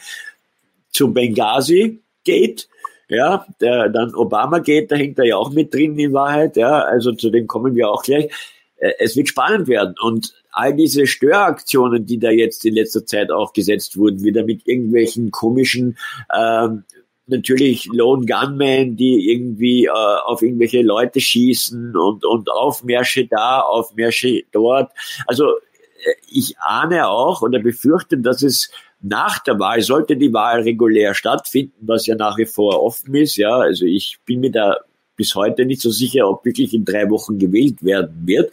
zum 0.89 1.13
Benghazi 1.13 2.01
Gate, 2.23 2.67
ja, 3.07 3.45
der, 3.61 3.89
dann 3.89 4.15
Obama 4.15 4.59
Gate, 4.59 4.91
da 4.91 4.95
hängt 4.95 5.19
er 5.19 5.25
ja 5.25 5.37
auch 5.37 5.51
mit 5.51 5.73
drin 5.73 5.99
in 5.99 6.13
Wahrheit, 6.13 6.57
ja, 6.57 6.79
also 6.79 7.11
zu 7.11 7.29
dem 7.29 7.45
kommen 7.45 7.75
wir 7.75 7.89
auch 7.89 8.01
gleich. 8.01 8.31
Äh, 8.77 8.93
es 8.99 9.15
wird 9.15 9.27
spannend 9.27 9.67
werden 9.67 9.95
und 10.01 10.33
all 10.51 10.73
diese 10.73 11.05
Störaktionen, 11.05 12.05
die 12.05 12.17
da 12.17 12.31
jetzt 12.31 12.65
in 12.65 12.73
letzter 12.73 13.05
Zeit 13.05 13.29
auch 13.29 13.53
gesetzt 13.53 13.97
wurden, 13.97 14.23
wieder 14.23 14.43
mit 14.43 14.67
irgendwelchen 14.67 15.29
komischen 15.29 15.97
ähm, 16.35 16.85
natürlich 17.27 17.85
Lone 17.85 18.25
Gunmen, 18.25 18.95
die 18.95 19.31
irgendwie 19.31 19.85
äh, 19.85 19.89
auf 19.89 20.41
irgendwelche 20.41 20.81
Leute 20.81 21.19
schießen 21.19 21.95
und, 21.95 22.25
und 22.25 22.51
Aufmärsche 22.51 23.27
da, 23.27 23.61
Aufmärsche 23.61 24.43
dort. 24.51 24.91
Also 25.25 25.49
äh, 25.49 26.13
ich 26.29 26.57
ahne 26.59 27.07
auch 27.07 27.41
oder 27.41 27.59
befürchte, 27.59 28.17
dass 28.17 28.43
es 28.43 28.69
nach 29.01 29.39
der 29.39 29.59
Wahl, 29.59 29.81
sollte 29.81 30.17
die 30.17 30.33
Wahl 30.33 30.61
regulär 30.61 31.13
stattfinden, 31.13 31.75
was 31.81 32.07
ja 32.07 32.15
nach 32.15 32.37
wie 32.37 32.45
vor 32.45 32.81
offen 32.81 33.13
ist, 33.15 33.35
ja, 33.35 33.55
also 33.55 33.85
ich 33.85 34.17
bin 34.25 34.39
mir 34.39 34.51
da 34.51 34.77
bis 35.15 35.35
heute 35.35 35.65
nicht 35.65 35.81
so 35.81 35.91
sicher, 35.91 36.27
ob 36.27 36.45
wirklich 36.45 36.73
in 36.73 36.85
drei 36.85 37.09
Wochen 37.09 37.39
gewählt 37.39 37.83
werden 37.83 38.23
wird. 38.25 38.51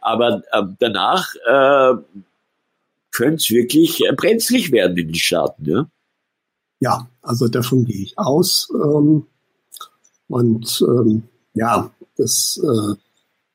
Aber 0.00 0.42
äh, 0.50 0.62
danach 0.78 1.34
äh, 1.46 1.94
könnte 3.12 3.36
es 3.36 3.50
wirklich 3.50 4.02
brenzlig 4.16 4.72
werden 4.72 4.96
in 4.96 5.08
den 5.08 5.14
Staaten. 5.14 5.70
Ja? 5.70 5.86
Ja, 6.80 7.08
also 7.22 7.48
davon 7.48 7.84
gehe 7.84 8.02
ich 8.02 8.18
aus. 8.18 8.68
Ähm, 8.74 9.26
und 10.28 10.84
ähm, 10.86 11.22
ja, 11.54 11.90
das 12.16 12.60
äh, 12.62 12.94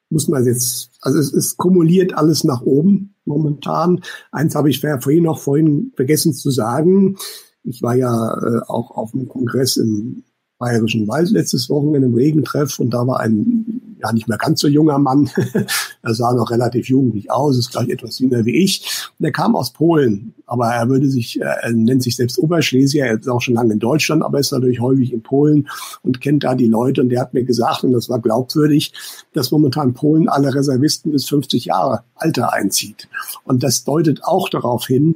muss 0.09 0.27
man 0.27 0.45
jetzt, 0.45 0.91
also 1.01 1.19
es, 1.19 1.33
es 1.33 1.57
kumuliert 1.57 2.13
alles 2.13 2.43
nach 2.43 2.61
oben 2.61 3.15
momentan. 3.25 4.01
Eins 4.31 4.55
habe 4.55 4.69
ich 4.69 4.79
vorhin 4.79 5.23
noch 5.23 5.39
vorhin 5.39 5.91
vergessen 5.95 6.33
zu 6.33 6.49
sagen. 6.51 7.17
Ich 7.63 7.81
war 7.81 7.95
ja 7.95 8.33
äh, 8.37 8.61
auch 8.67 8.91
auf 8.91 9.11
dem 9.11 9.27
Kongress 9.27 9.77
im 9.77 10.23
Bayerischen 10.57 11.07
Wald 11.07 11.29
letztes 11.31 11.69
Wochenende 11.69 12.07
im 12.07 12.15
Regentreff 12.15 12.79
und 12.79 12.93
da 12.93 13.07
war 13.07 13.19
ein 13.19 13.78
ja 13.99 14.11
nicht 14.11 14.27
mehr 14.27 14.37
ganz 14.37 14.61
so 14.61 14.67
junger 14.67 14.97
Mann. 14.97 15.29
er 16.01 16.13
sah 16.13 16.33
noch 16.33 16.51
relativ 16.51 16.87
jugendlich 16.87 17.31
aus, 17.31 17.57
ist 17.57 17.71
gleich 17.71 17.89
etwas 17.89 18.19
jünger 18.19 18.45
wie 18.45 18.57
ich. 18.63 19.09
Und 19.19 19.25
er 19.25 19.31
kam 19.31 19.55
aus 19.55 19.71
Polen, 19.71 20.33
aber 20.45 20.67
er 20.67 20.89
würde 20.89 21.09
sich, 21.09 21.39
er 21.41 21.71
nennt 21.71 22.03
sich 22.03 22.15
selbst 22.15 22.39
Oberschlesier, 22.39 23.05
er 23.05 23.19
ist 23.19 23.29
auch 23.29 23.41
schon 23.41 23.55
lange 23.55 23.73
in 23.73 23.79
Deutschland, 23.79 24.23
aber 24.23 24.39
ist 24.39 24.51
natürlich 24.51 24.79
häufig 24.79 25.13
in 25.13 25.21
Polen 25.21 25.67
und 26.01 26.21
kennt 26.21 26.43
da 26.43 26.55
die 26.55 26.67
Leute. 26.67 27.01
Und 27.01 27.09
der 27.09 27.21
hat 27.21 27.33
mir 27.33 27.43
gesagt, 27.43 27.83
und 27.83 27.91
das 27.91 28.09
war 28.09 28.19
glaubwürdig, 28.19 28.93
dass 29.33 29.51
momentan 29.51 29.93
Polen 29.93 30.29
alle 30.29 30.53
Reservisten 30.53 31.11
bis 31.11 31.27
50 31.27 31.65
Jahre 31.65 32.03
Alter 32.15 32.53
einzieht. 32.53 33.07
Und 33.43 33.63
das 33.63 33.83
deutet 33.83 34.23
auch 34.23 34.49
darauf 34.49 34.85
hin, 34.87 35.15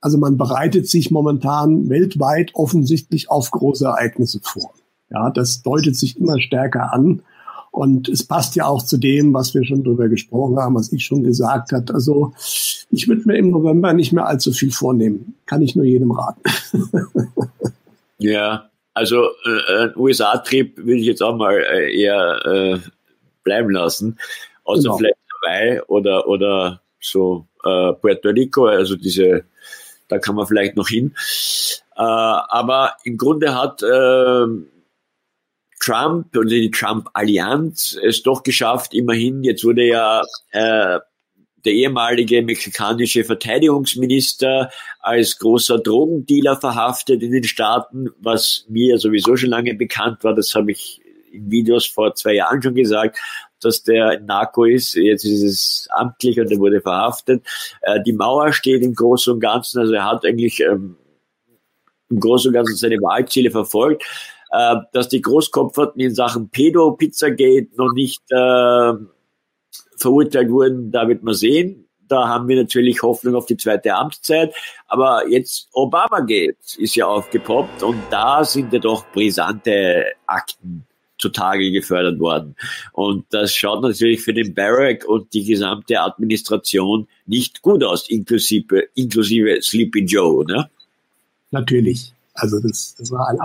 also 0.00 0.18
man 0.18 0.36
bereitet 0.36 0.88
sich 0.88 1.10
momentan 1.10 1.88
weltweit 1.88 2.54
offensichtlich 2.54 3.30
auf 3.30 3.50
große 3.50 3.86
Ereignisse 3.86 4.40
vor. 4.42 4.72
Ja, 5.10 5.30
das 5.30 5.62
deutet 5.62 5.96
sich 5.96 6.18
immer 6.18 6.40
stärker 6.40 6.92
an. 6.92 7.22
Und 7.76 8.08
es 8.08 8.26
passt 8.26 8.56
ja 8.56 8.64
auch 8.64 8.82
zu 8.82 8.96
dem, 8.96 9.34
was 9.34 9.52
wir 9.52 9.62
schon 9.62 9.84
drüber 9.84 10.08
gesprochen 10.08 10.56
haben, 10.56 10.76
was 10.76 10.94
ich 10.94 11.04
schon 11.04 11.22
gesagt 11.22 11.72
habe. 11.72 11.92
Also 11.92 12.32
ich 12.90 13.06
würde 13.06 13.20
mir 13.26 13.36
im 13.36 13.50
November 13.50 13.92
nicht 13.92 14.14
mehr 14.14 14.26
allzu 14.26 14.50
viel 14.52 14.70
vornehmen. 14.70 15.34
Kann 15.44 15.60
ich 15.60 15.76
nur 15.76 15.84
jedem 15.84 16.10
raten. 16.10 16.40
ja, 18.18 18.70
also 18.94 19.26
äh, 19.44 19.84
ein 19.84 19.92
USA-Trip 19.94 20.78
würde 20.78 21.00
ich 21.00 21.06
jetzt 21.06 21.22
auch 21.22 21.36
mal 21.36 21.52
äh, 21.52 21.94
eher 21.94 22.46
äh, 22.46 22.78
bleiben 23.44 23.70
lassen. 23.72 24.18
Außer 24.64 24.82
genau. 24.84 24.96
vielleicht 24.96 25.16
Hawaii 25.44 25.80
oder, 25.86 26.26
oder 26.28 26.80
so 26.98 27.46
äh, 27.62 27.92
Puerto 27.92 28.30
Rico, 28.30 28.64
also 28.64 28.96
diese 28.96 29.44
da 30.08 30.18
kann 30.18 30.36
man 30.36 30.46
vielleicht 30.46 30.76
noch 30.76 30.88
hin. 30.88 31.14
Äh, 31.94 32.00
aber 32.00 32.94
im 33.04 33.18
Grunde 33.18 33.54
hat 33.54 33.82
äh, 33.82 34.46
Trump 35.86 36.36
oder 36.36 36.48
die 36.48 36.70
Trump-Allianz 36.70 37.98
es 38.02 38.22
doch 38.22 38.42
geschafft, 38.42 38.92
immerhin, 38.94 39.44
jetzt 39.44 39.64
wurde 39.64 39.86
ja 39.86 40.22
äh, 40.50 40.98
der 41.64 41.72
ehemalige 41.72 42.42
mexikanische 42.42 43.24
Verteidigungsminister 43.24 44.70
als 45.00 45.38
großer 45.38 45.78
Drogendealer 45.78 46.56
verhaftet 46.56 47.22
in 47.22 47.32
den 47.32 47.44
Staaten, 47.44 48.08
was 48.18 48.64
mir 48.68 48.98
sowieso 48.98 49.36
schon 49.36 49.50
lange 49.50 49.74
bekannt 49.74 50.24
war. 50.24 50.34
Das 50.34 50.54
habe 50.54 50.72
ich 50.72 51.00
in 51.32 51.50
Videos 51.50 51.86
vor 51.86 52.14
zwei 52.14 52.34
Jahren 52.34 52.62
schon 52.62 52.74
gesagt 52.74 53.18
dass 53.60 53.82
der 53.82 54.20
Narco 54.20 54.64
ist. 54.64 54.94
Jetzt 54.94 55.24
ist 55.24 55.42
es 55.42 55.88
amtlich 55.90 56.38
und 56.38 56.50
er 56.50 56.58
wurde 56.58 56.80
verhaftet. 56.80 57.44
Äh, 57.82 58.02
die 58.04 58.12
Mauer 58.12 58.52
steht 58.52 58.82
im 58.82 58.94
Großen 58.94 59.32
und 59.32 59.40
Ganzen, 59.40 59.80
also 59.80 59.92
er 59.94 60.04
hat 60.04 60.24
eigentlich 60.24 60.60
ähm, 60.60 60.96
im 62.10 62.20
Großen 62.20 62.48
und 62.48 62.54
Ganzen 62.54 62.76
seine 62.76 62.96
Wahlziele 62.96 63.50
verfolgt. 63.50 64.04
Äh, 64.50 64.76
dass 64.92 65.08
die 65.08 65.20
Großkopferten 65.20 66.00
in 66.00 66.14
Sachen 66.14 66.48
Pedo-Pizzagate 66.50 67.68
noch 67.76 67.92
nicht 67.92 68.22
äh, 68.30 68.92
verurteilt 69.96 70.50
wurden, 70.50 70.90
da 70.90 71.08
wird 71.08 71.22
man 71.22 71.34
sehen. 71.34 71.88
Da 72.08 72.28
haben 72.28 72.46
wir 72.46 72.56
natürlich 72.56 73.02
Hoffnung 73.02 73.34
auf 73.34 73.46
die 73.46 73.56
zweite 73.56 73.94
Amtszeit. 73.94 74.54
Aber 74.86 75.28
jetzt 75.28 75.68
Obama 75.72 76.20
geht, 76.20 76.56
ist 76.78 76.94
ja 76.94 77.06
aufgepoppt 77.06 77.82
und 77.82 78.00
da 78.10 78.44
sind 78.44 78.72
ja 78.72 78.78
doch 78.78 79.04
brisante 79.12 80.04
Akten 80.26 80.86
zutage 81.18 81.72
gefördert 81.72 82.20
worden. 82.20 82.54
Und 82.92 83.24
das 83.30 83.54
schaut 83.54 83.82
natürlich 83.82 84.20
für 84.20 84.34
den 84.34 84.54
Barack 84.54 85.04
und 85.06 85.32
die 85.32 85.44
gesamte 85.44 86.00
Administration 86.00 87.08
nicht 87.24 87.62
gut 87.62 87.82
aus, 87.82 88.08
inklusive, 88.08 88.88
inklusive 88.94 89.60
Sleepy 89.62 90.04
Joe, 90.04 90.44
ne? 90.44 90.70
Natürlich. 91.50 92.12
Also 92.36 92.60
das, 92.60 92.94
das 92.98 93.10
war 93.10 93.28
ein 93.28 93.38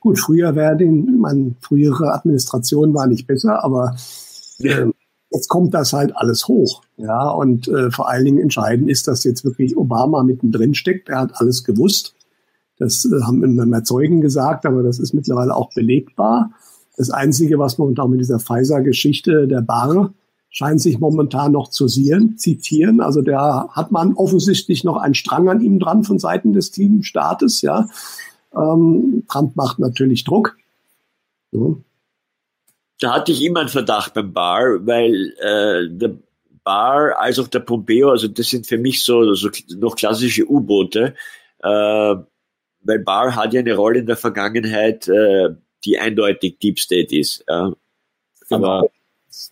gut. 0.00 0.18
Früher 0.18 0.54
wäre 0.54 0.76
den, 0.76 1.18
meine 1.18 1.54
frühere 1.60 2.12
Administration 2.12 2.92
war 2.94 3.06
nicht 3.06 3.26
besser, 3.26 3.64
aber 3.64 3.96
äh, 4.58 4.86
jetzt 5.30 5.48
kommt 5.48 5.74
das 5.74 5.92
halt 5.92 6.16
alles 6.16 6.48
hoch, 6.48 6.82
ja. 6.96 7.30
Und 7.30 7.68
äh, 7.68 7.90
vor 7.90 8.08
allen 8.08 8.24
Dingen 8.24 8.38
entscheidend 8.38 8.90
ist, 8.90 9.08
dass 9.08 9.24
jetzt 9.24 9.44
wirklich 9.44 9.76
Obama 9.76 10.22
mittendrin 10.22 10.74
steckt. 10.74 11.08
Er 11.08 11.20
hat 11.20 11.32
alles 11.34 11.64
gewusst. 11.64 12.14
Das 12.78 13.04
äh, 13.04 13.22
haben 13.22 13.42
immer 13.44 13.66
mehr 13.66 13.84
Zeugen 13.84 14.20
gesagt, 14.20 14.66
aber 14.66 14.82
das 14.82 14.98
ist 14.98 15.14
mittlerweile 15.14 15.54
auch 15.54 15.72
belegbar. 15.74 16.50
Das 16.96 17.10
Einzige, 17.10 17.58
was 17.58 17.78
momentan 17.78 18.10
mit 18.10 18.20
dieser 18.20 18.38
Pfizer-Geschichte, 18.38 19.48
der 19.48 19.62
Bar, 19.62 20.12
scheint 20.52 20.80
sich 20.80 21.00
momentan 21.00 21.50
noch 21.52 21.70
zu 21.70 21.86
zitieren. 21.86 23.00
Also 23.00 23.22
der 23.22 23.68
hat 23.70 23.90
man 23.90 24.14
offensichtlich 24.14 24.84
noch 24.84 24.98
einen 24.98 25.14
Strang 25.14 25.48
an 25.48 25.62
ihm 25.62 25.80
dran 25.80 26.04
von 26.04 26.18
Seiten 26.18 26.52
des 26.52 26.70
Teamstaates, 26.70 27.62
ja. 27.62 27.88
Ähm, 28.54 29.24
Trump 29.28 29.56
macht 29.56 29.78
natürlich 29.78 30.24
Druck. 30.24 30.56
So. 31.50 31.80
Da 33.00 33.14
hatte 33.14 33.32
ich 33.32 33.42
immer 33.42 33.60
einen 33.60 33.68
Verdacht 33.70 34.12
beim 34.12 34.32
Bar, 34.32 34.86
weil 34.86 35.34
äh, 35.40 35.88
der 35.90 36.18
Bar 36.62 37.18
als 37.18 37.38
auch 37.38 37.48
der 37.48 37.60
Pompeo, 37.60 38.10
also 38.10 38.28
das 38.28 38.48
sind 38.48 38.66
für 38.66 38.78
mich 38.78 39.02
so, 39.02 39.32
so 39.34 39.48
noch 39.76 39.96
klassische 39.96 40.48
U-Boote, 40.48 41.14
äh, 41.60 42.14
weil 42.84 42.98
Barr 42.98 43.34
hat 43.34 43.54
ja 43.54 43.60
eine 43.60 43.74
Rolle 43.74 44.00
in 44.00 44.06
der 44.06 44.16
Vergangenheit 44.16 45.08
äh, 45.08 45.48
die 45.84 45.98
eindeutig 45.98 46.58
Deep 46.58 46.78
State 46.78 47.16
ist. 47.16 47.42
Ja. 47.48 47.72
Aber 48.50 48.90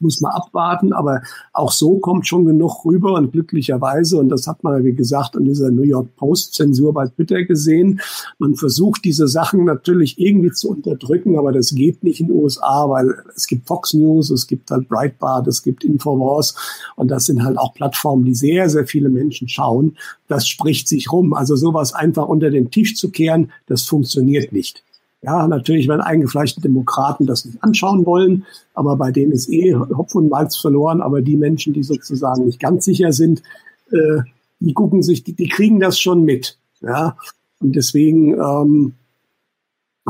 muss 0.01 0.21
man 0.21 0.33
abwarten, 0.33 0.93
aber 0.93 1.23
auch 1.53 1.73
so 1.73 1.99
kommt 1.99 2.27
schon 2.27 2.45
genug 2.45 2.85
rüber 2.85 3.15
und 3.15 3.33
glücklicherweise, 3.33 4.19
und 4.19 4.29
das 4.29 4.47
hat 4.47 4.63
man, 4.63 4.85
wie 4.85 4.93
gesagt, 4.93 5.37
an 5.37 5.45
dieser 5.45 5.71
New 5.71 5.83
York 5.83 6.15
Post-Zensur 6.17 6.93
bei 6.93 7.07
Twitter 7.09 7.45
gesehen, 7.45 8.01
man 8.39 8.55
versucht 8.55 9.05
diese 9.05 9.29
Sachen 9.29 9.65
natürlich 9.65 10.19
irgendwie 10.19 10.51
zu 10.51 10.71
unterdrücken, 10.71 11.39
aber 11.39 11.53
das 11.53 11.75
geht 11.75 12.03
nicht 12.05 12.21
in 12.21 12.29
den 12.29 12.37
USA, 12.37 12.89
weil 12.89 13.15
es 13.35 13.47
gibt 13.47 13.67
Fox 13.67 13.95
News, 13.95 14.31
es 14.31 14.47
gibt 14.47 14.71
halt 14.71 14.89
Breitbart, 14.89 15.47
es 15.47 15.63
gibt 15.63 15.85
Infowars 15.85 16.55
und 16.97 17.11
das 17.11 17.27
sind 17.27 17.45
halt 17.45 17.59
auch 17.59 17.75
Plattformen, 17.75 18.25
die 18.25 18.35
sehr, 18.35 18.69
sehr 18.69 18.87
viele 18.87 19.09
Menschen 19.09 19.49
schauen. 19.49 19.97
Das 20.29 20.47
spricht 20.47 20.89
sich 20.89 21.11
rum. 21.11 21.35
Also 21.35 21.57
sowas 21.57 21.93
einfach 21.93 22.29
unter 22.29 22.51
den 22.51 22.71
Tisch 22.71 22.97
zu 22.97 23.11
kehren, 23.11 23.51
das 23.67 23.83
funktioniert 23.83 24.53
nicht. 24.53 24.83
Ja, 25.23 25.47
natürlich 25.47 25.87
werden 25.87 26.01
eingefleischte 26.01 26.63
Demokraten 26.63 27.27
das 27.27 27.45
nicht 27.45 27.63
anschauen 27.63 28.07
wollen, 28.07 28.47
aber 28.73 28.97
bei 28.97 29.13
denen 29.13 29.33
ist 29.33 29.51
eh 29.51 29.75
Hopf 29.75 30.15
und 30.15 30.31
Malz 30.31 30.57
verloren. 30.57 31.03
Aber 31.03 31.21
die 31.21 31.37
Menschen, 31.37 31.75
die 31.75 31.83
sozusagen 31.83 32.47
nicht 32.47 32.59
ganz 32.59 32.87
sicher 32.87 33.13
sind, 33.13 33.43
äh, 33.91 34.23
die 34.61 34.73
gucken 34.73 35.03
sich, 35.03 35.23
die, 35.23 35.35
die 35.35 35.49
kriegen 35.49 35.79
das 35.79 35.99
schon 35.99 36.25
mit. 36.25 36.59
Ja, 36.81 37.17
und 37.61 37.77
deswegen, 37.77 38.33
ähm, 38.35 38.95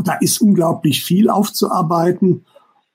da 0.05 0.15
ist 0.21 0.41
unglaublich 0.41 1.03
viel 1.03 1.29
aufzuarbeiten. 1.29 2.45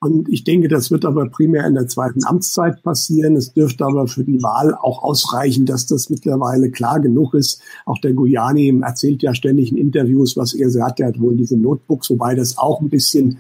Und 0.05 0.29
ich 0.29 0.43
denke, 0.43 0.67
das 0.67 0.91
wird 0.91 1.03
aber 1.03 1.27
primär 1.29 1.65
in 1.65 1.73
der 1.73 1.87
zweiten 1.87 2.23
Amtszeit 2.25 2.83
passieren. 2.83 3.35
Es 3.35 3.53
dürfte 3.53 3.85
aber 3.85 4.07
für 4.07 4.23
die 4.23 4.43
Wahl 4.43 4.75
auch 4.75 5.01
ausreichen, 5.01 5.65
dass 5.65 5.87
das 5.87 6.11
mittlerweile 6.11 6.69
klar 6.69 6.99
genug 6.99 7.33
ist. 7.33 7.59
Auch 7.87 7.97
der 7.97 8.13
Guyani 8.13 8.81
erzählt 8.83 9.23
ja 9.23 9.33
ständig 9.33 9.71
in 9.71 9.77
Interviews, 9.77 10.37
was 10.37 10.53
er 10.53 10.69
sagt. 10.69 10.99
Er 10.99 11.07
hat 11.07 11.19
wohl 11.19 11.35
diese 11.35 11.57
Notebooks, 11.57 12.11
wobei 12.11 12.35
das 12.35 12.59
auch 12.59 12.81
ein 12.81 12.89
bisschen 12.89 13.39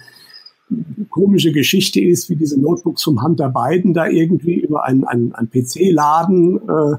komische 1.11 1.51
Geschichte 1.51 2.01
ist, 2.01 2.31
wie 2.31 2.35
diese 2.35 2.59
Notebooks 2.59 3.03
vom 3.03 3.21
Hunter 3.21 3.49
Biden 3.49 3.93
da 3.93 4.07
irgendwie 4.07 4.55
über 4.55 4.85
einen, 4.85 5.03
einen, 5.03 5.35
einen 5.35 5.51
PC-Laden, 5.51 6.67
äh, 6.67 6.97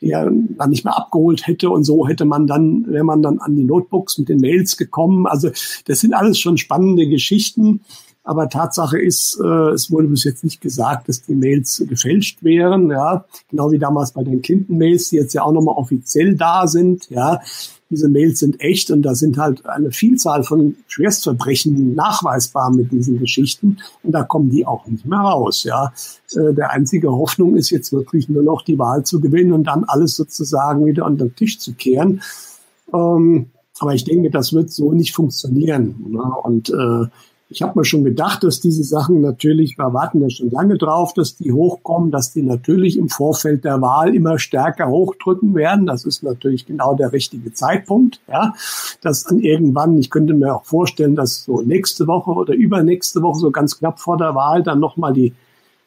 der 0.00 0.32
dann 0.56 0.70
nicht 0.70 0.84
mehr 0.84 0.96
abgeholt 0.96 1.46
hätte 1.46 1.68
und 1.68 1.84
so 1.84 2.08
hätte 2.08 2.24
man 2.24 2.46
dann, 2.46 2.86
wäre 2.86 3.04
man 3.04 3.20
dann 3.20 3.40
an 3.40 3.56
die 3.56 3.64
Notebooks 3.64 4.16
mit 4.16 4.30
den 4.30 4.40
Mails 4.40 4.78
gekommen. 4.78 5.26
Also 5.26 5.50
das 5.84 6.00
sind 6.00 6.14
alles 6.14 6.38
schon 6.38 6.56
spannende 6.56 7.06
Geschichten. 7.06 7.82
Aber 8.26 8.48
Tatsache 8.48 8.98
ist, 8.98 9.38
äh, 9.38 9.70
es 9.72 9.90
wurde 9.90 10.08
bis 10.08 10.24
jetzt 10.24 10.44
nicht 10.44 10.62
gesagt, 10.62 11.10
dass 11.10 11.22
die 11.22 11.34
Mails 11.34 11.84
gefälscht 11.86 12.42
wären, 12.42 12.90
ja, 12.90 13.26
genau 13.50 13.70
wie 13.70 13.78
damals 13.78 14.12
bei 14.12 14.24
den 14.24 14.40
Clinton-Mails, 14.40 15.10
die 15.10 15.16
jetzt 15.16 15.34
ja 15.34 15.42
auch 15.42 15.52
nochmal 15.52 15.76
offiziell 15.76 16.34
da 16.34 16.66
sind, 16.66 17.08
ja. 17.10 17.40
Diese 17.90 18.08
Mails 18.08 18.38
sind 18.40 18.60
echt 18.60 18.90
und 18.90 19.02
da 19.02 19.14
sind 19.14 19.36
halt 19.36 19.66
eine 19.66 19.92
Vielzahl 19.92 20.42
von 20.42 20.74
Schwerstverbrechen 20.88 21.94
nachweisbar 21.94 22.72
mit 22.72 22.90
diesen 22.90 23.20
Geschichten 23.20 23.76
und 24.02 24.12
da 24.12 24.22
kommen 24.22 24.48
die 24.48 24.66
auch 24.66 24.86
nicht 24.86 25.04
mehr 25.04 25.18
raus, 25.18 25.64
ja. 25.64 25.92
Äh, 26.32 26.54
der 26.54 26.70
einzige 26.70 27.12
Hoffnung 27.12 27.56
ist 27.56 27.68
jetzt 27.68 27.92
wirklich 27.92 28.30
nur 28.30 28.42
noch 28.42 28.62
die 28.62 28.78
Wahl 28.78 29.04
zu 29.04 29.20
gewinnen 29.20 29.52
und 29.52 29.64
dann 29.64 29.84
alles 29.84 30.16
sozusagen 30.16 30.86
wieder 30.86 31.04
unter 31.04 31.26
den 31.26 31.36
Tisch 31.36 31.58
zu 31.58 31.74
kehren. 31.74 32.22
Ähm, 32.92 33.50
aber 33.80 33.94
ich 33.94 34.04
denke, 34.04 34.30
das 34.30 34.54
wird 34.54 34.70
so 34.70 34.92
nicht 34.92 35.14
funktionieren. 35.14 35.96
Ne? 36.08 36.22
Und 36.42 36.70
äh, 36.70 37.06
ich 37.48 37.62
habe 37.62 37.78
mir 37.78 37.84
schon 37.84 38.04
gedacht, 38.04 38.42
dass 38.42 38.60
diese 38.60 38.82
Sachen 38.82 39.20
natürlich, 39.20 39.78
wir 39.78 39.92
warten 39.92 40.20
ja 40.20 40.30
schon 40.30 40.50
lange 40.50 40.78
drauf, 40.78 41.12
dass 41.12 41.36
die 41.36 41.52
hochkommen, 41.52 42.10
dass 42.10 42.32
die 42.32 42.42
natürlich 42.42 42.96
im 42.96 43.08
Vorfeld 43.08 43.64
der 43.64 43.80
Wahl 43.80 44.14
immer 44.14 44.38
stärker 44.38 44.88
hochdrücken 44.88 45.54
werden. 45.54 45.86
Das 45.86 46.04
ist 46.04 46.22
natürlich 46.22 46.66
genau 46.66 46.94
der 46.94 47.12
richtige 47.12 47.52
Zeitpunkt. 47.52 48.20
Ja, 48.28 48.54
dass 49.02 49.24
dann 49.24 49.40
irgendwann, 49.40 49.98
ich 49.98 50.10
könnte 50.10 50.34
mir 50.34 50.56
auch 50.56 50.64
vorstellen, 50.64 51.14
dass 51.14 51.44
so 51.44 51.60
nächste 51.60 52.06
Woche 52.06 52.30
oder 52.30 52.54
übernächste 52.54 53.22
Woche 53.22 53.38
so 53.38 53.50
ganz 53.50 53.78
knapp 53.78 54.00
vor 54.00 54.16
der 54.16 54.34
Wahl 54.34 54.62
dann 54.62 54.80
nochmal 54.80 55.12
die 55.12 55.34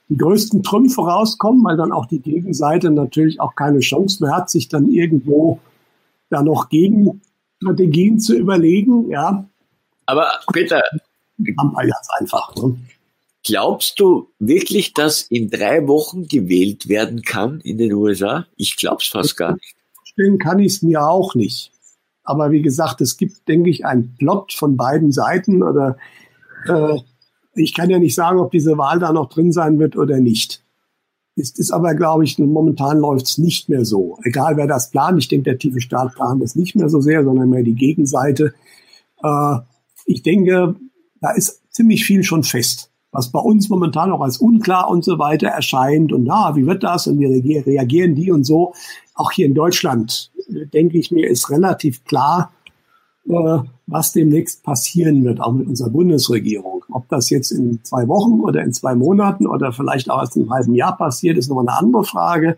die 0.10 0.18
größten 0.18 0.64
Trümpfe 0.64 1.02
rauskommen, 1.02 1.64
weil 1.64 1.78
dann 1.78 1.92
auch 1.92 2.06
die 2.06 2.22
Gegenseite 2.22 2.92
natürlich 2.92 3.42
auch 3.42 3.56
keine 3.56 3.80
Chance 3.80 4.24
mehr 4.24 4.36
hat, 4.36 4.50
sich 4.50 4.70
dann 4.70 4.88
irgendwo 4.88 5.60
da 6.30 6.42
noch 6.42 6.70
Gegenstrategien 6.70 8.20
zu 8.20 8.36
überlegen. 8.36 9.10
Ja. 9.10 9.46
Aber 10.06 10.28
Peter, 10.54 10.82
ganz 11.38 12.07
einfach. 12.19 12.55
Ne? 12.55 12.77
Glaubst 13.43 13.99
du 13.99 14.30
wirklich, 14.39 14.93
dass 14.93 15.22
in 15.22 15.49
drei 15.49 15.88
Wochen 15.88 16.27
gewählt 16.27 16.89
werden 16.89 17.22
kann 17.22 17.61
in 17.61 17.77
den 17.77 17.93
USA? 17.93 18.45
Ich 18.57 18.76
glaube 18.76 18.97
es 19.01 19.07
fast 19.07 19.38
gar 19.38 19.53
nicht. 19.53 19.76
Stellen 20.03 20.38
kann 20.38 20.59
ich 20.59 20.73
es 20.73 20.81
mir 20.81 21.05
auch 21.07 21.35
nicht. 21.35 21.72
Aber 22.23 22.51
wie 22.51 22.61
gesagt, 22.61 22.99
es 22.99 23.15
gibt, 23.15 23.47
denke 23.47 23.69
ich, 23.69 23.85
einen 23.85 24.15
Plot 24.18 24.51
von 24.51 24.76
beiden 24.76 25.14
Seiten 25.14 25.64
oder 25.64 25.97
äh, 26.68 26.99
ich 27.55 27.73
kann 27.73 27.89
ja 27.89 27.99
nicht 27.99 28.15
sagen, 28.15 28.39
ob 28.39 28.51
diese 28.51 28.77
Wahl 28.77 28.99
da 28.99 29.14
noch 29.14 29.30
drin 29.30 29.51
sein 29.51 29.80
wird 29.80 29.95
oder 29.95 30.19
nicht. 30.19 30.61
Ist, 31.35 31.59
ist 31.59 31.72
aber, 31.72 31.93
glaube 31.95 32.23
ich, 32.23 32.38
momentan 32.39 32.97
läuft 32.97 33.27
es 33.27 33.38
nicht 33.38 33.69
mehr 33.69 33.85
so. 33.85 34.18
Egal 34.23 34.57
wer 34.57 34.68
das 34.68 34.91
plant, 34.91 35.19
ich 35.19 35.27
denke, 35.27 35.51
der 35.51 35.59
tiefe 35.59 35.80
Staat 35.80 36.15
plant 36.15 36.41
das 36.41 36.55
nicht 36.55 36.76
mehr 36.76 36.89
so 36.89 36.99
sehr, 36.99 37.23
sondern 37.23 37.49
mehr 37.49 37.64
die 37.64 37.76
Gegenseite. 37.76 38.53
Äh, 39.23 39.57
ich 40.05 40.23
denke, 40.23 40.76
da 41.22 41.31
ist 41.31 41.61
ziemlich 41.72 42.06
viel 42.06 42.23
schon 42.23 42.44
fest, 42.44 42.91
was 43.11 43.31
bei 43.31 43.39
uns 43.39 43.69
momentan 43.69 44.11
auch 44.11 44.22
als 44.22 44.38
unklar 44.38 44.89
und 44.89 45.03
so 45.03 45.19
weiter 45.19 45.48
erscheint. 45.48 46.11
Und 46.14 46.23
na, 46.23 46.56
wie 46.56 46.65
wird 46.65 46.84
das 46.84 47.07
und 47.07 47.19
wie 47.19 47.60
reagieren 47.60 48.15
die 48.15 48.31
und 48.31 48.44
so. 48.44 48.73
Auch 49.15 49.31
hier 49.31 49.48
in 49.48 49.56
Deutschland, 49.56 50.31
äh, 50.49 50.65
denke 50.68 50.98
ich 50.98 51.11
mir, 51.11 51.30
ist 51.30 51.49
relativ 51.49 52.03
klar, 52.06 52.52
äh, 53.27 53.60
was 53.88 54.11
demnächst 54.11 54.64
passieren 54.64 55.23
wird, 55.23 55.39
auch 55.39 55.53
mit 55.53 55.68
unserer 55.68 55.89
Bundesregierung. 55.89 56.84
Ob 56.91 57.07
das 57.10 57.30
jetzt 57.30 57.52
in 57.52 57.84
zwei 57.84 58.07
Wochen 58.07 58.41
oder 58.41 58.64
in 58.64 58.73
zwei 58.73 58.95
Monaten 58.95 59.48
oder 59.48 59.72
vielleicht 59.72 60.10
auch 60.10 60.19
erst 60.19 60.35
einem 60.35 60.52
halben 60.52 60.76
Jahr 60.76 60.95
passiert, 60.98 61.38
ist 61.38 61.49
nochmal 61.49 61.68
eine 61.68 61.77
andere 61.77 62.03
Frage. 62.03 62.57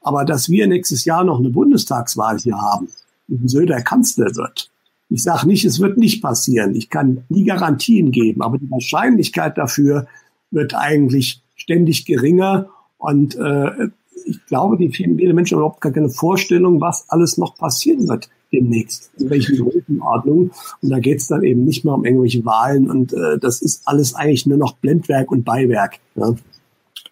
Aber 0.00 0.24
dass 0.24 0.48
wir 0.48 0.66
nächstes 0.66 1.04
Jahr 1.04 1.24
noch 1.24 1.38
eine 1.38 1.50
Bundestagswahl 1.50 2.38
hier 2.38 2.56
haben, 2.56 2.88
und 3.28 3.50
Söder 3.50 3.82
Kanzler 3.82 4.34
wird, 4.34 4.70
ich 5.10 5.22
sage 5.22 5.46
nicht, 5.46 5.64
es 5.64 5.80
wird 5.80 5.96
nicht 5.96 6.22
passieren. 6.22 6.74
Ich 6.74 6.90
kann 6.90 7.24
nie 7.28 7.44
Garantien 7.44 8.10
geben, 8.10 8.42
aber 8.42 8.58
die 8.58 8.70
Wahrscheinlichkeit 8.70 9.56
dafür 9.56 10.06
wird 10.50 10.74
eigentlich 10.74 11.42
ständig 11.56 12.04
geringer. 12.04 12.68
Und 12.98 13.36
äh, 13.36 13.88
ich 14.26 14.44
glaube, 14.46 14.76
die 14.76 14.90
vielen, 14.90 15.16
viele 15.16 15.32
Menschen 15.32 15.56
haben 15.56 15.62
überhaupt 15.62 15.80
gar 15.80 15.92
keine 15.92 16.10
Vorstellung, 16.10 16.80
was 16.80 17.08
alles 17.08 17.38
noch 17.38 17.56
passieren 17.56 18.08
wird 18.08 18.28
demnächst, 18.52 19.10
in 19.18 19.30
welchen 19.30 19.56
Größenordnungen. 19.56 20.50
Und 20.82 20.90
da 20.90 20.98
geht 20.98 21.18
es 21.18 21.28
dann 21.28 21.42
eben 21.42 21.64
nicht 21.64 21.84
mehr 21.84 21.94
um 21.94 22.04
irgendwelche 22.04 22.44
Wahlen. 22.44 22.90
Und 22.90 23.12
äh, 23.12 23.38
das 23.38 23.62
ist 23.62 23.82
alles 23.86 24.14
eigentlich 24.14 24.46
nur 24.46 24.58
noch 24.58 24.76
Blendwerk 24.76 25.30
und 25.30 25.44
Beiwerk. 25.44 25.98
Ja 26.16 26.34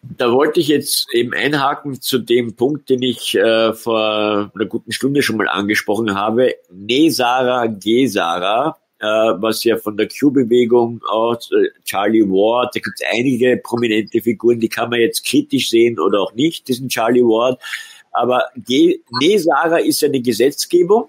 da 0.03 0.33
wollte 0.33 0.61
ich 0.61 0.69
jetzt 0.69 1.13
eben 1.13 1.35
einhaken 1.35 2.01
zu 2.01 2.19
dem 2.19 2.55
Punkt, 2.55 2.89
den 2.89 3.03
ich 3.03 3.35
äh, 3.35 3.73
vor 3.73 4.51
einer 4.55 4.67
guten 4.67 4.93
Stunde 4.93 5.23
schon 5.23 5.37
mal 5.37 5.49
angesprochen 5.49 6.15
habe. 6.15 6.55
Nesara 6.71 7.67
Gesara, 7.67 8.77
äh, 8.99 9.05
was 9.05 9.65
ja 9.65 9.77
von 9.77 9.97
der 9.97 10.09
Q-Bewegung 10.09 11.03
aus, 11.09 11.51
äh, 11.53 11.69
Charlie 11.85 12.23
Ward, 12.23 12.75
da 12.75 12.81
gibt 12.81 13.01
es 13.01 13.07
einige 13.11 13.57
prominente 13.63 14.21
Figuren, 14.21 14.61
die 14.61 14.69
kann 14.69 14.91
man 14.91 15.01
jetzt 15.01 15.25
kritisch 15.25 15.71
sehen 15.71 15.99
oder 15.99 16.21
auch 16.21 16.35
nicht, 16.35 16.69
diesen 16.69 16.89
Charlie 16.89 17.23
Ward. 17.23 17.61
Aber 18.13 18.45
Ge 18.57 19.01
Nesara 19.21 19.79
ist 19.79 20.01
ja 20.01 20.09
eine 20.09 20.21
Gesetzgebung, 20.21 21.09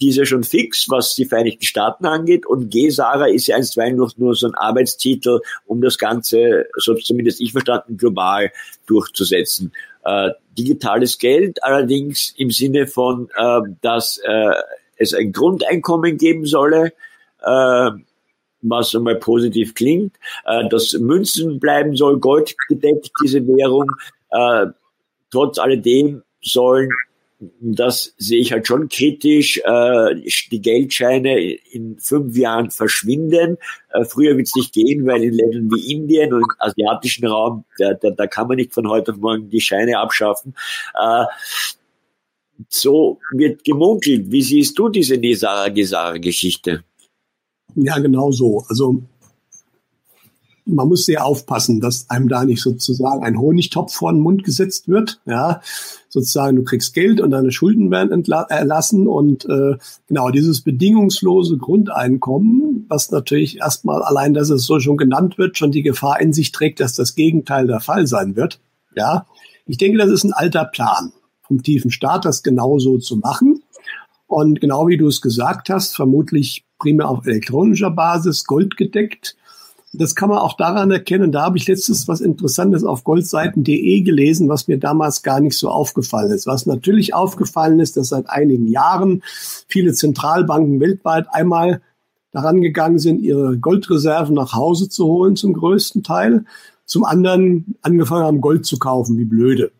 die 0.00 0.08
ist 0.08 0.16
ja 0.16 0.24
schon 0.24 0.44
fix, 0.44 0.88
was 0.88 1.14
die 1.14 1.26
Vereinigten 1.26 1.64
Staaten 1.64 2.06
angeht. 2.06 2.46
Und 2.46 2.70
G-Sara 2.70 3.26
ist 3.26 3.46
ja 3.46 3.56
einstweilen 3.56 3.96
noch 3.96 4.16
nur 4.16 4.34
so 4.34 4.46
ein 4.46 4.54
Arbeitstitel, 4.54 5.40
um 5.66 5.80
das 5.82 5.98
Ganze, 5.98 6.66
so 6.76 6.94
zumindest 6.94 7.40
ich 7.40 7.52
verstanden, 7.52 7.96
global 7.96 8.50
durchzusetzen. 8.86 9.72
Äh, 10.04 10.30
digitales 10.56 11.18
Geld 11.18 11.62
allerdings 11.62 12.34
im 12.36 12.50
Sinne 12.50 12.86
von, 12.86 13.28
äh, 13.36 13.60
dass 13.82 14.18
äh, 14.24 14.54
es 14.96 15.14
ein 15.14 15.32
Grundeinkommen 15.32 16.16
geben 16.16 16.46
solle, 16.46 16.92
äh, 17.42 17.90
was 18.62 18.94
einmal 18.94 19.16
positiv 19.16 19.74
klingt, 19.74 20.16
äh, 20.46 20.68
dass 20.68 20.92
Münzen 20.94 21.60
bleiben 21.60 21.96
soll, 21.96 22.18
Gold 22.18 22.54
gedeckt, 22.68 23.10
diese 23.22 23.46
Währung. 23.46 23.90
Äh, 24.30 24.66
trotz 25.30 25.58
alledem 25.58 26.22
sollen 26.42 26.88
das 27.60 28.14
sehe 28.18 28.40
ich 28.40 28.52
halt 28.52 28.66
schon 28.66 28.88
kritisch. 28.88 29.58
Äh, 29.64 30.14
die 30.50 30.60
Geldscheine 30.60 31.40
in 31.40 31.98
fünf 31.98 32.36
Jahren 32.36 32.70
verschwinden. 32.70 33.56
Äh, 33.92 34.04
früher 34.04 34.36
wird 34.36 34.48
es 34.48 34.54
nicht 34.54 34.74
gehen, 34.74 35.06
weil 35.06 35.22
in 35.22 35.32
Ländern 35.32 35.70
wie 35.70 35.92
Indien 35.92 36.34
und 36.34 36.42
im 36.42 36.56
asiatischen 36.58 37.26
Raum, 37.26 37.64
da, 37.78 37.94
da, 37.94 38.10
da 38.10 38.26
kann 38.26 38.48
man 38.48 38.56
nicht 38.56 38.74
von 38.74 38.88
heute 38.88 39.12
auf 39.12 39.18
morgen 39.18 39.48
die 39.48 39.60
Scheine 39.60 39.98
abschaffen. 39.98 40.54
Äh, 41.00 41.24
so 42.68 43.18
wird 43.32 43.64
gemunkelt. 43.64 44.30
Wie 44.30 44.42
siehst 44.42 44.78
du 44.78 44.90
diese 44.90 45.16
Nesara-Gesara-Geschichte? 45.16 46.84
Ja, 47.74 47.98
genau 47.98 48.30
so. 48.32 48.64
Also 48.68 49.02
man 50.74 50.88
muss 50.88 51.04
sehr 51.04 51.24
aufpassen, 51.24 51.80
dass 51.80 52.08
einem 52.10 52.28
da 52.28 52.44
nicht 52.44 52.62
sozusagen 52.62 53.24
ein 53.24 53.38
Honigtopf 53.38 53.94
vor 53.94 54.12
den 54.12 54.20
Mund 54.20 54.44
gesetzt 54.44 54.88
wird. 54.88 55.20
Ja, 55.26 55.60
sozusagen 56.08 56.56
du 56.56 56.64
kriegst 56.64 56.94
Geld 56.94 57.20
und 57.20 57.30
deine 57.30 57.52
Schulden 57.52 57.90
werden 57.90 58.24
erlassen 58.48 59.06
und 59.06 59.44
äh, 59.46 59.76
genau 60.08 60.30
dieses 60.30 60.62
bedingungslose 60.62 61.56
Grundeinkommen, 61.56 62.86
was 62.88 63.10
natürlich 63.10 63.58
erstmal 63.58 64.02
allein, 64.02 64.34
dass 64.34 64.50
es 64.50 64.64
so 64.64 64.80
schon 64.80 64.96
genannt 64.96 65.38
wird, 65.38 65.56
schon 65.56 65.70
die 65.70 65.82
Gefahr 65.82 66.20
in 66.20 66.32
sich 66.32 66.52
trägt, 66.52 66.80
dass 66.80 66.94
das 66.94 67.14
Gegenteil 67.14 67.66
der 67.66 67.80
Fall 67.80 68.06
sein 68.06 68.36
wird. 68.36 68.60
Ja, 68.96 69.26
ich 69.66 69.76
denke, 69.76 69.98
das 69.98 70.10
ist 70.10 70.24
ein 70.24 70.32
alter 70.32 70.64
Plan 70.64 71.12
vom 71.42 71.62
tiefen 71.62 71.90
Staat, 71.90 72.24
das 72.24 72.42
genauso 72.42 72.98
zu 72.98 73.16
machen. 73.16 73.62
Und 74.26 74.60
genau 74.60 74.86
wie 74.86 74.96
du 74.96 75.08
es 75.08 75.20
gesagt 75.20 75.70
hast, 75.70 75.96
vermutlich 75.96 76.64
primär 76.78 77.08
auf 77.08 77.26
elektronischer 77.26 77.90
Basis, 77.90 78.44
goldgedeckt. 78.44 79.36
Das 79.92 80.14
kann 80.14 80.28
man 80.28 80.38
auch 80.38 80.56
daran 80.56 80.90
erkennen. 80.92 81.32
Da 81.32 81.42
habe 81.42 81.58
ich 81.58 81.66
letztens 81.66 82.06
was 82.06 82.20
Interessantes 82.20 82.84
auf 82.84 83.02
goldseiten.de 83.02 84.02
gelesen, 84.02 84.48
was 84.48 84.68
mir 84.68 84.78
damals 84.78 85.22
gar 85.22 85.40
nicht 85.40 85.58
so 85.58 85.68
aufgefallen 85.68 86.30
ist. 86.30 86.46
Was 86.46 86.64
natürlich 86.66 87.12
aufgefallen 87.12 87.80
ist, 87.80 87.96
dass 87.96 88.08
seit 88.08 88.30
einigen 88.30 88.68
Jahren 88.68 89.22
viele 89.66 89.92
Zentralbanken 89.92 90.78
weltweit 90.78 91.26
einmal 91.32 91.80
daran 92.30 92.60
gegangen 92.60 93.00
sind, 93.00 93.20
ihre 93.20 93.58
Goldreserven 93.58 94.34
nach 94.34 94.52
Hause 94.52 94.88
zu 94.88 95.06
holen, 95.06 95.34
zum 95.34 95.54
größten 95.54 96.04
Teil. 96.04 96.44
Zum 96.84 97.04
anderen 97.04 97.76
angefangen 97.82 98.24
haben, 98.24 98.40
Gold 98.40 98.66
zu 98.66 98.78
kaufen, 98.78 99.18
wie 99.18 99.24
blöde. 99.24 99.72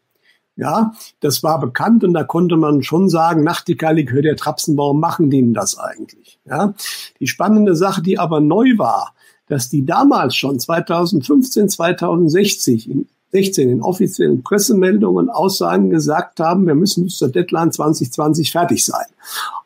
Ja, 0.57 0.93
das 1.21 1.43
war 1.43 1.59
bekannt 1.59 2.05
und 2.05 2.13
da 2.13 2.23
konnte 2.23 2.57
man 2.57 2.83
schon 2.83 3.09
sagen, 3.09 3.45
nachtigallig 3.45 4.11
hört 4.11 4.27
der 4.27 4.37
Trapsenbaum, 4.37 5.01
machen 5.01 5.31
denen 5.31 5.55
das 5.55 5.79
eigentlich? 5.79 6.39
Ja, 6.45 6.75
die 7.19 7.29
spannende 7.29 7.75
Sache, 7.77 8.03
die 8.03 8.19
aber 8.19 8.41
neu 8.41 8.77
war, 8.77 9.15
dass 9.51 9.69
die 9.69 9.85
damals 9.85 10.35
schon 10.37 10.59
2015, 10.59 11.69
2016 11.69 13.09
16 13.33 13.71
in 13.71 13.83
offiziellen 13.83 14.43
Pressemeldungen 14.43 15.31
Aussagen 15.31 15.91
gesagt 15.91 16.41
haben, 16.41 16.67
wir 16.67 16.75
müssen 16.75 17.05
bis 17.05 17.19
zur 17.19 17.29
Deadline 17.29 17.73
2020 17.73 18.51
fertig 18.51 18.85
sein. 18.85 19.07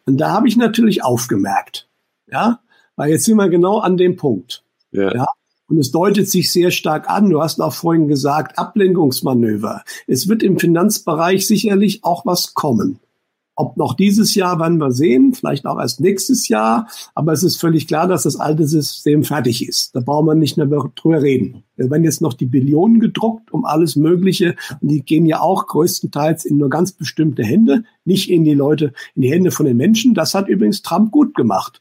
Und 0.06 0.18
da 0.18 0.32
habe 0.32 0.48
ich 0.48 0.56
natürlich 0.56 1.02
aufgemerkt, 1.02 1.88
ja, 2.30 2.60
weil 2.96 3.10
jetzt 3.10 3.24
sind 3.24 3.36
wir 3.36 3.48
genau 3.48 3.78
an 3.78 3.96
dem 3.96 4.16
Punkt. 4.16 4.62
Ja. 4.92 5.14
ja. 5.14 5.26
Und 5.66 5.78
es 5.78 5.90
deutet 5.90 6.28
sich 6.28 6.52
sehr 6.52 6.70
stark 6.70 7.08
an. 7.08 7.30
Du 7.30 7.40
hast 7.40 7.58
auch 7.60 7.72
vorhin 7.72 8.06
gesagt, 8.06 8.58
Ablenkungsmanöver. 8.58 9.82
Es 10.06 10.28
wird 10.28 10.42
im 10.42 10.58
Finanzbereich 10.58 11.46
sicherlich 11.46 12.04
auch 12.04 12.26
was 12.26 12.52
kommen. 12.52 13.00
Ob 13.56 13.76
noch 13.76 13.94
dieses 13.94 14.34
Jahr 14.34 14.58
werden 14.58 14.78
wir 14.78 14.90
sehen, 14.90 15.32
vielleicht 15.32 15.64
auch 15.64 15.78
erst 15.78 16.00
nächstes 16.00 16.48
Jahr, 16.48 16.88
aber 17.14 17.32
es 17.32 17.44
ist 17.44 17.60
völlig 17.60 17.86
klar, 17.86 18.08
dass 18.08 18.24
das 18.24 18.34
alte 18.34 18.66
System 18.66 19.22
fertig 19.22 19.68
ist. 19.68 19.94
Da 19.94 20.00
braucht 20.00 20.26
man 20.26 20.40
nicht 20.40 20.56
mehr 20.56 20.66
drüber 20.66 21.22
reden. 21.22 21.62
Wir 21.76 21.88
werden 21.88 22.02
jetzt 22.02 22.20
noch 22.20 22.32
die 22.32 22.46
Billionen 22.46 22.98
gedruckt 22.98 23.52
um 23.52 23.64
alles 23.64 23.94
Mögliche 23.94 24.56
und 24.80 24.88
die 24.90 25.02
gehen 25.02 25.24
ja 25.24 25.40
auch 25.40 25.68
größtenteils 25.68 26.44
in 26.44 26.58
nur 26.58 26.68
ganz 26.68 26.92
bestimmte 26.92 27.44
Hände, 27.44 27.84
nicht 28.04 28.28
in 28.28 28.44
die 28.44 28.54
Leute, 28.54 28.92
in 29.14 29.22
die 29.22 29.30
Hände 29.30 29.52
von 29.52 29.66
den 29.66 29.76
Menschen. 29.76 30.14
Das 30.14 30.34
hat 30.34 30.48
übrigens 30.48 30.82
Trump 30.82 31.12
gut 31.12 31.34
gemacht. 31.34 31.80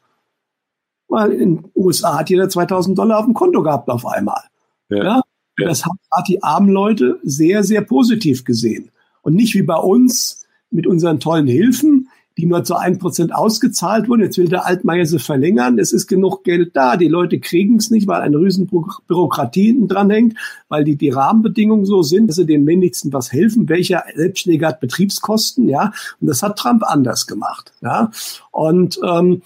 Weil 1.07 1.31
in 1.31 1.55
den 1.55 1.71
USA 1.75 2.19
hat 2.19 2.29
jeder 2.29 2.49
2000 2.49 2.97
Dollar 2.97 3.19
auf 3.19 3.25
dem 3.25 3.33
Konto 3.33 3.63
gehabt 3.63 3.89
auf 3.89 4.05
einmal. 4.05 4.41
Ja. 4.89 5.03
ja? 5.03 5.21
Das 5.57 5.85
hat 5.85 6.27
die 6.27 6.41
armen 6.41 6.69
Leute 6.69 7.19
sehr, 7.23 7.63
sehr 7.63 7.81
positiv 7.81 8.43
gesehen. 8.43 8.91
Und 9.21 9.35
nicht 9.35 9.53
wie 9.53 9.61
bei 9.61 9.77
uns, 9.77 10.42
mit 10.73 10.87
unseren 10.87 11.19
tollen 11.19 11.47
Hilfen. 11.47 12.07
die 12.37 12.45
nur 12.45 12.63
zu 12.63 12.75
ein 12.75 12.97
Prozent 12.97 13.33
ausgezahlt 13.33 14.09
wurden. 14.09 14.23
Jetzt 14.23 14.37
will 14.37 14.47
der 14.47 14.65
Altmaier 14.65 15.05
sie 15.05 15.19
verlängern. 15.19 15.77
Es 15.77 15.93
ist 15.93 16.07
genug 16.07 16.43
Geld 16.43 16.75
da. 16.75 16.97
Die 16.97 17.07
Leute 17.07 17.39
kriegen 17.39 17.75
es 17.75 17.91
nicht, 17.91 18.07
weil 18.07 18.21
eine 18.21 18.37
riesen 18.37 18.67
Bürokratie 19.07 19.67
hinten 19.67 19.87
dran 19.87 20.09
hängt, 20.09 20.37
weil 20.67 20.83
die, 20.83 20.95
die 20.95 21.09
Rahmenbedingungen 21.09 21.85
so 21.85 22.01
sind, 22.01 22.27
dass 22.27 22.37
sie 22.37 22.45
den 22.45 22.65
wenigsten 22.65 23.13
was 23.13 23.31
helfen. 23.31 23.69
Welcher 23.69 24.03
Selbstständiger 24.15 24.69
hat 24.69 24.79
Betriebskosten? 24.79 25.69
Ja, 25.69 25.93
und 26.19 26.27
das 26.27 26.41
hat 26.41 26.57
Trump 26.57 26.83
anders 26.83 27.27
gemacht. 27.27 27.71
Ja, 27.81 28.09
und 28.51 28.99
ähm, 29.07 29.43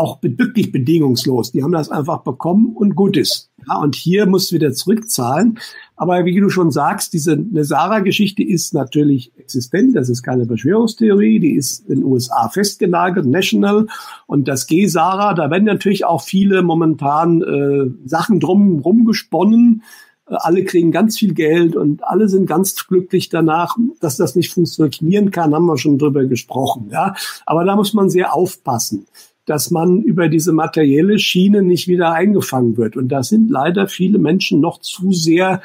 auch 0.00 0.18
wirklich 0.22 0.72
bedingungslos. 0.72 1.52
Die 1.52 1.62
haben 1.62 1.72
das 1.72 1.90
einfach 1.90 2.22
bekommen 2.22 2.74
und 2.74 2.96
gut 2.96 3.16
ist. 3.16 3.50
Ja, 3.68 3.78
und 3.78 3.94
hier 3.94 4.26
musst 4.26 4.50
du 4.50 4.54
wieder 4.56 4.72
zurückzahlen. 4.72 5.58
Aber 5.96 6.24
wie 6.24 6.40
du 6.40 6.48
schon 6.48 6.70
sagst, 6.70 7.12
diese 7.12 7.36
Nesara-Geschichte 7.36 8.42
ist 8.42 8.72
natürlich 8.72 9.32
existent. 9.36 9.94
Das 9.94 10.08
ist 10.08 10.22
keine 10.22 10.46
Verschwörungstheorie. 10.46 11.40
Die 11.40 11.54
ist 11.54 11.86
in 11.88 12.00
den 12.00 12.04
USA 12.04 12.48
festgenagelt, 12.48 13.26
national. 13.26 13.86
Und 14.26 14.48
das 14.48 14.66
G-Sara, 14.66 15.34
da 15.34 15.50
werden 15.50 15.64
natürlich 15.64 16.06
auch 16.06 16.22
viele 16.22 16.62
momentan 16.62 17.42
äh, 17.42 18.08
Sachen 18.08 18.40
drum 18.40 18.80
rumgesponnen. 18.80 19.82
Äh, 20.26 20.36
alle 20.38 20.64
kriegen 20.64 20.90
ganz 20.90 21.18
viel 21.18 21.34
Geld 21.34 21.76
und 21.76 22.02
alle 22.02 22.30
sind 22.30 22.46
ganz 22.46 22.86
glücklich 22.86 23.28
danach, 23.28 23.76
dass 24.00 24.16
das 24.16 24.36
nicht 24.36 24.54
funktionieren 24.54 25.30
kann, 25.30 25.54
haben 25.54 25.66
wir 25.66 25.76
schon 25.76 25.98
drüber 25.98 26.24
gesprochen. 26.24 26.88
Ja, 26.90 27.14
aber 27.44 27.64
da 27.64 27.76
muss 27.76 27.92
man 27.92 28.08
sehr 28.08 28.34
aufpassen 28.34 29.06
dass 29.50 29.72
man 29.72 30.00
über 30.02 30.28
diese 30.28 30.52
materielle 30.52 31.18
Schiene 31.18 31.62
nicht 31.62 31.88
wieder 31.88 32.12
eingefangen 32.12 32.76
wird. 32.76 32.96
Und 32.96 33.08
da 33.08 33.24
sind 33.24 33.50
leider 33.50 33.88
viele 33.88 34.20
Menschen 34.20 34.60
noch 34.60 34.78
zu 34.78 35.10
sehr 35.10 35.60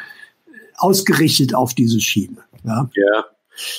ausgerichtet 0.77 1.53
auf 1.53 1.75
diese 1.75 2.01
Schiene. 2.01 2.37
Ja. 2.65 2.89
ja. 2.95 3.25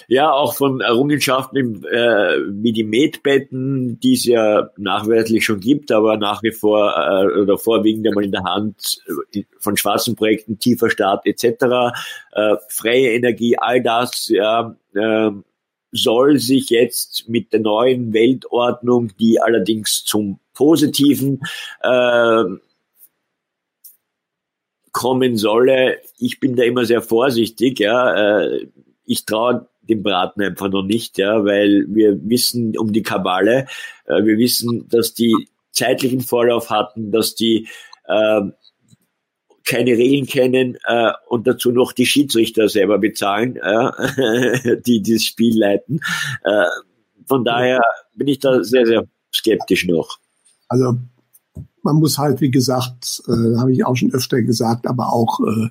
Ja, 0.09 0.33
auch 0.33 0.55
von 0.55 0.81
Errungenschaften 0.81 1.85
äh, 1.85 2.39
wie 2.49 2.73
die 2.73 2.85
Medbetten, 2.85 4.01
die 4.01 4.15
es 4.15 4.25
ja 4.25 4.71
nachweislich 4.79 5.45
schon 5.45 5.61
gibt, 5.61 5.93
aber 5.93 6.17
nach 6.17 6.43
wie 6.43 6.53
vor 6.53 6.95
äh, 6.97 7.41
oder 7.41 7.59
vorwiegend 7.59 8.07
einmal 8.07 8.25
in 8.25 8.33
der 8.33 8.45
Hand 8.45 9.03
äh, 9.35 9.43
von 9.59 9.77
schwarzen 9.77 10.17
Projekten, 10.17 10.59
tiefer 10.59 10.89
Staat 10.89 11.27
etc., 11.27 11.93
äh, 12.33 12.57
freie 12.71 13.13
Energie, 13.13 13.59
all 13.59 13.83
das, 13.83 14.29
ja, 14.29 14.75
äh, 14.95 15.31
soll 15.93 16.39
sich 16.39 16.71
jetzt 16.71 17.29
mit 17.29 17.53
der 17.53 17.61
neuen 17.61 18.13
Weltordnung, 18.13 19.13
die 19.19 19.41
allerdings 19.41 20.05
zum 20.05 20.41
Positiven 20.55 21.41
äh, 21.83 22.45
kommen 24.93 25.37
solle, 25.37 25.99
ich 26.19 26.41
bin 26.41 26.57
da 26.57 26.63
immer 26.63 26.87
sehr 26.87 27.03
vorsichtig, 27.03 27.81
ja, 27.81 28.41
äh, 28.41 28.67
ich 29.05 29.27
traue 29.27 29.69
dem 29.83 30.03
Braten 30.03 30.43
einfach 30.43 30.71
noch 30.71 30.83
nicht, 30.83 31.19
ja, 31.19 31.45
weil 31.45 31.85
wir 31.89 32.19
wissen 32.29 32.77
um 32.79 32.93
die 32.93 33.03
Kabale, 33.03 33.67
äh, 34.07 34.25
wir 34.25 34.39
wissen, 34.39 34.89
dass 34.89 35.13
die 35.13 35.49
zeitlichen 35.71 36.21
Vorlauf 36.21 36.71
hatten, 36.71 37.13
dass 37.13 37.35
die 37.35 37.69
äh, 38.09 38.41
keine 39.67 39.91
Regeln 39.91 40.27
kennen 40.27 40.79
äh, 40.87 41.13
und 41.29 41.47
dazu 41.47 41.73
noch 41.73 41.93
die 41.93 42.07
Schiedsrichter 42.07 42.69
selber 42.69 42.99
bezahlen, 42.99 43.57
äh, 43.57 44.81
die 44.87 45.03
dieses 45.03 45.25
Spiel 45.25 45.59
leiten. 45.59 46.01
Äh, 46.45 46.65
von 47.27 47.45
daher 47.45 47.83
bin 48.15 48.29
ich 48.29 48.39
da 48.39 48.63
sehr, 48.63 48.87
sehr 48.87 49.07
skeptisch 49.35 49.87
noch. 49.87 50.19
Also 50.69 50.97
man 51.83 51.97
muss 51.97 52.17
halt, 52.17 52.41
wie 52.41 52.51
gesagt, 52.51 53.23
äh, 53.29 53.59
habe 53.59 53.73
ich 53.73 53.85
auch 53.85 53.97
schon 53.97 54.15
öfter 54.15 54.41
gesagt, 54.43 54.87
aber 54.87 55.13
auch 55.13 55.41
äh, 55.41 55.69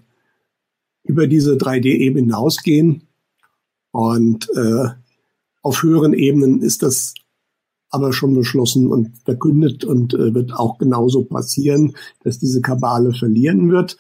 über 1.04 1.28
diese 1.28 1.54
3D-Ebene 1.54 2.22
hinausgehen. 2.22 3.08
Und 3.92 4.50
äh, 4.56 4.90
auf 5.62 5.84
höheren 5.84 6.14
Ebenen 6.14 6.62
ist 6.62 6.84
das 6.84 7.14
aber 7.96 8.14
schon 8.14 8.36
beschlossen 8.36 8.88
und 8.88 9.18
verkündet 9.24 9.86
und 9.86 10.14
äh, 10.14 10.34
wird 10.34 10.54
auch 10.54 10.78
genauso 10.78 11.24
passieren, 11.24 11.96
dass 12.24 12.40
diese 12.40 12.62
Kabale 12.62 13.14
verlieren 13.14 13.72
wird. 13.72 13.98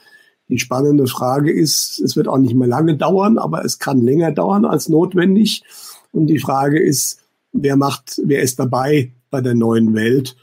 Die 0.49 0.59
spannende 0.59 1.07
Frage 1.07 1.51
ist, 1.51 1.99
es 1.99 2.15
wird 2.15 2.27
auch 2.27 2.37
nicht 2.37 2.53
mehr 2.53 2.67
lange 2.67 2.97
dauern, 2.97 3.37
aber 3.37 3.65
es 3.65 3.79
kann 3.79 4.01
länger 4.01 4.31
dauern 4.31 4.65
als 4.65 4.89
notwendig. 4.89 5.63
Und 6.11 6.27
die 6.27 6.39
Frage 6.39 6.79
ist, 6.79 7.21
wer 7.51 7.77
macht, 7.77 8.21
wer 8.23 8.41
ist 8.41 8.59
dabei 8.59 9.13
bei 9.31 9.41
der 9.41 9.55
neuen 9.55 9.95
Welt? 9.95 10.35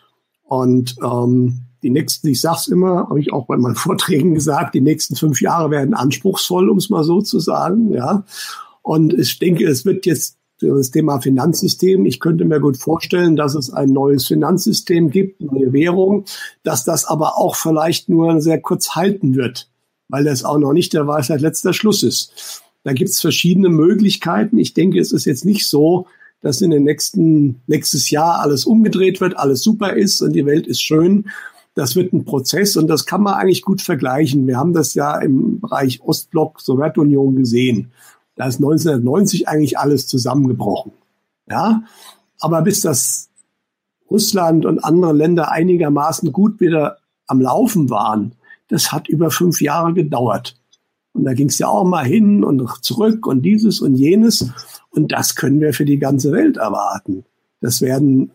Und 0.42 0.96
ähm, 1.02 1.60
die 1.82 1.90
nächsten, 1.90 2.28
ich 2.28 2.40
sag's 2.40 2.68
immer, 2.68 3.08
habe 3.08 3.20
ich 3.20 3.32
auch 3.32 3.46
bei 3.46 3.56
meinen 3.56 3.74
Vorträgen 3.76 4.34
gesagt, 4.34 4.74
die 4.74 4.80
nächsten 4.80 5.14
fünf 5.14 5.40
Jahre 5.40 5.70
werden 5.70 5.94
anspruchsvoll, 5.94 6.68
um 6.68 6.78
es 6.78 6.90
mal 6.90 7.04
so 7.04 7.20
zu 7.20 7.38
sagen, 7.38 7.92
ja. 7.92 8.24
Und 8.82 9.14
ich 9.14 9.38
denke, 9.38 9.64
es 9.66 9.84
wird 9.84 10.06
jetzt 10.06 10.38
das 10.62 10.90
Thema 10.90 11.20
Finanzsystem. 11.20 12.06
Ich 12.06 12.20
könnte 12.20 12.44
mir 12.44 12.60
gut 12.60 12.76
vorstellen, 12.76 13.36
dass 13.36 13.54
es 13.54 13.70
ein 13.70 13.90
neues 13.90 14.26
Finanzsystem 14.26 15.10
gibt, 15.10 15.40
neue 15.40 15.72
Währung, 15.72 16.24
dass 16.62 16.84
das 16.84 17.04
aber 17.04 17.36
auch 17.38 17.56
vielleicht 17.56 18.08
nur 18.08 18.40
sehr 18.40 18.60
kurz 18.60 18.94
halten 18.94 19.34
wird, 19.34 19.68
weil 20.08 20.24
das 20.24 20.44
auch 20.44 20.58
noch 20.58 20.72
nicht 20.72 20.92
der 20.92 21.06
Weisheit 21.06 21.40
letzter 21.40 21.72
Schluss 21.72 22.02
ist. 22.02 22.62
Da 22.84 22.92
gibt 22.92 23.10
es 23.10 23.20
verschiedene 23.20 23.68
Möglichkeiten. 23.68 24.58
Ich 24.58 24.74
denke, 24.74 24.98
es 24.98 25.12
ist 25.12 25.24
jetzt 25.24 25.44
nicht 25.44 25.66
so, 25.66 26.06
dass 26.40 26.60
in 26.60 26.70
den 26.70 26.82
nächsten, 26.82 27.62
nächstes 27.66 28.10
Jahr 28.10 28.40
alles 28.40 28.64
umgedreht 28.64 29.20
wird, 29.20 29.36
alles 29.36 29.62
super 29.62 29.94
ist 29.94 30.20
und 30.20 30.32
die 30.32 30.44
Welt 30.44 30.66
ist 30.66 30.82
schön. 30.82 31.26
Das 31.74 31.96
wird 31.96 32.12
ein 32.12 32.24
Prozess 32.24 32.76
und 32.76 32.88
das 32.88 33.06
kann 33.06 33.22
man 33.22 33.34
eigentlich 33.34 33.62
gut 33.62 33.80
vergleichen. 33.80 34.46
Wir 34.46 34.58
haben 34.58 34.74
das 34.74 34.94
ja 34.94 35.18
im 35.18 35.60
Bereich 35.60 36.02
Ostblock, 36.02 36.60
Sowjetunion 36.60 37.36
gesehen. 37.36 37.92
Da 38.36 38.46
ist 38.46 38.56
1990 38.56 39.48
eigentlich 39.48 39.78
alles 39.78 40.06
zusammengebrochen. 40.06 40.92
Ja, 41.48 41.82
aber 42.40 42.62
bis 42.62 42.80
das 42.80 43.28
Russland 44.10 44.66
und 44.66 44.84
andere 44.84 45.12
Länder 45.12 45.50
einigermaßen 45.50 46.32
gut 46.32 46.60
wieder 46.60 46.98
am 47.26 47.40
Laufen 47.40 47.90
waren, 47.90 48.34
das 48.68 48.92
hat 48.92 49.08
über 49.08 49.30
fünf 49.30 49.60
Jahre 49.60 49.92
gedauert. 49.92 50.56
Und 51.12 51.24
da 51.24 51.34
ging 51.34 51.48
es 51.48 51.58
ja 51.58 51.68
auch 51.68 51.84
mal 51.84 52.04
hin 52.04 52.42
und 52.42 52.66
zurück 52.82 53.26
und 53.26 53.42
dieses 53.42 53.80
und 53.80 53.96
jenes. 53.96 54.50
Und 54.90 55.12
das 55.12 55.34
können 55.34 55.60
wir 55.60 55.74
für 55.74 55.84
die 55.84 55.98
ganze 55.98 56.32
Welt 56.32 56.56
erwarten. 56.56 57.24
Das 57.60 57.80
werden 57.80 58.32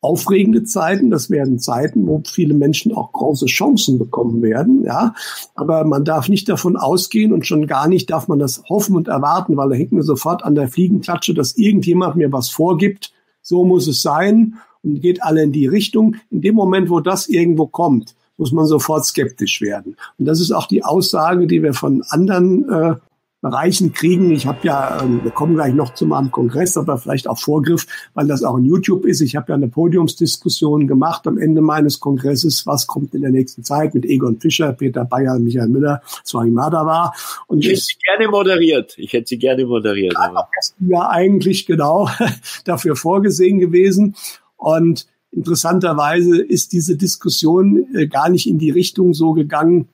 aufregende 0.00 0.64
Zeiten. 0.64 1.10
Das 1.10 1.30
werden 1.30 1.58
Zeiten, 1.58 2.06
wo 2.06 2.22
viele 2.26 2.54
Menschen 2.54 2.94
auch 2.94 3.12
große 3.12 3.46
Chancen 3.46 3.98
bekommen 3.98 4.42
werden. 4.42 4.84
Ja, 4.84 5.14
aber 5.54 5.84
man 5.84 6.04
darf 6.04 6.28
nicht 6.28 6.48
davon 6.48 6.76
ausgehen 6.76 7.32
und 7.32 7.46
schon 7.46 7.66
gar 7.66 7.88
nicht 7.88 8.10
darf 8.10 8.28
man 8.28 8.38
das 8.38 8.62
hoffen 8.68 8.96
und 8.96 9.08
erwarten, 9.08 9.56
weil 9.56 9.68
da 9.68 9.74
hängt 9.74 9.92
mir 9.92 10.02
sofort 10.02 10.44
an 10.44 10.54
der 10.54 10.68
Fliegenklatsche, 10.68 11.34
dass 11.34 11.56
irgendjemand 11.56 12.16
mir 12.16 12.32
was 12.32 12.48
vorgibt. 12.48 13.12
So 13.42 13.64
muss 13.64 13.86
es 13.86 14.02
sein 14.02 14.54
und 14.82 15.00
geht 15.00 15.22
alle 15.22 15.42
in 15.42 15.52
die 15.52 15.66
Richtung. 15.66 16.16
In 16.30 16.40
dem 16.40 16.54
Moment, 16.54 16.90
wo 16.90 17.00
das 17.00 17.28
irgendwo 17.28 17.66
kommt, 17.66 18.14
muss 18.36 18.52
man 18.52 18.66
sofort 18.66 19.04
skeptisch 19.04 19.60
werden. 19.60 19.96
Und 20.18 20.24
das 20.24 20.40
ist 20.40 20.50
auch 20.50 20.66
die 20.66 20.82
Aussage, 20.82 21.46
die 21.46 21.62
wir 21.62 21.74
von 21.74 22.02
anderen 22.08 22.68
äh, 22.70 22.94
Bereichen 23.40 23.92
kriegen. 23.92 24.30
Ich 24.30 24.46
habe 24.46 24.58
ja, 24.62 25.00
ähm, 25.02 25.24
wir 25.24 25.30
kommen 25.30 25.54
gleich 25.54 25.72
noch 25.72 25.94
zu 25.94 26.06
meinem 26.06 26.30
Kongress, 26.30 26.76
aber 26.76 26.98
vielleicht 26.98 27.26
auch 27.26 27.38
Vorgriff, 27.38 27.86
weil 28.12 28.26
das 28.26 28.42
auch 28.42 28.58
in 28.58 28.66
YouTube 28.66 29.06
ist. 29.06 29.22
Ich 29.22 29.34
habe 29.34 29.46
ja 29.48 29.54
eine 29.54 29.68
Podiumsdiskussion 29.68 30.86
gemacht 30.86 31.26
am 31.26 31.38
Ende 31.38 31.62
meines 31.62 32.00
Kongresses, 32.00 32.66
was 32.66 32.86
kommt 32.86 33.14
in 33.14 33.22
der 33.22 33.30
nächsten 33.30 33.64
Zeit 33.64 33.94
mit 33.94 34.04
Egon 34.04 34.40
Fischer, 34.40 34.72
Peter 34.72 35.06
Bayer, 35.06 35.38
Michael 35.38 35.68
Müller, 35.68 36.02
Swahimada 36.24 36.84
war. 36.84 37.14
Und 37.46 37.60
ich 37.60 37.68
hätte 37.68 37.80
sie 37.80 37.94
gerne 38.04 38.28
moderiert. 38.28 38.94
Ich 38.98 39.12
hätte 39.14 39.28
sie 39.28 39.38
gerne 39.38 39.64
moderiert. 39.64 40.14
Ja, 40.14 40.48
ja 40.80 41.08
eigentlich 41.08 41.64
genau 41.64 42.10
dafür 42.64 42.94
vorgesehen 42.94 43.58
gewesen. 43.58 44.16
Und 44.56 45.06
interessanterweise 45.30 46.42
ist 46.42 46.72
diese 46.72 46.96
Diskussion 46.96 47.86
äh, 47.94 48.06
gar 48.06 48.28
nicht 48.28 48.46
in 48.46 48.58
die 48.58 48.70
Richtung 48.70 49.14
so 49.14 49.32
gegangen, 49.32 49.88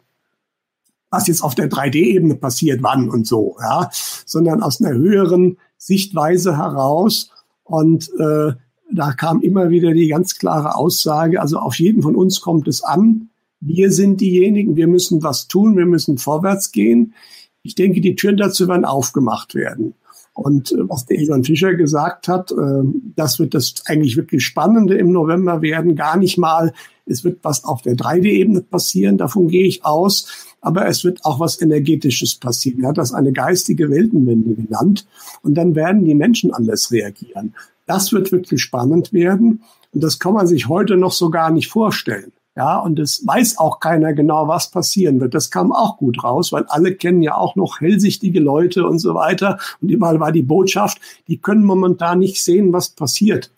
was 1.16 1.26
jetzt 1.28 1.43
auf 1.43 1.55
der 1.55 1.70
3D-Ebene 1.70 2.34
passiert, 2.34 2.82
wann 2.82 3.09
und 3.09 3.26
so, 3.26 3.56
ja, 3.60 3.88
sondern 4.26 4.62
aus 4.62 4.82
einer 4.82 4.94
höheren 4.94 5.56
Sichtweise 5.78 6.59
heraus. 6.59 7.30
Und 7.64 8.10
äh, 8.18 8.52
da 8.93 9.12
kam 9.12 9.40
immer 9.40 9.70
wieder 9.70 9.93
die 9.93 10.09
ganz 10.09 10.38
klare 10.38 10.76
Aussage, 10.76 11.40
also 11.40 11.59
auf 11.59 11.76
jeden 11.78 12.02
von 12.02 12.14
uns 12.14 12.40
kommt 12.40 12.68
es 12.68 12.84
an. 12.84 13.30
Wir 13.60 13.90
sind 13.90 14.20
diejenigen, 14.20 14.76
wir 14.76 14.86
müssen 14.86 15.22
was 15.22 15.48
tun, 15.48 15.76
wir 15.76 15.86
müssen 15.86 16.18
vorwärts 16.18 16.70
gehen. 16.70 17.14
Ich 17.62 17.74
denke, 17.74 18.01
die 18.02 18.14
Türen 18.14 18.36
dazu 18.36 18.68
werden 18.68 18.84
aufgemacht 18.84 19.55
werden. 19.55 19.94
Und 20.34 20.72
äh, 20.72 20.76
was 20.86 21.06
der 21.06 21.18
Egon 21.18 21.44
Fischer 21.44 21.74
gesagt 21.74 22.28
hat, 22.28 22.52
äh, 22.52 22.82
das 23.16 23.38
wird 23.38 23.55
das 23.55 23.74
eigentlich 23.86 24.18
wirklich 24.18 24.44
Spannende 24.44 24.98
im 24.98 25.10
November 25.10 25.62
werden. 25.62 25.97
Gar 25.97 26.18
nicht 26.18 26.36
mal, 26.36 26.74
es 27.06 27.24
wird 27.24 27.38
was 27.43 27.64
auf 27.64 27.80
der 27.80 27.94
3D-Ebene 27.94 28.60
passieren, 28.60 29.16
davon 29.16 29.48
gehe 29.48 29.66
ich 29.66 29.86
aus 29.86 30.55
aber 30.66 30.88
es 30.88 31.05
wird 31.05 31.24
auch 31.24 31.38
was 31.38 31.62
Energetisches 31.62 32.34
passieren. 32.34 32.82
Er 32.82 32.88
hat 32.88 32.98
das 32.98 33.14
eine 33.14 33.32
geistige 33.32 33.88
Weltenwende 33.88 34.55
genannt. 34.55 35.06
Und 35.43 35.55
dann 35.55 35.76
werden 35.76 36.05
die 36.05 36.16
Menschen 36.16 36.52
anders 36.52 36.90
reagieren. 36.90 37.55
Das 37.86 38.12
wird 38.12 38.32
wirklich 38.32 38.62
spannend 38.62 39.12
werden. 39.12 39.62
Und 39.93 40.02
das 40.02 40.18
kann 40.18 40.34
man 40.34 40.48
sich 40.48 40.68
heute 40.68 40.97
noch 40.97 41.12
so 41.12 41.30
gar 41.30 41.52
nicht 41.52 41.68
vorstellen. 41.68 42.32
Ja, 42.56 42.80
und 42.80 42.98
es 42.98 43.24
weiß 43.24 43.59
auch 43.59 43.78
keiner 43.78 44.12
genau, 44.12 44.48
was 44.48 44.72
passieren 44.72 45.20
wird. 45.20 45.34
Das 45.34 45.52
kam 45.52 45.70
auch 45.70 45.98
gut 45.98 46.24
raus, 46.24 46.51
weil 46.51 46.64
alle 46.64 46.97
kennen 46.97 47.22
ja 47.22 47.36
auch 47.36 47.55
noch 47.55 47.80
hellsichtige 47.80 48.40
Leute 48.40 48.88
und 48.88 48.98
so 48.98 49.14
weiter. 49.14 49.59
Und 49.80 49.90
überall 49.90 50.18
war 50.18 50.32
die 50.32 50.43
Botschaft, 50.43 50.98
die 51.28 51.38
können 51.38 51.64
momentan 51.64 52.18
nicht 52.18 52.43
sehen, 52.43 52.72
was 52.72 52.88
passiert. 52.88 53.52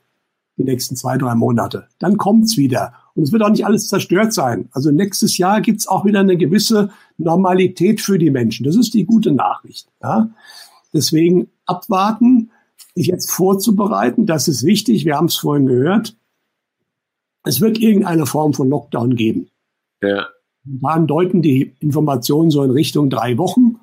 die 0.58 0.64
nächsten 0.64 0.96
zwei, 0.96 1.16
drei 1.16 1.34
Monate. 1.36 1.86
Dann 2.00 2.18
kommt's 2.18 2.58
wieder. 2.58 2.92
Und 3.18 3.24
es 3.24 3.32
wird 3.32 3.42
auch 3.42 3.50
nicht 3.50 3.66
alles 3.66 3.88
zerstört 3.88 4.32
sein. 4.32 4.68
Also 4.70 4.92
nächstes 4.92 5.38
Jahr 5.38 5.60
gibt's 5.60 5.88
auch 5.88 6.04
wieder 6.04 6.20
eine 6.20 6.36
gewisse 6.36 6.90
Normalität 7.16 8.00
für 8.00 8.16
die 8.16 8.30
Menschen. 8.30 8.64
Das 8.64 8.76
ist 8.76 8.94
die 8.94 9.04
gute 9.04 9.32
Nachricht. 9.32 9.88
Ja? 10.00 10.30
Deswegen 10.92 11.48
abwarten, 11.66 12.52
sich 12.94 13.08
jetzt 13.08 13.32
vorzubereiten. 13.32 14.26
Das 14.26 14.46
ist 14.46 14.64
wichtig. 14.64 15.04
Wir 15.04 15.16
haben 15.16 15.26
es 15.26 15.34
vorhin 15.34 15.66
gehört. 15.66 16.16
Es 17.42 17.60
wird 17.60 17.78
irgendeine 17.78 18.24
Form 18.24 18.54
von 18.54 18.68
Lockdown 18.68 19.16
geben. 19.16 19.48
Ja. 20.00 20.28
Dann 20.62 21.08
deuten 21.08 21.42
die 21.42 21.74
Informationen 21.80 22.52
so 22.52 22.62
in 22.62 22.70
Richtung 22.70 23.10
drei 23.10 23.36
Wochen 23.36 23.80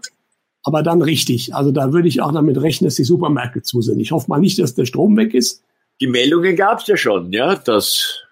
aber 0.66 0.82
dann 0.82 1.04
richtig. 1.04 1.54
Also 1.54 1.72
da 1.72 1.94
würde 1.94 2.08
ich 2.08 2.22
auch 2.22 2.32
damit 2.32 2.60
rechnen, 2.60 2.88
dass 2.88 2.96
die 2.96 3.04
Supermärkte 3.04 3.62
zu 3.62 3.82
sind. 3.82 4.00
Ich 4.00 4.12
hoffe 4.12 4.30
mal 4.30 4.40
nicht, 4.40 4.58
dass 4.58 4.74
der 4.74 4.86
Strom 4.86 5.16
weg 5.16 5.36
ist. 5.36 5.64
Die 6.02 6.08
Meldungen 6.08 6.56
gab 6.56 6.80
es 6.80 6.88
ja 6.88 6.98
schon, 6.98 7.32
ja, 7.32 7.56
dass 7.56 8.25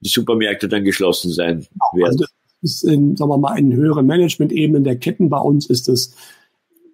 die 0.00 0.08
Supermärkte 0.08 0.68
dann 0.68 0.84
geschlossen 0.84 1.32
sein 1.32 1.66
werden. 1.92 2.04
Also 2.04 2.18
das 2.18 2.30
ist 2.62 2.84
in, 2.84 3.16
sagen 3.16 3.30
wir 3.30 3.38
mal, 3.38 3.58
in 3.58 3.72
höheren 3.72 4.06
Management-Ebenen 4.06 4.84
der 4.84 4.96
Ketten 4.96 5.28
bei 5.28 5.38
uns 5.38 5.66
ist 5.66 5.88
das 5.88 6.14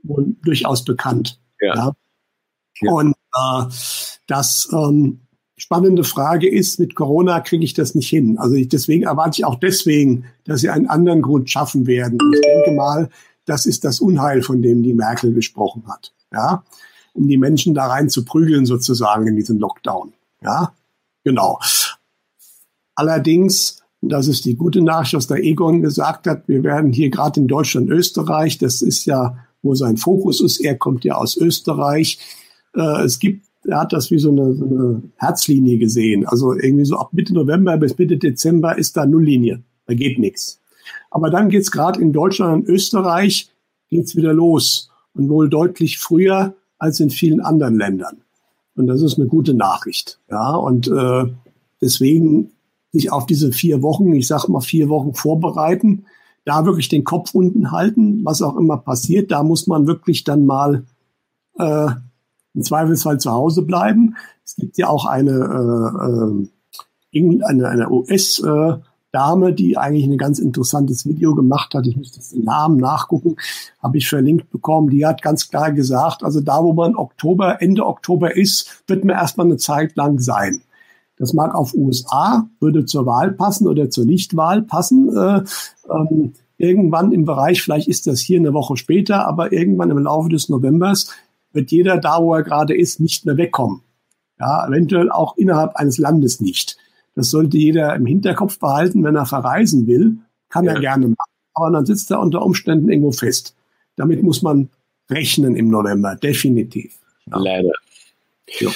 wohl 0.02 0.36
durchaus 0.44 0.84
bekannt. 0.84 1.40
Ja. 1.60 1.74
ja. 1.74 1.92
ja. 2.82 2.92
Und 2.92 3.14
äh, 3.34 3.64
das 4.26 4.68
ähm, 4.72 5.20
spannende 5.56 6.04
Frage 6.04 6.48
ist, 6.48 6.78
mit 6.78 6.94
Corona 6.94 7.40
kriege 7.40 7.64
ich 7.64 7.74
das 7.74 7.94
nicht 7.94 8.08
hin. 8.08 8.38
Also 8.38 8.54
ich, 8.54 8.68
deswegen 8.68 9.04
erwarte 9.04 9.40
ich 9.40 9.44
auch 9.44 9.56
deswegen, 9.56 10.26
dass 10.44 10.60
sie 10.60 10.70
einen 10.70 10.86
anderen 10.86 11.22
Grund 11.22 11.50
schaffen 11.50 11.86
werden. 11.86 12.18
Ich 12.34 12.40
denke 12.40 12.72
mal, 12.72 13.08
das 13.44 13.66
ist 13.66 13.84
das 13.84 14.00
Unheil, 14.00 14.42
von 14.42 14.62
dem 14.62 14.82
die 14.82 14.94
Merkel 14.94 15.32
gesprochen 15.32 15.84
hat. 15.88 16.12
Ja, 16.32 16.64
um 17.14 17.28
die 17.28 17.38
Menschen 17.38 17.72
da 17.72 17.86
rein 17.86 18.10
zu 18.10 18.24
prügeln 18.24 18.66
sozusagen 18.66 19.26
in 19.26 19.36
diesen 19.36 19.58
Lockdown. 19.58 20.12
Ja, 20.42 20.74
genau. 21.24 21.58
Allerdings, 22.96 23.82
das 24.00 24.26
ist 24.26 24.44
die 24.44 24.56
gute 24.56 24.82
Nachricht, 24.82 25.14
was 25.14 25.26
der 25.26 25.44
Egon 25.44 25.82
gesagt 25.82 26.26
hat, 26.26 26.48
wir 26.48 26.64
werden 26.64 26.92
hier 26.92 27.10
gerade 27.10 27.40
in 27.40 27.46
Deutschland, 27.46 27.90
Österreich, 27.90 28.58
das 28.58 28.82
ist 28.82 29.04
ja, 29.04 29.36
wo 29.62 29.74
sein 29.74 29.96
Fokus 29.96 30.40
ist, 30.40 30.60
er 30.60 30.76
kommt 30.76 31.04
ja 31.04 31.14
aus 31.14 31.36
Österreich. 31.36 32.18
Äh, 32.74 33.04
es 33.04 33.18
gibt, 33.18 33.46
er 33.64 33.80
hat 33.80 33.92
das 33.92 34.10
wie 34.10 34.18
so 34.18 34.30
eine, 34.30 34.54
so 34.54 34.64
eine 34.64 35.02
Herzlinie 35.16 35.78
gesehen. 35.78 36.26
Also 36.26 36.54
irgendwie 36.54 36.84
so 36.84 36.96
ab 36.96 37.10
Mitte 37.12 37.34
November 37.34 37.76
bis 37.76 37.96
Mitte 37.98 38.16
Dezember 38.16 38.78
ist 38.78 38.96
da 38.96 39.06
Nulllinie. 39.06 39.62
Da 39.86 39.94
geht 39.94 40.18
nichts. 40.18 40.60
Aber 41.10 41.30
dann 41.30 41.48
geht's 41.48 41.70
gerade 41.70 42.00
in 42.00 42.12
Deutschland 42.12 42.62
und 42.64 42.68
Österreich 42.68 43.50
geht's 43.88 44.16
wieder 44.16 44.32
los 44.32 44.90
und 45.14 45.28
wohl 45.28 45.48
deutlich 45.48 45.98
früher 45.98 46.54
als 46.78 47.00
in 47.00 47.10
vielen 47.10 47.40
anderen 47.40 47.76
Ländern. 47.76 48.18
Und 48.76 48.86
das 48.86 49.02
ist 49.02 49.18
eine 49.18 49.26
gute 49.26 49.54
Nachricht. 49.54 50.18
Ja, 50.30 50.54
und 50.54 50.88
äh, 50.88 51.24
deswegen 51.80 52.52
sich 52.92 53.12
auf 53.12 53.26
diese 53.26 53.52
vier 53.52 53.82
Wochen, 53.82 54.12
ich 54.12 54.26
sage 54.26 54.50
mal 54.50 54.60
vier 54.60 54.88
Wochen 54.88 55.14
vorbereiten, 55.14 56.06
da 56.44 56.64
wirklich 56.64 56.88
den 56.88 57.04
Kopf 57.04 57.34
unten 57.34 57.72
halten, 57.72 58.24
was 58.24 58.40
auch 58.40 58.56
immer 58.56 58.78
passiert. 58.78 59.30
Da 59.30 59.42
muss 59.42 59.66
man 59.66 59.86
wirklich 59.86 60.24
dann 60.24 60.46
mal 60.46 60.84
äh, 61.58 61.88
im 62.54 62.62
Zweifelsfall 62.62 63.18
zu 63.18 63.32
Hause 63.32 63.62
bleiben. 63.62 64.16
Es 64.44 64.56
gibt 64.56 64.78
ja 64.78 64.88
auch 64.88 65.06
eine, 65.06 65.32
äh, 67.12 67.18
äh, 67.18 67.44
eine, 67.44 67.68
eine 67.68 67.90
US- 67.90 68.38
äh, 68.40 68.76
die 69.54 69.78
eigentlich 69.78 70.04
ein 70.04 70.18
ganz 70.18 70.38
interessantes 70.38 71.06
Video 71.06 71.34
gemacht 71.34 71.74
hat. 71.74 71.86
Ich 71.86 71.96
müsste 71.96 72.20
den 72.34 72.44
Namen 72.44 72.76
nachgucken, 72.76 73.36
habe 73.82 73.96
ich 73.96 74.10
verlinkt 74.10 74.50
bekommen. 74.50 74.90
Die 74.90 75.06
hat 75.06 75.22
ganz 75.22 75.48
klar 75.48 75.72
gesagt, 75.72 76.22
also 76.22 76.42
da, 76.42 76.62
wo 76.62 76.74
man 76.74 76.96
Oktober, 76.96 77.62
Ende 77.62 77.86
Oktober 77.86 78.36
ist, 78.36 78.82
wird 78.86 79.06
man 79.06 79.16
erstmal 79.16 79.46
eine 79.46 79.56
Zeit 79.56 79.96
lang 79.96 80.18
sein. 80.18 80.60
Das 81.16 81.32
mag 81.32 81.54
auf 81.54 81.74
USA, 81.74 82.48
würde 82.60 82.84
zur 82.84 83.06
Wahl 83.06 83.32
passen 83.32 83.66
oder 83.66 83.88
zur 83.90 84.04
Nichtwahl 84.04 84.62
passen. 84.62 85.16
Äh, 85.16 85.42
ähm, 85.90 86.34
irgendwann 86.58 87.12
im 87.12 87.24
Bereich, 87.24 87.62
vielleicht 87.62 87.88
ist 87.88 88.06
das 88.06 88.20
hier 88.20 88.38
eine 88.38 88.52
Woche 88.52 88.76
später, 88.76 89.26
aber 89.26 89.52
irgendwann 89.52 89.90
im 89.90 89.98
Laufe 89.98 90.28
des 90.28 90.48
Novembers 90.48 91.10
wird 91.52 91.70
jeder 91.70 91.98
da, 91.98 92.22
wo 92.22 92.34
er 92.34 92.42
gerade 92.42 92.76
ist, 92.76 93.00
nicht 93.00 93.24
mehr 93.24 93.36
wegkommen. 93.36 93.80
Ja, 94.38 94.66
eventuell 94.66 95.10
auch 95.10 95.36
innerhalb 95.36 95.76
eines 95.76 95.96
Landes 95.96 96.40
nicht. 96.40 96.76
Das 97.14 97.30
sollte 97.30 97.56
jeder 97.56 97.94
im 97.94 98.04
Hinterkopf 98.04 98.58
behalten, 98.58 99.02
wenn 99.02 99.16
er 99.16 99.24
verreisen 99.24 99.86
will. 99.86 100.18
Kann 100.50 100.64
ja. 100.64 100.74
er 100.74 100.80
gerne 100.80 101.08
machen. 101.08 101.30
Aber 101.54 101.70
dann 101.70 101.86
sitzt 101.86 102.10
er 102.10 102.20
unter 102.20 102.42
Umständen 102.42 102.90
irgendwo 102.90 103.12
fest. 103.12 103.56
Damit 103.96 104.22
muss 104.22 104.42
man 104.42 104.68
rechnen 105.08 105.56
im 105.56 105.68
November, 105.68 106.16
definitiv. 106.16 106.98
Ja. 107.30 107.38
Leider. 107.38 107.72
Ja. 108.60 108.70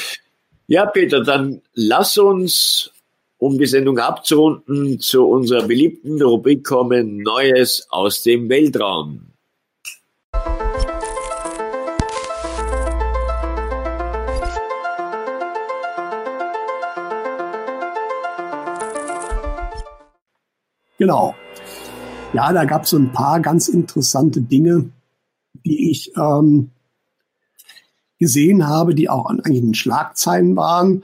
Ja, 0.70 0.86
Peter, 0.86 1.24
dann 1.24 1.62
lass 1.74 2.16
uns, 2.16 2.92
um 3.38 3.58
die 3.58 3.66
Sendung 3.66 3.98
abzurunden, 3.98 5.00
zu 5.00 5.26
unserer 5.26 5.66
beliebten 5.66 6.22
Rubrik 6.22 6.62
kommen, 6.64 7.16
Neues 7.24 7.88
aus 7.90 8.22
dem 8.22 8.48
Weltraum. 8.48 9.32
Genau. 20.98 21.34
Ja, 22.32 22.52
da 22.52 22.64
gab 22.64 22.84
es 22.84 22.90
so 22.90 22.96
ein 22.96 23.10
paar 23.10 23.40
ganz 23.40 23.66
interessante 23.66 24.40
Dinge, 24.40 24.88
die 25.64 25.90
ich 25.90 26.16
ähm, 26.16 26.70
gesehen 28.20 28.68
habe, 28.68 28.94
die 28.94 29.08
auch 29.08 29.26
an 29.26 29.40
eigenen 29.40 29.74
Schlagzeilen 29.74 30.54
waren. 30.54 31.02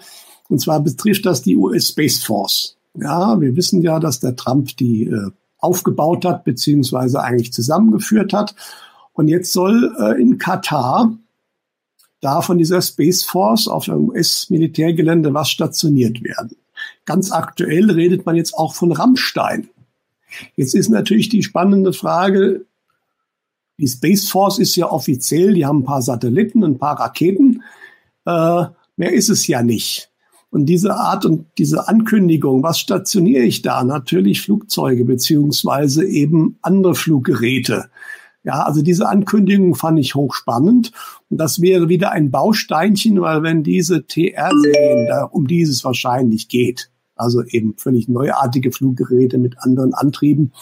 Und 0.49 0.61
zwar 0.61 0.81
betrifft 0.81 1.27
das 1.27 1.43
die 1.43 1.57
US 1.57 1.89
Space 1.89 2.23
Force. 2.23 2.77
Ja, 2.95 3.41
wir 3.41 3.57
wissen 3.57 3.83
ja, 3.83 3.99
dass 3.99 4.21
der 4.21 4.37
Trump 4.37 4.77
die 4.77 5.05
äh, 5.05 5.31
aufgebaut 5.59 6.25
hat, 6.25 6.45
beziehungsweise 6.45 7.21
eigentlich 7.21 7.53
zusammengeführt 7.53 8.33
hat. 8.33 8.55
Und 9.13 9.29
jetzt 9.29 9.53
soll 9.53 9.95
äh, 9.99 10.21
in 10.21 10.39
Katar 10.39 11.13
da 12.21 12.43
von 12.43 12.59
dieser 12.59 12.81
Space 12.83 13.23
Force 13.25 13.69
auf 13.69 13.87
dem 13.87 14.09
US-Militärgelände 14.09 15.35
was 15.35 15.51
stationiert 15.51 16.23
werden. 16.23 16.57
Ganz 17.05 17.33
aktuell 17.33 17.91
redet 17.91 18.27
man 18.27 18.37
jetzt 18.37 18.55
auch 18.55 18.75
von 18.75 18.93
Rammstein. 18.93 19.69
Jetzt 20.55 20.75
ist 20.75 20.89
natürlich 20.89 21.29
die 21.29 21.43
spannende 21.43 21.93
Frage, 21.93 22.67
die 23.79 23.89
Space 23.89 24.29
Force 24.29 24.59
ist 24.59 24.77
ja 24.77 24.91
offiziell, 24.91 25.55
die 25.55 25.67
haben 25.67 25.81
ein 25.81 25.85
paar 25.85 26.03
Satelliten, 26.03 26.65
ein 26.65 26.79
paar 26.79 26.99
Raketen. 26.99 27.63
Äh, 28.25 28.65
mehr 28.97 29.13
ist 29.13 29.29
es 29.29 29.47
ja 29.47 29.63
nicht. 29.63 30.11
Und 30.51 30.67
diese 30.67 30.95
Art 30.95 31.27
und 31.27 31.47
diese 31.59 31.89
Ankündigung, 31.89 32.63
was 32.63 32.79
stationiere 32.79 33.43
ich 33.43 33.63
da? 33.63 33.85
Natürlich 33.85 34.41
Flugzeuge 34.41 35.05
beziehungsweise 35.05 36.07
eben 36.07 36.59
andere 36.63 36.95
Fluggeräte. 36.95 37.91
Ja, 38.45 38.63
also 38.63 38.81
diese 38.81 39.09
Ankündigung 39.09 39.75
fand 39.75 39.99
ich 39.99 40.15
hochspannend. 40.15 40.93
Und 41.29 41.39
das 41.39 41.61
wäre 41.61 41.89
wieder 41.89 42.13
ein 42.13 42.31
Bausteinchen, 42.31 43.21
weil 43.21 43.43
wenn 43.43 43.65
diese 43.65 44.07
TR-Serien, 44.07 45.09
da 45.09 45.25
um 45.25 45.47
dieses 45.47 45.85
wahrscheinlich 45.85 46.49
geht, 46.49 46.91
also 47.17 47.43
eben 47.43 47.75
völlig 47.77 48.09
neuartige 48.09 48.71
Fluggeräte 48.71 49.39
mit 49.39 49.59
anderen 49.59 49.95
Antrieben. 49.95 50.53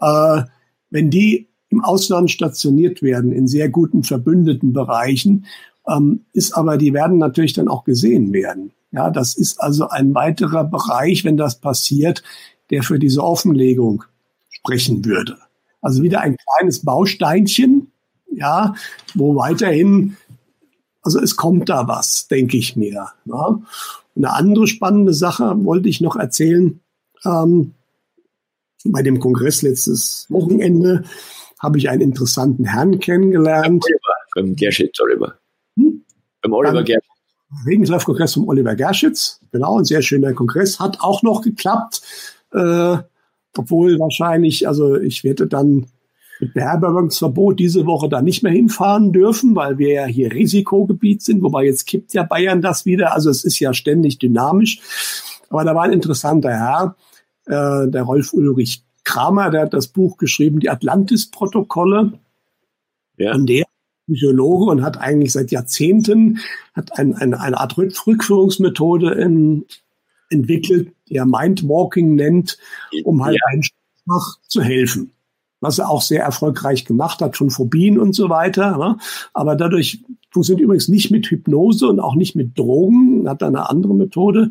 Äh, 0.00 0.42
wenn 0.90 1.10
die 1.10 1.48
im 1.76 1.84
Ausland 1.84 2.30
stationiert 2.30 3.02
werden, 3.02 3.32
in 3.32 3.46
sehr 3.46 3.68
guten 3.68 4.02
verbündeten 4.02 4.72
Bereichen, 4.72 5.44
ähm, 5.86 6.24
ist 6.32 6.56
aber, 6.56 6.78
die 6.78 6.94
werden 6.94 7.18
natürlich 7.18 7.52
dann 7.52 7.68
auch 7.68 7.84
gesehen 7.84 8.32
werden. 8.32 8.72
Ja, 8.92 9.10
das 9.10 9.34
ist 9.36 9.60
also 9.60 9.88
ein 9.88 10.14
weiterer 10.14 10.64
Bereich, 10.64 11.24
wenn 11.24 11.36
das 11.36 11.60
passiert, 11.60 12.22
der 12.70 12.82
für 12.82 12.98
diese 12.98 13.22
Offenlegung 13.22 14.04
sprechen 14.48 15.04
würde. 15.04 15.36
Also 15.82 16.02
wieder 16.02 16.20
ein 16.20 16.36
kleines 16.36 16.82
Bausteinchen, 16.82 17.92
ja, 18.32 18.74
wo 19.14 19.36
weiterhin, 19.36 20.16
also 21.02 21.20
es 21.20 21.36
kommt 21.36 21.68
da 21.68 21.86
was, 21.86 22.26
denke 22.28 22.56
ich 22.56 22.74
mir. 22.74 23.08
Ja. 23.26 23.60
Eine 24.16 24.32
andere 24.32 24.66
spannende 24.66 25.12
Sache 25.12 25.62
wollte 25.64 25.90
ich 25.90 26.00
noch 26.00 26.16
erzählen. 26.16 26.80
Ähm, 27.24 27.74
bei 28.84 29.02
dem 29.02 29.20
Kongress 29.20 29.62
letztes 29.62 30.26
Wochenende 30.30 31.04
habe 31.58 31.78
ich 31.78 31.88
einen 31.88 32.02
interessanten 32.02 32.64
Herrn 32.64 32.98
kennengelernt. 32.98 33.84
Beim 34.34 34.54
Gerschitz, 34.56 35.00
Oliver. 35.00 35.34
Hm? 35.76 36.02
Beim 36.42 36.52
Oliver 36.52 36.82
Gerschitz. 36.82 37.04
Regenslauf-Kongress 37.66 38.34
vom 38.34 38.48
Oliver 38.48 38.74
Gerschitz. 38.74 39.40
Genau, 39.52 39.78
ein 39.78 39.84
sehr 39.84 40.02
schöner 40.02 40.32
Kongress. 40.32 40.80
Hat 40.80 40.98
auch 41.00 41.22
noch 41.22 41.42
geklappt. 41.42 42.02
Äh, 42.52 42.98
obwohl 43.56 43.98
wahrscheinlich, 43.98 44.68
also 44.68 44.96
ich 44.96 45.24
werde 45.24 45.46
dann 45.46 45.86
mit 46.40 46.52
Beherbergungsverbot 46.52 47.58
diese 47.58 47.86
Woche 47.86 48.08
da 48.08 48.20
nicht 48.20 48.42
mehr 48.42 48.52
hinfahren 48.52 49.12
dürfen, 49.12 49.54
weil 49.54 49.78
wir 49.78 49.92
ja 49.92 50.04
hier 50.04 50.32
Risikogebiet 50.32 51.22
sind, 51.22 51.42
wobei 51.42 51.64
jetzt 51.64 51.86
kippt 51.86 52.12
ja 52.12 52.24
Bayern 52.24 52.60
das 52.60 52.84
wieder. 52.84 53.14
Also 53.14 53.30
es 53.30 53.44
ist 53.44 53.58
ja 53.58 53.72
ständig 53.72 54.18
dynamisch. 54.18 54.80
Aber 55.48 55.64
da 55.64 55.74
war 55.74 55.84
ein 55.84 55.92
interessanter 55.92 56.50
Herr, 56.50 56.96
äh, 57.46 57.88
der 57.88 58.02
Rolf 58.02 58.32
Ulrich 58.32 58.84
Kramer, 59.16 59.50
der 59.50 59.62
hat 59.62 59.72
das 59.72 59.88
Buch 59.88 60.18
geschrieben, 60.18 60.60
die 60.60 60.68
Atlantis-Protokolle. 60.68 62.18
Ja. 63.16 63.34
Und 63.34 63.46
der 63.46 63.64
Psychologe 64.06 64.70
und 64.70 64.82
hat 64.82 65.00
eigentlich 65.00 65.32
seit 65.32 65.50
Jahrzehnten 65.50 66.38
hat 66.74 66.98
ein, 66.98 67.14
eine, 67.14 67.40
eine 67.40 67.58
Art 67.58 67.78
Rückführungsmethode 67.78 69.12
in, 69.14 69.64
entwickelt, 70.28 70.92
die 71.08 71.14
er 71.14 71.24
Mindwalking 71.24 72.14
nennt, 72.14 72.58
um 73.04 73.24
halt 73.24 73.36
ja. 73.36 73.42
einfach 73.52 74.38
zu 74.46 74.60
helfen. 74.60 75.12
Was 75.60 75.78
er 75.78 75.88
auch 75.88 76.02
sehr 76.02 76.22
erfolgreich 76.22 76.84
gemacht 76.84 77.22
hat, 77.22 77.38
von 77.38 77.48
Phobien 77.48 77.98
und 77.98 78.12
so 78.12 78.28
weiter. 78.28 78.76
Ne? 78.76 78.98
Aber 79.32 79.56
dadurch 79.56 80.04
funktioniert 80.30 80.62
übrigens 80.62 80.88
nicht 80.88 81.10
mit 81.10 81.26
Hypnose 81.26 81.88
und 81.88 81.98
auch 81.98 82.14
nicht 82.14 82.36
mit 82.36 82.58
Drogen, 82.58 83.26
hat 83.26 83.42
eine 83.42 83.70
andere 83.70 83.94
Methode. 83.94 84.50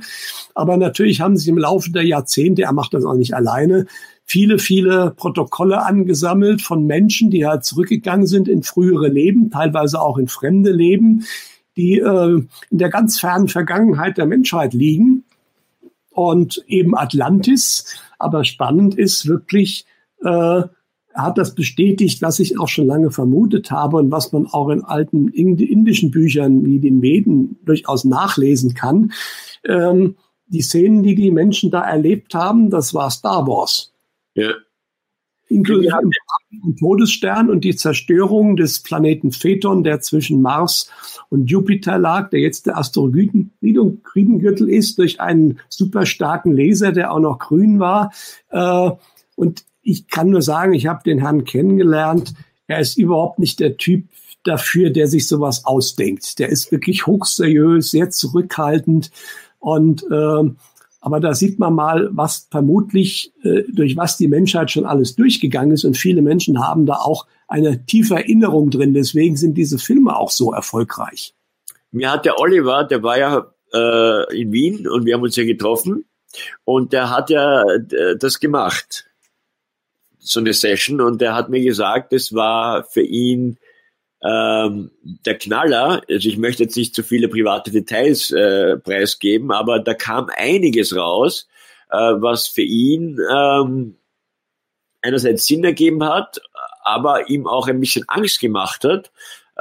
Aber 0.56 0.78
natürlich 0.78 1.22
haben 1.22 1.38
sich 1.38 1.48
im 1.48 1.60
Laufe 1.60 1.92
der 1.92 2.04
Jahrzehnte, 2.04 2.64
er 2.64 2.74
macht 2.74 2.96
das 2.96 3.06
auch 3.06 3.14
nicht 3.14 3.36
alleine, 3.36 3.86
viele, 4.26 4.60
viele 4.60 5.12
Protokolle 5.16 5.84
angesammelt 5.84 6.62
von 6.62 6.86
Menschen, 6.86 7.30
die 7.30 7.46
halt 7.46 7.64
zurückgegangen 7.64 8.28
sind 8.28 8.48
in 8.48 8.64
frühere 8.64 9.08
Leben, 9.08 9.52
teilweise 9.52 10.02
auch 10.02 10.18
in 10.18 10.28
fremde 10.28 10.72
Leben, 10.72 11.26
die 11.78 12.00
äh, 12.00 12.42
in 12.70 12.78
der 12.78 12.90
ganz 12.90 13.20
fernen 13.20 13.48
Vergangenheit 13.48 14.18
der 14.18 14.26
Menschheit 14.26 14.74
liegen 14.74 15.24
und 16.10 16.64
eben 16.68 16.98
Atlantis. 16.98 17.98
Aber 18.18 18.44
spannend 18.44 18.96
ist 18.96 19.28
wirklich, 19.28 19.86
äh, 20.24 20.64
hat 21.14 21.38
das 21.38 21.56
bestätigt, 21.56 22.22
was 22.22 22.40
ich 22.40 22.60
auch 22.60 22.68
schon 22.68 22.88
lange 22.88 23.12
vermutet 23.12 23.72
habe 23.72 23.98
und 23.98 24.12
was 24.12 24.34
man 24.34 24.48
auch 24.48 24.70
in 24.70 24.84
alten 24.84 25.30
indischen 25.30 26.12
Büchern 26.12 26.66
wie 26.66 26.80
den 26.80 27.02
Veden 27.02 27.58
durchaus 27.64 28.04
nachlesen 28.04 28.74
kann. 28.74 29.14
Ähm, 29.64 30.16
die 30.48 30.62
Szenen, 30.62 31.04
die 31.04 31.16
die 31.16 31.32
Menschen 31.32 31.72
da 31.72 31.82
erlebt 31.82 32.36
haben, 32.36 32.70
das 32.70 32.94
war 32.94 33.10
Star 33.10 33.48
Wars. 33.48 33.95
Ja. 34.36 34.54
Inklusive 35.48 35.90
ja. 35.90 36.00
dem 36.52 36.76
Todesstern 36.78 37.50
und 37.50 37.64
die 37.64 37.76
Zerstörung 37.76 38.56
des 38.56 38.82
Planeten 38.82 39.32
Phaeton, 39.32 39.84
der 39.84 40.02
zwischen 40.02 40.42
Mars 40.42 40.90
und 41.30 41.52
Jupiter 41.52 42.00
lag, 42.00 42.30
der 42.32 42.40
jetzt 42.40 42.66
der 42.66 42.78
Asteroidengürtel 42.78 44.70
ist, 44.70 44.98
durch 44.98 45.22
einen 45.22 45.60
super 45.70 46.06
starken 46.06 46.52
Laser, 46.52 46.92
der 46.92 47.12
auch 47.12 47.20
noch 47.20 47.38
grün 47.38 47.80
war. 47.80 48.12
Äh, 48.50 48.92
und 49.36 49.66
ich 49.84 50.08
kann 50.08 50.32
nur 50.32 50.42
sagen, 50.42 50.74
ich 50.74 50.88
habe 50.88 51.04
den 51.04 51.20
Herrn 51.20 51.44
kennengelernt. 51.44 52.34
Er 52.66 52.80
ist 52.80 52.98
überhaupt 52.98 53.38
nicht 53.38 53.60
der 53.60 53.78
Typ 53.78 54.06
dafür, 54.44 54.90
der 54.90 55.08
sich 55.08 55.28
sowas 55.28 55.66
ausdenkt. 55.66 56.40
Der 56.40 56.50
ist 56.50 56.72
wirklich 56.72 57.06
hochseriös, 57.06 57.92
sehr 57.92 58.10
zurückhaltend 58.10 59.12
und 59.60 60.04
äh, 60.10 60.50
aber 61.06 61.20
da 61.20 61.36
sieht 61.36 61.60
man 61.60 61.76
mal, 61.76 62.10
was 62.14 62.48
vermutlich, 62.50 63.32
äh, 63.44 63.62
durch 63.72 63.96
was 63.96 64.18
die 64.18 64.28
Menschheit 64.28 64.72
schon 64.72 64.88
alles 64.88 65.16
durchgegangen 65.16 65.72
ist. 65.72 65.84
Und 65.84 65.98
viele 65.98 66.24
Menschen 66.24 66.60
haben 66.60 66.88
da 66.88 66.96
auch 66.96 67.28
eine 67.48 67.86
tiefe 67.86 68.16
Erinnerung 68.16 68.72
drin. 68.72 68.96
Deswegen 68.96 69.38
sind 69.38 69.54
diese 69.54 69.78
Filme 69.78 70.18
auch 70.18 70.32
so 70.32 70.52
erfolgreich. 70.52 71.36
Mir 71.92 72.12
hat 72.12 72.26
der 72.26 72.40
Oliver, 72.40 72.86
der 72.86 73.04
war 73.04 73.20
ja 73.20 73.54
äh, 73.72 74.42
in 74.42 74.52
Wien 74.52 74.88
und 74.88 75.06
wir 75.06 75.14
haben 75.14 75.22
uns 75.22 75.36
ja 75.36 75.46
getroffen. 75.46 76.06
Und 76.64 76.92
der 76.92 77.12
hat 77.12 77.30
ja 77.30 77.62
äh, 77.62 78.18
das 78.18 78.40
gemacht, 78.40 79.06
so 80.18 80.40
eine 80.40 80.54
Session. 80.54 81.02
Und 81.02 81.22
der 81.22 81.36
hat 81.36 81.50
mir 81.50 81.64
gesagt, 81.64 82.14
es 82.14 82.34
war 82.34 82.84
für 82.84 83.04
ihn 83.04 83.60
ähm, 84.26 84.92
der 85.04 85.38
Knaller, 85.38 86.02
also 86.10 86.30
ich 86.30 86.38
möchte 86.38 86.64
jetzt 86.64 86.76
nicht 86.76 86.96
zu 86.96 87.04
viele 87.04 87.28
private 87.28 87.70
Details 87.70 88.32
äh, 88.32 88.78
preisgeben, 88.78 89.52
aber 89.52 89.80
da 89.80 89.94
kam 89.94 90.30
einiges 90.36 90.96
raus, 90.96 91.48
äh, 91.92 91.96
was 91.98 92.48
für 92.48 92.64
ihn 92.64 93.20
ähm, 93.32 93.96
einerseits 95.02 95.46
Sinn 95.46 95.64
ergeben 95.64 96.04
hat, 96.04 96.42
aber 96.84 97.30
ihm 97.30 97.46
auch 97.46 97.68
ein 97.68 97.80
bisschen 97.80 98.06
Angst 98.08 98.40
gemacht 98.40 98.84
hat, 98.84 99.12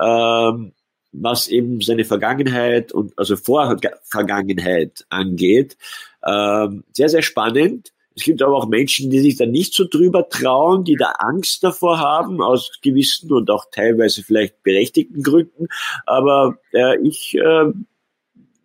ähm, 0.01 0.73
was 1.13 1.49
eben 1.49 1.81
seine 1.81 2.05
Vergangenheit 2.05 2.93
und 2.93 3.19
also 3.19 3.37
Vorvergangenheit 3.37 5.05
angeht. 5.11 5.77
Ähm, 6.27 6.85
sehr, 6.93 7.09
sehr 7.09 7.23
spannend. 7.23 7.93
Es 8.17 8.23
gibt 8.23 8.43
aber 8.43 8.57
auch 8.57 8.69
Menschen, 8.69 9.11
die 9.11 9.19
sich 9.19 9.37
da 9.37 9.47
nicht 9.47 9.75
so 9.75 9.87
drüber 9.89 10.29
trauen, 10.29 10.85
die 10.85 10.95
da 10.95 11.15
Angst 11.19 11.65
davor 11.65 11.99
haben, 11.99 12.41
aus 12.41 12.71
gewissen 12.81 13.33
und 13.33 13.51
auch 13.51 13.65
teilweise 13.73 14.23
vielleicht 14.23 14.63
berechtigten 14.63 15.23
Gründen. 15.23 15.67
Aber 16.07 16.57
äh, 16.73 16.97
ich 17.03 17.35
äh, 17.35 17.73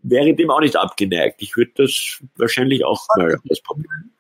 wäre 0.04 0.34
dem 0.36 0.52
auch 0.52 0.62
nicht 0.62 0.76
abgeneigt. 0.76 1.42
Ich 1.42 1.58
würde 1.58 1.72
das 1.76 2.20
wahrscheinlich 2.38 2.86
auch 2.86 3.06
mal 3.18 3.40
ausprobieren. 3.50 4.12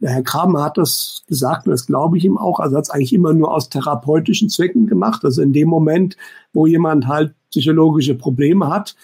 Der 0.00 0.10
Herr 0.10 0.22
Kramer 0.22 0.64
hat 0.64 0.78
das 0.78 1.24
gesagt 1.26 1.66
und 1.66 1.72
das 1.72 1.86
glaube 1.86 2.16
ich 2.16 2.24
ihm 2.24 2.38
auch. 2.38 2.60
Also 2.60 2.76
hat 2.76 2.84
es 2.84 2.90
eigentlich 2.90 3.12
immer 3.12 3.34
nur 3.34 3.52
aus 3.52 3.68
therapeutischen 3.68 4.48
Zwecken 4.48 4.86
gemacht. 4.86 5.24
Also 5.24 5.42
in 5.42 5.52
dem 5.52 5.68
Moment, 5.68 6.16
wo 6.52 6.66
jemand 6.66 7.06
halt 7.06 7.34
psychologische 7.50 8.14
Probleme 8.14 8.68
hat, 8.68 8.94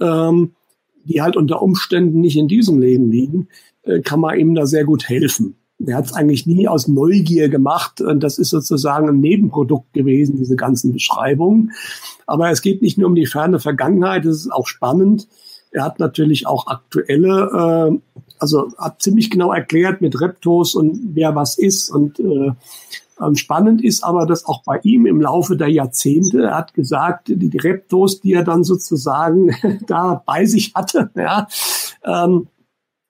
ähm, 0.00 0.54
die 1.04 1.20
halt 1.20 1.36
unter 1.36 1.62
Umständen 1.62 2.20
nicht 2.20 2.36
in 2.36 2.48
diesem 2.48 2.80
Leben 2.80 3.10
liegen, 3.10 3.48
äh, 3.88 4.00
kann 4.00 4.20
man 4.20 4.38
ihm 4.38 4.54
da 4.54 4.66
sehr 4.66 4.84
gut 4.84 5.08
helfen. 5.08 5.56
Er 5.86 5.96
hat 5.96 6.06
es 6.06 6.12
eigentlich 6.12 6.46
nie 6.46 6.66
aus 6.66 6.88
Neugier 6.88 7.48
gemacht. 7.48 8.00
Und 8.00 8.22
das 8.22 8.38
ist 8.38 8.50
sozusagen 8.50 9.08
ein 9.08 9.20
Nebenprodukt 9.20 9.92
gewesen, 9.92 10.36
diese 10.36 10.56
ganzen 10.56 10.92
Beschreibungen. 10.92 11.72
Aber 12.26 12.50
es 12.50 12.62
geht 12.62 12.82
nicht 12.82 12.98
nur 12.98 13.08
um 13.08 13.14
die 13.14 13.26
ferne 13.26 13.60
Vergangenheit, 13.60 14.24
es 14.24 14.38
ist 14.38 14.52
auch 14.52 14.66
spannend. 14.66 15.28
Er 15.70 15.84
hat 15.84 15.98
natürlich 15.98 16.46
auch 16.46 16.66
aktuelle, 16.66 17.92
äh, 17.92 18.22
also 18.38 18.68
hat 18.78 19.02
ziemlich 19.02 19.30
genau 19.30 19.52
erklärt 19.52 20.00
mit 20.00 20.20
Reptos 20.20 20.74
und 20.74 20.98
wer 21.14 21.34
was 21.36 21.58
ist. 21.58 21.90
Und 21.90 22.18
äh, 22.18 22.52
ähm, 23.20 23.36
spannend 23.36 23.82
ist 23.82 24.02
aber, 24.02 24.26
dass 24.26 24.46
auch 24.46 24.62
bei 24.64 24.80
ihm 24.82 25.06
im 25.06 25.20
Laufe 25.20 25.56
der 25.56 25.68
Jahrzehnte, 25.68 26.42
er 26.42 26.56
hat 26.56 26.74
gesagt, 26.74 27.28
die, 27.28 27.56
Reptos, 27.56 28.20
die 28.20 28.32
er 28.32 28.44
dann 28.44 28.64
sozusagen 28.64 29.54
da 29.86 30.22
bei 30.26 30.44
sich 30.46 30.72
hatte, 30.74 31.10
ja, 31.14 31.46
ähm, 32.04 32.48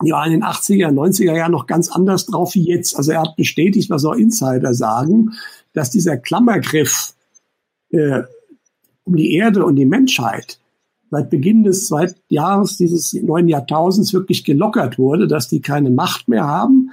die 0.04 0.12
waren 0.12 0.32
in 0.32 0.40
den 0.40 0.48
80er, 0.48 0.90
90er 0.92 1.36
Jahren 1.36 1.52
noch 1.52 1.66
ganz 1.66 1.90
anders 1.90 2.26
drauf 2.26 2.54
wie 2.54 2.64
jetzt. 2.64 2.96
Also 2.96 3.12
er 3.12 3.22
hat 3.22 3.36
bestätigt, 3.36 3.90
was 3.90 4.04
auch 4.04 4.14
Insider 4.14 4.74
sagen, 4.74 5.32
dass 5.72 5.90
dieser 5.90 6.16
Klammergriff 6.16 7.14
äh, 7.90 8.22
um 9.04 9.16
die 9.16 9.34
Erde 9.34 9.64
und 9.64 9.76
die 9.76 9.86
Menschheit 9.86 10.60
seit 11.10 11.30
Beginn 11.30 11.64
des 11.64 11.86
zweiten 11.86 12.20
Jahres 12.28 12.76
dieses 12.76 13.14
neuen 13.14 13.48
Jahrtausends 13.48 14.12
wirklich 14.12 14.44
gelockert 14.44 14.98
wurde, 14.98 15.26
dass 15.26 15.48
die 15.48 15.60
keine 15.60 15.90
Macht 15.90 16.28
mehr 16.28 16.46
haben. 16.46 16.90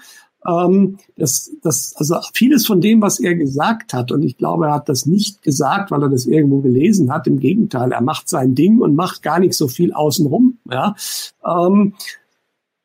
Ähm, 0.48 0.98
das, 1.18 1.52
das, 1.62 1.96
also 1.98 2.16
vieles 2.34 2.66
von 2.66 2.82
dem, 2.82 3.02
was 3.02 3.20
er 3.20 3.36
gesagt 3.36 3.94
hat, 3.94 4.12
und 4.12 4.24
ich 4.24 4.38
glaube, 4.38 4.68
er 4.68 4.76
hat 4.76 4.90
das 4.90 5.06
nicht 5.06 5.42
gesagt, 5.42 5.92
weil 5.92 6.02
er 6.02 6.10
das 6.10 6.26
irgendwo 6.26 6.62
gelesen 6.62 7.12
hat. 7.12 7.28
Im 7.28 7.40
Gegenteil, 7.40 7.92
er 7.92 8.02
macht 8.02 8.30
sein 8.30 8.56
Ding 8.56 8.80
und 8.80 8.96
macht 8.96 9.22
gar 9.22 9.40
nicht 9.40 9.56
so 9.56 9.68
viel 9.68 9.92
außenrum. 9.92 10.58
Ja. 10.72 10.96
Ähm, 11.46 11.94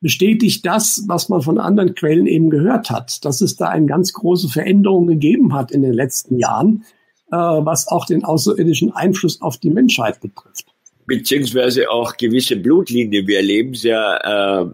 bestätigt 0.01 0.65
das, 0.65 1.05
was 1.07 1.29
man 1.29 1.41
von 1.41 1.59
anderen 1.59 1.95
Quellen 1.95 2.27
eben 2.27 2.49
gehört 2.49 2.89
hat, 2.89 3.23
dass 3.23 3.41
es 3.41 3.55
da 3.55 3.69
eine 3.69 3.85
ganz 3.85 4.13
große 4.13 4.49
Veränderung 4.49 5.07
gegeben 5.07 5.53
hat 5.53 5.71
in 5.71 5.83
den 5.83 5.93
letzten 5.93 6.37
Jahren, 6.39 6.83
äh, 7.31 7.35
was 7.37 7.87
auch 7.87 8.05
den 8.05 8.25
außerirdischen 8.25 8.91
Einfluss 8.91 9.41
auf 9.41 9.57
die 9.57 9.69
Menschheit 9.69 10.19
betrifft. 10.19 10.65
Beziehungsweise 11.05 11.89
auch 11.89 12.17
gewisse 12.17 12.55
Blutlinien. 12.55 13.27
Wir 13.27 13.37
erleben 13.37 13.71
es 13.71 13.83
ja 13.83 14.61
äh, 14.63 14.71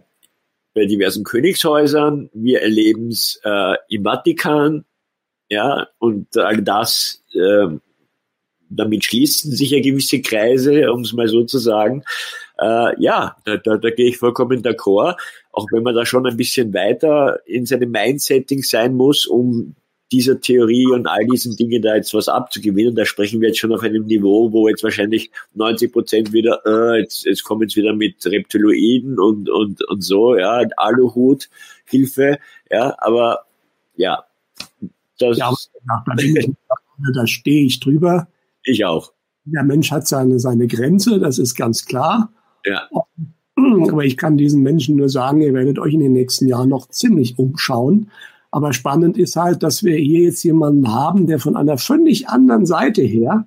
bei 0.74 0.86
diversen 0.86 1.24
Königshäusern, 1.24 2.30
wir 2.34 2.62
erleben 2.62 3.10
es 3.10 3.40
äh, 3.44 3.76
im 3.90 4.04
Vatikan, 4.04 4.86
ja, 5.50 5.88
und 5.98 6.38
all 6.38 6.62
das, 6.62 7.24
äh, 7.34 7.68
damit 8.70 9.06
schließen 9.06 9.52
sich 9.52 9.72
ja 9.72 9.82
gewisse 9.82 10.22
Kreise, 10.22 10.92
um 10.92 11.02
es 11.02 11.14
mal 11.14 11.28
so 11.28 11.46
zu 11.46 11.58
sagen. 11.58 12.04
Äh, 12.60 13.02
ja, 13.02 13.36
da, 13.46 13.58
da, 13.58 13.78
da 13.78 13.90
gehe 13.90 14.10
ich 14.10 14.18
vollkommen 14.18 14.62
d'accord, 14.62 15.16
auch 15.52 15.68
wenn 15.72 15.84
man 15.84 15.96
da 15.96 16.06
schon 16.06 16.26
ein 16.26 16.38
bisschen 16.38 16.74
weiter 16.74 17.40
in 17.46 17.66
seinem 17.66 17.92
Mindsetting 17.92 18.64
sein 18.64 18.96
muss, 18.96 19.28
um 19.28 19.76
dieser 20.12 20.40
Theorie 20.40 20.88
und 20.88 21.06
all 21.06 21.26
diesen 21.26 21.56
Dingen 21.58 21.82
da 21.82 21.96
jetzt 21.96 22.14
was 22.14 22.30
abzugewinnen. 22.30 22.96
Da 22.96 23.06
sprechen 23.06 23.42
wir 23.42 23.50
jetzt 23.50 23.60
schon 23.60 23.74
auf 23.74 23.82
einem 23.82 24.06
Niveau, 24.06 24.52
wo 24.52 24.68
jetzt 24.70 24.84
wahrscheinlich 24.84 25.32
90 25.56 25.92
Prozent 25.92 26.34
wieder, 26.34 26.62
äh, 26.66 27.02
jetzt, 27.02 27.26
jetzt 27.26 27.44
kommen 27.44 27.64
jetzt 27.64 27.76
wieder 27.76 27.94
mit 27.94 28.26
Reptiloiden 28.26 29.20
und, 29.20 29.50
und, 29.50 29.86
und 29.88 30.02
so, 30.02 30.38
ja, 30.38 30.64
Aluhut, 30.78 31.50
Hilfe, 31.86 32.40
ja, 32.72 32.96
aber 33.00 33.46
ja, 33.96 34.24
das. 35.20 35.38
Ja, 35.38 35.52
da, 36.06 37.12
da 37.14 37.28
stehe 37.28 37.66
ich 37.66 37.80
drüber. 37.80 38.28
Ich 38.64 38.86
auch. 38.86 39.12
Der 39.46 39.64
Mensch 39.64 39.92
hat 39.92 40.08
seine, 40.08 40.40
seine 40.40 40.68
Grenze, 40.68 41.20
das 41.20 41.40
ist 41.40 41.56
ganz 41.56 41.86
klar. 41.86 42.32
Ja. 42.68 42.90
Aber 43.92 44.06
ich 44.06 44.18
kann 44.18 44.38
diesen 44.38 44.62
Menschen 44.62 44.96
nur 44.96 45.10
sagen, 45.10 45.42
ihr 45.42 45.54
werdet 45.54 45.80
euch 45.80 45.94
in 45.94 46.00
den 46.00 46.14
nächsten 46.14 46.48
Jahren 46.48 46.70
noch 46.70 46.90
ziemlich 46.90 47.40
umschauen. 47.40 48.12
Aber 48.52 48.74
spannend 48.74 49.18
ist 49.18 49.36
halt, 49.36 49.64
dass 49.64 49.84
wir 49.84 49.98
hier 49.98 50.22
jetzt 50.22 50.44
jemanden 50.44 50.92
haben, 50.94 51.28
der 51.28 51.40
von 51.40 51.56
einer 51.56 51.78
völlig 51.78 52.30
anderen 52.30 52.66
Seite 52.66 53.02
her 53.02 53.46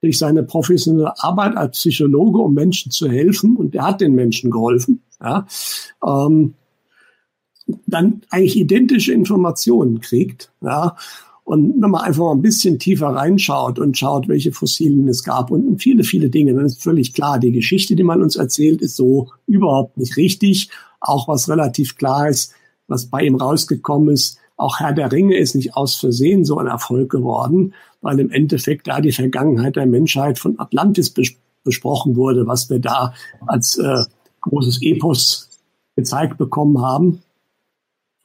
durch 0.00 0.18
seine 0.18 0.42
professionelle 0.42 1.12
Arbeit 1.22 1.56
als 1.56 1.78
Psychologe, 1.78 2.38
um 2.38 2.54
Menschen 2.54 2.90
zu 2.90 3.08
helfen, 3.08 3.56
und 3.56 3.74
der 3.74 3.84
hat 3.84 4.00
den 4.00 4.14
Menschen 4.14 4.50
geholfen, 4.50 5.02
ja, 5.20 5.46
ähm, 6.04 6.54
dann 7.86 8.22
eigentlich 8.30 8.56
identische 8.56 9.12
Informationen 9.12 10.00
kriegt, 10.00 10.50
ja, 10.62 10.96
Und 11.44 11.82
wenn 11.82 11.90
man 11.90 12.02
einfach 12.02 12.24
mal 12.24 12.32
ein 12.32 12.42
bisschen 12.42 12.78
tiefer 12.78 13.08
reinschaut 13.08 13.78
und 13.78 13.98
schaut, 13.98 14.28
welche 14.28 14.52
Fossilien 14.52 15.08
es 15.08 15.24
gab 15.24 15.50
und 15.50 15.82
viele, 15.82 16.04
viele 16.04 16.28
Dinge, 16.28 16.54
dann 16.54 16.66
ist 16.66 16.82
völlig 16.82 17.12
klar, 17.12 17.38
die 17.38 17.52
Geschichte, 17.52 17.96
die 17.96 18.04
man 18.04 18.22
uns 18.22 18.36
erzählt, 18.36 18.82
ist 18.82 18.96
so 18.96 19.28
überhaupt 19.46 19.96
nicht 19.96 20.16
richtig. 20.16 20.70
Auch 21.00 21.28
was 21.28 21.48
relativ 21.48 21.96
klar 21.96 22.28
ist, 22.28 22.52
was 22.86 23.06
bei 23.06 23.22
ihm 23.22 23.36
rausgekommen 23.36 24.14
ist, 24.14 24.38
auch 24.60 24.78
Herr 24.78 24.92
der 24.92 25.10
Ringe 25.10 25.38
ist 25.38 25.54
nicht 25.54 25.74
aus 25.74 25.96
Versehen 25.96 26.44
so 26.44 26.58
ein 26.58 26.66
Erfolg 26.66 27.10
geworden, 27.10 27.72
weil 28.02 28.20
im 28.20 28.30
Endeffekt 28.30 28.86
da 28.88 29.00
die 29.00 29.12
Vergangenheit 29.12 29.76
der 29.76 29.86
Menschheit 29.86 30.38
von 30.38 30.58
Atlantis 30.58 31.10
bes 31.10 31.32
besprochen 31.62 32.16
wurde, 32.16 32.46
was 32.46 32.70
wir 32.70 32.78
da 32.78 33.12
als 33.46 33.76
äh, 33.76 34.02
großes 34.40 34.80
Epos 34.82 35.48
gezeigt 35.94 36.38
bekommen 36.38 36.80
haben. 36.80 37.22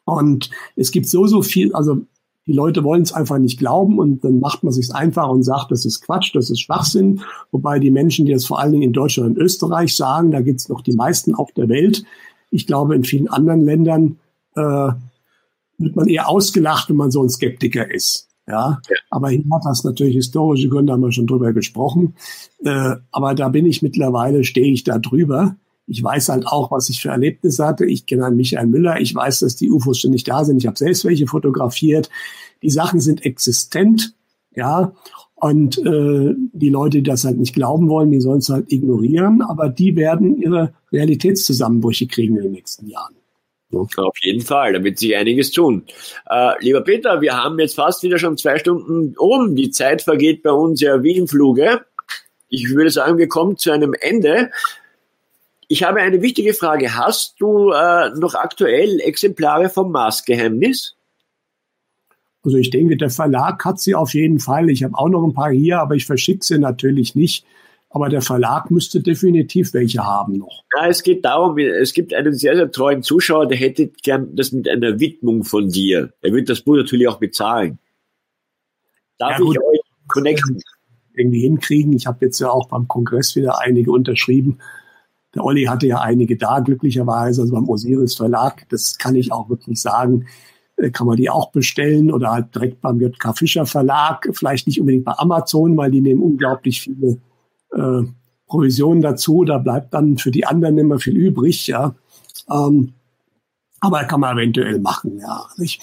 Und 0.06 0.50
es 0.76 0.92
gibt 0.92 1.10
so, 1.10 1.28
so 1.28 1.42
viel, 1.42 1.74
also 1.74 2.02
die 2.48 2.54
Leute 2.54 2.84
wollen 2.84 3.02
es 3.02 3.12
einfach 3.12 3.40
nicht 3.40 3.58
glauben 3.58 3.98
und 3.98 4.24
dann 4.24 4.40
macht 4.40 4.64
man 4.64 4.72
sich 4.72 4.94
einfach 4.94 5.30
und 5.30 5.44
sagt, 5.44 5.72
das 5.72 5.86
ist 5.86 6.02
Quatsch, 6.02 6.36
das 6.36 6.50
ist 6.50 6.62
Schwachsinn. 6.62 7.22
Wobei 7.52 7.80
die 7.80 7.92
Menschen, 7.92 8.26
die 8.26 8.34
das 8.34 8.46
vor 8.46 8.60
allen 8.60 8.72
Dingen 8.72 8.84
in 8.84 8.94
Deutschland 8.94 9.30
und 9.30 9.38
Österreich 9.38 9.96
sagen, 9.96 10.32
da 10.32 10.42
gibt 10.42 10.60
es 10.60 10.70
noch 10.70 10.82
die 10.82 10.94
meisten 10.94 11.34
auf 11.34 11.52
der 11.54 11.70
Welt. 11.70 12.04
Ich 12.52 12.68
glaube, 12.68 12.96
in 12.96 13.04
vielen 13.04 13.28
anderen 13.28 13.62
Ländern 13.62 14.20
äh, 14.56 14.92
wird 15.78 15.96
man 15.96 16.08
eher 16.08 16.30
ausgelacht, 16.30 16.90
wenn 16.90 16.98
man 16.98 17.12
so 17.12 17.24
ein 17.24 17.30
Skeptiker 17.30 17.92
ist. 17.92 18.30
Ja, 18.48 18.80
aber 19.10 19.30
hier 19.30 19.44
hat 19.52 19.64
das 19.66 19.84
natürlich 19.84 20.14
historische 20.14 20.70
Gründe, 20.70 20.94
haben 20.94 21.02
wir 21.02 21.12
schon 21.12 21.26
drüber 21.26 21.52
gesprochen. 21.52 22.14
Äh, 22.64 22.98
aber 23.12 23.34
da 23.34 23.50
bin 23.50 23.66
ich 23.66 23.82
mittlerweile, 23.82 24.44
stehe 24.44 24.72
ich 24.72 24.84
da 24.84 25.00
drüber. 25.00 25.56
Ich 25.88 26.04
weiß 26.04 26.30
halt 26.30 26.48
auch, 26.48 26.72
was 26.72 26.90
ich 26.90 27.02
für 27.02 27.10
Erlebnisse 27.10 27.66
hatte. 27.66 27.86
Ich 27.86 28.06
kenne 28.06 28.26
einen 28.26 28.38
Michael 28.38 28.68
Müller. 28.68 29.00
Ich 29.00 29.14
weiß, 29.14 29.40
dass 29.40 29.56
die 29.56 29.70
UFOs 29.70 30.00
schon 30.00 30.12
nicht 30.12 30.28
da 30.28 30.44
sind. 30.44 30.58
Ich 30.58 30.68
habe 30.68 30.78
selbst 30.78 31.06
welche 31.06 31.28
fotografiert. 31.28 32.10
Die 32.64 32.72
Sachen 32.72 33.00
sind 33.00 33.26
existent, 33.26 34.14
ja. 34.56 34.94
Und 35.36 35.78
äh, 35.78 36.34
die 36.54 36.70
Leute, 36.70 36.98
die 36.98 37.04
das 37.04 37.26
halt 37.26 37.38
nicht 37.38 37.54
glauben 37.54 37.90
wollen, 37.90 38.10
die 38.10 38.22
sollen 38.22 38.40
es 38.40 38.50
halt 38.50 38.72
ignorieren. 38.72 39.42
Aber 39.42 39.70
die 39.70 39.96
werden 39.96 40.42
ihre 40.42 40.74
Realitätszusammenbrüche 40.92 42.08
kriegen 42.08 42.38
in 42.38 42.44
den 42.44 42.52
nächsten 42.54 42.88
Jahren. 42.88 43.16
Auf 43.74 44.18
jeden 44.22 44.42
Fall, 44.42 44.74
da 44.74 44.84
wird 44.84 45.00
sich 45.00 45.16
einiges 45.16 45.52
tun. 45.52 45.84
Äh, 46.30 46.54
lieber 46.64 46.82
Peter, 46.82 47.20
wir 47.22 47.36
haben 47.36 47.60
jetzt 47.60 47.76
fast 47.76 48.04
wieder 48.04 48.18
schon 48.18 48.38
zwei 48.38 48.58
Stunden 48.58 49.16
um. 49.18 49.56
Die 49.56 49.70
Zeit 49.70 50.02
vergeht 50.02 50.44
bei 50.44 50.52
uns 50.52 50.82
ja 50.82 51.04
wie 51.04 51.18
im 51.18 51.28
Fluge. 51.28 51.82
Ich 52.48 52.70
würde 52.70 52.90
sagen, 52.90 53.18
wir 53.18 53.28
kommen 53.28 53.58
zu 53.58 53.72
einem 53.72 53.94
Ende. 54.00 54.52
Ich 55.68 55.84
habe 55.84 56.02
eine 56.02 56.22
wichtige 56.22 56.54
Frage. 56.54 56.96
Hast 56.96 57.36
du 57.40 57.72
äh, 57.72 58.10
noch 58.18 58.36
aktuell 58.36 59.00
Exemplare 59.00 59.70
vom 59.70 59.92
Marsgeheimnis? 59.92 60.96
Also 62.44 62.58
ich 62.58 62.70
denke, 62.70 62.96
der 62.96 63.10
Verlag 63.10 63.66
hat 63.66 63.80
sie 63.80 63.96
auf 63.96 64.14
jeden 64.14 64.40
Fall. 64.40 64.70
Ich 64.70 64.84
habe 64.84 64.96
auch 64.96 65.10
noch 65.10 65.24
ein 65.24 65.34
paar 65.34 65.52
hier, 65.52 65.80
aber 65.80 65.96
ich 65.96 66.06
verschicke 66.06 66.46
sie 66.46 66.60
natürlich 66.60 67.16
nicht. 67.16 67.46
Aber 67.90 68.10
der 68.10 68.22
Verlag 68.22 68.70
müsste 68.72 69.00
definitiv 69.00 69.74
welche 69.74 70.04
haben 70.06 70.38
noch. 70.38 70.64
Ja, 70.76 70.88
es 70.88 71.02
geht 71.02 71.24
darum, 71.24 71.58
es 71.58 71.94
gibt 71.94 72.14
einen 72.14 72.34
sehr, 72.34 72.56
sehr 72.56 72.70
treuen 72.70 73.02
Zuschauer, 73.02 73.48
der 73.48 73.58
hätte 73.58 73.88
gern 73.88 74.36
das 74.36 74.52
mit 74.52 74.68
einer 74.68 75.00
Widmung 75.00 75.44
von 75.44 75.70
dir. 75.70 76.14
Er 76.22 76.34
wird 76.34 76.50
das 76.50 76.62
Buch 76.62 76.76
natürlich 76.76 77.08
auch 77.08 77.20
bezahlen. 77.20 77.80
Darf 79.18 79.40
ja, 79.40 79.46
ich 79.46 79.60
euch 79.60 79.80
connecten? 80.08 80.62
Irgendwie 81.14 81.40
hinkriegen. 81.40 81.94
Ich 81.94 82.06
habe 82.06 82.26
jetzt 82.26 82.40
ja 82.40 82.50
auch 82.50 82.68
beim 82.68 82.88
Kongress 82.88 83.36
wieder 83.36 83.62
einige 83.62 83.92
unterschrieben. 83.92 84.60
Der 85.36 85.44
Olli 85.44 85.66
hatte 85.66 85.88
ja 85.88 86.00
einige 86.00 86.38
da, 86.38 86.60
glücklicherweise, 86.60 87.42
also 87.42 87.54
beim 87.54 87.70
Osiris 87.70 88.16
Verlag. 88.16 88.66
Das 88.70 88.98
kann 88.98 89.16
ich 89.16 89.32
auch 89.32 89.50
wirklich 89.50 89.82
sagen. 89.82 90.26
Äh, 90.78 90.92
kann 90.92 91.08
man 91.08 91.18
die 91.18 91.30
auch 91.30 91.52
bestellen 91.52 92.12
oder 92.12 92.32
halt 92.32 92.56
direkt 92.56 92.82
beim 92.82 93.00
JK 93.00 93.38
Fischer 93.38 93.66
Verlag. 93.66 94.30
Vielleicht 94.34 94.68
nicht 94.68 94.80
unbedingt 94.80 95.06
bei 95.06 95.14
Amazon, 95.18 95.78
weil 95.78 95.92
die 95.92 96.02
nehmen 96.02 96.22
unglaublich 96.22 96.82
viele 96.82 97.20
äh, 97.74 98.04
Provisionen 98.48 99.02
dazu. 99.02 99.44
Da 99.44 99.58
bleibt 99.58 99.94
dann 99.94 100.18
für 100.18 100.32
die 100.32 100.46
anderen 100.46 100.78
immer 100.78 101.00
viel 101.00 101.16
übrig, 101.16 101.68
ja. 101.68 101.96
Ähm, 102.50 102.94
aber 103.80 104.04
kann 104.06 104.22
man 104.22 104.38
eventuell 104.38 104.80
machen, 104.80 105.20
ja. 105.20 105.46
Also 105.50 105.64
ich, 105.64 105.80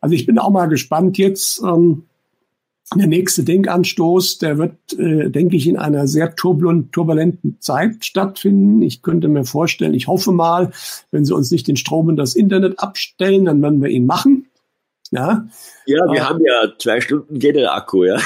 also 0.00 0.14
ich 0.14 0.26
bin 0.26 0.38
auch 0.38 0.50
mal 0.50 0.66
gespannt 0.66 1.18
jetzt. 1.18 1.62
Ähm, 1.62 2.04
der 2.94 3.06
nächste 3.06 3.44
Denkanstoß, 3.44 4.38
der 4.38 4.58
wird, 4.58 4.74
äh, 4.98 5.30
denke 5.30 5.56
ich, 5.56 5.66
in 5.66 5.76
einer 5.76 6.06
sehr 6.06 6.34
turbulenten 6.34 7.60
Zeit 7.60 8.04
stattfinden. 8.04 8.80
Ich 8.82 9.02
könnte 9.02 9.28
mir 9.28 9.44
vorstellen, 9.44 9.94
ich 9.94 10.06
hoffe 10.08 10.32
mal, 10.32 10.72
wenn 11.10 11.24
sie 11.24 11.34
uns 11.34 11.50
nicht 11.50 11.68
den 11.68 11.76
Strom 11.76 12.08
in 12.08 12.16
das 12.16 12.34
Internet 12.34 12.78
abstellen, 12.78 13.44
dann 13.44 13.60
werden 13.60 13.82
wir 13.82 13.90
ihn 13.90 14.06
machen. 14.06 14.46
Ja, 15.10 15.46
ja 15.86 16.00
wir 16.10 16.20
äh, 16.20 16.20
haben 16.20 16.40
ja 16.44 16.72
zwei 16.78 17.00
Stunden 17.00 17.38
geht 17.38 17.56
der 17.56 17.74
Akku, 17.74 18.04
ja. 18.04 18.18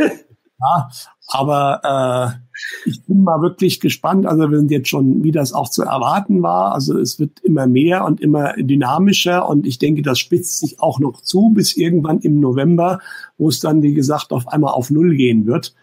ja, 0.00 0.90
aber 1.32 2.36
äh, 2.36 2.88
ich 2.88 3.02
bin 3.04 3.24
mal 3.24 3.40
wirklich 3.40 3.80
gespannt. 3.80 4.26
Also 4.26 4.50
wir 4.50 4.58
sind 4.58 4.70
jetzt 4.70 4.88
schon, 4.88 5.22
wie 5.22 5.32
das 5.32 5.52
auch 5.52 5.68
zu 5.70 5.82
erwarten 5.82 6.42
war. 6.42 6.72
Also 6.72 6.98
es 6.98 7.18
wird 7.18 7.40
immer 7.40 7.66
mehr 7.66 8.04
und 8.04 8.20
immer 8.20 8.52
dynamischer 8.54 9.48
und 9.48 9.66
ich 9.66 9.78
denke, 9.78 10.02
das 10.02 10.18
spitzt 10.18 10.58
sich 10.58 10.80
auch 10.80 10.98
noch 10.98 11.22
zu 11.22 11.50
bis 11.54 11.76
irgendwann 11.76 12.20
im 12.20 12.40
November, 12.40 13.00
wo 13.38 13.48
es 13.48 13.60
dann, 13.60 13.82
wie 13.82 13.94
gesagt, 13.94 14.32
auf 14.32 14.48
einmal 14.48 14.74
auf 14.74 14.90
Null 14.90 15.16
gehen 15.16 15.46
wird. 15.46 15.74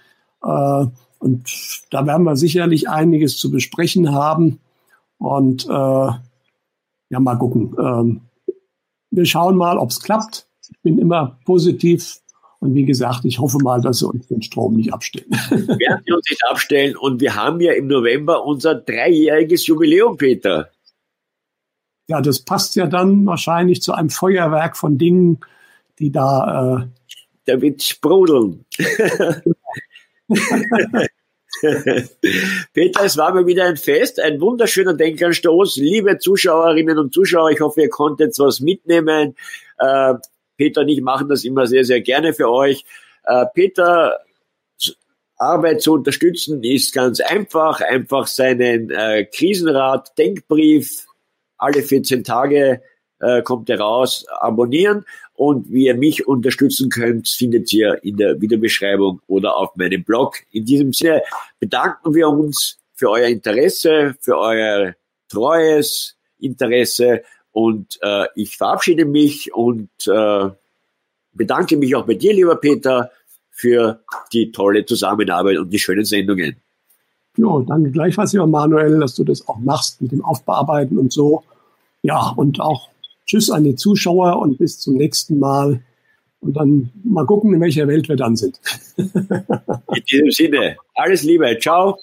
Äh, 0.44 0.86
und 1.20 1.84
da 1.90 2.06
werden 2.06 2.24
wir 2.24 2.36
sicherlich 2.36 2.90
einiges 2.90 3.38
zu 3.38 3.52
besprechen 3.52 4.14
haben. 4.14 4.60
Und 5.18 5.66
äh, 5.66 5.70
ja, 5.70 7.20
mal 7.20 7.36
gucken. 7.36 7.76
Ähm, 7.78 8.22
wir 9.12 9.26
schauen 9.26 9.58
mal, 9.58 9.78
ob 9.78 9.90
es 9.90 10.00
klappt. 10.00 10.48
Ich 10.72 10.80
bin 10.82 11.00
immer 11.00 11.40
positiv 11.46 12.20
und 12.60 12.76
wie 12.76 12.86
gesagt, 12.86 13.23
ich 13.23 13.40
hoffe 13.40 13.57
mal, 13.64 13.81
dass 13.81 13.99
sie 13.99 14.07
uns 14.07 14.27
den 14.27 14.41
Strom 14.41 14.76
nicht 14.76 14.94
abstellen. 14.94 15.30
Werden 15.49 16.03
sie 16.06 16.11
uns 16.11 16.30
nicht 16.30 16.44
abstellen. 16.49 16.98
Und 16.98 17.22
wir 17.22 17.36
haben 17.36 17.61
ja 17.61 17.72
im 17.73 17.88
November 17.88 18.45
unser 18.45 18.76
dreijähriges 18.76 19.65
Jubiläum, 19.68 20.18
Peter. 20.18 20.69
Ja, 22.07 22.22
das 22.22 22.40
passt 22.40 22.76
ja 22.76 22.88
dann 22.88 23.26
wahrscheinlich 23.26 23.81
zu 23.81 23.94
einem 23.94 24.10
Feuerwerk 24.10 24.76
von 24.76 24.98
Dingen, 24.98 25.40
die 25.99 26.11
da. 26.11 26.81
Äh 26.81 26.88
da 27.45 27.61
wird 27.61 27.81
sprudeln. 27.81 28.65
Peter, 32.73 33.03
es 33.03 33.18
war 33.18 33.34
mir 33.34 33.48
wieder 33.48 33.65
ein 33.65 33.76
Fest, 33.77 34.19
ein 34.19 34.40
wunderschöner 34.40 34.94
Denkanstoß. 34.94 35.77
Liebe 35.77 36.19
Zuschauerinnen 36.19 36.99
und 36.99 37.11
Zuschauer, 37.14 37.49
ich 37.49 37.60
hoffe, 37.60 37.81
ihr 37.81 37.90
konntet 37.90 38.38
was 38.38 38.60
mitnehmen. 38.60 39.36
Äh, 39.80 40.14
Peter 40.60 40.81
und 40.81 40.90
ich 40.90 41.02
machen 41.02 41.30
das 41.30 41.45
immer 41.45 41.65
sehr, 41.68 41.86
sehr 41.86 42.02
gerne 42.02 42.34
für 42.34 42.52
euch. 42.52 42.84
Äh, 43.23 43.45
Peter 43.56 44.19
Arbeit 45.38 45.81
zu 45.81 45.94
unterstützen 45.94 46.61
ist 46.65 46.94
ganz 46.94 47.22
einfach. 47.22 47.80
Einfach 47.80 48.27
seinen 48.27 48.90
äh, 48.90 49.26
Krisenrat, 49.26 50.18
Denkbrief, 50.18 51.06
alle 51.57 51.81
14 51.81 52.26
Tage 52.26 52.81
äh, 53.19 53.41
kommt 53.41 53.69
er 53.69 53.80
raus, 53.80 54.26
abonnieren. 54.27 55.06
Und 55.34 55.72
wie 55.72 55.86
ihr 55.86 55.95
mich 55.95 56.27
unterstützen 56.27 56.90
könnt, 56.90 57.30
findet 57.30 57.72
ihr 57.72 58.03
in 58.03 58.18
der 58.18 58.41
Videobeschreibung 58.41 59.22
oder 59.27 59.56
auf 59.56 59.73
meinem 59.77 60.03
Blog. 60.03 60.40
In 60.52 60.65
diesem 60.65 60.91
Sinne 60.91 61.23
bedanken 61.61 62.14
wir 62.14 62.27
uns 62.27 62.80
für 62.94 63.10
euer 63.10 63.30
Interesse, 63.30 64.15
für 64.19 64.38
euer 64.38 64.94
treues 65.30 66.18
Interesse 66.38 67.23
und 67.52 68.00
äh, 68.02 68.26
ich 68.36 68.58
verabschiede 68.58 69.06
mich 69.06 69.54
und 69.54 69.90
äh, 70.08 70.50
bedanke 71.34 71.78
mich 71.78 71.96
auch 71.96 72.06
bei 72.06 72.14
dir, 72.14 72.34
lieber 72.34 72.56
Peter, 72.56 73.12
für 73.52 74.00
die 74.32 74.52
tolle 74.52 74.86
Zusammenarbeit 74.86 75.58
und 75.58 75.70
die 75.70 75.80
schönen 75.80 76.06
Sendungen. 76.06 76.58
Ja, 77.38 77.60
danke 77.66 77.92
gleichfalls, 77.92 78.34
lieber 78.34 78.48
Manuel, 78.48 79.00
dass 79.00 79.16
du 79.16 79.24
das 79.24 79.48
auch 79.48 79.58
machst 79.58 80.02
mit 80.02 80.12
dem 80.12 80.24
Aufbearbeiten 80.24 80.98
und 80.98 81.12
so. 81.12 81.44
Ja, 82.02 82.30
und 82.36 82.60
auch 82.60 82.90
Tschüss 83.26 83.50
an 83.50 83.64
die 83.64 83.76
Zuschauer 83.76 84.40
und 84.40 84.58
bis 84.58 84.80
zum 84.80 84.96
nächsten 84.96 85.40
Mal. 85.40 85.82
Und 86.42 86.54
dann 86.56 86.90
mal 87.04 87.26
gucken, 87.26 87.54
in 87.54 87.62
welcher 87.62 87.88
Welt 87.88 88.08
wir 88.08 88.16
dann 88.16 88.36
sind. 88.36 88.60
in 88.98 90.04
diesem 90.10 90.32
Sinne, 90.32 90.78
alles 90.96 91.24
Liebe, 91.24 91.58
ciao. 91.60 92.00